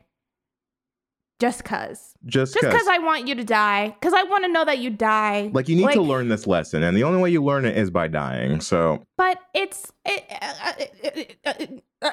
Just 1.41 1.65
cause. 1.65 2.15
Just 2.25 2.55
Just 2.55 2.65
because. 2.65 2.83
cause 2.83 2.89
I 2.89 2.99
want 2.99 3.27
you 3.27 3.35
to 3.35 3.45
die. 3.45 3.95
Cause 4.01 4.13
I 4.15 4.23
want 4.23 4.45
to 4.45 4.53
know 4.53 4.65
that 4.65 4.79
you 4.79 4.91
die. 4.91 5.51
like 5.53 5.69
you 5.69 5.77
need 5.77 5.93
to 5.93 6.03
learn 6.03 6.29
this 6.29 6.47
lesson, 6.47 6.83
and 6.83 6.97
the 6.97 7.03
only 7.05 7.21
way 7.21 7.31
you 7.31 7.43
learn 7.43 7.65
it 7.65 7.77
is 7.77 7.91
by 7.91 8.09
dying. 8.09 8.61
So 8.61 9.03
But 9.17 9.41
it's 9.53 9.93
it, 10.05 10.25
uh, 10.31 10.55
uh, 10.65 10.73
uh, 11.45 11.51
uh 12.03 12.11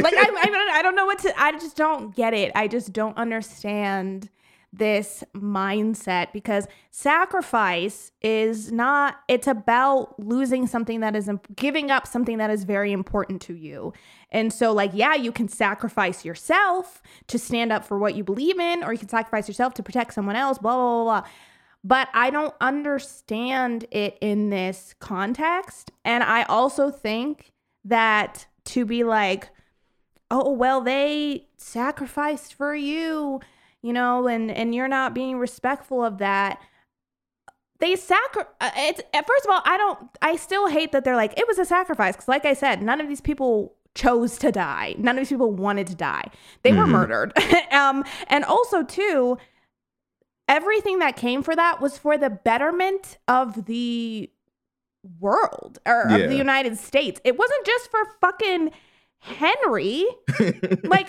like 0.00 0.14
I, 0.14 0.40
I 0.42 0.46
don't 0.46 0.70
I 0.70 0.82
don't 0.82 0.94
know 0.94 1.06
what 1.06 1.20
to 1.20 1.40
I 1.40 1.52
just 1.52 1.76
don't 1.76 2.14
get 2.14 2.34
it. 2.34 2.52
I 2.54 2.68
just 2.68 2.92
don't 2.92 3.16
understand 3.16 4.28
this 4.72 5.24
mindset 5.34 6.32
because 6.32 6.68
sacrifice 6.90 8.12
is 8.22 8.70
not 8.70 9.16
it's 9.26 9.48
about 9.48 10.18
losing 10.18 10.66
something 10.66 11.00
that 11.00 11.16
is 11.16 11.28
giving 11.56 11.90
up 11.90 12.06
something 12.06 12.38
that 12.38 12.50
is 12.50 12.64
very 12.64 12.92
important 12.92 13.42
to 13.42 13.54
you. 13.54 13.92
And 14.30 14.52
so 14.52 14.72
like 14.72 14.92
yeah, 14.94 15.14
you 15.14 15.32
can 15.32 15.48
sacrifice 15.48 16.24
yourself 16.24 17.02
to 17.26 17.38
stand 17.38 17.72
up 17.72 17.84
for 17.84 17.98
what 17.98 18.14
you 18.14 18.22
believe 18.22 18.60
in 18.60 18.84
or 18.84 18.92
you 18.92 18.98
can 18.98 19.08
sacrifice 19.08 19.48
yourself 19.48 19.74
to 19.74 19.82
protect 19.82 20.14
someone 20.14 20.36
else 20.36 20.58
blah 20.58 20.74
blah 20.74 21.04
blah. 21.04 21.20
blah 21.20 21.30
but 21.82 22.08
I 22.12 22.30
don't 22.30 22.54
understand 22.60 23.86
it 23.90 24.18
in 24.20 24.50
this 24.50 24.94
context. 24.98 25.90
And 26.04 26.22
I 26.22 26.42
also 26.42 26.90
think 26.90 27.52
that 27.84 28.46
to 28.66 28.84
be 28.84 29.02
like, 29.02 29.50
oh, 30.30 30.52
well, 30.52 30.80
they 30.80 31.48
sacrificed 31.56 32.54
for 32.54 32.74
you, 32.74 33.40
you 33.82 33.92
know, 33.92 34.26
and, 34.26 34.50
and 34.50 34.74
you're 34.74 34.88
not 34.88 35.14
being 35.14 35.38
respectful 35.38 36.04
of 36.04 36.18
that. 36.18 36.60
They 37.78 37.96
sacri- 37.96 38.44
uh, 38.60 38.70
it's 38.76 39.00
first 39.26 39.44
of 39.46 39.50
all, 39.50 39.62
I 39.64 39.78
don't 39.78 39.98
I 40.20 40.36
still 40.36 40.66
hate 40.68 40.92
that 40.92 41.02
they're 41.04 41.16
like 41.16 41.38
it 41.38 41.46
was 41.48 41.58
a 41.58 41.64
sacrifice 41.64 42.14
cuz 42.16 42.28
like 42.28 42.44
I 42.44 42.52
said, 42.52 42.82
none 42.82 43.00
of 43.00 43.08
these 43.08 43.22
people 43.22 43.74
chose 43.94 44.36
to 44.38 44.52
die. 44.52 44.94
None 44.98 45.16
of 45.16 45.20
these 45.22 45.30
people 45.30 45.50
wanted 45.50 45.86
to 45.86 45.94
die. 45.94 46.30
They 46.62 46.72
were 46.74 46.84
Mhm. 46.84 46.90
murdered. 46.90 47.32
um 47.72 48.04
and 48.28 48.44
also 48.44 48.82
too, 48.82 49.38
everything 50.46 50.98
that 50.98 51.16
came 51.16 51.42
for 51.42 51.56
that 51.56 51.80
was 51.80 51.96
for 51.96 52.18
the 52.18 52.28
betterment 52.28 53.16
of 53.28 53.64
the 53.64 54.30
world 55.18 55.78
or 55.86 56.04
Yeah. 56.10 56.16
of 56.16 56.28
the 56.30 56.36
United 56.36 56.76
States. 56.76 57.18
It 57.24 57.38
wasn't 57.38 57.64
just 57.64 57.90
for 57.90 58.00
fucking 58.20 58.72
Henry. 59.20 60.04
Like, 60.84 61.08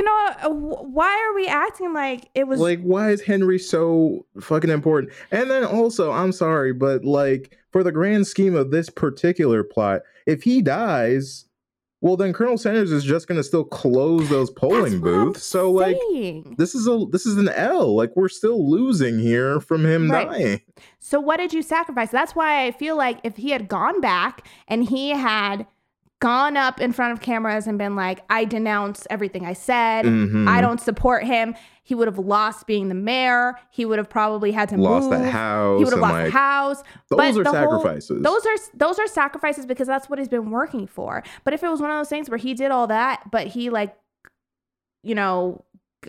you 0.00 0.06
know, 0.06 0.30
uh, 0.42 0.48
why 0.48 1.10
are 1.28 1.34
we 1.34 1.46
acting 1.46 1.92
like 1.92 2.30
it 2.34 2.48
was 2.48 2.58
like 2.58 2.80
why 2.80 3.10
is 3.10 3.20
henry 3.20 3.58
so 3.58 4.24
fucking 4.40 4.70
important 4.70 5.12
and 5.30 5.50
then 5.50 5.62
also 5.62 6.10
i'm 6.10 6.32
sorry 6.32 6.72
but 6.72 7.04
like 7.04 7.58
for 7.70 7.82
the 7.82 7.92
grand 7.92 8.26
scheme 8.26 8.54
of 8.56 8.70
this 8.70 8.88
particular 8.88 9.62
plot 9.62 10.00
if 10.26 10.42
he 10.42 10.62
dies 10.62 11.44
well 12.00 12.16
then 12.16 12.32
colonel 12.32 12.56
sanders 12.56 12.90
is 12.90 13.04
just 13.04 13.28
gonna 13.28 13.42
still 13.42 13.62
close 13.64 14.26
those 14.30 14.50
polling 14.50 15.00
booths 15.00 15.44
so 15.44 15.70
like 15.70 15.98
saying. 16.10 16.54
this 16.56 16.74
is 16.74 16.88
a 16.88 17.04
this 17.10 17.26
is 17.26 17.36
an 17.36 17.50
l 17.50 17.94
like 17.94 18.16
we're 18.16 18.26
still 18.28 18.70
losing 18.70 19.18
here 19.18 19.60
from 19.60 19.84
him 19.84 20.10
Right. 20.10 20.30
dying 20.30 20.60
So 20.98 21.20
what 21.20 21.36
did 21.36 21.52
you 21.52 21.60
sacrifice? 21.60 22.10
That's 22.10 22.34
why 22.34 22.64
I 22.64 22.70
feel 22.70 22.96
like 22.96 23.18
if 23.22 23.36
he 23.36 23.50
had 23.50 23.68
gone 23.68 24.00
back 24.00 24.46
and 24.66 24.88
he 24.88 25.10
had 25.10 25.66
gone 26.20 26.56
up 26.56 26.80
in 26.80 26.92
front 26.92 27.12
of 27.12 27.20
cameras 27.20 27.66
and 27.66 27.78
been 27.78 27.96
like, 27.96 28.20
I 28.28 28.44
denounce 28.44 29.06
everything 29.08 29.46
I 29.46 29.54
said. 29.54 30.04
Mhm. 30.04 30.46
I 30.46 30.60
don't 30.60 30.80
support 30.80 31.24
him. 31.24 31.54
He 31.82 31.94
would 31.94 32.06
have 32.08 32.18
lost 32.18 32.66
being 32.66 32.88
the 32.90 32.94
mayor. 32.94 33.54
He 33.70 33.84
would 33.86 33.98
have 33.98 34.10
probably 34.10 34.52
had 34.52 34.68
to 34.68 34.76
lost 34.76 35.08
move. 35.08 35.18
that 35.18 35.30
house 35.32 35.78
He 35.78 35.84
would 35.84 35.92
have 35.94 36.00
lost 36.02 36.12
like 36.12 36.24
the 36.26 36.30
house. 36.30 36.82
those 37.08 37.16
but 37.16 37.26
are 37.40 37.44
the 37.44 37.50
whole- 37.50 37.80
sacrifices 37.82 38.22
those 38.22 38.46
are 38.46 38.56
those 38.74 38.98
are 38.98 39.06
sacrifices 39.06 39.64
because 39.66 39.88
that's 39.88 40.08
what 40.10 40.18
he's 40.18 40.28
been 40.28 40.50
working 40.50 40.86
for. 40.86 41.22
But 41.42 41.54
if 41.54 41.64
it 41.64 41.68
was 41.68 41.80
one 41.80 41.90
of 41.90 41.98
those 41.98 42.10
things 42.10 42.28
where 42.28 42.38
he 42.38 42.52
did 42.54 42.70
all 42.70 42.86
that, 42.88 43.30
but 43.30 43.48
he 43.48 43.70
like, 43.70 43.96
you 45.02 45.14
know, 45.14 45.64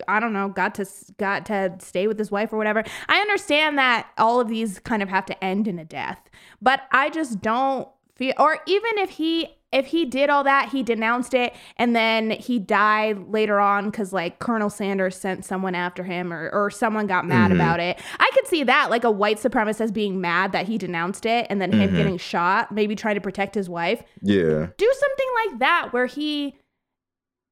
I 0.06 0.20
don't 0.20 0.32
know, 0.34 0.48
got 0.50 0.74
to 0.76 0.86
got 1.18 1.46
to 1.46 1.74
stay 1.80 2.06
with 2.06 2.18
his 2.18 2.30
wife 2.30 2.52
or 2.52 2.58
whatever. 2.58 2.84
I 3.08 3.18
understand 3.20 3.78
that 3.78 4.08
all 4.18 4.40
of 4.40 4.48
these 4.48 4.78
kind 4.78 5.02
of 5.02 5.08
have 5.08 5.24
to 5.26 5.44
end 5.44 5.66
in 5.66 5.78
a 5.78 5.84
death, 5.84 6.20
but 6.60 6.82
I 6.92 7.08
just 7.10 7.40
don't 7.40 7.88
feel. 8.14 8.34
Or 8.38 8.58
even 8.66 8.98
if 8.98 9.10
he 9.10 9.56
if 9.72 9.86
he 9.86 10.04
did 10.04 10.28
all 10.30 10.44
that, 10.44 10.68
he 10.70 10.82
denounced 10.82 11.32
it, 11.34 11.54
and 11.76 11.96
then 11.96 12.30
he 12.32 12.58
died 12.58 13.28
later 13.28 13.58
on 13.58 13.86
because 13.90 14.12
like 14.12 14.38
Colonel 14.38 14.68
Sanders 14.70 15.16
sent 15.16 15.44
someone 15.44 15.74
after 15.74 16.04
him, 16.04 16.32
or 16.32 16.50
or 16.52 16.70
someone 16.70 17.06
got 17.06 17.26
mad 17.26 17.50
Mhm. 17.50 17.54
about 17.54 17.80
it. 17.80 18.00
I 18.20 18.30
could 18.34 18.46
see 18.46 18.62
that 18.64 18.90
like 18.90 19.04
a 19.04 19.10
white 19.10 19.38
supremacist 19.38 19.92
being 19.92 20.20
mad 20.20 20.52
that 20.52 20.66
he 20.66 20.78
denounced 20.78 21.24
it, 21.26 21.46
and 21.50 21.60
then 21.60 21.72
him 21.72 21.90
Mhm. 21.90 21.96
getting 21.96 22.18
shot, 22.18 22.70
maybe 22.72 22.94
trying 22.94 23.14
to 23.16 23.20
protect 23.20 23.54
his 23.54 23.68
wife. 23.68 24.02
yeah 24.20 24.66
Do 24.76 24.92
something 24.94 25.26
like 25.46 25.58
that 25.60 25.88
where 25.92 26.06
he 26.06 26.56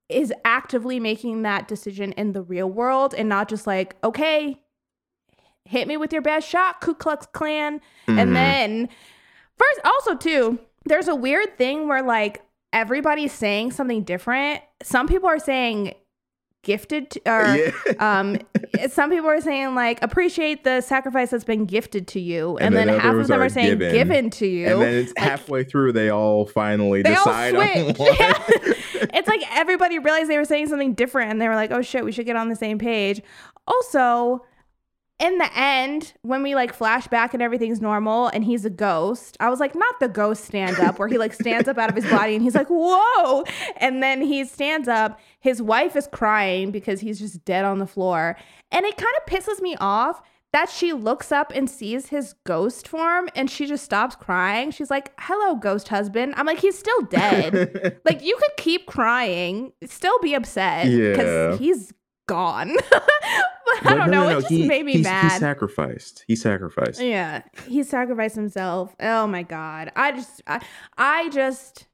is 0.08 0.32
actively 0.44 0.98
making 1.00 1.42
that 1.42 1.68
decision 1.68 2.12
in 2.12 2.32
the 2.32 2.42
real 2.42 2.68
world 2.68 3.14
and 3.14 3.28
not 3.28 3.48
just 3.48 3.66
like, 3.66 3.94
okay, 4.02 4.60
hit 5.64 5.86
me 5.86 5.96
with 5.96 6.12
your 6.12 6.20
best 6.22 6.48
shot, 6.48 6.80
Ku 6.80 6.94
Klux 6.94 7.26
Klan. 7.32 7.80
Mhm. 8.08 8.18
And 8.18 8.34
then, 8.36 8.88
first, 9.56 9.80
also, 9.84 10.16
too, 10.16 10.58
there's 10.86 11.08
a 11.08 11.14
weird 11.14 11.56
thing 11.58 11.88
where 11.88 12.02
like 12.02 12.42
everybody's 12.72 13.32
saying 13.32 13.72
something 13.72 14.02
different. 14.04 14.62
Some 14.82 15.06
people 15.08 15.28
are 15.28 15.38
saying 15.38 15.94
gifted 16.62 17.10
to, 17.10 17.20
or 17.26 17.56
Yeah. 17.56 17.70
um 18.20 18.38
some 18.90 19.08
people 19.10 19.30
are 19.30 19.40
saying 19.40 19.74
like 19.74 20.02
appreciate 20.02 20.62
the 20.62 20.82
sacrifice 20.82 21.30
that's 21.30 21.42
been 21.44 21.64
gifted 21.64 22.06
to 22.08 22.20
you 22.20 22.58
and, 22.58 22.66
And 22.66 22.76
then, 22.76 22.86
then 22.88 23.00
half 23.00 23.14
of 23.14 23.28
them 23.28 23.40
are 23.40 23.44
are 23.44 23.48
saying 23.48 23.78
given. 23.78 23.92
given, 23.94 24.30
to 24.30 24.46
you 24.46 24.66
and 24.68 24.82
then 24.82 24.94
it's 24.94 25.12
Like, 25.16 25.26
halfway 25.26 25.64
through 25.64 25.92
they 25.92 26.10
all 26.10 26.44
finally 26.44 27.00
they 27.00 27.14
all 27.14 27.24
decide 27.24 27.54
on 27.54 27.94
switch. 27.94 27.98
one. 27.98 28.14
Yeah. 28.18 28.34
it's 29.14 29.26
like 29.26 29.40
everybody 29.56 29.98
realized 29.98 30.28
they 30.28 30.36
were 30.36 30.44
saying 30.44 30.68
something 30.68 30.92
different 30.92 31.30
and 31.30 31.40
they 31.40 31.48
were 31.48 31.54
like, 31.56 31.70
oh 31.70 31.80
shit, 31.80 32.04
we 32.04 32.12
should 32.12 32.26
get 32.26 32.36
on 32.36 32.50
the 32.50 32.56
same 32.56 32.78
page. 32.78 33.22
Also, 33.66 34.44
in 35.20 35.38
the 35.38 35.48
end, 35.56 36.14
when 36.22 36.42
we 36.42 36.54
like 36.54 36.72
flash 36.72 37.06
back 37.08 37.34
and 37.34 37.42
everything's 37.42 37.80
normal 37.80 38.28
and 38.28 38.42
he's 38.42 38.64
a 38.64 38.70
ghost, 38.70 39.36
I 39.38 39.50
was 39.50 39.60
like, 39.60 39.74
not 39.74 40.00
the 40.00 40.08
ghost 40.08 40.44
stand 40.44 40.80
up 40.80 40.98
where 40.98 41.08
he 41.08 41.18
like 41.18 41.34
stands 41.34 41.68
up 41.68 41.76
out 41.78 41.90
of 41.90 41.94
his 41.94 42.10
body 42.10 42.34
and 42.34 42.42
he's 42.42 42.54
like, 42.54 42.68
whoa. 42.68 43.44
And 43.76 44.02
then 44.02 44.22
he 44.22 44.44
stands 44.46 44.88
up. 44.88 45.20
His 45.40 45.60
wife 45.60 45.94
is 45.94 46.08
crying 46.10 46.70
because 46.70 47.00
he's 47.00 47.18
just 47.18 47.44
dead 47.44 47.64
on 47.64 47.78
the 47.78 47.86
floor. 47.86 48.36
And 48.72 48.86
it 48.86 48.96
kind 48.96 49.12
of 49.18 49.26
pisses 49.32 49.60
me 49.60 49.76
off 49.78 50.22
that 50.52 50.68
she 50.68 50.92
looks 50.92 51.30
up 51.30 51.52
and 51.54 51.70
sees 51.70 52.08
his 52.08 52.34
ghost 52.44 52.88
form 52.88 53.28
and 53.36 53.48
she 53.50 53.66
just 53.66 53.84
stops 53.84 54.16
crying. 54.16 54.70
She's 54.70 54.90
like, 54.90 55.12
hello, 55.18 55.54
ghost 55.54 55.88
husband. 55.88 56.34
I'm 56.36 56.46
like, 56.46 56.58
he's 56.58 56.78
still 56.78 57.02
dead. 57.02 58.00
like, 58.04 58.22
you 58.24 58.36
could 58.36 58.56
keep 58.56 58.86
crying, 58.86 59.72
still 59.86 60.18
be 60.20 60.34
upset 60.34 60.86
Yeah. 60.88 61.10
because 61.10 61.58
he's 61.58 61.92
gone. 62.26 62.74
I 63.82 63.94
don't 63.96 64.10
no, 64.10 64.24
know. 64.24 64.28
no, 64.30 64.38
it 64.38 64.40
just 64.42 64.48
he- 64.52 64.66
made 64.66 64.84
me 64.84 64.98
mad. 65.02 65.32
He 65.32 65.38
sacrificed. 65.38 66.24
He 66.26 66.36
sacrificed. 66.36 67.00
yeah, 67.00 67.42
he 67.66 67.82
sacrificed 67.82 68.34
himself. 68.36 68.94
Oh 69.00 69.26
my 69.26 69.42
god. 69.42 69.92
I 69.96 70.12
just, 70.12 70.42
I, 70.46 70.60
I 70.96 71.28
just 71.30 71.86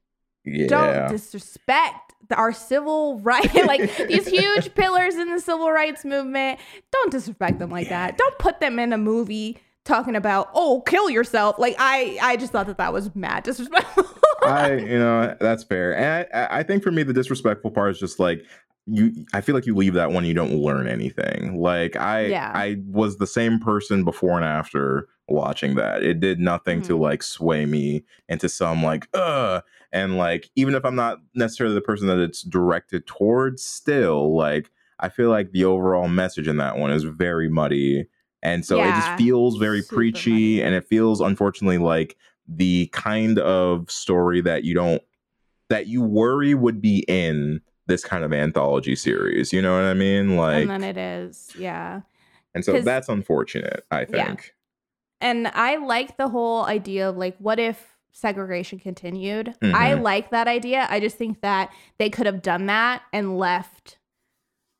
Yeah. 0.45 0.67
don't 0.67 1.09
disrespect 1.09 2.13
the- 2.29 2.35
our 2.35 2.51
civil 2.51 3.19
right, 3.23 3.53
like 3.65 3.95
these 4.07 4.27
huge 4.39 4.73
pillars 4.75 5.15
in 5.15 5.29
the 5.29 5.39
civil 5.39 5.71
rights 5.71 6.03
movement. 6.05 6.59
Don't 6.91 7.11
disrespect 7.11 7.59
them 7.59 7.69
like 7.69 7.89
that. 7.89 8.17
Don't 8.17 8.37
put 8.37 8.59
them 8.59 8.79
in 8.79 8.93
a 8.93 8.97
movie 8.97 9.59
talking 9.85 10.15
about 10.17 10.49
oh 10.53 10.81
kill 10.81 11.09
yourself. 11.09 11.57
Like 11.57 11.75
I, 11.79 12.17
I 12.21 12.35
just 12.37 12.51
thought 12.51 12.67
that 12.67 12.77
that 12.77 12.91
was 12.91 13.15
mad 13.15 13.43
disrespectful. 13.43 14.05
I, 14.43 14.73
you 14.75 14.99
know, 14.99 15.35
that's 15.39 15.63
fair. 15.63 15.95
And 15.97 16.27
I, 16.33 16.59
I 16.59 16.63
think 16.63 16.83
for 16.83 16.91
me, 16.91 17.03
the 17.03 17.13
disrespectful 17.13 17.71
part 17.71 17.91
is 17.91 17.99
just 17.99 18.19
like 18.19 18.45
you. 18.87 19.25
I 19.33 19.41
feel 19.41 19.53
like 19.55 19.65
you 19.65 19.75
leave 19.75 19.93
that 19.95 20.11
one, 20.11 20.25
you 20.25 20.33
don't 20.33 20.55
learn 20.55 20.87
anything. 20.87 21.59
Like 21.59 21.95
I, 21.95 22.27
Yeah. 22.27 22.51
I 22.53 22.77
was 22.87 23.17
the 23.17 23.27
same 23.27 23.59
person 23.59 24.03
before 24.03 24.35
and 24.37 24.45
after 24.45 25.07
watching 25.27 25.75
that. 25.75 26.03
It 26.03 26.19
did 26.19 26.39
nothing 26.39 26.81
to 26.83 26.93
Mhm. 26.95 26.99
like 27.01 27.21
sway 27.23 27.65
me 27.65 28.03
into 28.29 28.47
some 28.49 28.81
like, 28.83 29.07
uh, 29.13 29.61
and 29.91 30.17
like 30.17 30.49
even 30.55 30.73
if 30.73 30.85
I'm 30.85 30.95
not 30.95 31.19
necessarily 31.35 31.75
the 31.75 31.81
person 31.81 32.07
that 32.07 32.17
it's 32.19 32.41
directed 32.43 33.05
towards, 33.07 33.63
still 33.63 34.35
like 34.35 34.69
I 34.99 35.09
feel 35.09 35.29
like 35.29 35.51
the 35.51 35.65
overall 35.65 36.07
message 36.07 36.47
in 36.47 36.57
that 36.57 36.77
one 36.77 36.91
is 36.91 37.03
very 37.03 37.49
muddy. 37.49 38.07
And 38.41 38.65
so 38.65 38.81
it 38.81 38.91
just 38.95 39.09
feels 39.17 39.57
very 39.57 39.81
super 39.81 39.95
preachy 39.95 40.31
muddy. 40.31 40.61
and 40.63 40.75
it 40.75 40.87
feels 40.87 41.19
unfortunately 41.21 41.77
like 41.77 42.15
the 42.47 42.87
kind 42.93 43.37
of 43.39 43.91
story 43.91 44.39
that 44.41 44.63
you 44.63 44.73
don't 44.73 45.01
that 45.69 45.87
you 45.87 46.01
worry 46.01 46.53
would 46.55 46.81
be 46.81 47.03
in 47.09 47.59
this 47.87 48.03
kind 48.03 48.23
of 48.23 48.31
anthology 48.33 48.95
series. 48.95 49.51
You 49.51 49.61
know 49.61 49.73
what 49.73 49.83
I 49.85 49.93
mean? 49.93 50.35
Like 50.37 50.61
and 50.61 50.69
then 50.69 50.83
it 50.83 50.97
is, 50.97 51.51
yeah. 51.57 52.01
and 52.53 52.63
so 52.63 52.79
that's 52.81 53.09
unfortunate, 53.09 53.83
I 53.91 54.01
Yeah. 54.01 54.25
think. 54.25 54.53
And 55.19 55.47
I 55.47 55.77
like 55.77 56.17
the 56.17 56.27
whole 56.29 56.65
idea 56.65 57.09
of 57.09 57.17
like, 57.17 57.35
what 57.39 57.59
if 57.59 57.97
segregation 58.11 58.77
continued? 58.79 59.55
I 59.61 59.91
Mhm. 59.93 60.01
like 60.01 60.29
that 60.31 60.47
idea. 60.47 60.85
I 60.89 60.99
just 60.99 61.17
think 61.17 61.41
that 61.41 61.71
they 61.97 62.09
could 62.09 62.25
have 62.27 62.41
done 62.41 62.65
that 62.67 63.01
and 63.13 63.37
left 63.37 63.97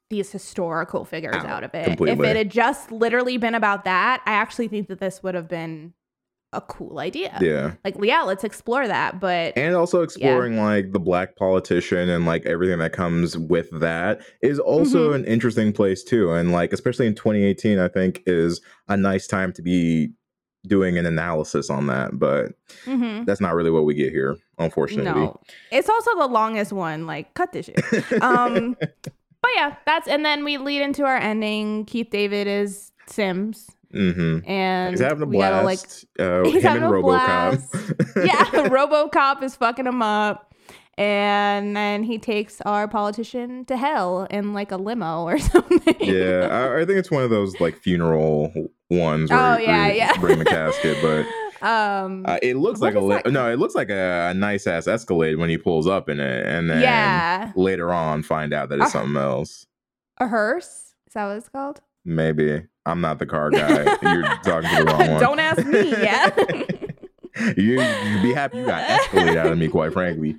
these 0.09 0.31
historical 0.31 1.03
figures 1.05 1.35
Out 1.35 1.45
out, 1.47 1.63
of 1.63 1.73
it. 1.75 1.85
completely. 1.85 2.29
If 2.29 2.31
it 2.35 2.37
had 2.37 2.49
just 2.51 2.91
literally 2.91 3.37
been 3.37 3.55
about 3.55 3.83
that, 3.85 4.21
I 4.25 4.31
actually 4.33 4.67
think 4.69 4.87
that 4.87 4.99
this 4.99 5.21
would 5.21 5.35
have 5.35 5.47
been 5.49 5.93
a 6.57 6.61
cool 6.61 6.99
idea. 6.99 7.37
Yeah. 7.39 7.73
Like, 7.85 7.95
yeah, 8.01 8.23
let's 8.23 8.43
explore 8.43 8.87
that. 8.87 9.19
But 9.19 9.55
And 9.57 9.75
also 9.75 10.01
exploring 10.01 10.57
like 10.57 10.91
the 10.91 10.99
black 10.99 11.35
politician 11.37 12.09
and 12.09 12.25
like 12.25 12.45
everything 12.45 12.79
that 12.79 12.91
comes 12.93 13.37
with 13.37 13.69
that 13.79 14.21
is 14.41 14.59
also 14.59 15.11
Mhm. 15.11 15.15
an 15.15 15.25
interesting 15.25 15.71
place 15.71 16.03
too. 16.03 16.31
And 16.33 16.51
like 16.51 16.73
especially 16.73 17.07
in 17.07 17.15
2018, 17.15 17.79
I 17.79 17.87
think 17.87 18.23
is 18.25 18.59
a 18.87 18.97
nice 18.97 19.27
time 19.27 19.53
to 19.53 19.61
be 19.61 20.09
doing 20.65 20.97
an 20.97 21.05
analysis 21.05 21.69
on 21.69 21.87
that. 21.87 22.17
But 22.19 22.47
mhm. 22.85 23.25
that's 23.25 23.39
not 23.39 23.53
really 23.53 23.71
what 23.71 23.85
we 23.85 23.93
get 23.93 24.11
here, 24.11 24.35
unfortunately. 24.57 25.21
no, 25.21 25.39
it's 25.71 25.87
also 25.89 26.11
the 26.17 26.27
longest 26.27 26.73
one. 26.73 27.05
Like, 27.05 27.33
cut 27.35 27.53
this 27.53 27.67
shit. 27.67 27.77
um 28.21 28.75
but 29.39 29.51
yeah 29.55 29.75
that's 29.85 30.07
and 30.07 30.25
then 30.25 30.43
we 30.43 30.57
lead 30.57 30.81
into 30.81 31.05
our 31.05 31.15
ending 31.15 31.85
keith 31.85 32.09
david 32.09 32.47
is 32.47 32.91
Simms 33.05 33.69
hmm 33.91 34.39
and 34.45 34.91
He's 34.91 34.99
having 34.99 35.23
a 35.23 35.25
we 35.25 35.37
gotta 35.37 35.65
like 35.65 35.79
uh, 36.19 36.43
he's 36.45 36.55
him 36.55 36.61
having 36.63 36.83
and 36.83 36.93
a 36.93 36.97
RoboCop. 36.97 38.15
yeah 38.27 38.43
robocop 38.69 39.43
is 39.43 39.55
fucking 39.55 39.87
him 39.87 40.01
up. 40.01 40.43
And 40.99 41.77
then 41.77 42.01
he 42.01 42.17
takes 42.17 42.59
our 42.61 42.87
politician 42.87 43.65
to 43.65 43.77
hell 43.77 44.25
in 44.31 44.53
like 44.53 44.71
a 44.71 44.77
limo 44.77 45.25
or 45.25 45.37
something. 45.37 45.95
Yeah, 45.99 46.47
I, 46.49 46.81
I 46.81 46.85
think 46.85 46.97
it's 46.97 47.11
one 47.11 47.21
of 47.23 47.29
those 47.29 47.59
like 47.61 47.77
funeral 47.77 48.51
ones. 48.89 49.29
Where, 49.29 49.39
oh 49.39 49.57
yeah 49.57 49.87
yeah. 49.91 50.13
Bring 50.19 50.39
the 50.39 50.45
casket, 50.45 50.97
but 51.01 51.25
um 51.65 52.23
uh, 52.27 52.39
it 52.41 52.57
looks 52.57 52.81
like 52.81 52.95
a 52.95 52.99
li- 52.99 53.21
no, 53.27 53.51
it 53.51 53.57
looks 53.59 53.75
like 53.75 53.89
a, 53.89 54.29
a 54.31 54.33
nice 54.33 54.65
ass 54.67 54.87
Escalade 54.87 55.35
when 55.35 55.49
he 55.49 55.57
pulls 55.59 55.85
up 55.87 56.09
in 56.09 56.19
it, 56.19 56.45
and 56.47 56.67
then 56.69 56.81
yeah. 56.81 57.51
later 57.55 57.93
on 57.93 58.23
find 58.23 58.51
out 58.53 58.69
that 58.69 58.79
it's 58.79 58.87
Uh, 58.87 58.99
something 58.99 59.17
else. 59.21 59.67
a 60.19 60.27
hearse? 60.27 60.95
Is 61.05 61.13
that 61.13 61.27
what 61.27 61.37
it's 61.37 61.49
called? 61.49 61.79
Maybe 62.05 62.63
I'm 62.87 63.01
not 63.01 63.19
the 63.19 63.25
car 63.25 63.49
guy. 63.51 63.83
You're 64.01 64.23
talking 64.43 64.69
to 64.69 64.75
the 64.77 64.85
wrong 64.85 65.11
one. 65.11 65.19
don't 65.19 65.39
ask 65.39 65.65
me 65.65 65.89
yeah 65.91 66.29
you 67.57 67.79
you'd 67.81 68.23
be 68.23 68.33
happy 68.33 68.57
you 68.57 68.65
got 68.65 68.81
Escalade 68.89 69.37
out 69.37 69.47
of 69.51 69.57
me, 69.57 69.67
quite 69.67 69.93
frankly. 69.93 70.35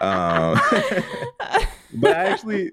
Um, 0.00 0.58
but 1.94 2.12
actually, 2.16 2.70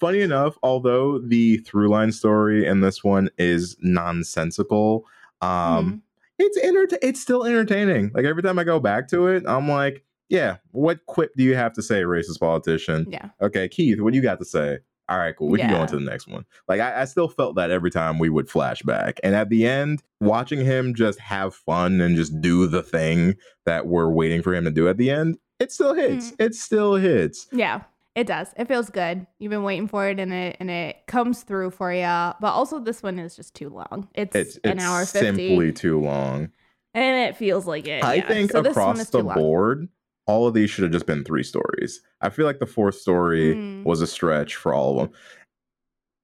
funny 0.00 0.20
enough, 0.20 0.56
although 0.62 1.18
the 1.18 1.58
through 1.58 1.88
line 1.88 2.10
story 2.10 2.66
in 2.66 2.80
this 2.80 3.04
one 3.04 3.28
is 3.38 3.76
nonsensical, 3.80 5.04
um, 5.40 5.48
Mhm. 5.50 6.00
it's 6.38 6.58
enter- 6.62 6.98
it's 7.02 7.20
still 7.20 7.44
entertaining. 7.44 8.10
Like 8.14 8.24
every 8.24 8.42
time 8.42 8.58
I 8.58 8.64
go 8.64 8.80
back 8.80 9.08
to 9.10 9.28
it, 9.28 9.44
I'm 9.46 9.68
like, 9.68 10.04
yeah, 10.28 10.56
what 10.72 11.04
quip 11.06 11.32
do 11.36 11.44
you 11.44 11.54
have 11.54 11.72
to 11.74 11.82
say, 11.82 12.02
racist 12.02 12.40
politician? 12.40 13.06
yeah 13.08 13.28
Okay, 13.40 13.68
Keith, 13.68 14.00
what 14.00 14.12
do 14.12 14.16
you 14.16 14.22
got 14.22 14.38
to 14.40 14.44
say? 14.44 14.78
All 15.08 15.18
right, 15.18 15.36
cool. 15.36 15.48
We 15.48 15.58
can 15.58 15.68
go 15.68 15.76
Yeah. 15.76 15.82
on 15.82 15.88
to 15.88 15.96
the 15.96 16.04
next 16.04 16.26
one. 16.28 16.46
Like 16.66 16.80
I, 16.80 17.02
I 17.02 17.04
still 17.04 17.28
felt 17.28 17.56
that 17.56 17.70
every 17.70 17.90
time 17.90 18.18
we 18.18 18.30
would 18.30 18.48
flashback. 18.48 19.18
And 19.22 19.34
at 19.34 19.50
the 19.50 19.66
end, 19.66 20.02
watching 20.20 20.64
him 20.64 20.94
just 20.94 21.18
have 21.20 21.54
fun 21.54 22.00
and 22.00 22.16
just 22.16 22.40
do 22.40 22.66
the 22.66 22.82
thing 22.82 23.34
that 23.66 23.86
we're 23.86 24.08
waiting 24.10 24.40
for 24.40 24.54
him 24.54 24.64
to 24.64 24.70
do 24.70 24.88
at 24.88 24.96
the 24.96 25.10
end, 25.10 25.36
it 25.60 25.70
still 25.72 25.92
hits. 25.94 26.30
Mm. 26.32 26.34
It 26.46 26.54
still 26.54 26.94
hits. 26.96 27.46
Yeah, 27.52 27.82
it 28.14 28.26
does. 28.26 28.48
It 28.56 28.66
feels 28.66 28.88
good. 28.88 29.26
You've 29.38 29.50
been 29.50 29.62
waiting 29.62 29.88
for 29.88 30.08
it, 30.08 30.18
and 30.18 30.32
it 30.32 30.56
and 30.58 30.70
it 30.70 31.06
comes 31.06 31.42
through 31.42 31.72
for 31.72 31.92
you. 31.92 32.00
But 32.02 32.52
also, 32.52 32.80
this 32.80 33.02
one 33.02 33.18
is 33.18 33.36
just 33.36 33.54
too 33.54 33.68
long. 33.68 34.08
It's, 34.14 34.34
It's 34.34 34.56
an 34.64 34.78
it's 34.78 34.84
hour 34.84 35.04
fifty, 35.04 35.48
simply 35.48 35.72
too 35.72 36.00
long. 36.00 36.50
and 36.94 37.28
it 37.28 37.36
feels 37.36 37.66
like 37.66 37.86
it. 37.86 38.02
I 38.02 38.14
yeah. 38.14 38.28
think 38.28 38.52
so 38.52 38.60
across 38.60 39.10
the 39.10 39.22
board, 39.22 39.78
long. 39.80 39.88
All 40.26 40.46
of 40.46 40.54
these 40.54 40.70
should 40.70 40.84
have 40.84 40.92
just 40.92 41.06
been 41.06 41.24
three 41.24 41.42
stories. 41.42 42.00
I 42.20 42.30
feel 42.30 42.46
like 42.46 42.58
the 42.58 42.66
fourth 42.66 42.94
story 42.96 43.54
Mm. 43.54 43.84
was 43.84 44.00
a 44.00 44.06
stretch 44.06 44.56
for 44.56 44.72
all 44.74 44.92
of 45.00 45.08
them. 45.10 45.18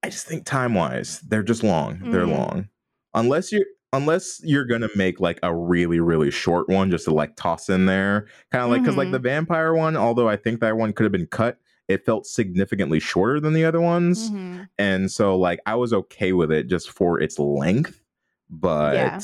I 0.03 0.09
just 0.09 0.27
think 0.27 0.45
time 0.47 0.75
wise, 0.75 1.21
they're 1.21 1.43
just 1.43 1.63
long. 1.63 2.11
They're 2.11 2.25
Mm. 2.27 2.37
long. 2.39 2.69
Unless 3.15 3.53
you're 3.53 3.67
unless 3.93 4.41
you're 4.45 4.65
gonna 4.67 4.89
make 4.95 5.19
like 5.19 5.41
a 5.43 5.53
really 5.53 5.99
really 5.99 6.31
short 6.31 6.69
one 6.69 6.93
just 6.93 7.07
to 7.07 7.13
like 7.13 7.35
toss 7.35 7.69
in 7.69 7.87
there, 7.87 8.27
kind 8.53 8.63
of 8.65 8.71
like 8.71 8.83
because 8.83 8.97
like 8.97 9.09
Mhm. 9.09 9.13
the 9.13 9.19
vampire 9.19 9.75
one, 9.75 9.97
although 9.97 10.29
I 10.29 10.37
think 10.37 10.61
that 10.61 10.77
one 10.77 10.93
could 10.93 11.03
have 11.03 11.11
been 11.13 11.27
cut, 11.27 11.59
it 11.89 12.07
felt 12.07 12.25
significantly 12.25 13.01
shorter 13.01 13.41
than 13.41 13.53
the 13.53 13.65
other 13.65 13.81
ones, 13.81 14.31
Mhm. 14.31 14.69
and 14.79 15.11
so 15.11 15.37
like 15.37 15.59
I 15.67 15.75
was 15.75 15.93
okay 15.93 16.33
with 16.33 16.53
it 16.53 16.69
just 16.69 16.89
for 16.91 17.21
its 17.21 17.39
length. 17.41 18.01
But 18.49 18.95
Yeah. 18.95 19.21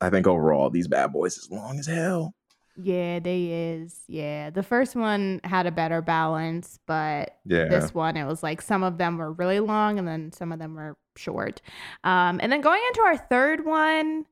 I 0.00 0.08
think 0.10 0.26
overall 0.26 0.70
these 0.70 0.88
bad 0.88 1.12
boys 1.12 1.36
is 1.36 1.50
long 1.50 1.78
as 1.78 1.86
hell. 1.86 2.34
Yeah, 2.78 3.20
they 3.20 3.44
is. 3.80 3.98
Yeah, 4.06 4.50
the 4.50 4.62
first 4.62 4.94
one 4.96 5.40
had 5.44 5.66
a 5.66 5.70
better 5.70 6.02
balance, 6.02 6.78
but 6.86 7.38
Yeah. 7.46 7.64
this 7.68 7.94
one 7.94 8.16
it 8.16 8.24
was 8.26 8.42
like 8.42 8.60
some 8.60 8.82
of 8.82 8.98
them 8.98 9.16
were 9.18 9.32
really 9.32 9.60
long, 9.60 9.98
and 9.98 10.06
then 10.06 10.30
some 10.32 10.52
of 10.52 10.58
them 10.58 10.74
were 10.74 10.96
short. 11.16 11.62
Um, 12.04 12.38
and 12.42 12.52
then 12.52 12.60
going 12.60 12.82
into 12.88 13.00
our 13.02 13.16
third 13.16 13.64
one, 13.64 14.26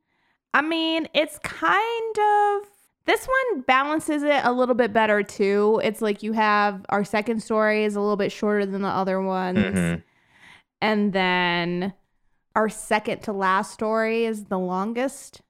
I 0.53 0.61
mean, 0.63 1.09
it's 1.15 1.39
kind 1.39 2.19
of 2.19 2.69
this 3.07 3.27
one 3.27 3.63
balances 3.63 4.23
it 4.23 4.41
a 4.45 4.53
little 4.53 4.75
bit 4.75 4.93
better 4.93 5.23
too. 5.23 5.81
It's 5.83 6.01
like 6.03 6.23
you 6.23 6.33
have 6.35 6.85
our 6.91 7.05
second 7.05 7.43
story 7.43 7.85
is 7.85 7.97
a 7.97 8.01
little 8.01 8.17
bit 8.17 8.31
shorter 8.33 8.65
than 8.67 8.83
the 8.83 8.89
other 8.89 9.21
ones, 9.23 9.59
Mhm. 9.59 10.03
and 10.83 11.13
then 11.15 11.95
our 12.55 12.69
second 12.69 13.23
to 13.23 13.33
last 13.33 13.73
story 13.73 14.27
is 14.27 14.45
the 14.45 14.59
longest. 14.59 15.41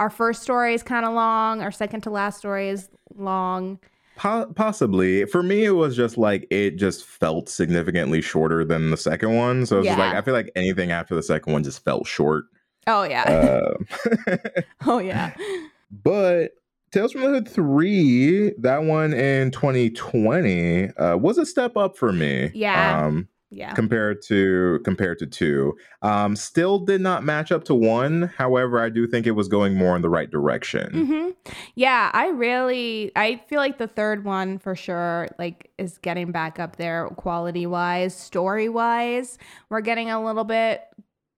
Our 0.00 0.10
first 0.10 0.42
story 0.42 0.74
is 0.74 0.82
kind 0.82 1.04
of 1.04 1.12
long. 1.14 1.62
Our 1.62 1.72
second 1.72 2.02
to 2.02 2.10
last 2.10 2.38
story 2.38 2.68
is 2.68 2.88
long. 3.16 3.78
Po- 4.16 4.52
possibly. 4.54 5.24
For 5.26 5.42
me, 5.42 5.64
it 5.64 5.70
was 5.70 5.96
just 5.96 6.18
like 6.18 6.46
it 6.50 6.76
just 6.76 7.04
felt 7.04 7.48
significantly 7.48 8.20
shorter 8.20 8.64
than 8.64 8.90
the 8.90 8.96
second 8.96 9.36
one. 9.36 9.66
So 9.66 9.82
just 9.82 9.98
like 9.98 10.14
I 10.14 10.22
feel 10.22 10.34
like 10.34 10.50
anything 10.56 10.90
after 10.92 11.14
the 11.14 11.22
second 11.22 11.52
one 11.52 11.62
just 11.62 11.84
felt 11.84 12.06
short. 12.06 12.44
Oh 12.86 13.04
yeah. 13.04 13.22
Uh, 13.22 14.36
oh 14.86 14.98
yeah. 14.98 15.34
but 15.90 16.52
Tales 16.90 17.12
from 17.12 17.20
the 17.20 17.28
Hood 17.28 17.48
3, 17.48 18.54
that 18.58 18.82
one 18.84 19.12
in 19.12 19.50
2020, 19.50 20.88
uh, 20.94 21.16
was 21.18 21.36
a 21.36 21.44
step 21.44 21.76
up 21.76 21.98
for 21.98 22.12
me. 22.12 22.50
Yeah. 22.54 23.04
Um, 23.06 23.28
Yeah. 23.50 23.72
compared 23.72 24.20
to 24.26 24.80
compared 24.84 25.18
to 25.20 25.26
two. 25.26 25.74
Um, 26.02 26.36
still 26.36 26.78
did 26.78 27.00
not 27.00 27.24
match 27.24 27.50
up 27.50 27.64
to 27.64 27.74
one. 27.74 28.30
However, 28.36 28.78
I 28.78 28.90
do 28.90 29.06
think 29.06 29.26
it 29.26 29.30
was 29.30 29.48
going 29.48 29.74
more 29.74 29.96
in 29.96 30.02
the 30.02 30.10
right 30.10 30.30
direction. 30.30 31.06
hmm 31.06 31.52
Yeah, 31.74 32.10
I 32.12 32.28
really 32.28 33.10
I 33.16 33.40
feel 33.48 33.58
like 33.58 33.78
the 33.78 33.86
third 33.86 34.24
one 34.24 34.58
for 34.58 34.74
sure 34.76 35.28
like 35.38 35.70
is 35.78 35.96
getting 35.98 36.30
back 36.30 36.58
up 36.58 36.76
there 36.76 37.08
quality 37.16 37.64
wise, 37.66 38.14
story 38.14 38.68
wise. 38.68 39.38
We're 39.70 39.80
getting 39.80 40.10
a 40.10 40.22
little 40.22 40.44
bit 40.44 40.82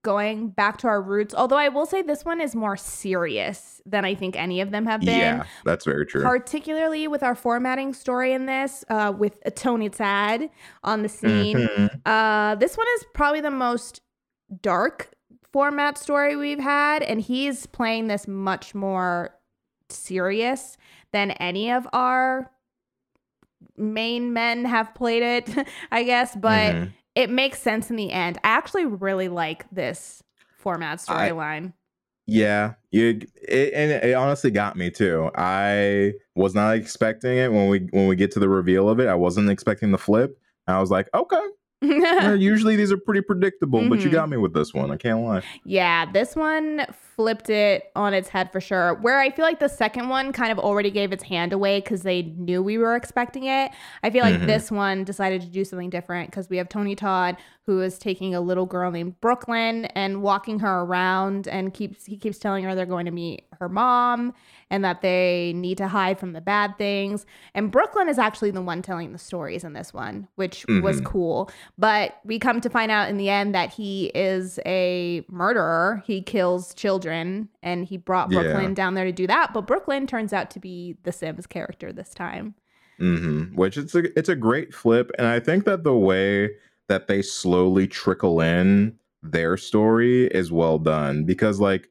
going 0.02 0.48
back 0.48 0.78
to 0.78 0.86
our 0.88 1.02
roots. 1.02 1.34
Although 1.34 1.58
I 1.58 1.68
will 1.68 1.86
say 1.86 2.00
this 2.02 2.24
one 2.24 2.40
is 2.40 2.54
more 2.56 2.76
serious 2.76 3.80
than 3.84 4.04
I 4.04 4.14
think 4.14 4.34
any 4.36 4.60
of 4.60 4.70
them 4.70 4.86
have 4.86 5.00
been. 5.00 5.18
Yeah, 5.18 5.44
that's 5.64 5.84
very 5.84 6.06
true. 6.06 6.22
Particularly 6.22 7.06
with 7.08 7.22
our 7.22 7.34
formatting 7.34 7.92
story 7.92 8.32
in 8.32 8.46
this, 8.46 8.84
uh, 8.88 9.12
with 9.16 9.40
Tony 9.56 9.88
Todd 9.90 10.48
on 10.84 11.02
the 11.02 11.08
scene. 11.08 11.56
Mhm. 11.58 12.00
Uh, 12.06 12.54
this 12.56 12.76
one 12.76 12.86
is 12.96 13.04
probably 13.14 13.40
the 13.40 13.50
most 13.50 14.00
dark 14.62 15.10
format 15.52 15.98
story 15.98 16.36
we've 16.36 16.60
had, 16.60 17.02
and 17.02 17.20
he's 17.20 17.66
playing 17.66 18.06
this 18.08 18.26
much 18.26 18.74
more 18.74 19.34
serious 19.88 20.76
than 21.12 21.32
any 21.32 21.70
of 21.70 21.86
our 21.92 22.50
main 23.76 24.32
men 24.32 24.64
have 24.64 24.94
played 24.94 25.22
it, 25.22 25.66
I 25.90 26.04
guess. 26.04 26.36
But 26.36 26.74
Mhm. 26.74 26.92
It 27.14 27.30
makes 27.30 27.60
sense 27.60 27.90
in 27.90 27.96
the 27.96 28.10
end. 28.10 28.38
I 28.44 28.48
actually 28.48 28.86
really 28.86 29.28
like 29.28 29.68
this 29.70 30.22
format 30.56 30.98
storyline. 30.98 31.72
Yeah, 32.26 32.74
you 32.92 33.20
it, 33.42 33.72
and 33.74 33.90
it 33.90 34.14
honestly 34.14 34.50
got 34.52 34.76
me 34.76 34.90
too. 34.90 35.30
I 35.34 36.12
was 36.36 36.54
not 36.54 36.76
expecting 36.76 37.38
it 37.38 37.52
when 37.52 37.68
we 37.68 37.88
when 37.90 38.06
we 38.06 38.14
get 38.14 38.30
to 38.32 38.40
the 38.40 38.48
reveal 38.48 38.88
of 38.88 39.00
it. 39.00 39.08
I 39.08 39.14
wasn't 39.14 39.50
expecting 39.50 39.90
the 39.90 39.98
flip. 39.98 40.38
I 40.68 40.78
was 40.78 40.90
like, 40.90 41.08
okay. 41.12 41.42
usually 42.38 42.76
these 42.76 42.92
are 42.92 42.96
pretty 42.98 43.20
predictable, 43.22 43.88
but 43.88 44.00
you 44.00 44.08
Mhm. 44.08 44.12
got 44.12 44.28
me 44.28 44.36
with 44.36 44.52
this 44.54 44.74
one. 44.74 44.90
I 44.90 44.96
can't 44.96 45.20
lie. 45.20 45.42
Yeah, 45.64 46.10
this 46.10 46.36
one 46.36 46.86
flipped 47.16 47.50
it 47.50 47.90
on 47.96 48.14
its 48.14 48.28
head 48.28 48.50
for 48.52 48.60
sure. 48.60 48.94
Where 48.94 49.18
I 49.18 49.30
feel 49.30 49.44
like 49.44 49.60
the 49.60 49.68
second 49.68 50.08
one 50.08 50.32
kind 50.32 50.50
of 50.52 50.58
already 50.58 50.90
gave 50.90 51.12
its 51.12 51.22
hand 51.24 51.52
away 51.52 51.80
because 51.80 52.02
they 52.02 52.22
knew 52.22 52.62
we 52.62 52.78
were 52.78 52.96
expecting 52.96 53.44
it. 53.44 53.70
I 54.02 54.10
feel 54.10 54.22
like 54.24 54.36
Mhm. 54.40 54.46
this 54.46 54.70
one 54.70 55.04
decided 55.04 55.40
to 55.42 55.48
do 55.48 55.64
something 55.64 55.90
different 55.90 56.30
because 56.30 56.48
we 56.48 56.56
have 56.56 56.68
Tony 56.68 56.94
Todd 56.94 57.36
who 57.66 57.80
is 57.82 57.98
taking 57.98 58.34
a 58.34 58.40
little 58.40 58.66
girl 58.66 58.90
named 58.90 59.20
Brooklyn 59.20 59.84
and 59.94 60.22
walking 60.22 60.58
her 60.60 60.80
around 60.80 61.46
and 61.46 61.72
keeps 61.72 62.04
he 62.06 62.16
keeps 62.16 62.38
telling 62.38 62.64
her 62.64 62.74
they're 62.74 62.86
going 62.86 63.04
to 63.06 63.12
meet 63.12 63.44
her 63.60 63.68
mom 63.68 64.32
and 64.70 64.84
that 64.84 65.02
they 65.02 65.52
need 65.54 65.76
to 65.78 65.88
hide 65.88 66.18
from 66.18 66.32
the 66.32 66.40
bad 66.40 66.78
things. 66.78 67.26
And 67.54 67.70
Brooklyn 67.70 68.08
is 68.08 68.18
actually 68.18 68.52
the 68.52 68.62
one 68.62 68.82
telling 68.82 69.12
the 69.12 69.18
stories 69.18 69.64
in 69.64 69.72
this 69.72 69.92
one, 69.92 70.28
which 70.36 70.64
was 70.68 71.00
Mhm. 71.00 71.04
cool. 71.04 71.50
But 71.76 72.16
we 72.24 72.38
come 72.38 72.60
to 72.60 72.70
find 72.70 72.90
out 72.90 73.08
in 73.08 73.16
the 73.16 73.28
end 73.28 73.54
that 73.54 73.70
he 73.70 74.06
is 74.14 74.60
a 74.64 75.24
murderer. 75.28 76.02
He 76.06 76.22
kills 76.22 76.72
children 76.74 77.48
and 77.62 77.84
he 77.84 77.96
brought 77.96 78.30
Yeah. 78.30 78.42
Brooklyn 78.42 78.74
down 78.74 78.94
there 78.94 79.04
to 79.04 79.12
do 79.12 79.26
that. 79.26 79.52
But 79.52 79.66
Brooklyn 79.66 80.06
turns 80.06 80.32
out 80.32 80.50
to 80.52 80.60
be 80.60 80.96
the 81.02 81.12
Simms 81.12 81.46
character 81.46 81.92
this 81.92 82.14
time. 82.14 82.54
hmm 82.98 83.44
Which 83.54 83.76
it's 83.78 83.94
a 83.94 84.16
it's 84.18 84.28
a 84.28 84.36
great 84.36 84.74
flip, 84.74 85.10
and 85.16 85.26
I 85.26 85.40
think 85.40 85.64
that 85.64 85.84
the 85.84 85.96
way 85.96 86.50
that 86.88 87.08
they 87.08 87.22
slowly 87.22 87.86
trickle 87.86 88.40
in 88.40 88.98
their 89.22 89.56
story 89.56 90.26
is 90.26 90.52
well 90.52 90.78
done 90.78 91.24
because 91.24 91.60
like 91.60 91.88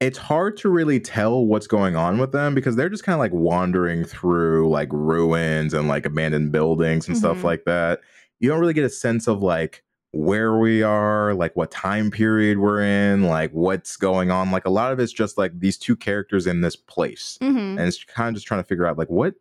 it's 0.00 0.18
hard 0.18 0.56
to 0.58 0.68
really 0.70 0.98
tell 0.98 1.44
what's 1.44 1.66
going 1.66 1.94
on 1.94 2.18
with 2.18 2.32
them 2.32 2.54
because 2.54 2.74
they're 2.74 2.88
just 2.88 3.04
kind 3.04 3.14
of 3.14 3.20
like 3.20 3.32
wandering 3.32 4.04
through 4.04 4.68
like 4.70 4.88
ruins 4.92 5.74
and 5.74 5.88
like 5.88 6.06
abandoned 6.06 6.50
buildings 6.52 7.06
and 7.06 7.16
stuff 7.16 7.38
Mhm. 7.38 7.44
like 7.44 7.64
that. 7.66 8.00
You 8.38 8.48
don't 8.48 8.60
really 8.60 8.72
get 8.72 8.84
a 8.84 8.88
sense 8.90 9.28
of 9.28 9.42
like 9.42 9.82
where 10.12 10.58
we 10.58 10.82
are, 10.82 11.34
like 11.34 11.54
what 11.54 11.70
time 11.70 12.10
period 12.10 12.58
we're 12.58 12.82
in, 12.82 13.24
like 13.24 13.52
what's 13.52 13.96
going 13.96 14.30
on. 14.30 14.50
Like 14.50 14.64
a 14.64 14.70
lot 14.70 14.90
of 14.92 14.98
it's 14.98 15.12
just 15.12 15.36
like 15.38 15.52
these 15.60 15.76
two 15.78 15.94
characters 15.96 16.46
in 16.46 16.62
this 16.62 16.74
place 16.76 17.38
Mm-hmm. 17.42 17.58
and 17.78 17.80
it's 17.80 18.02
kind 18.04 18.28
of 18.30 18.34
just 18.34 18.46
trying 18.46 18.62
to 18.62 18.66
figure 18.66 18.86
out 18.86 18.96
like 18.98 19.10
what 19.10 19.34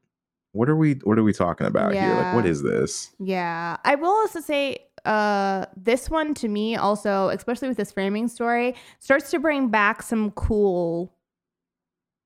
what 0.52 0.68
are 0.68 0.76
we 0.76 0.94
what 1.04 1.18
are 1.20 1.24
we 1.24 1.32
talking 1.32 1.68
about 1.68 1.94
here 1.94 2.02
like 2.16 2.34
what 2.36 2.46
is 2.46 2.64
this 2.64 3.12
Yeah. 3.20 3.78
I 3.86 3.96
will 3.96 4.10
also 4.10 4.42
say 4.42 4.80
uh 5.06 5.66
this 5.76 6.10
one 6.10 6.34
to 6.36 6.48
me 6.48 6.76
also, 6.76 7.30
especially 7.30 7.68
with 7.68 7.78
this 7.78 7.92
framing 7.92 8.28
story, 8.28 8.76
starts 9.00 9.32
to 9.32 9.40
bring 9.40 9.70
back 9.70 10.02
some 10.02 10.32
cool 10.32 11.14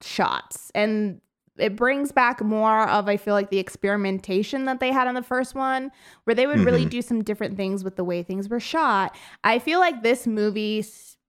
shots. 0.01 0.71
And 0.75 1.21
it 1.57 1.75
brings 1.75 2.11
back 2.11 2.41
more 2.41 2.87
of 2.89 3.07
I 3.07 3.15
feel 3.17 3.35
like 3.35 3.51
the 3.51 3.59
experimentation 3.59 4.65
that 4.65 4.79
they 4.79 4.91
had 4.91 5.07
on 5.07 5.13
the 5.13 5.21
first 5.21 5.53
one 5.55 5.91
where 6.23 6.33
they 6.33 6.47
would 6.47 6.65
really 6.65 6.85
Mhm. 6.85 6.89
do 6.89 7.01
some 7.01 7.23
different 7.23 7.57
things 7.57 7.83
with 7.83 7.95
the 7.95 8.03
way 8.03 8.23
things 8.23 8.49
were 8.49 8.59
shot. 8.59 9.15
I 9.43 9.59
feel 9.59 9.79
like 9.79 10.01
this 10.01 10.25
movie 10.25 10.83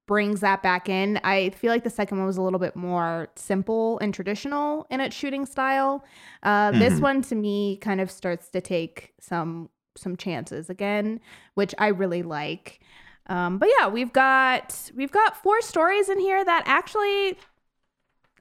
brings 0.06 0.40
that 0.40 0.62
back 0.62 0.88
in. 0.88 1.18
I 1.24 1.50
feel 1.50 1.70
like 1.70 1.84
the 1.84 1.90
second 1.90 2.18
one 2.18 2.26
was 2.26 2.36
a 2.36 2.42
little 2.42 2.58
bit 2.58 2.74
more 2.76 3.28
simple 3.36 3.98
and 4.00 4.12
traditional 4.12 4.86
in 4.90 5.00
its 5.00 5.14
shooting 5.16 5.46
style. 5.46 6.04
Uh, 6.42 6.72
This 6.72 6.94
Mhm. 6.94 7.02
one 7.02 7.22
to 7.22 7.34
me 7.34 7.76
kind 7.78 8.00
of 8.00 8.10
starts 8.10 8.50
to 8.50 8.60
take 8.60 9.12
some 9.20 9.70
some 9.96 10.16
chances 10.16 10.70
again, 10.70 11.20
which 11.54 11.74
I 11.78 11.88
really 11.88 12.22
like. 12.22 12.80
Um, 13.26 13.58
but 13.58 13.68
yeah, 13.78 13.88
we've 13.88 14.12
got 14.12 14.90
we've 14.94 15.12
got 15.12 15.42
four 15.42 15.60
stories 15.62 16.08
in 16.08 16.18
here 16.18 16.44
that 16.44 16.64
actually 16.66 17.38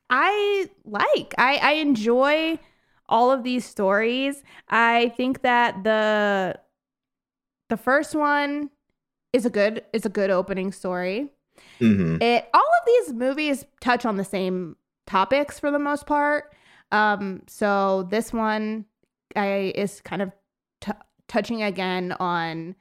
I 0.09 0.69
like. 0.85 1.33
I, 1.37 1.57
I 1.57 1.71
enjoy 1.73 2.59
all 3.07 3.31
of 3.31 3.43
these 3.43 3.65
stories. 3.65 4.43
I 4.69 5.13
think 5.15 5.41
that 5.41 5.83
the 5.83 6.59
the 7.69 7.77
first 7.77 8.13
one 8.15 8.69
is 9.31 9.45
a 9.45 9.49
good 9.49 9.83
is 9.93 10.05
a 10.05 10.09
good 10.09 10.29
opening 10.29 10.71
story. 10.71 11.31
hmm 11.79 12.17
It 12.21 12.49
all 12.53 12.61
of 12.61 12.85
these 12.85 13.13
movies 13.13 13.65
touch 13.81 14.05
on 14.05 14.17
the 14.17 14.23
same 14.25 14.75
topics 15.07 15.59
for 15.59 15.71
the 15.71 15.79
most 15.79 16.05
part. 16.05 16.53
Um, 16.91 17.41
so 17.47 18.03
this 18.03 18.31
one 18.31 18.85
I 19.35 19.71
is 19.75 20.01
kind 20.01 20.21
of 20.21 20.31
touching 21.27 21.63
again 21.63 22.13
on. 22.19 22.75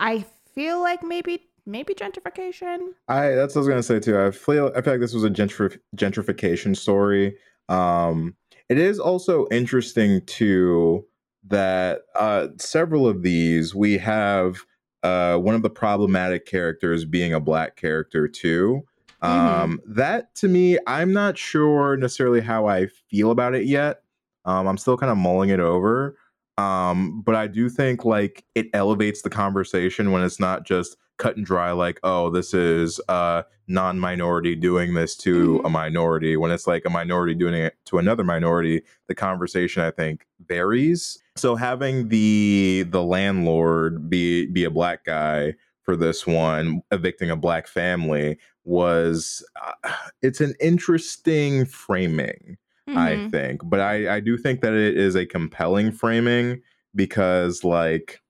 I 0.00 0.24
feel 0.54 0.80
like 0.80 1.02
maybe 1.02 1.46
maybe 1.66 1.94
gentrification. 1.94 2.90
i 3.08 3.30
that's 3.30 3.54
what 3.54 3.60
i 3.60 3.62
was 3.62 3.68
gonna 3.68 3.82
say 3.82 3.98
too. 3.98 4.20
I 4.20 4.30
feel 4.30 4.70
i 4.76 4.82
feel 4.82 4.92
like 4.94 5.00
this 5.00 5.14
was 5.14 5.24
a 5.24 5.30
gentri- 5.30 5.78
gentrification 5.96 6.76
story. 6.76 7.36
Um 7.68 8.36
it 8.68 8.78
is 8.78 8.98
also 8.98 9.46
interesting 9.50 10.20
too 10.26 11.06
that 11.48 12.02
uh 12.16 12.48
several 12.58 13.06
of 13.08 13.22
these 13.22 13.74
we 13.74 13.96
have 13.98 14.58
uh 15.02 15.36
one 15.38 15.54
of 15.54 15.62
the 15.62 15.70
problematic 15.70 16.46
characters 16.46 17.04
being 17.04 17.32
a 17.32 17.40
black 17.40 17.76
character 17.76 18.28
too. 18.28 18.82
Um 19.22 19.80
that 19.86 20.34
to 20.36 20.48
me 20.48 20.78
i'm 20.86 21.12
not 21.14 21.38
sure 21.38 21.96
necessarily 21.96 22.40
how 22.42 22.66
i 22.66 22.86
feel 23.08 23.30
about 23.30 23.54
it 23.54 23.64
yet. 23.64 24.02
Um 24.44 24.66
i'm 24.66 24.76
still 24.76 24.98
kind 24.98 25.10
of 25.10 25.16
mulling 25.16 25.48
it 25.48 25.60
over 25.60 26.16
um 26.58 27.20
but 27.22 27.34
i 27.34 27.46
do 27.46 27.68
think 27.68 28.04
like 28.04 28.44
it 28.54 28.66
elevates 28.74 29.22
the 29.22 29.30
conversation 29.30 30.12
when 30.12 30.22
it's 30.22 30.38
not 30.38 30.64
just 30.64 30.96
cut 31.16 31.36
and 31.36 31.46
dry 31.46 31.70
like 31.72 31.98
oh 32.02 32.30
this 32.30 32.54
is 32.54 33.00
a 33.08 33.44
non-minority 33.66 34.54
doing 34.54 34.92
this 34.94 35.16
to 35.16 35.58
Mhm. 35.58 35.66
a 35.66 35.70
minority. 35.70 36.36
When 36.36 36.50
it's 36.50 36.66
like 36.66 36.84
a 36.84 36.90
minority 36.90 37.34
doing 37.34 37.54
it 37.54 37.74
to 37.86 37.96
another 37.98 38.22
minority 38.22 38.82
the 39.08 39.14
conversation 39.14 39.82
i 39.82 39.90
think 39.90 40.26
varies. 40.46 41.18
So 41.36 41.56
having 41.56 42.08
the 42.08 42.84
the 42.90 43.02
landlord 43.02 44.10
be 44.10 44.46
be 44.46 44.64
a 44.64 44.70
black 44.70 45.04
guy 45.04 45.54
for 45.82 45.96
this 45.96 46.26
one 46.26 46.82
evicting 46.90 47.30
a 47.30 47.36
black 47.36 47.66
family 47.68 48.36
was 48.64 49.42
uh, 49.64 49.92
it's 50.22 50.40
an 50.42 50.54
interesting 50.60 51.64
framing 51.64 52.58
I 52.88 53.12
Mhm. 53.12 53.30
think. 53.30 53.60
But 53.64 53.80
I 53.80 54.16
I 54.16 54.20
do 54.20 54.36
think 54.36 54.60
that 54.60 54.74
it 54.74 54.96
is 54.96 55.14
a 55.14 55.24
compelling 55.26 55.90
framing 55.92 56.60
because 56.94 57.64
like 57.64 58.20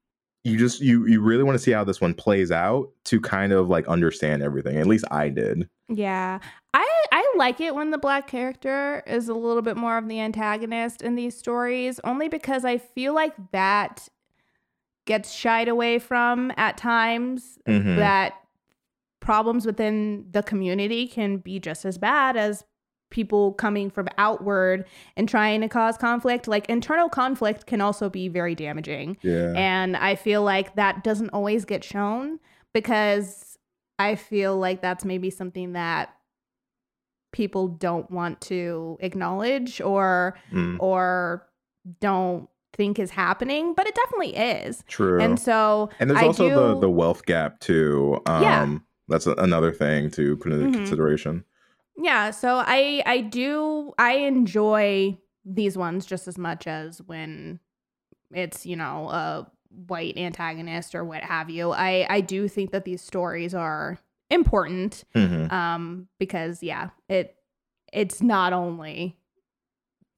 you 0.45 0.57
just 0.59 0.81
you 0.81 1.07
you 1.07 1.21
really 1.21 1.43
want 1.43 1.57
to 1.57 1.63
see 1.63 1.71
how 1.73 1.85
this 1.85 2.01
one 2.01 2.15
plays 2.15 2.51
out 2.53 2.89
to 3.05 3.21
kind 3.21 3.53
of 3.53 3.69
like 3.69 3.87
understand 3.89 4.43
everything. 4.43 4.77
At 4.77 4.87
least 4.87 5.05
I 5.11 5.29
did. 5.29 5.69
Yeah. 5.89 6.39
I 6.75 7.05
I 7.13 7.33
like 7.37 7.61
it 7.61 7.75
when 7.75 7.91
the 7.91 7.99
black 7.99 8.27
character 8.27 9.03
is 9.07 9.29
a 9.29 9.35
little 9.35 9.63
bit 9.63 9.77
more 9.77 9.97
of 9.99 10.09
the 10.09 10.21
antagonist 10.21 11.03
in 11.03 11.15
these 11.17 11.37
stories 11.37 11.99
only 12.05 12.29
because 12.29 12.65
I 12.65 12.79
feel 12.79 13.15
like 13.15 13.35
that 13.53 14.09
gets 15.07 15.33
shied 15.33 15.69
away 15.69 15.99
from 15.99 16.53
at 16.57 16.77
times 16.79 17.59
Mhm. 17.69 17.97
that 17.97 18.35
problems 19.21 19.67
within 19.67 20.27
the 20.31 20.43
community 20.43 21.07
can 21.09 21.39
be 21.39 21.59
just 21.59 21.85
as 21.85 21.99
bad 21.99 22.37
as 22.37 22.65
people 23.15 23.53
coming 23.53 23.89
from 23.91 24.09
outward 24.19 24.85
and 25.17 25.29
trying 25.29 25.61
to 25.61 25.69
cause 25.69 25.97
conflict. 25.97 26.49
Like 26.49 26.69
internal 26.69 27.09
conflict 27.09 27.65
can 27.67 27.81
also 27.81 28.11
be 28.11 28.27
very 28.29 28.57
damaging. 28.57 29.17
Yeah. 29.23 29.53
And 29.57 29.97
I 29.97 30.17
feel 30.17 30.43
like 30.43 30.75
that 30.75 31.05
doesn't 31.05 31.31
always 31.31 31.65
get 31.65 31.85
shown 31.85 32.41
because 32.75 33.57
I 34.01 34.17
feel 34.17 34.59
like 34.59 34.83
that's 34.83 35.05
maybe 35.05 35.31
something 35.31 35.75
that 35.75 36.13
people 37.33 37.69
don't 37.69 38.11
want 38.11 38.41
to 38.43 38.99
acknowledge 39.01 39.81
or 39.81 40.37
Mm, 40.53 40.77
or 40.81 41.47
don't 42.01 42.49
think 42.73 42.99
is 42.99 43.11
happening, 43.11 43.75
but 43.75 43.87
it 43.87 43.95
definitely 43.95 44.35
is. 44.37 44.83
true. 44.89 45.21
And 45.21 45.39
so 45.39 45.89
And 46.01 46.11
there's 46.11 46.21
I 46.21 46.27
also 46.27 46.49
the 46.49 46.75
do- 46.75 46.81
the 46.81 46.91
wealth 46.91 47.25
gap 47.27 47.61
too. 47.61 48.21
Um 48.27 48.43
Yeah. 48.43 48.79
that's 49.07 49.29
a, 49.29 49.35
another 49.35 49.71
thing 49.71 50.11
to 50.13 50.37
put 50.39 50.53
into 50.53 50.67
Mhm. 50.67 50.75
consideration. 50.75 51.45
Yeah, 51.97 52.31
so 52.31 52.57
I 52.67 53.03
I 53.07 53.21
do 53.21 53.93
I 53.99 54.15
enjoy 54.15 55.19
these 55.45 55.77
ones 55.79 56.07
just 56.07 56.27
as 56.29 56.39
much 56.39 56.67
as 56.67 57.01
when 57.03 57.61
it's, 58.33 58.65
you 58.67 58.77
know, 58.77 59.09
a 59.11 59.51
white 59.87 60.17
antagonist 60.17 60.95
or 60.95 61.05
what 61.05 61.23
have 61.23 61.51
you. 61.51 61.71
I 61.73 62.07
I 62.09 62.21
do 62.21 62.49
think 62.49 62.71
that 62.73 62.85
these 62.85 63.03
stories 63.03 63.55
are 63.55 63.99
important 64.31 65.05
Mhm. 65.15 65.53
um 65.53 66.09
because 66.19 66.63
yeah, 66.63 66.91
it 67.09 67.37
it's 67.93 68.23
not 68.23 68.53
only 68.53 69.17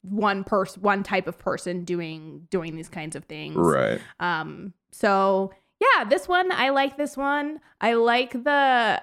one 0.01 0.43
person 0.43 0.81
one 0.81 1.03
type 1.03 1.27
of 1.27 1.37
person 1.37 1.83
doing 1.83 2.47
doing 2.49 2.75
these 2.75 2.89
kinds 2.89 3.15
of 3.15 3.25
things. 3.25 3.57
Right. 3.57 3.99
Um, 4.19 4.73
so 4.91 5.51
yeah, 5.79 6.05
this 6.05 6.27
one 6.27 6.51
I 6.51 6.69
like 6.69 6.97
this 6.97 7.17
one. 7.17 7.59
I 7.81 7.93
like 7.93 8.31
the 8.31 9.01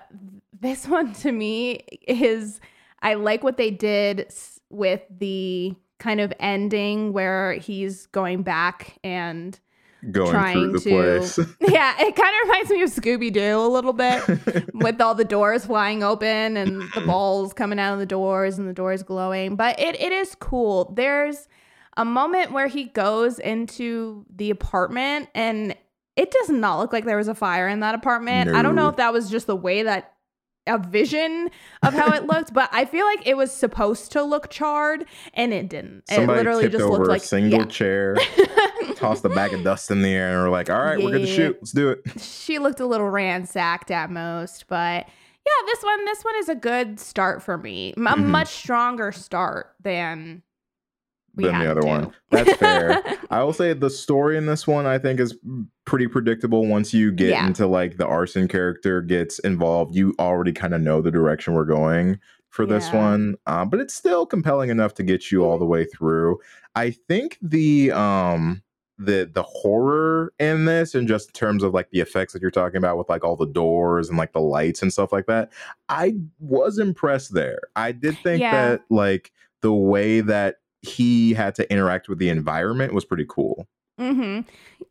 this 0.65 0.89
one 0.89 1.12
to 1.15 1.32
me 1.32 1.85
is 2.09 2.61
I 3.03 3.15
like 3.15 3.45
what 3.45 3.57
they 3.57 3.70
did 3.70 4.32
with 4.70 5.03
the 5.11 5.74
kind 5.99 6.20
of 6.20 6.32
ending 6.41 7.12
where 7.12 7.53
he's 7.55 8.07
going 8.07 8.43
back 8.43 8.99
and 9.05 9.59
Going 10.11 10.31
trying 10.31 10.55
through 10.55 10.73
the 10.73 10.81
to 10.81 10.91
place. 10.91 11.39
yeah, 11.61 11.95
it 11.99 12.15
kind 12.15 12.35
of 12.43 12.49
reminds 12.49 12.70
me 12.70 12.82
of 12.82 12.91
Scooby 12.91 13.32
Doo 13.32 13.59
a 13.59 13.69
little 13.69 13.95
bit 13.95 14.23
with 14.74 15.01
all 15.01 15.15
the 15.15 15.24
doors 15.24 15.65
flying 15.65 16.03
open 16.03 16.59
and 16.59 16.82
the 16.95 17.01
balls 17.07 17.55
coming 17.55 17.78
out 17.78 17.95
of 17.95 18.01
the 18.01 18.07
doors 18.07 18.59
and 18.59 18.69
the 18.69 18.74
doors 18.74 19.03
glowing. 19.03 19.57
But 19.57 19.81
it, 19.81 19.99
it 19.99 20.12
is 20.12 20.35
cool. 20.35 20.93
There's 20.95 21.49
a 21.97 22.05
moment 22.05 22.53
where 22.53 22.66
he 22.66 22.85
goes 22.85 23.39
into 23.39 24.27
the 24.35 24.51
apartment 24.51 25.31
and 25.35 25.74
it 26.16 26.31
does 26.31 26.51
not 26.51 26.78
look 26.78 26.93
like 26.93 27.07
there 27.07 27.16
was 27.16 27.28
a 27.28 27.35
fire 27.35 27.66
in 27.66 27.81
that 27.81 27.95
apartment. 27.95 28.51
I 28.55 28.62
don't 28.62 28.74
know 28.74 28.89
if 28.89 28.97
that 28.97 29.12
was 29.12 29.31
just 29.31 29.47
the 29.47 29.57
way 29.57 29.85
that 29.85 30.14
a 30.66 30.78
vision 30.78 31.51
of 31.82 31.93
how 31.95 32.12
it 32.15 32.27
looked, 32.27 32.53
but 32.55 32.69
I 32.73 32.85
feel 32.85 33.05
like 33.07 33.27
it 33.27 33.36
was 33.36 33.53
supposed 33.53 34.12
to 34.12 34.23
look 34.23 34.51
charred 34.51 35.05
and 35.35 35.53
it 35.53 35.69
didn't. 35.69 36.05
Somebody 36.09 36.32
it 36.32 36.36
literally 36.39 36.69
just 36.69 36.82
over 36.82 36.93
looked 36.95 37.07
a 37.07 37.11
like 37.11 37.23
single 37.23 37.61
yeah. 37.61 37.65
chair, 37.66 38.16
tossed 38.97 39.24
a 39.24 39.28
bag 39.28 39.53
of 39.53 39.62
dust 39.62 39.91
in 39.91 40.03
the 40.03 40.09
air, 40.09 40.31
and 40.35 40.43
we're 40.43 40.51
like, 40.51 40.70
"All 40.70 40.81
right, 40.82 40.99
we're 41.03 41.11
good 41.11 41.20
to 41.20 41.27
shoot. 41.27 41.57
Let's 41.61 41.73
do 41.73 41.91
it." 41.91 42.03
she 42.20 42.59
looked 42.59 42.81
a 42.81 42.86
little 42.86 43.09
ransacked 43.11 43.91
at 43.91 44.11
most, 44.11 44.66
but 44.69 45.07
yeah, 45.47 45.66
this 45.66 45.82
one 45.82 46.05
this 46.07 46.23
one 46.24 46.35
is 46.36 46.49
a 46.49 46.55
good 46.55 46.99
start 46.99 47.43
for 47.43 47.59
me. 47.59 47.93
A 47.93 47.97
Mhm. 48.01 48.27
much 48.27 48.49
stronger 48.49 49.12
start 49.12 49.74
than 49.82 50.43
we 51.36 51.44
Than 51.44 51.59
the 51.61 51.70
other 51.70 51.81
to. 51.82 51.86
one. 51.86 52.12
That's 52.31 52.52
fair. 52.55 53.02
I 53.31 53.43
will 53.43 53.52
say 53.52 53.73
the 53.73 53.90
story 53.90 54.36
in 54.36 54.47
this 54.47 54.66
one 54.66 54.86
I 54.86 54.98
think 54.98 55.19
is 55.20 55.36
pretty 55.85 56.06
predictable 56.06 56.66
once 56.66 56.94
you 56.94 57.11
get 57.12 57.31
Yeah. 57.31 57.47
into 57.47 57.66
like 57.66 57.97
the 57.97 58.06
arson 58.06 58.48
character 58.48 59.01
gets 59.02 59.39
involved. 59.40 59.94
You 59.94 60.15
already 60.19 60.52
kind 60.52 60.74
of 60.74 60.81
know 60.81 61.01
the 61.01 61.11
direction 61.11 61.55
we're 61.55 61.65
going 61.65 62.19
for 62.51 62.66
this 62.66 62.89
Yeah. 62.93 63.01
one. 63.01 63.35
Uh, 63.47 63.65
but 63.65 63.81
it's 63.81 63.94
still 63.94 64.27
compelling 64.27 64.70
enough 64.70 64.94
to 64.94 65.02
get 65.02 65.32
you 65.32 65.44
all 65.44 65.59
the 65.59 65.65
way 65.66 65.85
through. 65.85 66.39
I 66.77 66.90
think 66.90 67.39
the 67.43 67.90
um 67.93 68.62
the 68.97 69.28
the 69.35 69.43
horror 69.43 70.32
in 70.39 70.66
this 70.66 70.94
and 70.94 71.09
just 71.09 71.31
in 71.31 71.32
terms 71.32 71.65
of 71.65 71.74
like 71.74 71.90
the 71.90 71.98
effects 71.98 72.32
that 72.32 72.40
you're 72.40 72.51
talking 72.52 72.77
about 72.77 72.97
with 72.97 73.09
like 73.09 73.24
all 73.24 73.35
the 73.35 73.44
doors 73.44 74.09
and 74.09 74.16
like 74.16 74.32
the 74.32 74.40
lights 74.40 74.82
and 74.82 74.93
stuff 74.93 75.12
like 75.12 75.27
that 75.27 75.51
i 75.89 76.15
was 76.39 76.78
impressed 76.78 77.35
there 77.35 77.59
i 77.74 77.90
did 77.90 78.16
think 78.23 78.40
Yeah. 78.40 78.52
that 78.52 78.82
like 78.90 79.32
the 79.62 79.73
way 79.74 80.20
that 80.20 80.59
he 80.85 81.32
had 81.35 81.55
to 81.55 81.70
interact 81.73 82.09
with 82.09 82.19
the 82.19 82.28
environment 82.28 82.93
was 82.93 83.05
pretty 83.05 83.27
cool 83.28 83.66
hmm 83.98 84.40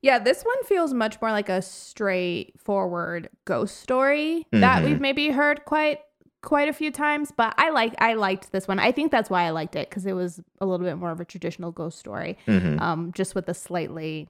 Yeah, 0.02 0.18
this 0.20 0.44
one 0.44 0.64
feels 0.64 0.94
much 0.94 1.20
more 1.22 1.32
like 1.32 1.50
a 1.50 1.62
straightforward 1.62 3.30
ghost 3.46 3.78
story 3.82 4.48
that 4.52 4.82
Mhm. 4.82 4.86
we've 4.86 5.00
maybe 5.00 5.30
heard 5.30 5.66
quite 5.66 6.00
quite 6.42 6.68
a 6.68 6.74
few 6.74 6.92
times, 6.92 7.32
but 7.32 7.54
I 7.58 7.70
like 7.70 7.96
I 8.00 8.16
liked 8.16 8.52
this 8.52 8.68
one. 8.68 8.78
I 8.78 8.92
think 8.92 9.12
that's 9.12 9.30
why 9.30 9.44
I 9.44 9.52
liked 9.52 9.78
it 9.78 9.90
because 9.90 10.06
it 10.06 10.12
was 10.12 10.42
a 10.60 10.66
little 10.66 10.86
bit 10.86 10.98
more 10.98 11.12
of 11.12 11.22
a 11.22 11.26
traditional 11.26 11.72
ghost 11.72 11.98
story, 12.00 12.38
Mhm, 12.48 12.82
um, 12.82 13.12
just 13.14 13.34
with 13.34 13.48
a 13.48 13.54
slightly 13.54 14.28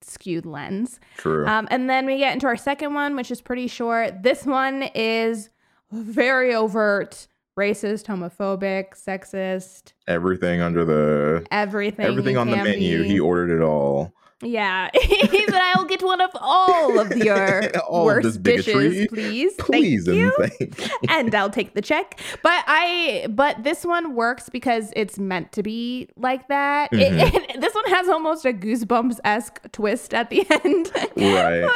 skewed 0.00 0.44
lens. 0.44 0.98
true 1.18 1.46
Um, 1.46 1.68
and 1.70 1.88
then 1.88 2.04
we 2.06 2.18
get 2.18 2.32
into 2.32 2.48
our 2.48 2.56
second 2.56 2.94
one, 2.94 3.14
which 3.14 3.30
is 3.30 3.40
pretty 3.40 3.68
short. 3.68 4.24
This 4.24 4.44
one 4.44 4.82
is 4.94 5.50
very 5.92 6.52
overt, 6.52 7.28
racist, 7.58 8.06
homophobic, 8.06 8.94
sexist, 8.94 9.92
everything 10.08 10.60
under 10.60 10.84
the 10.84 11.46
everything. 11.50 12.06
everything 12.06 12.36
on 12.36 12.48
the 12.50 12.56
menu 12.56 13.02
be. 13.02 13.08
he 13.08 13.20
ordered 13.20 13.54
it 13.54 13.62
all 13.62 14.12
Yeah, 14.42 14.88
he 15.00 15.44
said, 15.46 15.60
"I'll 15.74 15.84
get 15.84 16.02
one 16.02 16.20
of 16.20 16.30
all 16.40 16.98
of 16.98 17.16
your 17.28 17.70
All 17.88 18.10
of 18.10 18.16
this 18.24 18.34
worst 18.34 18.42
bigotry. 18.42 18.88
dishes, 18.90 19.06
please, 19.08 19.52
please 19.58 20.04
Thank 20.06 20.16
you. 20.18 20.34
and 20.40 20.52
thank 20.58 20.80
you. 20.80 20.98
and 21.10 21.34
I'll 21.34 21.50
take 21.50 21.74
the 21.74 21.82
check." 21.82 22.18
But 22.42 22.64
I, 22.66 23.26
but 23.30 23.62
this 23.62 23.84
one 23.84 24.14
works 24.16 24.48
because 24.48 24.92
it's 24.96 25.16
meant 25.18 25.52
to 25.52 25.62
be 25.62 26.08
like 26.16 26.48
that. 26.48 26.88
It- 26.92 27.12
Mhm. 27.12 27.60
this 27.60 27.72
one 27.74 27.84
has 27.94 28.08
almost 28.08 28.44
a 28.44 28.52
Goosebumps 28.52 29.18
esque 29.24 29.60
twist 29.72 30.12
at 30.14 30.28
the 30.30 30.40
end, 30.50 30.90
Right. 31.16 31.68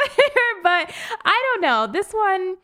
but 0.65 0.91
I 1.25 1.43
don't 1.47 1.61
know. 1.63 1.87
This 1.93 2.11
one, 2.13 2.57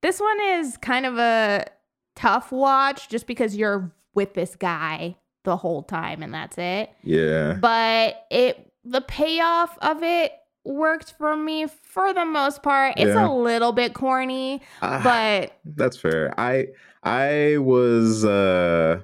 this 0.00 0.18
one 0.20 0.40
is 0.40 0.78
kind 0.78 1.04
of 1.04 1.18
a 1.18 1.66
tough 2.14 2.52
watch 2.52 3.08
just 3.08 3.26
because 3.26 3.56
you're 3.56 3.92
with 4.14 4.34
this 4.34 4.54
guy 4.56 5.16
the 5.44 5.56
whole 5.56 5.82
time 5.82 6.22
and 6.22 6.32
that's 6.32 6.56
it 6.58 6.90
yeah 7.02 7.54
but 7.54 8.26
it 8.30 8.70
the 8.84 9.00
payoff 9.00 9.76
of 9.82 10.02
it 10.02 10.32
worked 10.64 11.14
for 11.18 11.36
me 11.36 11.66
for 11.82 12.12
the 12.14 12.24
most 12.24 12.62
part. 12.62 12.94
It's 12.96 13.08
Yeah. 13.08 13.28
a 13.28 13.32
little 13.32 13.72
bit 13.72 13.94
corny, 13.94 14.62
Ah, 14.80 15.00
but 15.02 15.52
That's 15.64 15.96
fair. 15.96 16.32
I 16.38 16.68
I 17.02 17.56
was 17.58 18.24
uh 18.24 19.00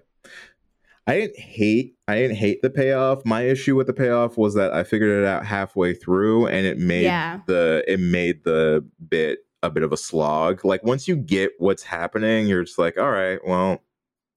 I 1.06 1.14
didn't 1.16 1.38
hate 1.38 1.96
I 2.06 2.16
didn't 2.16 2.36
hate 2.36 2.62
the 2.62 2.70
payoff. 2.70 3.24
My 3.24 3.42
issue 3.42 3.74
with 3.74 3.86
the 3.88 3.92
payoff 3.92 4.36
was 4.38 4.54
that 4.54 4.72
I 4.72 4.84
figured 4.84 5.22
it 5.22 5.26
out 5.26 5.44
halfway 5.44 5.94
through 5.94 6.46
and 6.46 6.64
it 6.66 6.78
made 6.78 7.04
Yeah. 7.04 7.40
the 7.46 7.82
it 7.88 7.98
made 7.98 8.44
the 8.44 8.84
bit 9.08 9.40
a 9.62 9.70
bit 9.70 9.82
of 9.82 9.92
a 9.92 9.96
slog. 9.96 10.64
Like 10.64 10.82
once 10.84 11.08
you 11.08 11.16
get 11.16 11.52
what's 11.58 11.82
happening, 11.82 12.46
you're 12.46 12.64
just 12.64 12.78
like, 12.78 12.98
all 12.98 13.10
right, 13.10 13.38
well, 13.46 13.82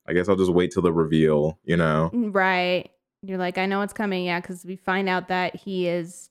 I 0.07 0.13
guess 0.13 0.27
I'll 0.27 0.35
just 0.35 0.53
wait 0.53 0.71
till 0.71 0.81
the 0.81 0.93
reveal, 0.93 1.59
you 1.63 1.77
know? 1.77 2.09
Mm, 2.13 2.33
right. 2.33 2.89
You're 3.21 3.37
like, 3.37 3.57
I 3.57 3.67
know 3.67 3.81
it's 3.81 3.93
coming, 3.93 4.25
yeah, 4.25 4.39
because 4.39 4.65
we 4.65 4.75
find 4.75 5.07
out 5.07 5.27
that 5.27 5.55
he 5.55 5.87
is 5.87 6.29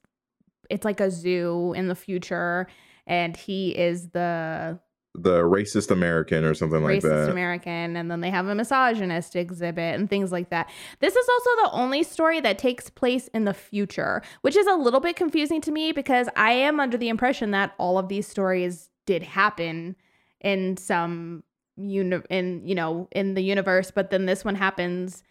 it's 0.68 0.84
like 0.84 1.00
a 1.00 1.10
zoo 1.10 1.72
in 1.76 1.88
the 1.88 1.94
future 1.94 2.68
and 3.06 3.36
he 3.36 3.76
is 3.76 4.10
the 4.10 4.78
The 5.14 5.40
racist 5.40 5.90
American 5.90 6.44
or 6.44 6.54
something 6.54 6.82
like 6.82 7.00
racist 7.00 7.26
that. 7.26 7.30
American, 7.30 7.96
and 7.96 8.10
then 8.10 8.20
they 8.20 8.30
have 8.30 8.46
a 8.46 8.54
misogynist 8.54 9.34
exhibit 9.34 9.98
and 9.98 10.08
things 10.08 10.30
like 10.30 10.50
that. 10.50 10.70
This 11.00 11.16
is 11.16 11.28
also 11.28 11.50
the 11.64 11.70
only 11.72 12.02
story 12.04 12.40
that 12.40 12.58
takes 12.58 12.88
place 12.88 13.28
in 13.28 13.44
the 13.44 13.54
future, 13.54 14.22
which 14.42 14.56
is 14.56 14.66
a 14.66 14.74
little 14.74 15.00
bit 15.00 15.16
confusing 15.16 15.60
to 15.62 15.72
me 15.72 15.90
because 15.92 16.28
I 16.36 16.52
am 16.52 16.78
under 16.78 16.96
the 16.96 17.08
impression 17.08 17.50
that 17.50 17.74
all 17.76 17.98
of 17.98 18.08
these 18.08 18.28
stories 18.28 18.88
did 19.04 19.24
happen 19.24 19.96
in 20.40 20.76
some 20.76 21.42
uni- 21.76 22.22
in 22.30 22.66
you 22.66 22.74
know 22.74 23.08
in 23.10 23.34
the 23.34 23.42
universe, 23.42 23.90
but 23.90 24.10
then 24.10 24.26
this 24.26 24.44
one 24.44 24.54
happens 24.54 25.22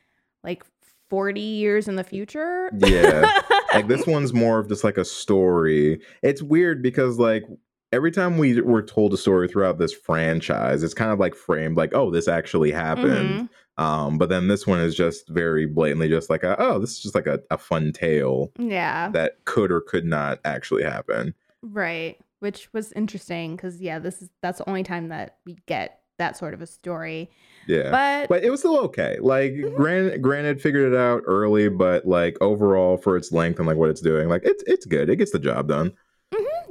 like 0.44 0.64
40 1.10 1.42
years 1.42 1.88
in 1.88 1.96
the 1.96 2.04
future. 2.04 2.72
Yeah. 2.78 3.40
like 3.74 3.88
this 3.88 4.06
one's 4.06 4.34
more 4.34 4.60
of 4.60 4.68
just 4.68 4.84
like 4.84 4.98
a 4.98 5.06
story. 5.06 6.02
It's 6.22 6.42
weird 6.42 6.84
because 6.84 7.18
like 7.18 7.46
every 7.91 8.11
time 8.11 8.38
we 8.38 8.61
were 8.61 8.82
told 8.82 9.14
a 9.14 9.18
story 9.18 9.48
throughout 9.48 9.80
this 9.80 9.94
franchise, 9.94 10.84
it's 10.84 10.94
kind 10.94 11.11
of 11.11 11.20
like 11.20 11.36
framed 11.36 11.78
like, 11.78 11.91
oh, 11.94 12.11
this 12.11 12.28
actually 12.28 12.72
happened. 12.72 13.49
Mhm. 13.78 13.84
Um, 13.84 14.18
but 14.18 14.30
then 14.30 14.48
this 14.49 14.68
one 14.68 14.80
is 14.80 14.94
just 14.94 15.28
very 15.30 15.66
blatantly 15.66 16.10
just 16.10 16.30
like, 16.30 16.44
a, 16.44 16.56
oh, 16.61 16.80
this 16.80 16.91
is 16.91 16.99
just 16.99 17.16
like 17.16 17.28
a, 17.28 17.40
a 17.49 17.57
fun 17.57 17.91
tale 17.94 18.52
Yeah. 18.57 19.10
that 19.11 19.44
could 19.45 19.72
or 19.72 19.82
could 19.82 20.06
not 20.06 20.40
actually 20.45 20.84
happen. 20.84 21.34
Right. 21.61 22.18
Which 22.40 22.72
was 22.74 22.91
interesting 22.94 23.56
because 23.56 23.82
yeah, 23.82 23.99
this 23.99 24.22
is 24.22 24.30
that's 24.41 24.60
the 24.60 24.70
only 24.70 24.84
time 24.84 25.10
that 25.10 25.38
we 25.45 25.57
get 25.66 26.02
that 26.18 26.38
sort 26.38 26.53
of 26.53 26.61
a 26.61 26.68
story. 26.68 27.30
Yeah. 27.68 27.90
But, 27.91 28.28
But 28.30 28.44
it 28.44 28.49
was 28.49 28.60
still 28.60 28.78
okay. 28.86 29.18
Like, 29.22 29.53
Mhm. 29.53 29.76
granted, 29.76 30.22
granted, 30.22 30.61
figured 30.61 30.91
it 30.94 30.98
out 30.98 31.24
early, 31.26 31.70
but 31.70 32.06
like 32.06 32.38
overall 32.41 32.98
for 32.98 33.16
its 33.18 33.32
length 33.32 33.60
and 33.60 33.68
like 33.68 33.78
what 33.78 33.90
it's 33.90 34.02
doing, 34.02 34.28
like 34.30 34.41
it's 34.44 34.64
it's 34.68 34.86
good. 34.86 35.10
It 35.10 35.16
gets 35.18 35.32
the 35.32 35.40
job 35.40 35.68
done. 35.70 35.94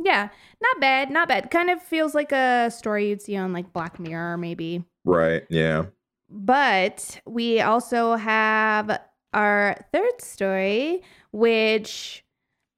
Yeah, 0.03 0.29
not 0.61 0.81
bad, 0.81 1.11
not 1.11 1.29
bad. 1.29 1.51
Kind 1.51 1.71
of 1.71 1.83
feels 1.83 2.15
like 2.15 2.33
a 2.33 2.71
story 2.71 3.09
you'd 3.09 3.23
see 3.23 3.37
on 3.37 3.53
like 3.53 3.73
Black 3.73 3.99
Mirror, 3.99 4.37
maybe. 4.39 4.85
Right. 5.05 5.45
Yeah. 5.51 5.87
but 6.31 7.21
we 7.27 7.61
also 7.61 8.17
have 8.17 9.01
our 9.33 9.77
third 9.93 10.21
story, 10.21 11.03
which 11.33 12.25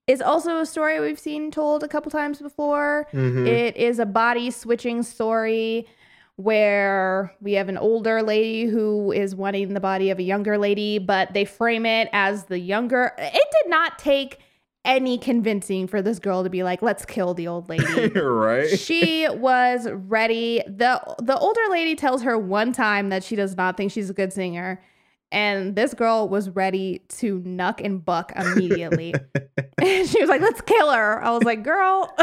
is 0.07 0.21
also 0.21 0.59
a 0.59 0.65
story 0.65 0.99
we've 0.99 1.19
seen 1.19 1.51
told 1.51 1.83
a 1.83 1.87
couple 1.87 2.09
times 2.11 2.39
before. 2.41 3.07
Mhm. 3.13 3.45
It 3.47 3.75
is 3.77 3.99
a 3.99 4.05
body 4.05 4.51
switching 4.51 5.03
story 5.03 5.85
where 6.37 7.33
we 7.41 7.53
have 7.53 7.69
an 7.69 7.77
older 7.77 8.23
lady 8.23 8.65
who 8.65 9.11
is 9.11 9.35
wanting 9.35 9.73
the 9.73 9.79
body 9.79 10.09
of 10.09 10.17
a 10.19 10.23
younger 10.23 10.57
lady, 10.57 10.97
but 10.97 11.33
they 11.33 11.45
frame 11.45 11.85
it 11.85 12.09
as 12.13 12.45
the 12.45 12.57
younger. 12.59 13.13
It 13.17 13.33
did 13.61 13.69
not 13.69 13.99
take 13.99 14.39
any 14.83 15.17
convincing 15.17 15.87
for 15.87 16.01
this 16.01 16.19
girl 16.19 16.43
to 16.43 16.49
be 16.49 16.63
like, 16.63 16.81
let's 16.81 17.05
kill 17.05 17.33
the 17.33 17.47
old 17.47 17.69
lady. 17.69 18.07
right? 18.19 18.67
she 18.67 19.27
was 19.29 19.87
ready. 19.91 20.63
The 20.67 21.01
the 21.19 21.37
older 21.37 21.61
lady 21.69 21.95
tells 21.95 22.23
her 22.23 22.37
one 22.37 22.73
time 22.73 23.09
that 23.09 23.23
she 23.23 23.35
does 23.35 23.55
not 23.55 23.77
think 23.77 23.91
she's 23.91 24.09
a 24.09 24.13
good 24.13 24.33
singer. 24.33 24.81
And 25.33 25.77
this 25.77 25.93
girl 25.93 26.27
was 26.27 26.49
ready 26.49 27.03
to 27.09 27.39
nuck 27.41 27.79
and 27.81 28.03
buck 28.03 28.33
immediately. 28.35 29.13
and 29.81 30.09
she 30.09 30.19
was 30.19 30.29
like, 30.29 30.41
let's 30.41 30.59
kill 30.59 30.91
her. 30.91 31.23
I 31.23 31.31
was 31.31 31.43
like, 31.43 31.63
girl. 31.63 32.13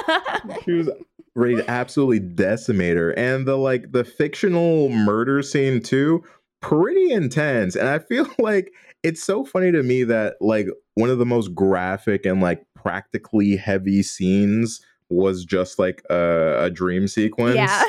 she 0.64 0.72
was 0.72 0.88
ready 1.34 1.56
to 1.56 1.68
absolutely 1.68 2.20
decimate 2.20 2.96
her. 2.96 3.10
And 3.18 3.46
the 3.46 3.56
like 3.56 3.90
the 3.90 4.04
fictional 4.04 4.88
murder 4.88 5.42
scene 5.42 5.82
too, 5.82 6.22
pretty 6.60 7.10
intense. 7.10 7.74
And 7.74 7.88
I 7.88 7.98
feel 7.98 8.28
like 8.38 8.72
it's 9.04 9.22
so 9.22 9.44
funny 9.44 9.70
to 9.70 9.82
me 9.84 10.02
that 10.04 10.34
like 10.40 10.66
one 10.94 11.10
of 11.10 11.18
the 11.18 11.26
most 11.26 11.54
graphic 11.54 12.26
and 12.26 12.40
like 12.40 12.64
practically 12.74 13.56
heavy 13.56 14.02
scenes 14.02 14.80
was 15.10 15.44
just 15.44 15.78
like 15.78 16.02
a, 16.10 16.64
a 16.64 16.70
dream 16.70 17.06
sequence. 17.06 17.54
yeah. 17.54 17.82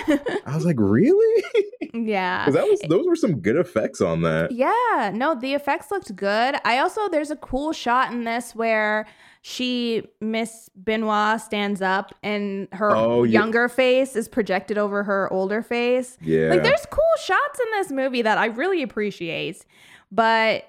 I 0.45 0.53
was 0.53 0.65
like, 0.65 0.75
really? 0.77 1.43
yeah. 1.93 2.49
That 2.49 2.65
was 2.65 2.81
those 2.89 3.07
were 3.07 3.15
some 3.15 3.39
good 3.39 3.55
effects 3.55 4.01
on 4.01 4.21
that. 4.23 4.51
Yeah, 4.51 5.11
no, 5.13 5.33
the 5.33 5.53
effects 5.53 5.89
looked 5.89 6.15
good. 6.15 6.55
I 6.65 6.77
also 6.79 7.07
there's 7.09 7.31
a 7.31 7.37
cool 7.37 7.71
shot 7.71 8.11
in 8.11 8.25
this 8.25 8.53
where 8.53 9.07
she 9.41 10.03
Miss 10.19 10.69
Benoit 10.75 11.39
stands 11.39 11.81
up 11.81 12.13
and 12.21 12.67
her 12.73 12.91
Oh, 12.95 13.23
yeah. 13.23 13.39
younger 13.39 13.69
face 13.69 14.15
is 14.15 14.27
projected 14.27 14.77
over 14.77 15.03
her 15.03 15.31
older 15.31 15.61
face. 15.61 16.17
Yeah. 16.21 16.49
Like 16.49 16.63
there's 16.63 16.85
cool 16.91 17.03
shots 17.23 17.59
in 17.59 17.71
this 17.79 17.91
movie 17.91 18.23
that 18.23 18.37
I 18.37 18.47
really 18.47 18.83
appreciate. 18.83 19.65
But 20.11 20.65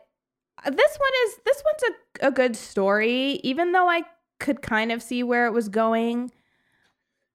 this 0.71 0.97
one 0.99 1.11
is 1.27 1.37
this 1.45 1.63
one's 1.65 1.97
a, 2.23 2.27
a 2.29 2.31
good 2.31 2.57
story, 2.57 3.41
even 3.43 3.73
though 3.73 3.89
I 3.89 4.03
could 4.39 4.63
kind 4.63 4.93
of 4.93 5.03
see 5.03 5.23
where 5.23 5.47
it 5.47 5.53
was 5.53 5.69
going. 5.69 6.31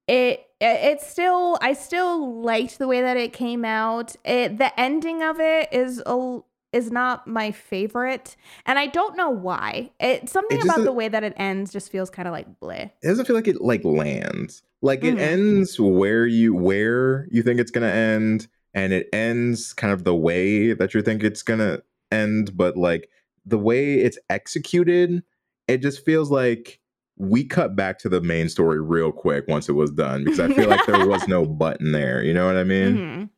It 0.08 0.45
it 0.60 0.80
it's 0.91 1.08
still 1.08 1.58
I 1.62 1.74
still 1.74 2.41
liked 2.41 2.80
the 2.80 2.88
way 2.88 3.02
that 3.02 3.18
it 3.18 3.34
came 3.34 3.64
out. 3.64 4.16
It 4.26 4.58
the 4.58 4.78
ending 4.80 5.22
of 5.24 5.40
it 5.40 5.70
is 5.72 6.02
a 6.06 6.40
is 6.74 6.90
not 6.91 7.28
my 7.28 7.52
favorite, 7.52 8.36
and 8.66 8.80
I 8.80 8.88
don't 8.88 9.16
know 9.18 9.30
why. 9.30 9.91
It 9.99 10.30
something 10.30 10.58
It 10.58 10.66
about 10.66 10.84
the 10.86 10.91
way 10.94 11.08
that 11.08 11.24
it 11.24 11.34
ends 11.38 11.72
just 11.72 11.91
feels 11.91 12.10
kind 12.10 12.28
of 12.28 12.32
like 12.32 12.48
bleh. 12.60 12.86
it 13.02 13.08
doesn't 13.08 13.26
feel 13.26 13.36
like 13.36 13.48
it 13.48 13.62
like 13.62 13.84
lands 13.84 14.64
like 14.82 15.03
it 15.03 15.16
Mhm. 15.16 15.20
ends 15.20 15.80
where 15.80 16.26
you 16.26 16.56
where 16.56 17.28
you 17.30 17.44
think 17.44 17.60
it's 17.60 17.72
gonna 17.72 17.88
end 17.88 18.48
and 18.74 18.94
it 18.94 19.08
ends 19.14 19.74
kind 19.74 19.94
of 19.94 20.03
the 20.03 20.16
way 20.16 20.74
that 20.74 20.94
you 20.94 21.02
think 21.02 21.24
it's 21.24 21.44
gonna 21.44 21.82
end 22.12 22.58
but 22.58 22.76
like 22.76 23.10
the 23.45 23.57
way 23.57 23.95
it's 23.95 24.18
executed 24.30 25.23
it 25.68 25.77
just 25.81 26.03
feels 26.05 26.30
like 26.31 26.80
we 27.18 27.43
cut 27.43 27.76
back 27.76 27.99
to 27.99 28.09
the 28.09 28.22
main 28.22 28.49
story 28.49 28.81
real 28.81 29.11
quick 29.11 29.45
once 29.47 29.69
it 29.69 29.73
was 29.73 29.91
done 29.91 30.23
because 30.23 30.39
i 30.39 30.47
feel 30.53 30.69
like 30.69 30.85
there 30.85 31.07
was 31.07 31.27
no 31.27 31.45
button 31.61 31.91
there 31.91 32.23
you 32.23 32.34
know 32.34 32.45
what 32.45 32.57
i 32.57 32.63
mean 32.63 32.97
Mhm. 32.97 33.30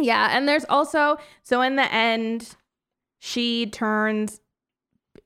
Yeah, 0.00 0.28
and 0.30 0.46
there's 0.48 0.64
also 0.68 1.16
so 1.42 1.60
in 1.60 1.74
the 1.74 1.92
end, 1.92 2.54
she 3.18 3.66
turns 3.66 4.40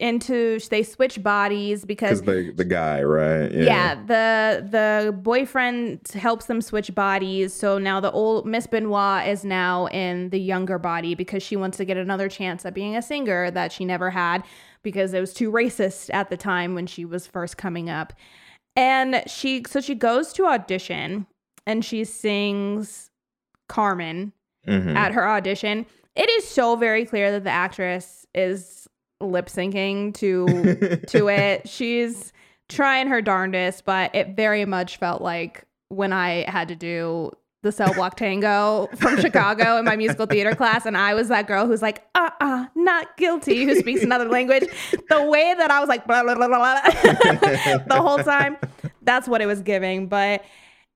into 0.02 0.58
they 0.68 0.82
switch 0.82 1.22
bodies 1.22 1.84
because 1.84 2.22
the 2.22 2.52
the 2.54 2.64
guy 2.64 3.00
right 3.04 3.52
yeah. 3.52 3.94
the 3.94 4.66
the 4.68 5.12
boyfriend 5.12 6.00
helps 6.08 6.46
them 6.46 6.60
switch 6.60 6.92
bodies. 6.92 7.54
So 7.54 7.78
now 7.78 8.00
the 8.00 8.10
old 8.10 8.44
Miss 8.44 8.66
Benoit 8.66 9.28
is 9.28 9.44
now 9.44 9.86
in 9.86 10.30
the 10.30 10.40
younger 10.40 10.78
body 10.78 11.14
because 11.14 11.42
she 11.44 11.54
wants 11.54 11.76
to 11.76 11.84
get 11.84 11.96
another 11.96 12.28
chance 12.28 12.66
at 12.66 12.74
being 12.74 12.96
a 12.96 13.00
singer 13.02 13.50
that 13.52 13.70
she 13.70 13.84
never 13.84 14.10
had 14.10 14.42
because 14.82 15.14
it 15.14 15.20
was 15.20 15.32
too 15.32 15.52
racist 15.52 16.10
at 16.12 16.30
the 16.30 16.36
time 16.36 16.74
when 16.74 16.88
she 16.88 17.04
was 17.04 17.28
first 17.28 17.56
coming 17.56 17.88
up. 17.88 18.12
And 18.74 19.22
she 19.28 19.62
so 19.68 19.80
she 19.80 19.94
goes 19.94 20.32
to 20.32 20.46
audition 20.46 21.26
and 21.64 21.84
she 21.84 22.04
sings 22.04 23.08
Carmen 23.68 24.32
Mhm. 24.66 24.96
at 24.96 25.12
her 25.12 25.28
audition. 25.28 25.86
It 26.16 26.28
is 26.28 26.46
so 26.46 26.74
very 26.76 27.04
clear 27.04 27.30
that 27.30 27.44
the 27.44 27.50
actress 27.50 28.26
is 28.34 28.88
lip 29.22 29.46
syncing 29.46 30.14
to 30.14 30.46
to 31.08 31.28
it. 31.28 31.68
She's 31.68 32.32
trying 32.68 33.08
her 33.08 33.20
darndest, 33.22 33.84
but 33.84 34.14
it 34.14 34.36
very 34.36 34.64
much 34.64 34.96
felt 34.96 35.22
like 35.22 35.64
when 35.88 36.12
I 36.12 36.48
had 36.48 36.68
to 36.68 36.76
do 36.76 37.32
the 37.62 37.70
cell 37.70 37.94
block 37.94 38.16
tango 38.16 38.88
from 38.96 39.20
Chicago 39.20 39.78
in 39.78 39.84
my 39.84 39.94
musical 39.94 40.26
theater 40.26 40.54
class, 40.54 40.84
and 40.84 40.96
I 40.96 41.14
was 41.14 41.28
that 41.28 41.46
girl 41.46 41.66
who's 41.66 41.82
like, 41.82 42.04
uh 42.14 42.30
uh 42.40 42.66
not 42.74 43.16
guilty, 43.16 43.64
who 43.64 43.76
speaks 43.76 44.02
another 44.02 44.28
language. 44.28 44.64
The 45.08 45.22
way 45.22 45.54
that 45.56 45.70
I 45.70 45.78
was 45.78 45.88
like, 45.88 46.06
blah, 46.06 46.22
blah, 46.22 46.34
blah, 46.34 46.48
blah, 46.48 46.58
blah, 46.58 46.80
the 47.86 48.00
whole 48.00 48.18
time, 48.18 48.56
that's 49.02 49.28
what 49.28 49.40
it 49.40 49.46
was 49.46 49.62
giving. 49.62 50.08
But 50.08 50.44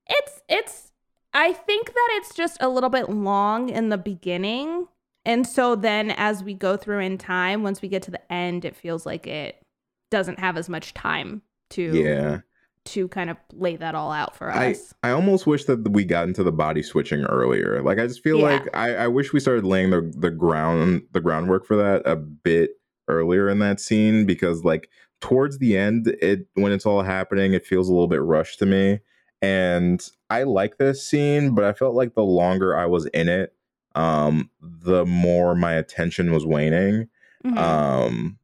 it's, 0.09 0.41
it's, 0.49 0.91
I 1.33 1.53
think 1.53 1.87
that 1.87 2.09
it's 2.13 2.35
just 2.35 2.57
a 2.59 2.67
little 2.67 2.89
bit 2.89 3.09
long 3.09 3.69
in 3.69 3.89
the 3.89 3.97
beginning. 3.97 4.87
And 5.27 5.45
so 5.45 5.75
then 5.75 6.11
as 6.11 6.41
we 6.41 6.53
go 6.53 6.77
through 6.77 6.99
in 6.99 7.17
time, 7.17 7.61
once 7.61 7.81
we 7.81 7.89
get 7.89 8.01
to 8.03 8.11
the 8.11 8.31
end, 8.31 8.63
it 8.63 8.75
feels 8.75 9.05
like 9.05 9.27
it 9.27 9.61
doesn't 10.09 10.39
have 10.39 10.55
as 10.57 10.69
much 10.69 10.93
time 10.93 11.41
to 11.71 11.81
yeah 11.93 12.39
to 12.85 13.09
kind 13.09 13.29
of 13.29 13.35
lay 13.51 13.75
that 13.75 13.93
all 13.95 14.13
out 14.13 14.33
for 14.33 14.49
I, 14.49 14.71
us. 14.71 14.93
I 15.03 15.09
almost 15.09 15.45
wish 15.45 15.65
that 15.65 15.89
we 15.91 16.05
got 16.05 16.25
into 16.25 16.41
the 16.41 16.53
body 16.53 16.81
switching 16.81 17.25
earlier. 17.25 17.81
Like 17.81 17.99
I 17.99 18.07
just 18.07 18.23
feel 18.23 18.37
Yeah. 18.37 18.43
like 18.45 18.73
I, 18.73 18.95
I 18.95 19.07
wish 19.09 19.33
we 19.33 19.41
started 19.41 19.65
laying 19.65 19.89
the 19.89 20.09
the 20.15 20.31
ground 20.31 21.01
the 21.11 21.19
groundwork 21.19 21.65
for 21.65 21.75
that 21.75 22.03
a 22.05 22.15
bit 22.15 22.79
earlier 23.09 23.49
in 23.49 23.59
that 23.59 23.81
scene 23.81 24.25
because 24.25 24.63
like 24.63 24.89
towards 25.19 25.57
the 25.57 25.75
end 25.75 26.07
it 26.21 26.47
when 26.53 26.71
it's 26.71 26.85
all 26.85 27.01
happening 27.01 27.51
it 27.53 27.65
feels 27.65 27.89
a 27.89 27.91
little 27.91 28.07
bit 28.07 28.21
rushed 28.21 28.59
to 28.59 28.65
me 28.65 28.99
and 29.41 30.09
I 30.29 30.43
like 30.43 30.77
this 30.77 31.05
scene 31.05 31.53
but 31.55 31.65
I 31.65 31.73
felt 31.73 31.95
like 31.95 32.15
the 32.15 32.23
longer 32.23 32.77
I 32.77 32.85
was 32.85 33.05
in 33.07 33.27
it 33.27 33.53
um 33.97 34.49
the 34.61 35.05
more 35.05 35.55
my 35.55 35.73
attention 35.73 36.31
was 36.31 36.45
waning 36.45 37.07
Mhm. 37.45 37.57
um 37.57 38.37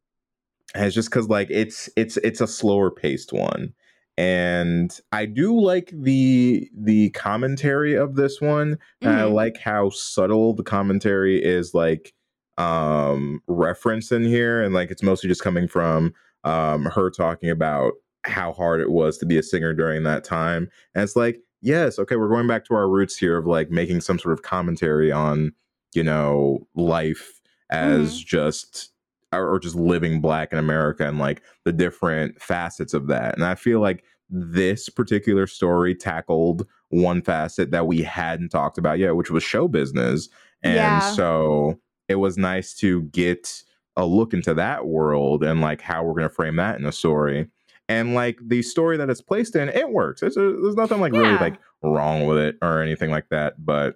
and 0.76 0.86
it's 0.86 0.96
just 0.96 1.10
because 1.10 1.30
like 1.30 1.50
it's 1.52 1.90
it's 1.96 2.18
it's 2.18 2.42
a 2.42 2.48
slower 2.48 2.90
paced 2.92 3.32
one. 3.32 3.74
And 4.18 5.00
i 5.12 5.26
do 5.26 5.60
like 5.60 5.92
the 5.92 6.70
the 6.78 7.10
commentary 7.12 7.96
of 7.96 8.16
this 8.16 8.40
one 8.42 8.78
and 9.02 9.12
i 9.12 9.24
like 9.24 9.58
how 9.58 9.90
subtle 9.90 10.54
the 10.54 10.64
commentary 10.64 11.44
is 11.44 11.74
like 11.74 12.14
um 12.60 13.42
reference 13.48 14.12
in 14.12 14.24
here 14.24 14.62
and 14.62 14.74
like 14.76 14.92
it's 14.92 15.02
mostly 15.02 15.28
just 15.28 15.42
coming 15.42 15.68
from 15.68 16.14
um 16.44 16.86
her 16.86 17.10
talking 17.10 17.50
about 17.50 17.94
how 18.24 18.54
hard 18.54 18.80
it 18.82 18.92
was 18.92 19.18
to 19.18 19.26
be 19.26 19.38
a 19.38 19.44
singer 19.44 19.74
during 19.74 20.04
that 20.04 20.24
time. 20.24 20.70
And 20.96 21.04
it's 21.04 21.16
like 21.16 21.42
yes 21.64 21.98
okay 21.98 22.16
we're 22.16 22.30
going 22.30 22.48
back 22.48 22.66
to 22.66 22.76
our 22.76 22.88
roots 22.88 23.18
here 23.18 23.38
of 23.38 23.48
like 23.48 23.72
making 23.72 24.02
some 24.02 24.20
sort 24.20 24.34
of 24.34 24.44
commentary 24.44 25.12
on 25.12 25.52
you 25.96 26.04
know 26.04 26.68
life 26.76 27.42
as 27.70 28.14
mm-hmm. 28.14 28.24
just 28.28 28.94
or 29.34 29.50
or 29.54 29.60
just 29.60 29.76
living 29.76 30.22
black 30.22 30.54
in 30.54 30.60
America 30.60 31.08
and 31.08 31.20
like 31.20 31.42
the 31.66 31.74
different 31.74 32.42
facets 32.42 32.94
of 32.94 33.08
that. 33.08 33.36
And 33.36 33.44
I 33.44 33.56
feel 33.56 33.80
like 33.80 34.04
this 34.30 34.90
particular 34.90 35.48
story 35.48 35.96
tackled 35.96 36.66
one 36.90 37.22
facet 37.22 37.72
that 37.72 37.88
we 37.88 38.02
hadn't 38.02 38.50
talked 38.50 38.78
about 38.78 39.00
yet, 39.00 39.16
which 39.16 39.32
was 39.32 39.44
show 39.44 39.68
business. 39.68 40.30
And 40.62 40.76
Yeah. 40.76 41.00
so 41.00 41.80
it 42.08 42.16
was 42.16 42.38
nice 42.38 42.74
to 42.76 43.04
get 43.04 43.64
a 43.96 44.06
look 44.06 44.34
into 44.34 44.54
that 44.54 44.88
world 44.88 45.44
and 45.44 45.62
like 45.62 45.82
how 45.82 46.04
we're 46.04 46.14
going 46.14 46.30
to 46.30 46.34
frame 46.34 46.56
that 46.56 46.80
in 46.80 46.86
a 46.86 46.92
story. 46.92 47.48
And 47.94 48.14
like 48.16 48.38
the 48.46 48.62
story 48.62 48.98
that 48.98 49.10
it's 49.10 49.22
placed 49.22 49.56
in, 49.56 49.70
it 49.70 49.90
works. 49.90 50.24
It's 50.24 50.38
a, 50.38 50.40
there's 50.42 50.76
nothing 50.76 51.00
like 51.00 51.14
really 51.14 51.38
like 51.38 51.58
wrong 51.82 52.26
with 52.28 52.38
it 52.38 52.58
or 52.62 52.82
anything 52.82 53.12
like 53.12 53.30
that. 53.30 53.64
But 53.64 53.96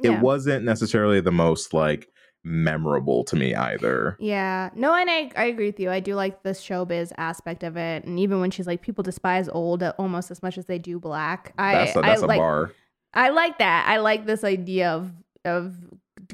Yeah. 0.00 0.12
it 0.14 0.20
wasn't 0.20 0.64
necessarily 0.64 1.20
the 1.20 1.32
most 1.32 1.74
like 1.74 2.08
memorable 2.44 3.22
to 3.24 3.36
me 3.36 3.54
either. 3.54 4.16
Yeah. 4.18 4.70
No, 4.74 4.94
and 4.94 5.08
I, 5.08 5.30
I 5.36 5.44
agree 5.44 5.66
with 5.66 5.78
you. 5.78 5.90
I 5.90 6.00
do 6.00 6.14
like 6.14 6.42
the 6.42 6.50
showbiz 6.50 7.12
aspect 7.16 7.62
of 7.62 7.76
it. 7.76 8.04
And 8.04 8.18
even 8.18 8.40
when 8.40 8.50
she's 8.50 8.66
like, 8.66 8.82
people 8.82 9.02
despise 9.04 9.48
old 9.48 9.82
almost 9.98 10.30
as 10.30 10.42
much 10.42 10.58
as 10.58 10.66
they 10.66 10.78
do 10.78 10.98
black. 10.98 11.52
I, 11.58 11.74
That's 11.74 11.96
a, 11.96 12.00
that's 12.00 12.22
I 12.22 12.24
a 12.24 12.28
like, 12.28 12.38
bar. 12.40 12.72
I 13.14 13.28
like 13.30 13.58
that. 13.58 13.86
I 13.88 13.98
like 13.98 14.26
this 14.26 14.42
idea 14.44 14.90
of 14.90 15.12
of 15.44 15.76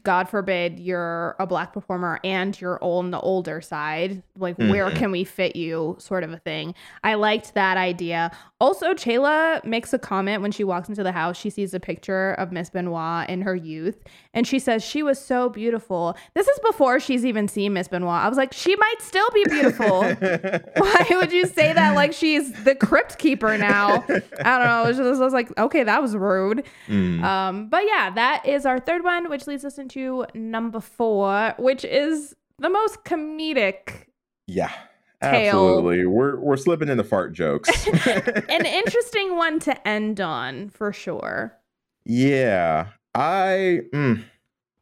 God 0.02 0.28
forbid 0.28 0.78
you're 0.78 1.34
a 1.38 1.46
black 1.46 1.72
performer 1.72 2.20
and 2.22 2.58
you're 2.60 2.78
on 2.82 3.10
the 3.10 3.20
older 3.20 3.60
side. 3.60 4.22
Like, 4.36 4.56
where 4.56 4.86
Mhm. 4.90 4.96
can 4.96 5.10
we 5.10 5.24
fit 5.24 5.56
you? 5.56 5.96
Sort 5.98 6.24
of 6.24 6.32
a 6.32 6.38
thing. 6.38 6.74
I 7.02 7.14
liked 7.14 7.54
that 7.54 7.76
idea. 7.76 8.30
Also, 8.60 8.92
Chayla 8.92 9.64
makes 9.64 9.92
a 9.92 9.98
comment 10.00 10.42
when 10.42 10.50
she 10.50 10.64
walks 10.64 10.88
into 10.88 11.04
the 11.04 11.12
house. 11.12 11.36
She 11.36 11.48
sees 11.48 11.74
a 11.74 11.80
picture 11.80 12.32
of 12.32 12.50
Miss 12.50 12.70
Benoit 12.70 13.28
in 13.28 13.42
her 13.42 13.54
youth, 13.54 14.02
and 14.34 14.48
she 14.48 14.58
says 14.58 14.82
she 14.82 15.00
was 15.00 15.20
so 15.20 15.48
beautiful. 15.48 16.16
This 16.34 16.48
is 16.48 16.58
before 16.66 16.98
she's 16.98 17.24
even 17.24 17.46
seen 17.46 17.72
Miss 17.72 17.86
Benoit. 17.86 18.10
I 18.10 18.28
was 18.28 18.36
like, 18.36 18.52
she 18.52 18.74
might 18.74 18.96
still 19.00 19.28
be 19.30 19.44
beautiful. 19.48 20.02
Why 20.76 21.06
would 21.12 21.32
you 21.32 21.46
say 21.46 21.72
that 21.72 21.94
like 21.94 22.12
she's 22.12 22.52
the 22.64 22.74
crypt 22.74 23.18
keeper 23.18 23.56
now? 23.56 24.04
I 24.08 24.58
don't 24.58 24.66
know. 24.66 24.84
It 24.84 24.88
was 24.88 24.96
just, 24.96 25.20
I 25.20 25.24
was 25.24 25.32
like, 25.32 25.56
okay, 25.56 25.84
that 25.84 26.02
was 26.02 26.16
rude. 26.16 26.64
Mm. 26.88 27.22
Um, 27.22 27.68
but 27.68 27.84
yeah, 27.86 28.10
that 28.10 28.44
is 28.44 28.66
our 28.66 28.80
third 28.80 29.04
one, 29.04 29.30
which 29.30 29.46
leads 29.46 29.64
us 29.64 29.78
into 29.78 30.26
number 30.34 30.80
four, 30.80 31.54
which 31.58 31.84
is 31.84 32.34
the 32.58 32.70
most 32.70 33.04
comedic, 33.04 34.06
yeah. 34.48 34.72
Absolutely. 35.20 36.06
We're 36.06 36.38
we're 36.38 36.56
slipping 36.56 36.88
into 36.88 37.04
fart 37.04 37.32
jokes. 37.32 37.86
an 38.06 38.46
interesting 38.66 39.36
one 39.36 39.58
to 39.60 39.88
end 39.88 40.20
on 40.20 40.70
for 40.70 40.92
sure. 40.92 41.56
yeah. 42.04 42.88
I 43.14 43.80
mm, 43.92 44.22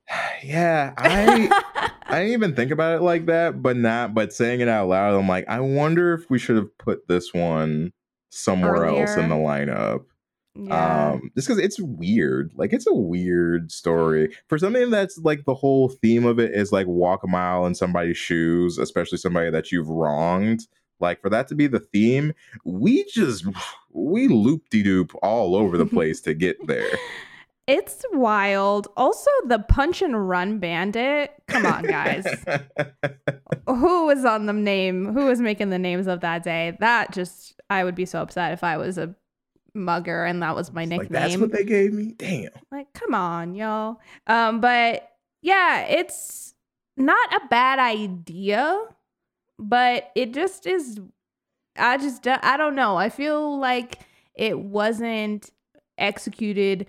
yeah, 0.42 0.92
I 0.98 1.92
I 2.06 2.20
didn't 2.20 2.32
even 2.32 2.54
think 2.54 2.70
about 2.70 2.96
it 2.96 3.02
like 3.02 3.26
that, 3.26 3.62
but 3.62 3.76
not 3.76 4.14
but 4.14 4.32
saying 4.32 4.60
it 4.60 4.68
out 4.68 4.88
loud, 4.88 5.18
I'm 5.18 5.28
like, 5.28 5.48
I 5.48 5.60
wonder 5.60 6.14
if 6.14 6.28
we 6.30 6.38
should 6.38 6.56
have 6.56 6.76
put 6.78 7.08
this 7.08 7.32
one 7.32 7.92
somewhere 8.30 8.84
else 8.84 9.16
in 9.16 9.28
the 9.28 9.36
lineup. 9.36 10.04
Yeah. 10.56 11.12
Um, 11.12 11.30
just 11.36 11.48
because 11.48 11.62
it's 11.62 11.80
weird. 11.80 12.52
Like 12.56 12.72
it's 12.72 12.86
a 12.86 12.94
weird 12.94 13.70
story 13.70 14.34
for 14.48 14.58
something 14.58 14.90
that's 14.90 15.18
like 15.18 15.44
the 15.44 15.54
whole 15.54 15.88
theme 15.88 16.24
of 16.24 16.38
it 16.38 16.52
is 16.52 16.72
like 16.72 16.86
walk 16.86 17.22
a 17.22 17.28
mile 17.28 17.66
in 17.66 17.74
somebody's 17.74 18.16
shoes, 18.16 18.78
especially 18.78 19.18
somebody 19.18 19.50
that 19.50 19.70
you've 19.70 19.88
wronged. 19.88 20.66
Like 20.98 21.20
for 21.20 21.28
that 21.30 21.48
to 21.48 21.54
be 21.54 21.66
the 21.66 21.80
theme, 21.80 22.32
we 22.64 23.04
just 23.04 23.44
we 23.92 24.28
loop 24.28 24.68
de 24.70 24.82
doop 24.82 25.14
all 25.22 25.54
over 25.54 25.76
the 25.76 25.86
place 25.96 26.20
to 26.22 26.34
get 26.34 26.56
there. 26.66 26.90
it's 27.66 28.02
wild. 28.12 28.88
Also, 28.96 29.30
the 29.46 29.58
punch 29.58 30.00
and 30.00 30.28
run 30.28 30.58
bandit. 30.58 31.32
Come 31.48 31.66
on, 31.66 31.84
guys. 31.84 32.24
who 33.66 34.06
was 34.06 34.24
on 34.24 34.46
the 34.46 34.52
name? 34.52 35.12
Who 35.12 35.26
was 35.26 35.40
making 35.40 35.70
the 35.70 35.78
names 35.78 36.06
of 36.06 36.20
that 36.20 36.42
day? 36.42 36.76
That 36.80 37.12
just, 37.12 37.60
I 37.68 37.84
would 37.84 37.94
be 37.94 38.06
so 38.06 38.22
upset 38.22 38.52
if 38.52 38.64
I 38.64 38.76
was 38.76 38.96
a 38.96 39.14
mugger 39.76 40.24
and 40.24 40.42
that 40.42 40.54
was 40.56 40.72
my 40.72 40.82
It's 40.82 40.90
nickname. 40.90 41.12
like 41.12 41.30
that's 41.30 41.36
what 41.40 41.52
they 41.52 41.64
gave 41.64 41.92
me. 41.92 42.14
Damn. 42.16 42.50
Like, 42.72 42.92
come 42.92 43.14
on, 43.14 43.54
y'all. 43.54 44.00
Um, 44.26 44.60
but 44.60 45.08
yeah, 45.42 45.82
it's 45.82 46.54
not 46.96 47.32
a 47.34 47.46
bad 47.48 47.78
idea, 47.78 48.80
but 49.58 50.10
it 50.14 50.32
just 50.34 50.66
is. 50.66 50.98
I 51.78 51.98
just, 51.98 52.26
I 52.26 52.56
don't 52.56 52.74
know. 52.74 52.96
I 52.96 53.10
feel 53.10 53.58
like 53.58 54.00
it 54.34 54.58
wasn't 54.58 55.50
executed 55.98 56.86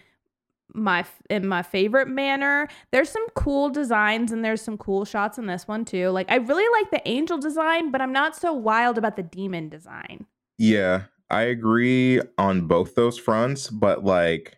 my 0.74 1.06
in 1.30 1.48
my 1.48 1.62
favorite 1.64 2.08
manner. 2.08 2.68
There's 2.92 3.10
some 3.10 3.26
cool 3.36 3.70
designs 3.70 4.32
and 4.32 4.44
there's 4.46 4.62
some 4.62 4.78
cool 4.78 5.06
shots 5.06 5.38
in 5.38 5.46
this 5.48 5.68
one 5.68 5.86
too. 5.86 6.10
Like 6.10 6.32
I 6.32 6.36
really 6.36 6.68
like 6.82 6.92
the 6.92 7.08
angel 7.10 7.38
design, 7.38 7.92
but 7.92 8.02
I'm 8.02 8.12
not 8.14 8.36
so 8.36 8.54
wild 8.54 8.98
about 8.98 9.16
the 9.16 9.24
demon 9.24 9.70
design. 9.70 10.26
Yeah, 10.58 11.04
I 11.30 11.44
agree 11.44 12.22
on 12.38 12.68
both 12.68 12.96
those 12.96 13.18
fronts, 13.18 13.70
but 13.70 14.04
like 14.04 14.58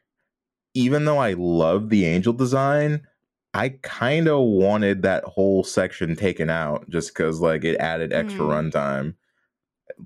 even 0.74 1.06
though 1.06 1.18
I 1.18 1.34
love 1.34 1.90
the 1.90 2.06
angel 2.06 2.34
design, 2.34 3.02
I 3.54 3.70
kind 3.82 4.28
of 4.28 4.42
wanted 4.42 5.02
that 5.02 5.24
whole 5.24 5.64
section 5.64 6.16
taken 6.16 6.50
out 6.50 6.88
just 6.90 7.10
because 7.14 7.40
like 7.42 7.64
it 7.64 7.78
added 7.78 8.14
extra 8.14 8.46
Mm. 8.46 8.72
runtime. 8.72 9.16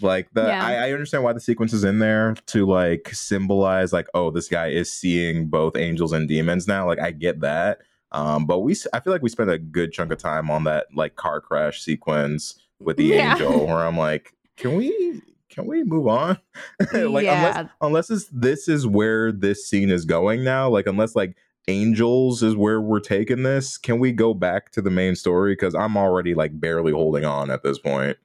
Like 0.01 0.29
the 0.33 0.47
Yeah. 0.47 0.65
I, 0.65 0.87
I 0.87 0.91
understand 0.93 1.23
why 1.25 1.33
the 1.33 1.41
sequence 1.41 1.73
is 1.73 1.83
in 1.83 1.99
there 1.99 2.35
to 2.47 2.65
like 2.65 3.09
symbolize 3.13 3.91
like 3.91 4.07
oh 4.13 4.31
this 4.31 4.47
guy 4.47 4.67
is 4.67 4.91
seeing 4.91 5.49
both 5.49 5.75
angels 5.75 6.13
and 6.13 6.27
demons 6.27 6.67
now 6.67 6.87
like 6.87 6.99
I 6.99 7.11
get 7.11 7.41
that 7.41 7.79
um 8.13 8.45
but 8.47 8.59
we 8.59 8.75
I 8.93 9.01
feel 9.01 9.11
like 9.11 9.21
we 9.21 9.29
spent 9.29 9.49
a 9.49 9.57
good 9.59 9.91
chunk 9.91 10.11
of 10.13 10.17
time 10.19 10.49
on 10.49 10.63
that 10.63 10.87
like 10.95 11.15
car 11.17 11.41
crash 11.41 11.81
sequence 11.81 12.55
with 12.79 12.95
the 12.95 13.11
Yeah. 13.13 13.31
angel 13.33 13.67
where 13.67 13.83
I'm 13.85 13.97
like 13.97 14.33
can 14.55 14.75
we 14.75 15.21
can 15.53 15.65
we 15.67 15.83
move 15.83 16.07
on 16.07 16.37
like 16.93 17.25
unless 17.25 17.55
Yeah. 17.55 17.67
unless 17.81 18.09
it's, 18.09 18.27
this 18.31 18.67
is 18.67 18.87
where 18.87 19.31
this 19.31 19.67
scene 19.67 19.89
is 19.89 20.05
going 20.05 20.43
now 20.43 20.67
like 20.69 20.87
unless 20.87 21.15
like 21.15 21.37
angels 21.67 22.43
is 22.43 22.55
where 22.55 22.81
we're 22.81 22.99
taking 22.99 23.43
this 23.43 23.77
can 23.77 23.99
we 23.99 24.11
go 24.11 24.33
back 24.33 24.71
to 24.71 24.81
the 24.81 24.89
main 24.89 25.15
story 25.15 25.53
because 25.53 25.73
i'm 25.75 25.95
already 25.95 26.33
like 26.33 26.59
barely 26.59 26.91
holding 26.91 27.23
on 27.25 27.49
at 27.51 27.63
this 27.63 27.77
point 27.79 28.17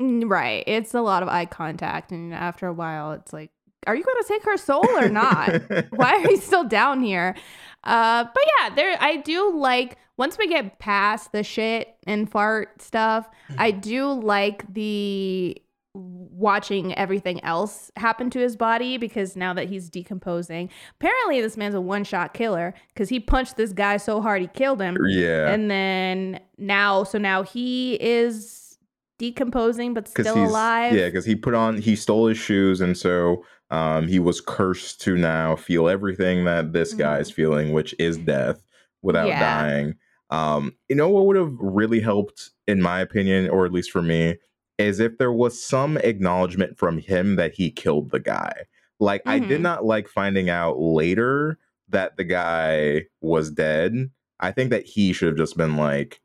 Mm, 0.00 0.30
Right. 0.30 0.62
It's 0.66 0.92
a 0.92 1.00
lot 1.00 1.22
of 1.22 1.30
eye 1.30 1.46
contact. 1.46 2.12
And 2.12 2.34
after 2.34 2.66
a 2.66 2.72
while, 2.74 3.12
it's 3.12 3.32
like, 3.32 3.50
are 3.86 3.96
you 3.96 4.04
going 4.04 4.18
to 4.22 4.28
take 4.28 4.44
her 4.44 4.58
soul 4.58 4.84
or 4.98 5.08
not? 5.08 5.62
Why 5.90 6.16
are 6.22 6.30
you 6.30 6.36
still 6.36 6.64
down 6.64 7.02
here? 7.02 7.34
Uh, 7.82 8.24
but 8.24 8.42
yeah, 8.60 8.74
there, 8.74 8.98
I 9.00 9.16
do 9.16 9.56
like, 9.56 9.96
once 10.18 10.36
we 10.36 10.48
get 10.48 10.78
past 10.78 11.32
the 11.32 11.42
shit 11.42 11.94
and 12.06 12.30
fart 12.30 12.82
stuff, 12.82 13.26
I 13.56 13.70
do 13.70 14.12
like 14.12 14.70
the 14.74 15.56
watching 15.96 16.94
everything 16.96 17.42
else 17.44 17.90
happen 17.96 18.28
to 18.30 18.38
his 18.38 18.56
body 18.56 18.98
because 18.98 19.36
now 19.36 19.52
that 19.54 19.68
he's 19.68 19.88
decomposing, 19.88 20.68
apparently 21.00 21.40
this 21.40 21.56
man's 21.56 21.74
a 21.74 21.80
one 21.80 22.04
shot 22.04 22.34
killer 22.34 22.74
because 22.92 23.08
he 23.08 23.18
punched 23.18 23.56
this 23.56 23.72
guy 23.72 23.96
so 23.96 24.20
hard 24.20 24.42
he 24.42 24.48
killed 24.48 24.80
him. 24.80 24.96
yeah 25.08 25.48
And 25.50 25.70
then 25.70 26.40
now, 26.58 27.04
so 27.04 27.18
now 27.18 27.42
he 27.42 27.94
is 28.00 28.78
decomposing 29.18 29.94
but 29.94 30.06
still 30.08 30.36
alive. 30.44 30.94
yeah 30.94 31.06
because 31.06 31.24
he 31.24 31.34
put 31.34 31.54
on 31.54 31.78
he 31.78 31.96
stole 31.96 32.26
his 32.26 32.36
shoes 32.36 32.82
and 32.82 32.98
so 32.98 33.42
um 33.70 34.06
he 34.06 34.18
was 34.18 34.42
cursed 34.42 35.00
to 35.00 35.16
now 35.16 35.56
feel 35.56 35.88
everything 35.88 36.44
that 36.44 36.74
this 36.74 36.92
guy 36.92 37.18
is 37.18 37.30
feeling 37.30 37.72
which 37.72 37.94
is 37.98 38.18
death 38.18 38.62
without 39.00 39.20
Mm-hmm. 39.22 39.40
Yeah. 39.40 39.62
dying 39.62 39.94
um 40.28 40.74
you 40.90 40.96
know 40.96 41.08
what 41.08 41.24
would 41.24 41.36
have 41.36 41.54
really 41.58 42.00
helped 42.00 42.50
in 42.68 42.82
my 42.82 43.00
opinion 43.00 43.48
or 43.48 43.64
at 43.64 43.72
least 43.72 43.90
for 43.90 44.02
me 44.02 44.36
is 44.78 45.00
if 45.00 45.18
there 45.18 45.32
was 45.32 45.62
some 45.62 45.96
acknowledgement 45.98 46.76
from 46.78 46.98
him 46.98 47.36
that 47.36 47.54
he 47.54 47.70
killed 47.70 48.10
the 48.10 48.20
guy. 48.20 48.52
Like 48.98 49.22
i 49.26 49.38
did 49.38 49.58
Mhm. 49.60 49.62
not 49.62 49.84
like 49.84 50.08
finding 50.08 50.48
out 50.50 50.78
later 50.78 51.58
that 51.88 52.16
the 52.16 52.24
guy 52.24 53.06
was 53.20 53.50
dead. 53.50 54.10
I 54.40 54.52
think 54.52 54.70
that 54.70 54.84
he 54.84 55.12
should 55.12 55.28
have 55.28 55.36
just 55.36 55.56
been 55.56 55.76
like 55.76 56.20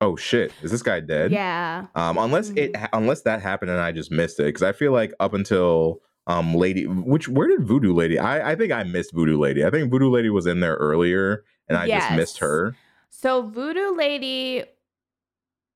oh 0.00 0.16
shit 0.16 0.52
is 0.62 0.70
this 0.72 0.82
guy 0.82 1.00
dead? 1.00 1.30
Yeah. 1.32 1.86
um, 1.94 2.18
unless 2.18 2.50
it 2.50 2.74
unless 2.92 3.22
that 3.22 3.40
happened 3.40 3.70
and 3.70 3.80
I 3.80 3.92
just 3.92 4.10
missed 4.10 4.40
it 4.40 4.44
because 4.44 4.62
I 4.62 4.72
feel 4.72 4.92
like 4.92 5.12
up 5.20 5.32
until 5.34 6.00
um 6.26 6.54
lady 6.54 6.86
which 6.86 7.28
where 7.28 7.48
did 7.48 7.64
voodoo 7.64 7.92
lady 7.94 8.18
I 8.18 8.52
I 8.52 8.54
think 8.56 8.72
I 8.72 8.82
missed 8.84 9.12
voodoo 9.12 9.38
lady. 9.38 9.64
I 9.64 9.70
think 9.70 9.90
voodoo 9.90 10.10
lady 10.10 10.28
was 10.30 10.46
in 10.46 10.60
there 10.60 10.74
earlier 10.76 11.44
and 11.68 11.78
I 11.78 11.86
just 11.88 12.12
missed 12.12 12.38
her. 12.38 12.74
So 13.10 13.42
Voodoo 13.42 13.94
Lady, 13.94 14.64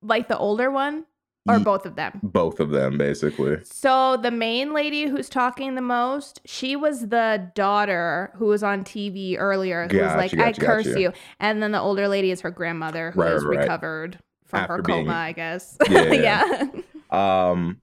like 0.03 0.27
the 0.29 0.37
older 0.37 0.71
one, 0.71 1.05
or 1.48 1.59
both 1.60 1.86
of 1.86 1.97
them? 1.97 2.20
both 2.23 2.60
of 2.60 2.70
them 2.70 2.98
basically 2.98 3.56
So 3.64 4.16
the 4.16 4.31
main 4.31 4.73
lady 4.73 5.06
who's 5.06 5.28
talking 5.28 5.74
the 5.74 5.81
most, 5.82 6.40
she 6.44 6.77
was 6.77 7.09
the 7.09 7.51
daughter 7.55 8.32
who 8.36 8.47
was 8.47 8.62
on 8.62 8.85
TV 8.85 9.36
earlier, 9.39 9.89
who 9.90 9.98
was 9.98 10.06
Gotcha, 10.12 10.16
like, 10.18 10.32
"I 10.35 10.36
gotcha, 10.52 10.60
curse 10.60 10.86
you," 10.86 11.12
and 11.40 11.62
then 11.62 11.73
the 11.73 11.81
older 11.81 12.09
lady 12.09 12.31
is 12.31 12.40
her 12.43 12.51
grandmother 12.51 13.10
who 13.12 13.20
Right, 13.23 13.32
has 13.32 13.44
right, 13.44 13.56
right. 13.56 13.62
recovered 13.62 14.18
from 14.44 14.60
her 14.60 14.74
After 14.74 14.82
being- 14.82 15.05
coma, 15.06 15.14
I 15.18 15.32
guess. 15.32 15.77
Yeah, 15.90 16.12
yeah. 16.12 16.66
um 17.10 17.81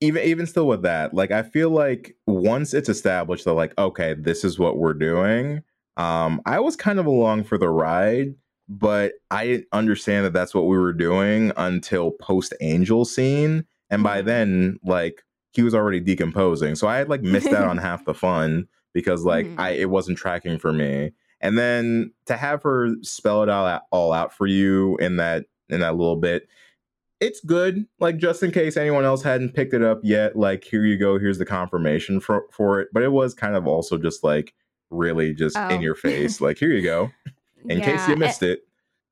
even 0.00 0.22
even 0.24 0.46
still 0.46 0.66
with 0.66 0.82
that 0.82 1.14
like 1.14 1.30
I 1.30 1.42
feel 1.42 1.70
like 1.70 2.16
once 2.26 2.74
it's 2.74 2.88
established 2.88 3.44
that 3.46 3.54
like 3.54 3.72
okay 3.78 4.14
this 4.14 4.44
is 4.44 4.58
what 4.58 4.76
we're 4.76 4.92
doing 4.94 5.62
um 5.96 6.42
I 6.44 6.60
was 6.60 6.76
kind 6.76 6.98
of 6.98 7.06
along 7.06 7.44
for 7.44 7.56
the 7.56 7.68
ride 7.70 8.34
but 8.68 9.12
I 9.30 9.46
didn't 9.46 9.68
understand 9.72 10.24
that 10.24 10.32
that's 10.32 10.54
what 10.54 10.66
we 10.66 10.76
were 10.78 10.92
doing 10.92 11.52
until 11.56 12.10
post 12.12 12.54
angel 12.60 13.04
scene 13.04 13.64
and 13.90 14.02
by 14.02 14.22
Mhm. 14.22 14.24
then 14.24 14.78
like 14.84 15.22
he 15.52 15.62
was 15.62 15.74
already 15.74 16.00
decomposing 16.00 16.74
so 16.74 16.86
I 16.88 16.96
had 16.96 17.08
like 17.08 17.22
missed 17.22 17.48
out 17.52 17.68
on 17.68 17.78
half 17.78 18.04
the 18.04 18.14
fun 18.26 18.66
because 18.94 19.24
like 19.24 19.46
Mhm. 19.46 19.58
I 19.58 19.70
it 19.70 19.90
wasn't 19.90 20.18
tracking 20.18 20.58
for 20.58 20.72
me 20.72 21.12
and 21.40 21.58
then 21.58 22.12
to 22.26 22.36
have 22.36 22.62
her 22.62 22.94
spell 23.02 23.42
it 23.42 23.48
all 23.50 23.66
out, 23.66 23.82
all 23.90 24.12
out 24.12 24.32
for 24.32 24.46
you 24.46 24.96
in 24.96 25.16
that 25.16 25.44
in 25.68 25.80
that 25.80 25.96
little 25.96 26.16
bit 26.16 26.48
it's 27.20 27.40
good 27.40 27.84
like 28.00 28.16
just 28.16 28.42
in 28.42 28.50
case 28.50 28.76
anyone 28.76 29.04
else 29.04 29.22
hadn't 29.22 29.54
picked 29.54 29.72
it 29.74 29.82
up 29.82 30.00
yet 30.02 30.36
like 30.36 30.64
here 30.64 30.84
you 30.84 30.96
go 30.98 31.18
here's 31.18 31.38
the 31.38 31.44
confirmation 31.46 32.18
for 32.20 32.44
for 32.50 32.80
it 32.80 32.88
but 32.92 33.02
it 33.02 33.12
was 33.12 33.34
kind 33.34 33.56
of 33.56 33.66
also 33.66 33.96
just 33.98 34.24
like 34.24 34.52
really 34.90 35.32
just 35.34 35.56
Oh. 35.56 35.68
in 35.68 35.80
your 35.82 35.94
face 35.94 36.40
like 36.40 36.58
here 36.58 36.70
you 36.70 36.82
go 36.82 37.10
in 37.68 37.80
case 37.80 38.06
you 38.08 38.16
missed 38.16 38.42
it 38.42 38.66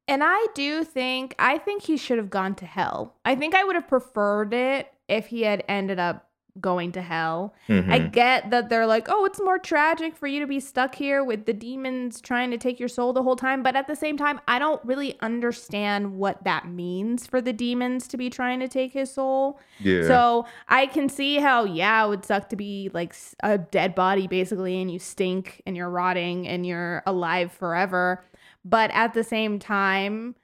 And 0.09 0.23
I 0.25 0.47
do 0.55 0.83
think 0.85 1.35
I 1.39 1.59
think 1.59 1.83
he 1.85 1.97
should 1.97 2.19
have 2.19 2.31
gone 2.31 2.55
to 2.57 2.67
hell. 2.67 3.15
I 3.25 3.35
think 3.37 3.55
I 3.55 3.65
would 3.65 3.77
have 3.77 3.89
preferred 3.89 4.53
it 4.53 4.93
if 5.09 5.27
he 5.27 5.43
had 5.43 5.65
ended 5.69 5.99
up 5.99 6.29
going 6.61 6.93
to 6.93 7.01
hell. 7.01 7.55
Mhm. 7.67 7.91
I 7.91 7.99
get 7.99 8.51
that 8.51 8.69
they're 8.69 8.85
like, 8.87 9.07
oh, 9.09 9.25
it's 9.25 9.41
more 9.41 9.59
tragic 9.59 10.15
for 10.15 10.27
you 10.27 10.39
to 10.41 10.47
be 10.47 10.61
stuck 10.61 10.95
here 10.97 11.25
with 11.25 11.47
the 11.47 11.55
demons 11.55 12.21
trying 12.21 12.51
to 12.51 12.59
take 12.59 12.79
your 12.79 12.91
soul 12.91 13.15
the 13.15 13.23
whole 13.23 13.37
time. 13.37 13.63
But 13.63 13.75
at 13.75 13.87
the 13.87 13.97
same 13.97 14.19
time, 14.19 14.39
I 14.47 14.59
don't 14.59 14.85
really 14.85 15.19
understand 15.21 16.19
what 16.19 16.45
that 16.45 16.69
means 16.69 17.27
for 17.27 17.41
the 17.41 17.55
demons 17.55 18.07
to 18.09 18.19
be 18.19 18.29
trying 18.29 18.61
to 18.61 18.69
take 18.69 18.93
his 18.93 19.11
soul. 19.15 19.59
yeah. 19.81 20.03
So 20.07 20.45
I 20.69 20.87
can 20.87 21.09
see 21.09 21.37
how, 21.37 21.65
yeah, 21.65 22.05
it 22.05 22.09
would 22.11 22.25
suck 22.27 22.51
to 22.51 22.57
be 22.57 22.91
like 22.93 23.15
a 23.43 23.57
dead 23.57 23.95
body 23.95 24.27
basically, 24.27 24.79
and 24.83 24.91
you 24.91 24.99
stink 24.99 25.63
and 25.67 25.75
you're 25.75 25.89
rotting 25.89 26.47
and 26.47 26.67
you're 26.67 27.03
alive 27.07 27.51
forever. 27.51 28.23
But 28.65 28.91
at 28.93 29.15
the 29.15 29.25
same 29.25 29.59
time, 29.59 30.37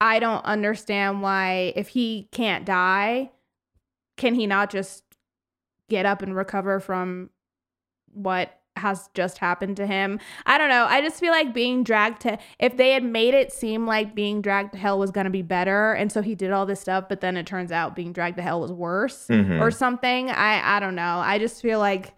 I 0.00 0.18
don't 0.18 0.44
understand 0.44 1.22
why, 1.22 1.72
if 1.76 1.88
he 1.88 2.28
can't 2.32 2.64
die, 2.66 3.30
can 4.16 4.34
he 4.34 4.46
not 4.46 4.70
just 4.70 5.04
get 5.88 6.04
up 6.06 6.22
and 6.22 6.34
recover 6.36 6.80
from 6.80 7.30
what 8.12 8.58
has 8.76 9.08
just 9.14 9.38
happened 9.38 9.76
to 9.76 9.86
him? 9.86 10.18
I 10.44 10.58
don't 10.58 10.68
know. 10.68 10.86
I 10.88 11.00
just 11.00 11.20
feel 11.20 11.30
like 11.30 11.54
being 11.54 11.84
dragged 11.84 12.20
to, 12.22 12.38
if 12.58 12.76
they 12.76 12.90
had 12.92 13.04
made 13.04 13.32
it 13.34 13.52
seem 13.52 13.86
like 13.86 14.14
being 14.14 14.42
dragged 14.42 14.72
to 14.72 14.78
hell 14.78 14.98
was 14.98 15.10
going 15.10 15.24
to 15.24 15.30
be 15.30 15.42
better, 15.42 15.92
and 15.92 16.10
so 16.12 16.20
he 16.20 16.34
did 16.34 16.50
all 16.50 16.66
this 16.66 16.80
stuff, 16.80 17.04
but 17.08 17.20
then 17.20 17.36
it 17.36 17.46
turns 17.46 17.70
out 17.72 17.94
being 17.96 18.12
dragged 18.12 18.36
to 18.36 18.42
hell 18.42 18.60
was 18.60 18.72
worse 18.72 19.28
Mhm. 19.28 19.60
or 19.60 19.70
something. 19.70 20.30
I 20.30 20.76
I 20.76 20.80
don't 20.80 20.94
know. 20.94 21.18
I 21.18 21.38
just 21.38 21.62
feel 21.62 21.78
like 21.78 22.14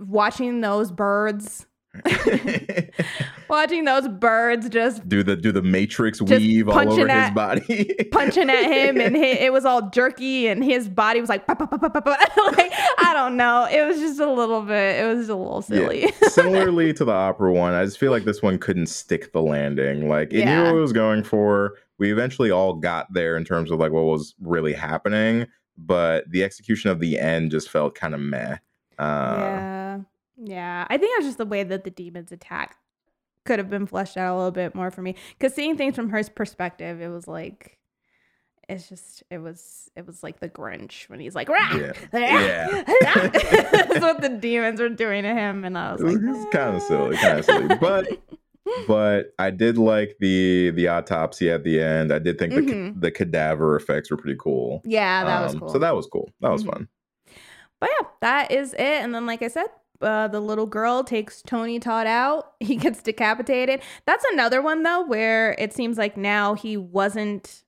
watching 0.00 0.60
those 0.62 0.90
birds, 0.90 1.66
watching 3.50 3.84
those 3.84 4.08
birds 4.08 4.66
just 4.70 5.06
do 5.06 5.22
the 5.22 5.36
do 5.36 5.52
the 5.52 5.60
matrix 5.60 6.22
weave 6.22 6.66
all 6.68 6.78
over 6.78 7.06
his 7.06 7.30
body. 7.32 7.94
punching 8.12 8.48
at 8.48 8.64
him 8.64 8.98
and 8.98 9.14
it 9.14 9.52
was 9.52 9.66
all 9.66 9.90
jerky 9.90 10.46
and 10.46 10.64
his 10.64 10.88
body 10.88 11.20
was 11.20 11.28
like, 11.28 11.46
like 11.48 11.58
I 11.58 13.12
don't 13.12 13.36
know. 13.36 13.68
It 13.70 13.86
was 13.86 13.98
just 13.98 14.20
a 14.20 14.30
little 14.30 14.62
bit. 14.62 15.04
It 15.04 15.16
was 15.16 15.28
a 15.28 15.36
little 15.36 15.60
silly. 15.60 16.02
Yeah. 16.02 16.28
Similarly 16.28 16.94
to 16.94 17.04
the 17.04 17.12
opera 17.12 17.52
one, 17.52 17.74
I 17.74 17.84
just 17.84 17.98
feel 17.98 18.10
like 18.10 18.24
this 18.24 18.40
one 18.40 18.58
couldn't 18.58 18.86
stick 18.86 19.32
the 19.32 19.42
landing. 19.42 20.08
Like 20.08 20.32
it 20.32 20.46
knew 20.46 20.62
what 20.62 20.74
it 20.74 20.80
was 20.80 20.94
going 20.94 21.24
for. 21.24 21.74
We 21.98 22.10
eventually 22.10 22.50
all 22.50 22.72
got 22.72 23.12
there 23.12 23.36
in 23.36 23.44
terms 23.44 23.70
of 23.70 23.78
like 23.78 23.92
what 23.92 24.04
was 24.04 24.34
really 24.40 24.72
happening, 24.72 25.46
but 25.76 26.28
the 26.30 26.42
execution 26.42 26.90
of 26.90 27.00
the 27.00 27.18
end 27.18 27.50
just 27.50 27.68
felt 27.68 27.94
kind 27.94 28.14
of 28.14 28.20
meh. 28.20 28.56
Uh, 28.98 29.36
yeah, 29.38 29.81
yeah. 30.42 30.86
I 30.88 30.98
think 30.98 31.12
it 31.14 31.18
was 31.20 31.26
just 31.28 31.38
the 31.38 31.46
way 31.46 31.62
that 31.62 31.84
the 31.84 31.90
demons 31.90 32.32
attack 32.32 32.76
could 33.44 33.58
have 33.58 33.70
been 33.70 33.86
fleshed 33.86 34.16
out 34.16 34.34
a 34.34 34.36
little 34.36 34.50
bit 34.52 34.74
more 34.74 34.90
for 34.90 35.02
me. 35.02 35.14
Because 35.38 35.54
seeing 35.54 35.76
things 35.76 35.96
from 35.96 36.10
her 36.10 36.22
perspective, 36.24 37.00
it 37.00 37.08
was 37.08 37.26
like. 37.28 37.78
It's 38.68 38.88
just 38.88 39.24
it 39.28 39.38
was 39.38 39.90
it 39.96 40.06
was 40.06 40.22
like 40.22 40.38
the 40.38 40.48
Grinch 40.48 41.08
when 41.08 41.18
he's 41.18 41.34
like 41.34 41.48
rah, 41.48 41.74
Yeah. 41.74 41.92
rah, 42.12 42.20
Yeah. 42.20 42.68
rah." 42.70 43.28
That's 43.72 44.00
what 44.00 44.22
the 44.22 44.28
demons 44.40 44.80
were 44.80 44.88
doing 44.88 45.24
to 45.24 45.34
him, 45.34 45.64
and 45.64 45.76
I 45.76 45.92
was 45.92 46.00
It 46.00 46.04
was, 46.04 46.14
like, 46.38 46.50
kind 46.52 46.76
of 46.76 46.82
silly, 46.82 47.16
kind 47.16 47.38
of 47.40 47.44
silly, 47.44 47.74
but 47.80 48.06
but 48.86 49.34
I 49.38 49.50
did 49.50 49.76
like 49.78 50.16
the 50.20 50.70
the 50.70 50.88
autopsy 50.88 51.50
at 51.50 51.64
the 51.64 51.82
end. 51.82 52.12
I 52.12 52.20
did 52.20 52.38
think 52.38 52.54
the 52.54 52.62
ca- 52.62 52.72
Mhm. 52.72 53.00
the 53.00 53.10
cadaver 53.10 53.74
effects 53.76 54.10
were 54.12 54.16
pretty 54.16 54.38
cool. 54.40 54.80
yeah, 54.84 55.24
that 55.24 55.42
was 55.42 55.54
Um, 55.54 55.60
cool. 55.60 55.68
So 55.70 55.78
that 55.80 55.94
was 55.96 56.06
cool. 56.06 56.30
That 56.40 56.50
was 56.52 56.62
Mhm. 56.64 56.72
fun. 56.72 56.88
But 57.80 57.90
yeah, 58.00 58.06
that 58.20 58.52
is 58.52 58.74
it. 58.74 58.78
And 58.80 59.12
then, 59.12 59.26
like 59.26 59.42
I 59.42 59.48
said, 59.48 59.66
uh, 60.02 60.28
the 60.28 60.40
little 60.40 60.66
girl 60.66 61.04
takes 61.04 61.40
Tony 61.42 61.78
Todd 61.78 62.06
out. 62.06 62.52
He 62.60 62.76
gets 62.76 63.02
decapitated. 63.02 63.80
That's 64.06 64.24
another 64.32 64.60
one 64.62 64.82
though, 64.82 65.04
where 65.06 65.54
it 65.58 65.72
seems 65.72 65.98
like 65.98 66.16
now 66.16 66.54
he 66.54 66.76
wasn't 66.76 67.64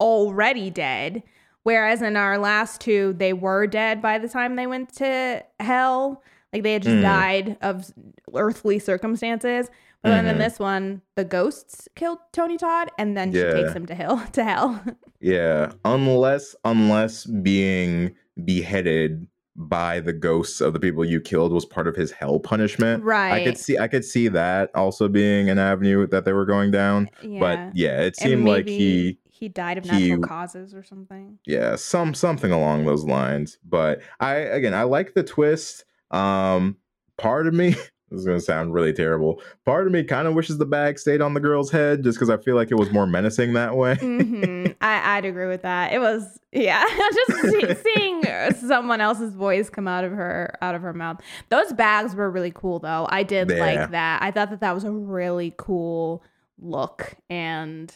already 0.00 0.70
dead. 0.70 1.22
Whereas 1.64 2.02
in 2.02 2.16
our 2.16 2.38
last 2.38 2.80
two, 2.80 3.14
they 3.18 3.32
were 3.32 3.66
dead 3.66 4.02
by 4.02 4.18
the 4.18 4.28
time 4.28 4.56
they 4.56 4.66
went 4.66 4.94
to 4.96 5.44
hell. 5.60 6.22
Like 6.52 6.62
they 6.64 6.72
had 6.74 6.82
just 6.82 6.96
Mm. 6.96 7.02
died 7.02 7.56
of 7.62 7.92
earthly 8.34 8.78
circumstances. 8.78 9.70
But 10.02 10.10
then 10.10 10.26
in 10.26 10.34
Mhm. 10.36 10.38
this 10.40 10.58
one, 10.58 11.02
the 11.14 11.24
ghosts 11.24 11.86
killed 11.94 12.18
Tony 12.32 12.56
Todd, 12.56 12.90
and 12.98 13.16
then 13.16 13.30
she 13.30 13.38
Yeah. 13.38 13.52
takes 13.52 13.72
him 13.72 13.86
to 13.86 13.94
hell. 13.94 14.16
To 14.32 14.42
hell. 14.44 14.82
Yeah, 15.20 15.72
unless 15.84 16.56
unless 16.64 17.24
being 17.26 18.16
beheaded 18.44 19.28
by 19.54 20.00
the 20.00 20.12
ghosts 20.12 20.60
of 20.60 20.72
the 20.72 20.80
people 20.80 21.04
you 21.04 21.20
killed 21.20 21.52
was 21.52 21.64
part 21.66 21.86
of 21.86 21.94
his 21.94 22.10
hell 22.10 22.40
punishment. 22.40 23.04
Right. 23.04 23.32
I 23.32 23.44
could 23.44 23.58
see 23.58 23.78
I 23.78 23.88
could 23.88 24.04
see 24.04 24.28
that 24.28 24.70
also 24.74 25.08
being 25.08 25.50
an 25.50 25.58
avenue 25.58 26.06
that 26.08 26.24
they 26.24 26.32
were 26.32 26.46
going 26.46 26.70
down. 26.70 27.10
yeah. 27.22 27.40
But 27.40 27.76
yeah, 27.76 28.00
it 28.00 28.16
seemed 28.16 28.46
like 28.46 28.66
he 28.66 29.18
he 29.30 29.48
died 29.48 29.78
of 29.78 29.84
he- 29.84 30.10
natural 30.10 30.22
causes 30.22 30.74
or 30.74 30.82
something. 30.82 31.38
yeah, 31.46 31.76
some 31.76 32.14
something 32.14 32.50
along 32.52 32.84
those 32.86 33.04
lines. 33.04 33.58
But 33.64 34.00
I 34.20 34.36
again 34.36 34.74
I 34.74 34.84
like 34.84 35.14
the 35.14 35.22
twist. 35.22 35.84
Um 36.10 36.76
part 37.18 37.46
of 37.46 37.54
me 37.54 37.74
this 38.12 38.20
is 38.20 38.26
gonna 38.26 38.40
sound 38.40 38.74
really 38.74 38.92
terrible. 38.92 39.40
Part 39.64 39.86
of 39.86 39.92
me 39.92 40.04
kind 40.04 40.28
of 40.28 40.34
wishes 40.34 40.58
the 40.58 40.66
bag 40.66 40.98
stayed 40.98 41.20
on 41.22 41.34
the 41.34 41.40
girl's 41.40 41.70
head 41.70 42.04
just 42.04 42.18
because 42.18 42.30
I 42.30 42.36
feel 42.36 42.54
like 42.54 42.70
it 42.70 42.74
was 42.76 42.90
more 42.92 43.06
menacing 43.06 43.54
that 43.54 43.74
way. 43.76 43.94
hmm 43.96 44.66
I, 44.80 45.16
I'd 45.16 45.24
agree 45.24 45.46
with 45.48 45.62
that. 45.62 45.92
It 45.92 45.98
was, 45.98 46.38
yeah, 46.52 46.84
just 47.14 47.40
see, 47.50 47.74
seeing 47.74 48.26
uh, 48.26 48.52
someone 48.52 49.00
else's 49.00 49.34
voice 49.34 49.70
come 49.70 49.88
out 49.88 50.04
of 50.04 50.12
her 50.12 50.54
out 50.60 50.74
of 50.74 50.82
her 50.82 50.92
mouth. 50.92 51.20
Those 51.48 51.72
bags 51.72 52.14
were 52.14 52.30
really 52.30 52.52
cool, 52.54 52.78
though. 52.78 53.06
I 53.10 53.22
did 53.22 53.50
Yeah. 53.50 53.56
like 53.58 53.90
that. 53.92 54.22
I 54.22 54.30
thought 54.30 54.50
that 54.50 54.60
that 54.60 54.74
was 54.74 54.84
a 54.84 54.90
really 54.92 55.54
cool 55.56 56.22
look, 56.58 57.14
and 57.30 57.94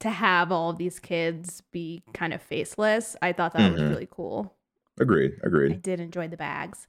to 0.00 0.10
have 0.10 0.50
all 0.50 0.70
of 0.70 0.78
these 0.78 0.98
kids 0.98 1.62
be 1.70 2.02
kind 2.12 2.32
of 2.34 2.42
faceless, 2.42 3.14
I 3.22 3.32
thought 3.32 3.52
that 3.52 3.70
was 3.72 3.80
Mhm. 3.80 3.90
really 3.90 4.08
cool. 4.10 4.54
agreed, 5.00 5.32
Agreed. 5.42 5.72
I 5.72 5.76
did 5.76 6.00
enjoy 6.00 6.28
the 6.28 6.36
bags, 6.36 6.86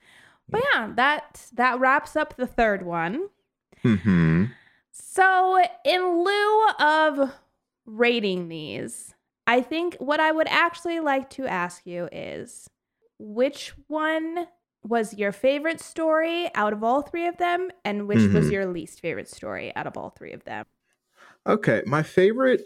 but 0.50 0.62
yeah, 0.74 0.92
that 0.96 1.48
that 1.54 1.80
wraps 1.80 2.16
up 2.16 2.36
the 2.38 2.48
third 2.48 2.84
one. 2.86 3.30
hmm 3.82 4.46
So, 4.92 5.64
in 5.84 6.24
lieu 6.24 6.68
of 6.80 7.32
rating 7.86 8.48
these, 8.50 9.14
I 9.48 9.62
think 9.62 9.96
what 10.00 10.20
I 10.20 10.32
would 10.32 10.48
actually 10.48 11.00
like 11.00 11.30
to 11.32 11.46
ask 11.46 11.86
you 11.86 12.08
is 12.12 12.70
which 13.20 13.74
one 13.88 14.48
was 14.84 15.14
your 15.16 15.32
favorite 15.32 15.82
story 15.82 16.50
out 16.56 16.72
of 16.74 16.84
all 16.84 17.02
three 17.02 17.28
of 17.28 17.38
them, 17.38 17.72
and 17.84 18.08
which 18.08 18.20
was 18.34 18.48
Mhm. 18.48 18.52
your 18.52 18.66
least 18.68 19.00
favorite 19.02 19.28
story 19.30 19.76
out 19.76 19.88
of 19.88 19.98
all 19.98 20.10
three 20.12 20.32
of 20.32 20.44
them? 20.44 20.66
Okay, 21.48 21.82
my 21.86 22.04
favorite. 22.04 22.62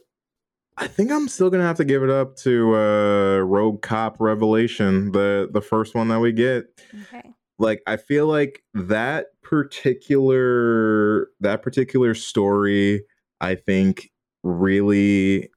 I 0.77 0.87
think 0.87 1.11
I'm 1.11 1.27
still 1.27 1.49
gonna 1.49 1.63
have 1.63 1.77
to 1.77 1.85
give 1.85 2.03
it 2.03 2.09
up 2.09 2.35
to 2.37 2.75
uh, 2.75 3.37
Rogue 3.39 3.81
Cop 3.81 4.17
Revelation, 4.19 5.11
the 5.11 5.49
the 5.51 5.61
first 5.61 5.95
one 5.95 6.07
that 6.09 6.19
we 6.19 6.31
get. 6.31 6.65
Okay. 7.03 7.33
Like, 7.59 7.81
I 7.85 7.97
feel 7.97 8.25
like 8.27 8.63
that 8.73 9.27
particular 9.43 11.27
that 11.41 11.61
particular 11.61 12.15
story, 12.15 13.03
I 13.41 13.55
think, 13.55 14.09
really 14.43 15.49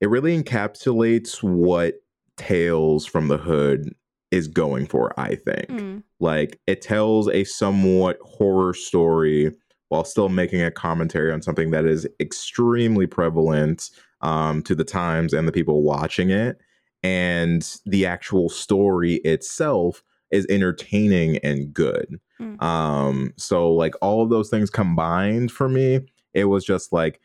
it 0.00 0.10
really 0.10 0.42
encapsulates 0.42 1.42
what 1.42 1.94
Tales 2.36 3.06
from 3.06 3.28
the 3.28 3.38
Hood 3.38 3.94
is 4.30 4.48
going 4.48 4.86
for. 4.86 5.18
I 5.18 5.36
think. 5.36 5.68
Mm, 5.68 6.02
Like 6.20 6.60
it 6.66 6.82
tells 6.82 7.28
a 7.28 7.44
somewhat 7.44 8.18
horror 8.22 8.74
story 8.74 9.52
while 9.88 10.04
still 10.04 10.28
making 10.28 10.62
a 10.62 10.70
commentary 10.70 11.30
on 11.30 11.42
something 11.42 11.70
that 11.70 11.84
is 11.84 12.08
extremely 12.18 13.06
prevalent 13.06 13.90
um, 14.22 14.62
to 14.62 14.74
the 14.74 14.84
times 14.84 15.32
and 15.32 15.46
the 15.46 15.52
people 15.52 15.82
watching 15.82 16.30
it. 16.30 16.58
And 17.04 17.70
the 17.86 18.06
actual 18.06 18.48
story 18.48 19.16
itself 19.16 20.02
is 20.30 20.46
entertaining 20.48 21.38
and 21.38 21.72
good. 21.72 22.20
Mm. 22.40 22.60
Um, 22.62 23.32
so 23.36 23.72
like 23.72 23.94
all 24.02 24.22
of 24.22 24.30
those 24.30 24.50
things 24.50 24.70
combined 24.70 25.52
for 25.52 25.68
me, 25.68 26.00
it 26.32 26.46
was 26.46 26.64
just 26.64 26.92
like 26.92 27.20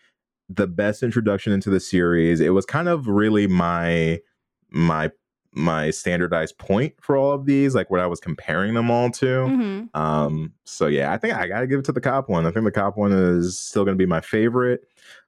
the 0.49 0.67
best 0.67 1.03
introduction 1.03 1.53
into 1.53 1.69
the 1.69 1.79
series. 1.79 2.39
It 2.39 2.49
was 2.49 2.65
kind 2.65 2.87
of 2.87 3.07
really 3.07 3.47
my 3.47 4.19
my 4.69 5.11
my 5.51 5.89
standardized 5.89 6.57
point 6.59 6.93
for 7.01 7.17
all 7.17 7.31
of 7.31 7.45
these, 7.45 7.73
like 7.73 7.89
what 7.89 7.99
I 7.99 8.05
was 8.05 8.19
comparing 8.19 8.75
them 8.75 8.91
all 8.91 9.09
to. 9.11 9.25
mhm. 9.25 9.95
Um, 9.95 10.53
so 10.65 10.87
yeah, 10.87 11.11
I 11.11 11.17
think 11.17 11.33
I 11.33 11.47
gotta 11.47 11.67
give 11.67 11.79
it 11.79 11.85
to 11.85 11.91
the 11.91 12.01
cop 12.01 12.29
one. 12.29 12.45
I 12.45 12.51
think 12.51 12.65
the 12.65 12.71
cop 12.71 12.97
one 12.97 13.11
is 13.11 13.57
still 13.57 13.83
gonna 13.85 13.97
be 13.97 14.05
my 14.05 14.21
favorite. 14.21 14.81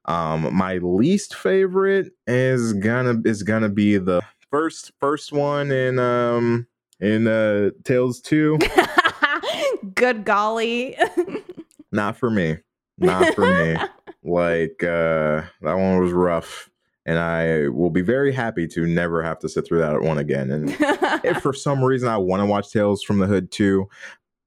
Um, 0.04 0.54
my 0.54 0.78
least 0.78 1.34
favorite 1.34 2.12
is 2.26 2.72
gonna 2.74 3.20
is 3.24 3.42
gonna 3.42 3.68
be 3.68 3.98
the 3.98 4.22
first 4.50 4.92
first 5.00 5.32
one 5.32 5.72
in 5.72 5.98
um 5.98 6.66
in 7.02 7.26
uh 7.26 7.70
Tales 7.84 8.20
2. 8.22 8.58
Good 9.94 10.24
golly. 10.24 10.96
Not 11.92 12.16
for 12.16 12.30
me. 12.30 12.56
Not 12.98 13.34
for 13.34 13.42
me. 13.46 13.76
Like 14.24 14.84
uh 14.84 15.42
that 15.62 15.74
one 15.74 15.98
was 15.98 16.12
rough. 16.12 16.70
And 17.04 17.18
I 17.18 17.66
will 17.66 17.90
be 17.90 18.02
very 18.02 18.30
happy 18.30 18.68
to 18.68 18.86
never 18.86 19.20
have 19.20 19.40
to 19.40 19.48
sit 19.48 19.66
through 19.66 19.80
that 19.80 20.00
one 20.00 20.18
again. 20.18 20.52
And 20.52 20.76
if 21.24 21.42
for 21.42 21.52
some 21.52 21.82
reason 21.82 22.08
I 22.08 22.18
want 22.18 22.40
to 22.40 22.46
watch 22.46 22.70
Tales 22.70 23.02
from 23.02 23.18
the 23.18 23.26
Hood 23.26 23.50
too, 23.50 23.88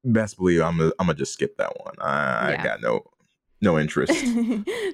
best 0.06 0.38
believe 0.38 0.62
I'm 0.62 0.78
gonna, 0.78 0.92
I'm 0.98 1.08
gonna 1.08 1.18
just 1.18 1.34
skip 1.34 1.58
that 1.58 1.74
one. 1.84 1.94
I, 2.00 2.52
Yeah. 2.54 2.62
I 2.62 2.64
got 2.64 2.82
no 2.82 3.04
no 3.60 3.78
interest. 3.78 4.14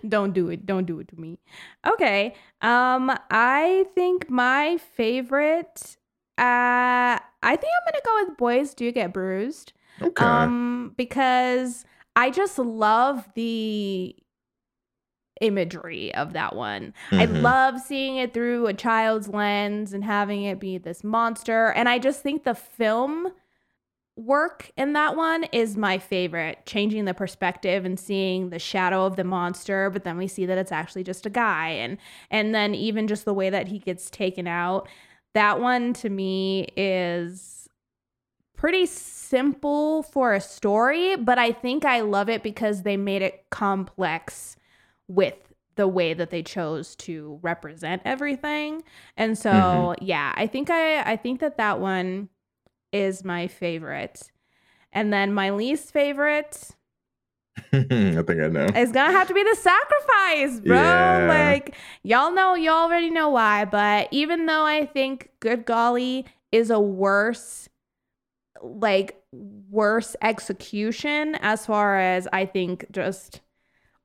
don't 0.10 0.34
do 0.34 0.50
it. 0.50 0.66
Don't 0.66 0.86
do 0.86 1.00
it 1.00 1.08
to 1.10 1.16
me. 1.22 1.38
Okay. 1.86 2.34
Um, 2.64 3.16
I 3.30 3.86
think 3.94 4.32
my 4.32 4.80
favorite 4.96 5.98
uh, 6.42 7.20
I 7.44 7.56
think 7.56 7.72
I'm 7.74 7.94
gonna 7.94 8.02
go 8.04 8.26
with 8.30 8.38
Boys 8.38 8.74
Do 8.74 8.92
Get 8.92 9.14
Bruised. 9.14 9.74
Okay. 10.02 10.24
Um, 10.26 10.94
because 10.98 11.86
I 12.16 12.30
just 12.32 12.58
love 12.60 13.28
the 13.36 14.16
imagery 15.40 16.14
of 16.14 16.34
that 16.34 16.56
one. 16.56 16.94
I 17.12 17.26
Mhm. 17.26 17.42
love 17.42 17.80
seeing 17.80 18.18
it 18.18 18.34
through 18.34 18.68
a 18.68 18.74
child's 18.74 19.28
lens 19.28 19.92
and 19.94 20.04
having 20.04 20.44
it 20.44 20.60
be 20.60 20.78
this 20.78 21.04
monster. 21.04 21.72
And 21.72 21.90
I 21.90 21.98
just 22.00 22.22
think 22.22 22.44
the 22.44 22.54
film 22.54 23.32
work 24.16 24.70
in 24.78 24.94
that 24.94 25.16
one 25.16 25.46
is 25.46 25.78
my 25.78 25.98
favorite, 25.98 26.66
changing 26.66 27.06
the 27.06 27.14
perspective 27.14 27.86
and 27.86 28.00
seeing 28.00 28.50
the 28.50 28.60
shadow 28.60 29.06
of 29.06 29.16
the 29.16 29.24
monster, 29.24 29.90
but 29.90 30.04
then 30.04 30.18
we 30.18 30.28
see 30.28 30.46
that 30.46 30.58
it's 30.60 30.72
actually 30.72 31.04
just 31.04 31.26
a 31.26 31.30
guy 31.30 31.70
and 31.70 31.98
and 32.30 32.54
then 32.54 32.76
even 32.76 33.08
just 33.08 33.26
the 33.26 33.34
way 33.34 33.50
that 33.50 33.70
he 33.70 33.80
gets 33.80 34.10
taken 34.12 34.48
out. 34.48 34.88
That 35.34 35.60
one 35.62 35.94
to 35.94 36.10
me 36.10 36.68
is 36.76 37.68
pretty 38.56 38.86
simple 38.86 40.04
for 40.04 40.34
a 40.34 40.42
story, 40.42 41.16
but 41.16 41.40
I 41.40 41.52
think 41.52 41.86
I 41.86 42.02
love 42.02 42.30
it 42.30 42.44
because 42.44 42.84
they 42.84 42.98
made 42.98 43.22
it 43.22 43.46
complex 43.50 44.56
with 45.08 45.36
the 45.76 45.88
way 45.88 46.14
that 46.14 46.30
they 46.30 46.44
chose 46.44 46.96
to 46.98 47.40
represent 47.42 48.02
everything. 48.06 48.84
And 49.18 49.38
so, 49.38 49.50
Mhm. 49.50 49.98
yeah, 50.02 50.34
I 50.36 50.48
think 50.48 50.70
I 50.70 51.02
I 51.02 51.16
think 51.16 51.40
that 51.40 51.58
that 51.58 51.80
one 51.80 52.30
is 52.92 53.24
my 53.24 53.48
favorite. 53.48 54.32
And 54.92 55.12
then 55.14 55.34
my 55.34 55.50
least 55.52 55.92
favorite 55.94 56.76
I 57.74 58.22
think 58.24 58.42
I 58.42 58.48
know. 58.48 58.68
It's 58.76 58.92
gonna 58.92 59.12
have 59.12 59.28
to 59.28 59.34
be 59.34 59.44
the 59.44 59.56
sacrifice, 59.56 60.60
bro. 60.60 60.76
Yeah. 60.76 61.28
Like 61.28 61.76
y'all 62.04 62.32
know, 62.32 62.56
y'all 62.56 62.86
already 62.86 63.10
know 63.10 63.30
why. 63.30 63.66
But 63.66 64.08
even 64.12 64.46
though 64.46 64.66
I 64.66 64.86
think 64.86 65.30
Good 65.40 65.66
Golly 65.66 66.26
is 66.52 66.70
a 66.70 66.80
worse, 66.80 67.70
like 68.62 69.22
worse 69.32 70.16
execution 70.22 71.36
as 71.36 71.66
far 71.66 72.00
as 72.00 72.28
I 72.34 72.46
think 72.46 72.86
just 72.92 73.42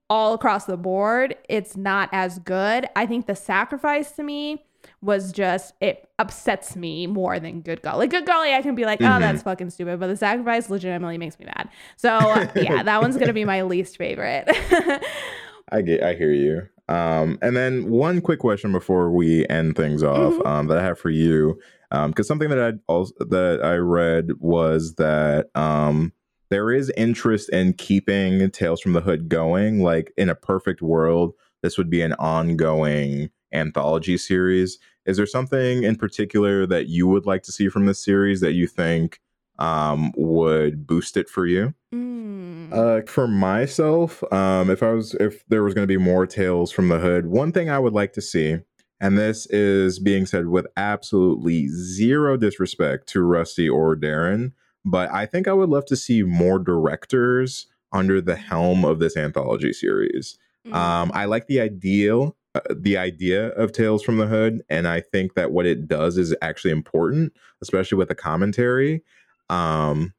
all 0.09 0.35
across 0.35 0.66
the 0.66 0.77
board, 0.77 1.37
it's 1.49 1.77
not 1.77 2.09
as 2.12 2.39
good. 2.39 2.87
I 2.95 3.07
think 3.07 3.27
the 3.27 3.35
sacrifice 3.35 4.12
to 4.12 4.23
me 4.23 4.66
was 5.07 5.33
just 5.33 5.73
it 5.81 6.07
upsets 6.19 6.77
me 6.77 7.07
more 7.07 7.39
than 7.41 7.61
good 7.62 7.81
golly. 7.81 8.01
Like 8.01 8.11
good 8.11 8.27
golly, 8.27 8.53
I 8.53 8.61
can 8.61 8.74
be 8.74 8.85
like, 8.85 9.01
oh, 9.01 9.05
Mhm. 9.05 9.20
that's 9.20 9.43
fucking 9.43 9.70
stupid, 9.70 9.99
but 10.01 10.09
the 10.09 10.16
sacrifice 10.16 10.69
legitimately 10.69 11.16
makes 11.16 11.39
me 11.39 11.47
mad. 11.47 11.69
So 11.97 12.09
yeah, 12.57 12.83
that 12.83 13.01
one's 13.01 13.16
gonna 13.16 13.33
be 13.33 13.45
my 13.45 13.62
least 13.62 13.97
favorite. 13.97 14.45
I 15.73 15.83
get, 15.83 16.03
I 16.03 16.15
hear 16.15 16.33
you. 16.33 16.62
Um, 16.89 17.39
and 17.43 17.57
then 17.57 17.91
one 17.91 18.20
quick 18.20 18.39
question 18.39 18.70
before 18.73 19.11
we 19.11 19.47
end 19.49 19.77
things 19.77 20.03
off 20.03 20.35
Mhm. 20.35 20.47
um, 20.47 20.66
that 20.69 20.78
I 20.78 20.83
have 20.83 20.99
for 20.99 21.11
you, 21.11 21.59
because 21.91 22.28
something 22.28 22.49
that 22.51 22.61
I 22.61 22.73
also 22.87 23.12
that 23.31 23.61
I 23.65 23.74
read 23.77 24.31
was 24.39 24.95
that 24.97 25.47
um, 25.57 26.12
there 26.51 26.70
is 26.70 26.93
interest 26.97 27.49
in 27.51 27.73
keeping 27.73 28.49
Tales 28.51 28.81
from 28.81 28.93
the 28.93 29.01
Hood 29.01 29.28
going. 29.28 29.81
Like 29.83 30.12
in 30.16 30.28
a 30.28 30.35
perfect 30.37 30.81
world, 30.83 31.33
this 31.62 31.77
would 31.77 31.91
be 31.91 32.03
an 32.03 32.12
ongoing 32.15 33.31
anthology 33.53 34.16
series. 34.16 34.78
Is 35.07 35.16
there 35.16 35.27
something 35.27 35.85
in 35.85 35.97
particular 35.97 36.66
that 36.66 36.89
you 36.89 37.07
would 37.07 37.27
like 37.27 37.43
to 37.45 37.53
see 37.53 37.69
from 37.69 37.87
this 37.87 38.03
series 38.03 38.41
that 38.41 38.53
you 38.53 38.66
think 38.66 39.20
um, 39.59 40.12
would 40.16 40.87
boost 40.87 41.16
it 41.16 41.28
for 41.28 41.47
you? 41.47 41.74
Mm. 41.95 42.73
Uh, 42.73 43.07
for 43.07 43.28
myself, 43.28 44.23
um, 44.33 44.69
if 44.70 44.83
I 44.83 44.91
was, 44.91 45.15
if 45.15 45.47
there 45.49 45.62
was 45.62 45.74
going 45.74 45.85
to 45.85 45.93
be 45.93 45.97
more 45.97 46.27
tales 46.27 46.73
from 46.73 46.89
the 46.89 46.99
hood, 46.99 47.27
one 47.27 47.53
thing 47.53 47.70
I 47.70 47.78
would 47.78 47.93
like 47.93 48.12
to 48.15 48.20
see, 48.20 48.59
and 49.01 49.16
this 49.16 49.47
is 49.47 49.99
being 49.99 50.27
said 50.27 50.49
with 50.49 50.66
absolutely 50.77 51.69
zero 51.69 52.37
disrespect 52.37 53.09
to 53.11 53.23
Rusty 53.23 53.69
or 53.69 53.95
Darin, 53.95 54.53
but 54.85 55.11
I 55.12 55.27
think 55.27 55.47
I 55.47 55.53
would 55.53 55.69
love 55.69 55.85
to 55.87 55.97
see 55.97 56.23
more 56.23 56.59
directors 56.59 57.66
under 57.93 58.20
the 58.20 58.37
helm 58.37 58.85
of 58.85 58.99
this 58.99 59.16
anthology 59.16 59.73
series. 59.73 60.37
Mm. 60.66 60.74
Um, 60.74 61.11
I 61.15 61.27
like 61.27 61.47
the 61.47 61.61
ideal, 61.61 62.37
uh, 62.57 62.74
the 62.74 62.97
idea 62.97 63.49
of 63.51 63.73
Tales 63.73 64.03
from 64.03 64.16
the 64.16 64.27
Hood, 64.27 64.62
and 64.70 64.89
I 64.89 65.01
think 65.01 65.35
that 65.35 65.53
what 65.53 65.66
it 65.66 65.87
does 65.87 66.16
is 66.16 66.35
actually 66.41 66.70
important, 66.70 67.33
especially 67.61 67.99
with 67.99 68.09
the 68.09 68.15
commentary. 68.15 69.03
Um, 69.51 70.15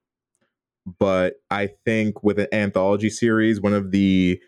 but 1.00 1.36
I 1.50 1.70
think 1.86 2.24
with 2.24 2.40
an 2.40 2.48
anthology 2.54 3.10
series, 3.10 3.60
one 3.60 3.74
of 3.74 3.92
the 3.92 4.40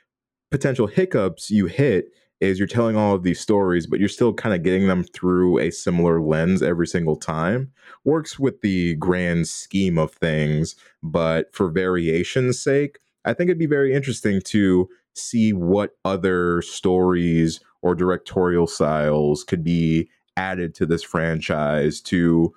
potential 0.52 0.88
hiccups 0.88 1.49
you 1.49 1.66
hit 1.66 2.14
is 2.40 2.60
you're 2.60 2.68
telling 2.68 2.95
all 2.95 3.16
of 3.16 3.24
these 3.24 3.40
stories, 3.40 3.88
but 3.88 3.99
you're 3.99 4.07
still 4.07 4.34
kind 4.34 4.56
of 4.56 4.64
getting 4.64 4.88
them 4.88 5.03
through 5.03 5.60
a 5.60 5.72
similar 5.72 6.22
lens 6.22 6.61
every 6.61 6.88
single 6.88 7.16
time. 7.16 7.72
Works 8.06 8.40
with 8.40 8.61
the 8.61 8.95
grand 8.95 9.48
scheme 9.48 9.98
of 9.98 10.11
things, 10.14 10.76
but 11.03 11.53
for 11.53 11.70
variation's 11.70 12.61
sake, 12.61 12.99
I 13.26 13.34
think 13.34 13.49
it'd 13.49 13.60
be 13.60 13.66
very 13.66 13.94
interesting 13.94 14.41
to 14.45 14.88
see 15.16 15.52
what 15.52 15.98
other 16.06 16.61
stories 16.61 17.60
or 17.81 17.95
directorial 17.95 18.68
styles 18.68 19.43
could 19.43 19.64
be 19.64 20.10
added 20.38 20.73
to 20.76 20.85
this 20.85 21.03
franchise 21.03 22.01
to 22.01 22.53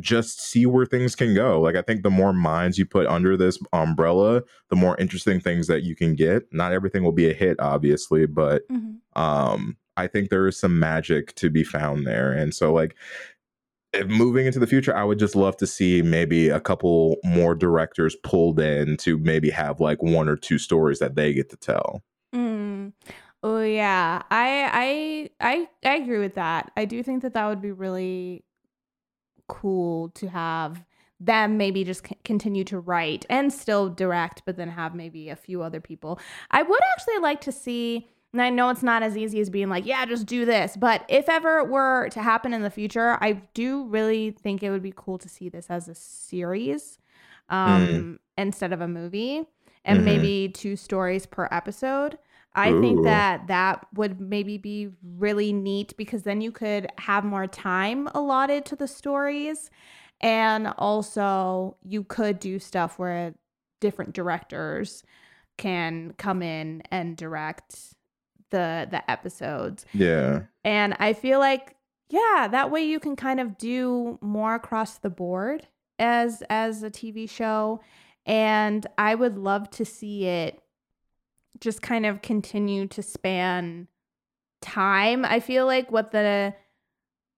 just 0.00 0.40
see 0.40 0.64
where 0.64 0.86
things 0.86 1.14
can 1.14 1.34
go. 1.34 1.60
Like 1.60 1.76
I 1.76 1.82
think 1.82 2.02
the 2.02 2.10
more 2.10 2.32
minds 2.32 2.78
you 2.78 2.86
put 2.86 3.06
under 3.06 3.36
this 3.36 3.58
umbrella, 3.72 4.42
the 4.70 4.76
more 4.76 4.96
interesting 4.98 5.40
things 5.40 5.66
that 5.66 5.82
you 5.82 5.94
can 5.94 6.14
get. 6.14 6.44
Not 6.52 6.72
everything 6.72 7.02
will 7.02 7.12
be 7.12 7.28
a 7.28 7.34
hit, 7.34 7.58
obviously, 7.60 8.26
but 8.26 8.66
Mhm. 8.68 8.96
um 9.16 9.76
I 9.96 10.06
think 10.06 10.30
there 10.30 10.46
is 10.48 10.56
some 10.56 10.78
magic 10.78 11.34
to 11.34 11.50
be 11.50 11.64
found 11.64 12.06
there. 12.06 12.32
And 12.32 12.54
so 12.54 12.72
like 12.72 12.96
if 13.92 14.06
moving 14.06 14.46
into 14.46 14.58
the 14.58 14.66
future, 14.66 14.96
I 14.96 15.04
would 15.04 15.18
just 15.18 15.36
love 15.36 15.58
to 15.58 15.66
see 15.66 16.00
maybe 16.00 16.48
a 16.48 16.60
couple 16.60 17.18
more 17.24 17.54
directors 17.54 18.16
pulled 18.22 18.58
in 18.58 18.96
to 18.98 19.18
maybe 19.18 19.50
have 19.50 19.80
like 19.80 20.02
one 20.02 20.28
or 20.30 20.36
two 20.36 20.56
stories 20.56 20.98
that 21.00 21.14
they 21.14 21.34
get 21.34 21.50
to 21.50 21.56
tell. 21.56 22.02
Mm. 22.34 22.94
Oh 23.42 23.60
yeah, 23.62 24.22
I 24.30 25.30
I 25.40 25.48
I 25.84 25.88
I 25.88 25.96
agree 25.96 26.18
with 26.18 26.34
that. 26.34 26.70
I 26.76 26.84
do 26.84 27.02
think 27.02 27.22
that 27.22 27.34
that 27.34 27.46
would 27.48 27.60
be 27.60 27.72
really 27.72 28.44
cool 29.48 30.08
to 30.10 30.28
have 30.28 30.84
them 31.20 31.56
maybe 31.56 31.84
just 31.84 32.06
c- 32.06 32.16
continue 32.24 32.64
to 32.64 32.78
write 32.78 33.24
and 33.30 33.52
still 33.52 33.88
direct, 33.88 34.42
but 34.44 34.56
then 34.56 34.68
have 34.68 34.94
maybe 34.94 35.28
a 35.28 35.36
few 35.36 35.62
other 35.62 35.80
people. 35.80 36.18
I 36.50 36.62
would 36.62 36.80
actually 36.92 37.18
like 37.18 37.40
to 37.42 37.52
see. 37.52 38.08
And 38.32 38.40
I 38.40 38.48
know 38.48 38.70
it's 38.70 38.82
not 38.82 39.02
as 39.02 39.14
easy 39.14 39.40
as 39.40 39.50
being 39.50 39.68
like, 39.68 39.84
yeah, 39.84 40.06
just 40.06 40.24
do 40.26 40.46
this. 40.46 40.74
But 40.74 41.04
if 41.10 41.28
ever 41.28 41.58
it 41.58 41.68
were 41.68 42.08
to 42.12 42.22
happen 42.22 42.54
in 42.54 42.62
the 42.62 42.70
future, 42.70 43.18
I 43.20 43.42
do 43.52 43.84
really 43.88 44.30
think 44.30 44.62
it 44.62 44.70
would 44.70 44.82
be 44.82 44.94
cool 44.96 45.18
to 45.18 45.28
see 45.28 45.50
this 45.50 45.66
as 45.68 45.86
a 45.86 45.94
series 45.94 46.98
um, 47.50 48.18
instead 48.38 48.72
of 48.72 48.80
a 48.80 48.88
movie 48.88 49.42
and 49.84 50.00
Mhm. 50.00 50.04
maybe 50.04 50.48
two 50.48 50.76
stories 50.76 51.26
per 51.26 51.46
episode. 51.50 52.16
I 52.54 52.78
think 52.80 53.04
that 53.04 53.46
that 53.46 53.86
would 53.94 54.20
maybe 54.20 54.58
be 54.58 54.90
really 55.16 55.52
neat 55.52 55.96
because 55.96 56.22
then 56.22 56.40
you 56.40 56.52
could 56.52 56.88
have 56.98 57.24
more 57.24 57.46
time 57.46 58.08
allotted 58.14 58.66
to 58.66 58.76
the 58.76 58.86
stories. 58.86 59.70
And 60.20 60.72
also, 60.78 61.76
you 61.82 62.04
could 62.04 62.38
do 62.38 62.58
stuff 62.58 62.98
where 62.98 63.34
different 63.80 64.12
directors 64.12 65.02
can 65.58 66.14
come 66.18 66.42
in 66.42 66.82
and 66.90 67.16
direct 67.16 67.94
the 68.50 68.86
the 68.90 69.10
episodes. 69.10 69.84
Yeah. 69.92 70.42
And 70.64 70.94
I 70.98 71.12
feel 71.14 71.38
like 71.38 71.76
yeah, 72.08 72.46
that 72.50 72.70
way 72.70 72.84
you 72.84 73.00
can 73.00 73.16
kind 73.16 73.40
of 73.40 73.56
do 73.56 74.18
more 74.20 74.54
across 74.54 74.98
the 74.98 75.10
board 75.10 75.66
as 75.98 76.42
as 76.50 76.82
a 76.82 76.90
TV 76.90 77.28
show 77.28 77.80
and 78.26 78.86
I 78.98 79.14
would 79.14 79.38
love 79.38 79.70
to 79.70 79.84
see 79.84 80.26
it 80.26 80.60
just 81.60 81.82
kind 81.82 82.06
of 82.06 82.22
continue 82.22 82.86
to 82.88 83.02
span 83.02 83.88
time. 84.60 85.24
I 85.24 85.40
feel 85.40 85.66
like 85.66 85.90
what 85.90 86.10
the 86.12 86.54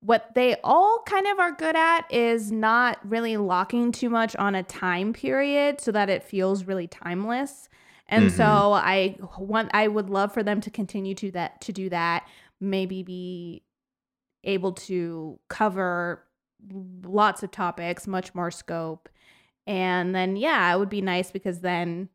what 0.00 0.34
they 0.34 0.56
all 0.62 1.02
kind 1.06 1.26
of 1.26 1.38
are 1.38 1.52
good 1.52 1.74
at 1.76 2.02
is 2.12 2.52
not 2.52 2.98
really 3.08 3.38
locking 3.38 3.90
too 3.90 4.10
much 4.10 4.36
on 4.36 4.54
a 4.54 4.62
time 4.62 5.14
period 5.14 5.80
so 5.80 5.90
that 5.92 6.10
it 6.10 6.22
feels 6.22 6.64
really 6.64 6.86
timeless. 6.86 7.70
And 8.06 8.28
Mhm. 8.28 8.30
so 8.30 8.72
I 8.74 9.16
want 9.38 9.70
I 9.72 9.88
would 9.88 10.10
love 10.10 10.32
for 10.32 10.42
them 10.42 10.60
to 10.62 10.70
continue 10.70 11.14
to 11.16 11.30
that 11.32 11.60
to 11.62 11.72
do 11.72 11.88
that, 11.88 12.28
maybe 12.60 13.02
be 13.02 13.62
able 14.44 14.72
to 14.72 15.40
cover 15.48 16.24
lots 17.04 17.42
of 17.42 17.50
topics, 17.50 18.06
much 18.06 18.34
more 18.34 18.50
scope. 18.50 19.08
And 19.66 20.14
then 20.14 20.36
yeah, 20.36 20.74
it 20.74 20.78
would 20.78 20.90
be 20.90 21.00
nice 21.00 21.30
because 21.30 21.60
then 21.60 22.10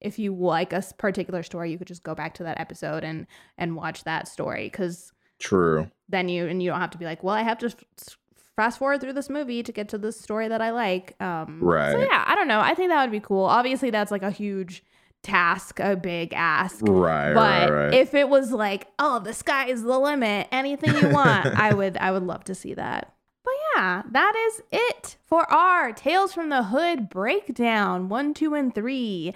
if 0.00 0.18
you 0.18 0.34
like 0.34 0.72
a 0.72 0.82
particular 0.98 1.42
story, 1.42 1.70
you 1.70 1.78
could 1.78 1.88
just 1.88 2.02
go 2.02 2.14
back 2.14 2.34
to 2.34 2.42
that 2.44 2.60
episode 2.60 3.04
and 3.04 3.26
and 3.56 3.76
watch 3.76 4.04
that 4.04 4.28
story 4.28 4.68
cuz 4.70 5.12
True. 5.38 5.90
then 6.08 6.28
you 6.28 6.46
and 6.46 6.62
you 6.62 6.70
don't 6.70 6.80
have 6.80 6.90
to 6.90 6.98
be 6.98 7.04
like, 7.04 7.22
well, 7.22 7.34
I 7.34 7.42
have 7.42 7.58
to 7.58 7.66
f- 7.66 8.16
fast 8.56 8.78
forward 8.78 9.00
through 9.00 9.12
this 9.12 9.30
movie 9.30 9.62
to 9.62 9.70
get 9.72 9.88
to 9.90 9.98
this 9.98 10.20
story 10.20 10.48
that 10.48 10.60
I 10.60 10.70
like. 10.70 11.14
Um, 11.22 11.60
So 11.60 11.66
Right. 11.66 11.98
yeah, 12.00 12.24
I 12.26 12.34
don't 12.34 12.48
know. 12.48 12.60
I 12.60 12.74
think 12.74 12.90
that 12.90 13.02
would 13.02 13.12
be 13.12 13.20
cool. 13.20 13.44
Obviously, 13.44 13.90
that's 13.90 14.10
like 14.10 14.22
a 14.24 14.30
huge 14.32 14.82
task, 15.22 15.78
a 15.80 15.94
big 15.96 16.32
ask. 16.32 16.78
Right. 16.82 17.34
But 17.34 17.70
right. 17.70 17.84
Right. 17.84 17.94
if 17.94 18.14
it 18.14 18.28
was 18.28 18.50
like, 18.52 18.86
oh, 18.98 19.20
the 19.20 19.32
sky 19.32 19.66
is 19.68 19.82
the 19.82 19.98
limit, 19.98 20.48
anything 20.52 20.96
you 20.96 21.08
want, 21.10 21.46
I 21.58 21.72
would, 21.74 21.96
I 21.98 22.10
would 22.12 22.22
love 22.24 22.44
to 22.44 22.54
see 22.54 22.74
that. 22.74 23.14
But 23.44 23.54
yeah, 23.76 24.02
that 24.10 24.34
is 24.48 24.62
it 24.72 25.16
for 25.24 25.50
our 25.52 25.92
Tales 25.92 26.32
from 26.34 26.48
the 26.50 26.64
Hood 26.64 27.08
breakdown 27.08 28.08
one, 28.08 28.34
two, 28.34 28.54
and 28.54 28.74
three. 28.74 29.34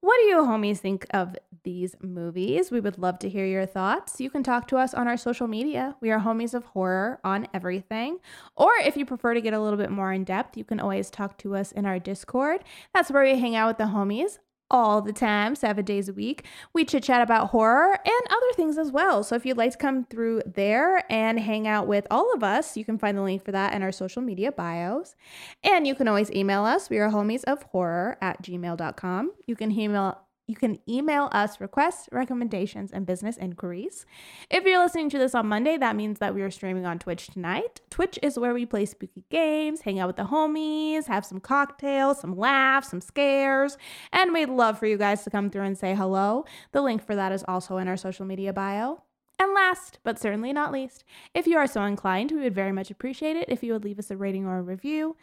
What 0.00 0.16
do 0.18 0.26
you 0.26 0.36
homies 0.38 0.78
think 0.78 1.06
of 1.10 1.36
these 1.64 1.96
movies? 2.00 2.70
We 2.70 2.80
would 2.80 2.98
love 2.98 3.18
to 3.18 3.28
hear 3.28 3.44
your 3.44 3.66
thoughts. 3.66 4.20
You 4.20 4.30
can 4.30 4.44
talk 4.44 4.68
to 4.68 4.76
us 4.76 4.94
on 4.94 5.08
our 5.08 5.16
social 5.16 5.48
media. 5.48 5.96
We 6.00 6.12
are 6.12 6.20
homies 6.20 6.54
of 6.54 6.64
horror 6.66 7.18
on 7.24 7.48
everything. 7.52 8.18
Or 8.56 8.70
if 8.84 8.96
you 8.96 9.04
prefer 9.04 9.34
to 9.34 9.40
get 9.40 9.54
a 9.54 9.60
little 9.60 9.76
bit 9.76 9.90
more 9.90 10.12
in 10.12 10.22
depth, 10.22 10.56
you 10.56 10.62
can 10.62 10.78
always 10.78 11.10
talk 11.10 11.36
to 11.38 11.56
us 11.56 11.72
in 11.72 11.84
our 11.84 11.98
Discord. 11.98 12.62
That's 12.94 13.10
where 13.10 13.24
we 13.24 13.40
hang 13.40 13.56
out 13.56 13.66
with 13.66 13.78
the 13.78 13.92
homies 13.92 14.38
all 14.70 15.00
the 15.00 15.12
time, 15.12 15.54
seven 15.54 15.84
days 15.84 16.08
a 16.08 16.12
week. 16.12 16.44
We 16.72 16.84
chit 16.84 17.04
chat 17.04 17.22
about 17.22 17.50
horror 17.50 17.92
and 17.92 18.26
other 18.30 18.52
things 18.54 18.78
as 18.78 18.92
well. 18.92 19.22
So 19.22 19.34
if 19.34 19.46
you'd 19.46 19.56
like 19.56 19.72
to 19.72 19.78
come 19.78 20.04
through 20.04 20.42
there 20.46 21.04
and 21.10 21.40
hang 21.40 21.66
out 21.66 21.86
with 21.86 22.06
all 22.10 22.32
of 22.34 22.42
us, 22.42 22.76
you 22.76 22.84
can 22.84 22.98
find 22.98 23.16
the 23.16 23.22
link 23.22 23.44
for 23.44 23.52
that 23.52 23.72
in 23.72 23.82
our 23.82 23.92
social 23.92 24.22
media 24.22 24.52
bios. 24.52 25.14
And 25.62 25.86
you 25.86 25.94
can 25.94 26.08
always 26.08 26.30
email 26.30 26.64
us. 26.64 26.90
We 26.90 26.98
are 26.98 27.10
homies 27.10 27.44
of 27.44 27.62
horror 27.64 28.18
at 28.20 28.42
gmail.com. 28.42 29.32
You 29.46 29.56
can 29.56 29.70
email 29.72 30.18
you 30.48 30.56
can 30.56 30.78
email 30.88 31.28
us 31.30 31.60
requests, 31.60 32.08
recommendations, 32.10 32.90
and 32.90 33.06
business 33.06 33.36
inquiries. 33.36 34.06
If 34.50 34.64
you're 34.64 34.82
listening 34.82 35.10
to 35.10 35.18
this 35.18 35.34
on 35.34 35.46
Monday, 35.46 35.76
that 35.76 35.94
means 35.94 36.18
that 36.18 36.34
we 36.34 36.40
are 36.42 36.50
streaming 36.50 36.86
on 36.86 36.98
Twitch 36.98 37.28
tonight. 37.28 37.82
Twitch 37.90 38.18
is 38.22 38.38
where 38.38 38.54
we 38.54 38.64
play 38.64 38.86
spooky 38.86 39.24
games, 39.28 39.82
hang 39.82 40.00
out 40.00 40.06
with 40.06 40.16
the 40.16 40.24
homies, 40.24 41.06
have 41.06 41.26
some 41.26 41.38
cocktails, 41.38 42.20
some 42.20 42.34
laughs, 42.36 42.88
some 42.88 43.02
scares, 43.02 43.76
and 44.10 44.32
we'd 44.32 44.48
love 44.48 44.78
for 44.78 44.86
you 44.86 44.96
guys 44.96 45.22
to 45.24 45.30
come 45.30 45.50
through 45.50 45.64
and 45.64 45.76
say 45.76 45.94
hello. 45.94 46.46
The 46.72 46.80
link 46.80 47.06
for 47.06 47.14
that 47.14 47.30
is 47.30 47.44
also 47.46 47.76
in 47.76 47.86
our 47.86 47.98
social 47.98 48.24
media 48.24 48.52
bio. 48.54 49.02
And 49.38 49.54
last, 49.54 49.98
but 50.02 50.18
certainly 50.18 50.52
not 50.52 50.72
least, 50.72 51.04
if 51.32 51.46
you 51.46 51.58
are 51.58 51.68
so 51.68 51.84
inclined, 51.84 52.32
we 52.32 52.40
would 52.40 52.54
very 52.54 52.72
much 52.72 52.90
appreciate 52.90 53.36
it 53.36 53.48
if 53.48 53.62
you 53.62 53.72
would 53.72 53.84
leave 53.84 53.98
us 53.98 54.10
a 54.10 54.16
rating 54.16 54.46
or 54.46 54.58
a 54.58 54.62
review. 54.62 55.14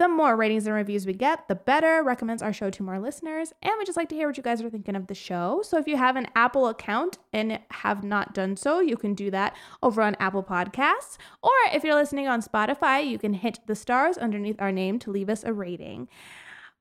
The 0.00 0.08
more 0.08 0.34
ratings 0.34 0.66
and 0.66 0.74
reviews 0.74 1.04
we 1.04 1.12
get, 1.12 1.46
the 1.46 1.54
better. 1.54 2.02
Recommends 2.02 2.42
our 2.42 2.54
show 2.54 2.70
to 2.70 2.82
more 2.82 2.98
listeners. 2.98 3.52
And 3.60 3.74
we 3.78 3.84
just 3.84 3.98
like 3.98 4.08
to 4.08 4.14
hear 4.14 4.28
what 4.28 4.36
you 4.38 4.42
guys 4.42 4.62
are 4.62 4.70
thinking 4.70 4.96
of 4.96 5.08
the 5.08 5.14
show. 5.14 5.60
So 5.62 5.76
if 5.76 5.86
you 5.86 5.98
have 5.98 6.16
an 6.16 6.26
Apple 6.34 6.68
account 6.68 7.18
and 7.34 7.60
have 7.70 8.02
not 8.02 8.32
done 8.32 8.56
so, 8.56 8.80
you 8.80 8.96
can 8.96 9.12
do 9.12 9.30
that 9.30 9.54
over 9.82 10.00
on 10.00 10.16
Apple 10.18 10.42
Podcasts. 10.42 11.18
Or 11.42 11.50
if 11.74 11.84
you're 11.84 11.94
listening 11.94 12.28
on 12.28 12.40
Spotify, 12.40 13.06
you 13.06 13.18
can 13.18 13.34
hit 13.34 13.60
the 13.66 13.74
stars 13.74 14.16
underneath 14.16 14.58
our 14.58 14.72
name 14.72 14.98
to 15.00 15.10
leave 15.10 15.28
us 15.28 15.44
a 15.44 15.52
rating. 15.52 16.08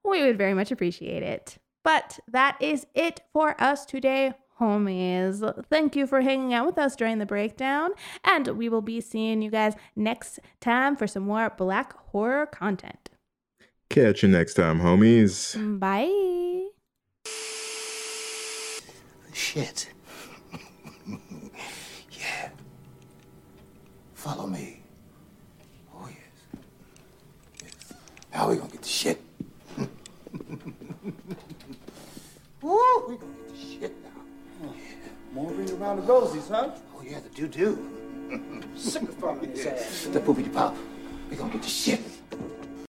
We 0.02 0.24
would 0.24 0.38
very 0.38 0.54
much 0.54 0.72
appreciate 0.72 1.22
it. 1.22 1.58
But 1.84 2.22
that 2.26 2.56
is 2.62 2.88
it 2.96 3.20
for 3.34 3.62
us 3.62 3.86
today 3.86 4.32
homies. 4.60 5.66
Thank 5.70 5.96
you 5.96 6.06
for 6.06 6.22
hanging 6.22 6.54
out 6.54 6.66
with 6.66 6.78
us 6.78 6.96
during 6.96 7.20
the 7.20 7.26
breakdown, 7.26 7.92
and 8.24 8.48
we 8.50 8.70
will 8.70 8.82
be 8.82 9.02
seeing 9.02 9.42
you 9.42 9.50
guys 9.50 9.76
next 9.96 10.40
time 10.60 10.96
for 10.96 11.08
some 11.08 11.24
more 11.24 11.50
black 11.58 11.94
horror 12.12 12.46
content. 12.46 13.09
Catch 13.90 14.22
you 14.22 14.30
next 14.30 14.54
time, 14.54 14.82
homies. 14.82 15.58
Bye. 15.80 16.68
Shit. 19.34 19.90
yeah. 22.12 22.50
Follow 24.14 24.46
me. 24.46 24.84
Oh, 25.92 26.08
yes. 26.08 26.18
yes. 27.64 27.94
Now 28.32 28.50
we 28.50 28.58
gonna 28.58 28.70
get 28.70 28.84
the 28.84 28.88
shit. 28.88 29.20
Woo! 32.62 33.08
We 33.08 33.18
gonna 33.18 33.34
get 33.34 33.50
the 33.50 33.58
shit 33.58 33.96
now. 34.04 34.72
More 35.34 35.50
ring 35.50 35.72
around 35.72 35.96
the 35.96 36.04
rosies, 36.04 36.48
huh? 36.48 36.70
Oh, 36.96 37.02
yeah, 37.02 37.22
the 37.22 37.30
doo-doo. 37.30 38.62
Sick 38.76 39.02
of 39.02 39.16
fucking 39.16 39.50
his 39.50 39.66
ass. 39.66 40.10
The 40.12 40.20
poopity 40.20 40.54
pop. 40.54 40.78
We 41.32 41.38
gonna 41.38 41.54
get 41.54 41.64
the 41.64 41.68
shit. 41.68 42.02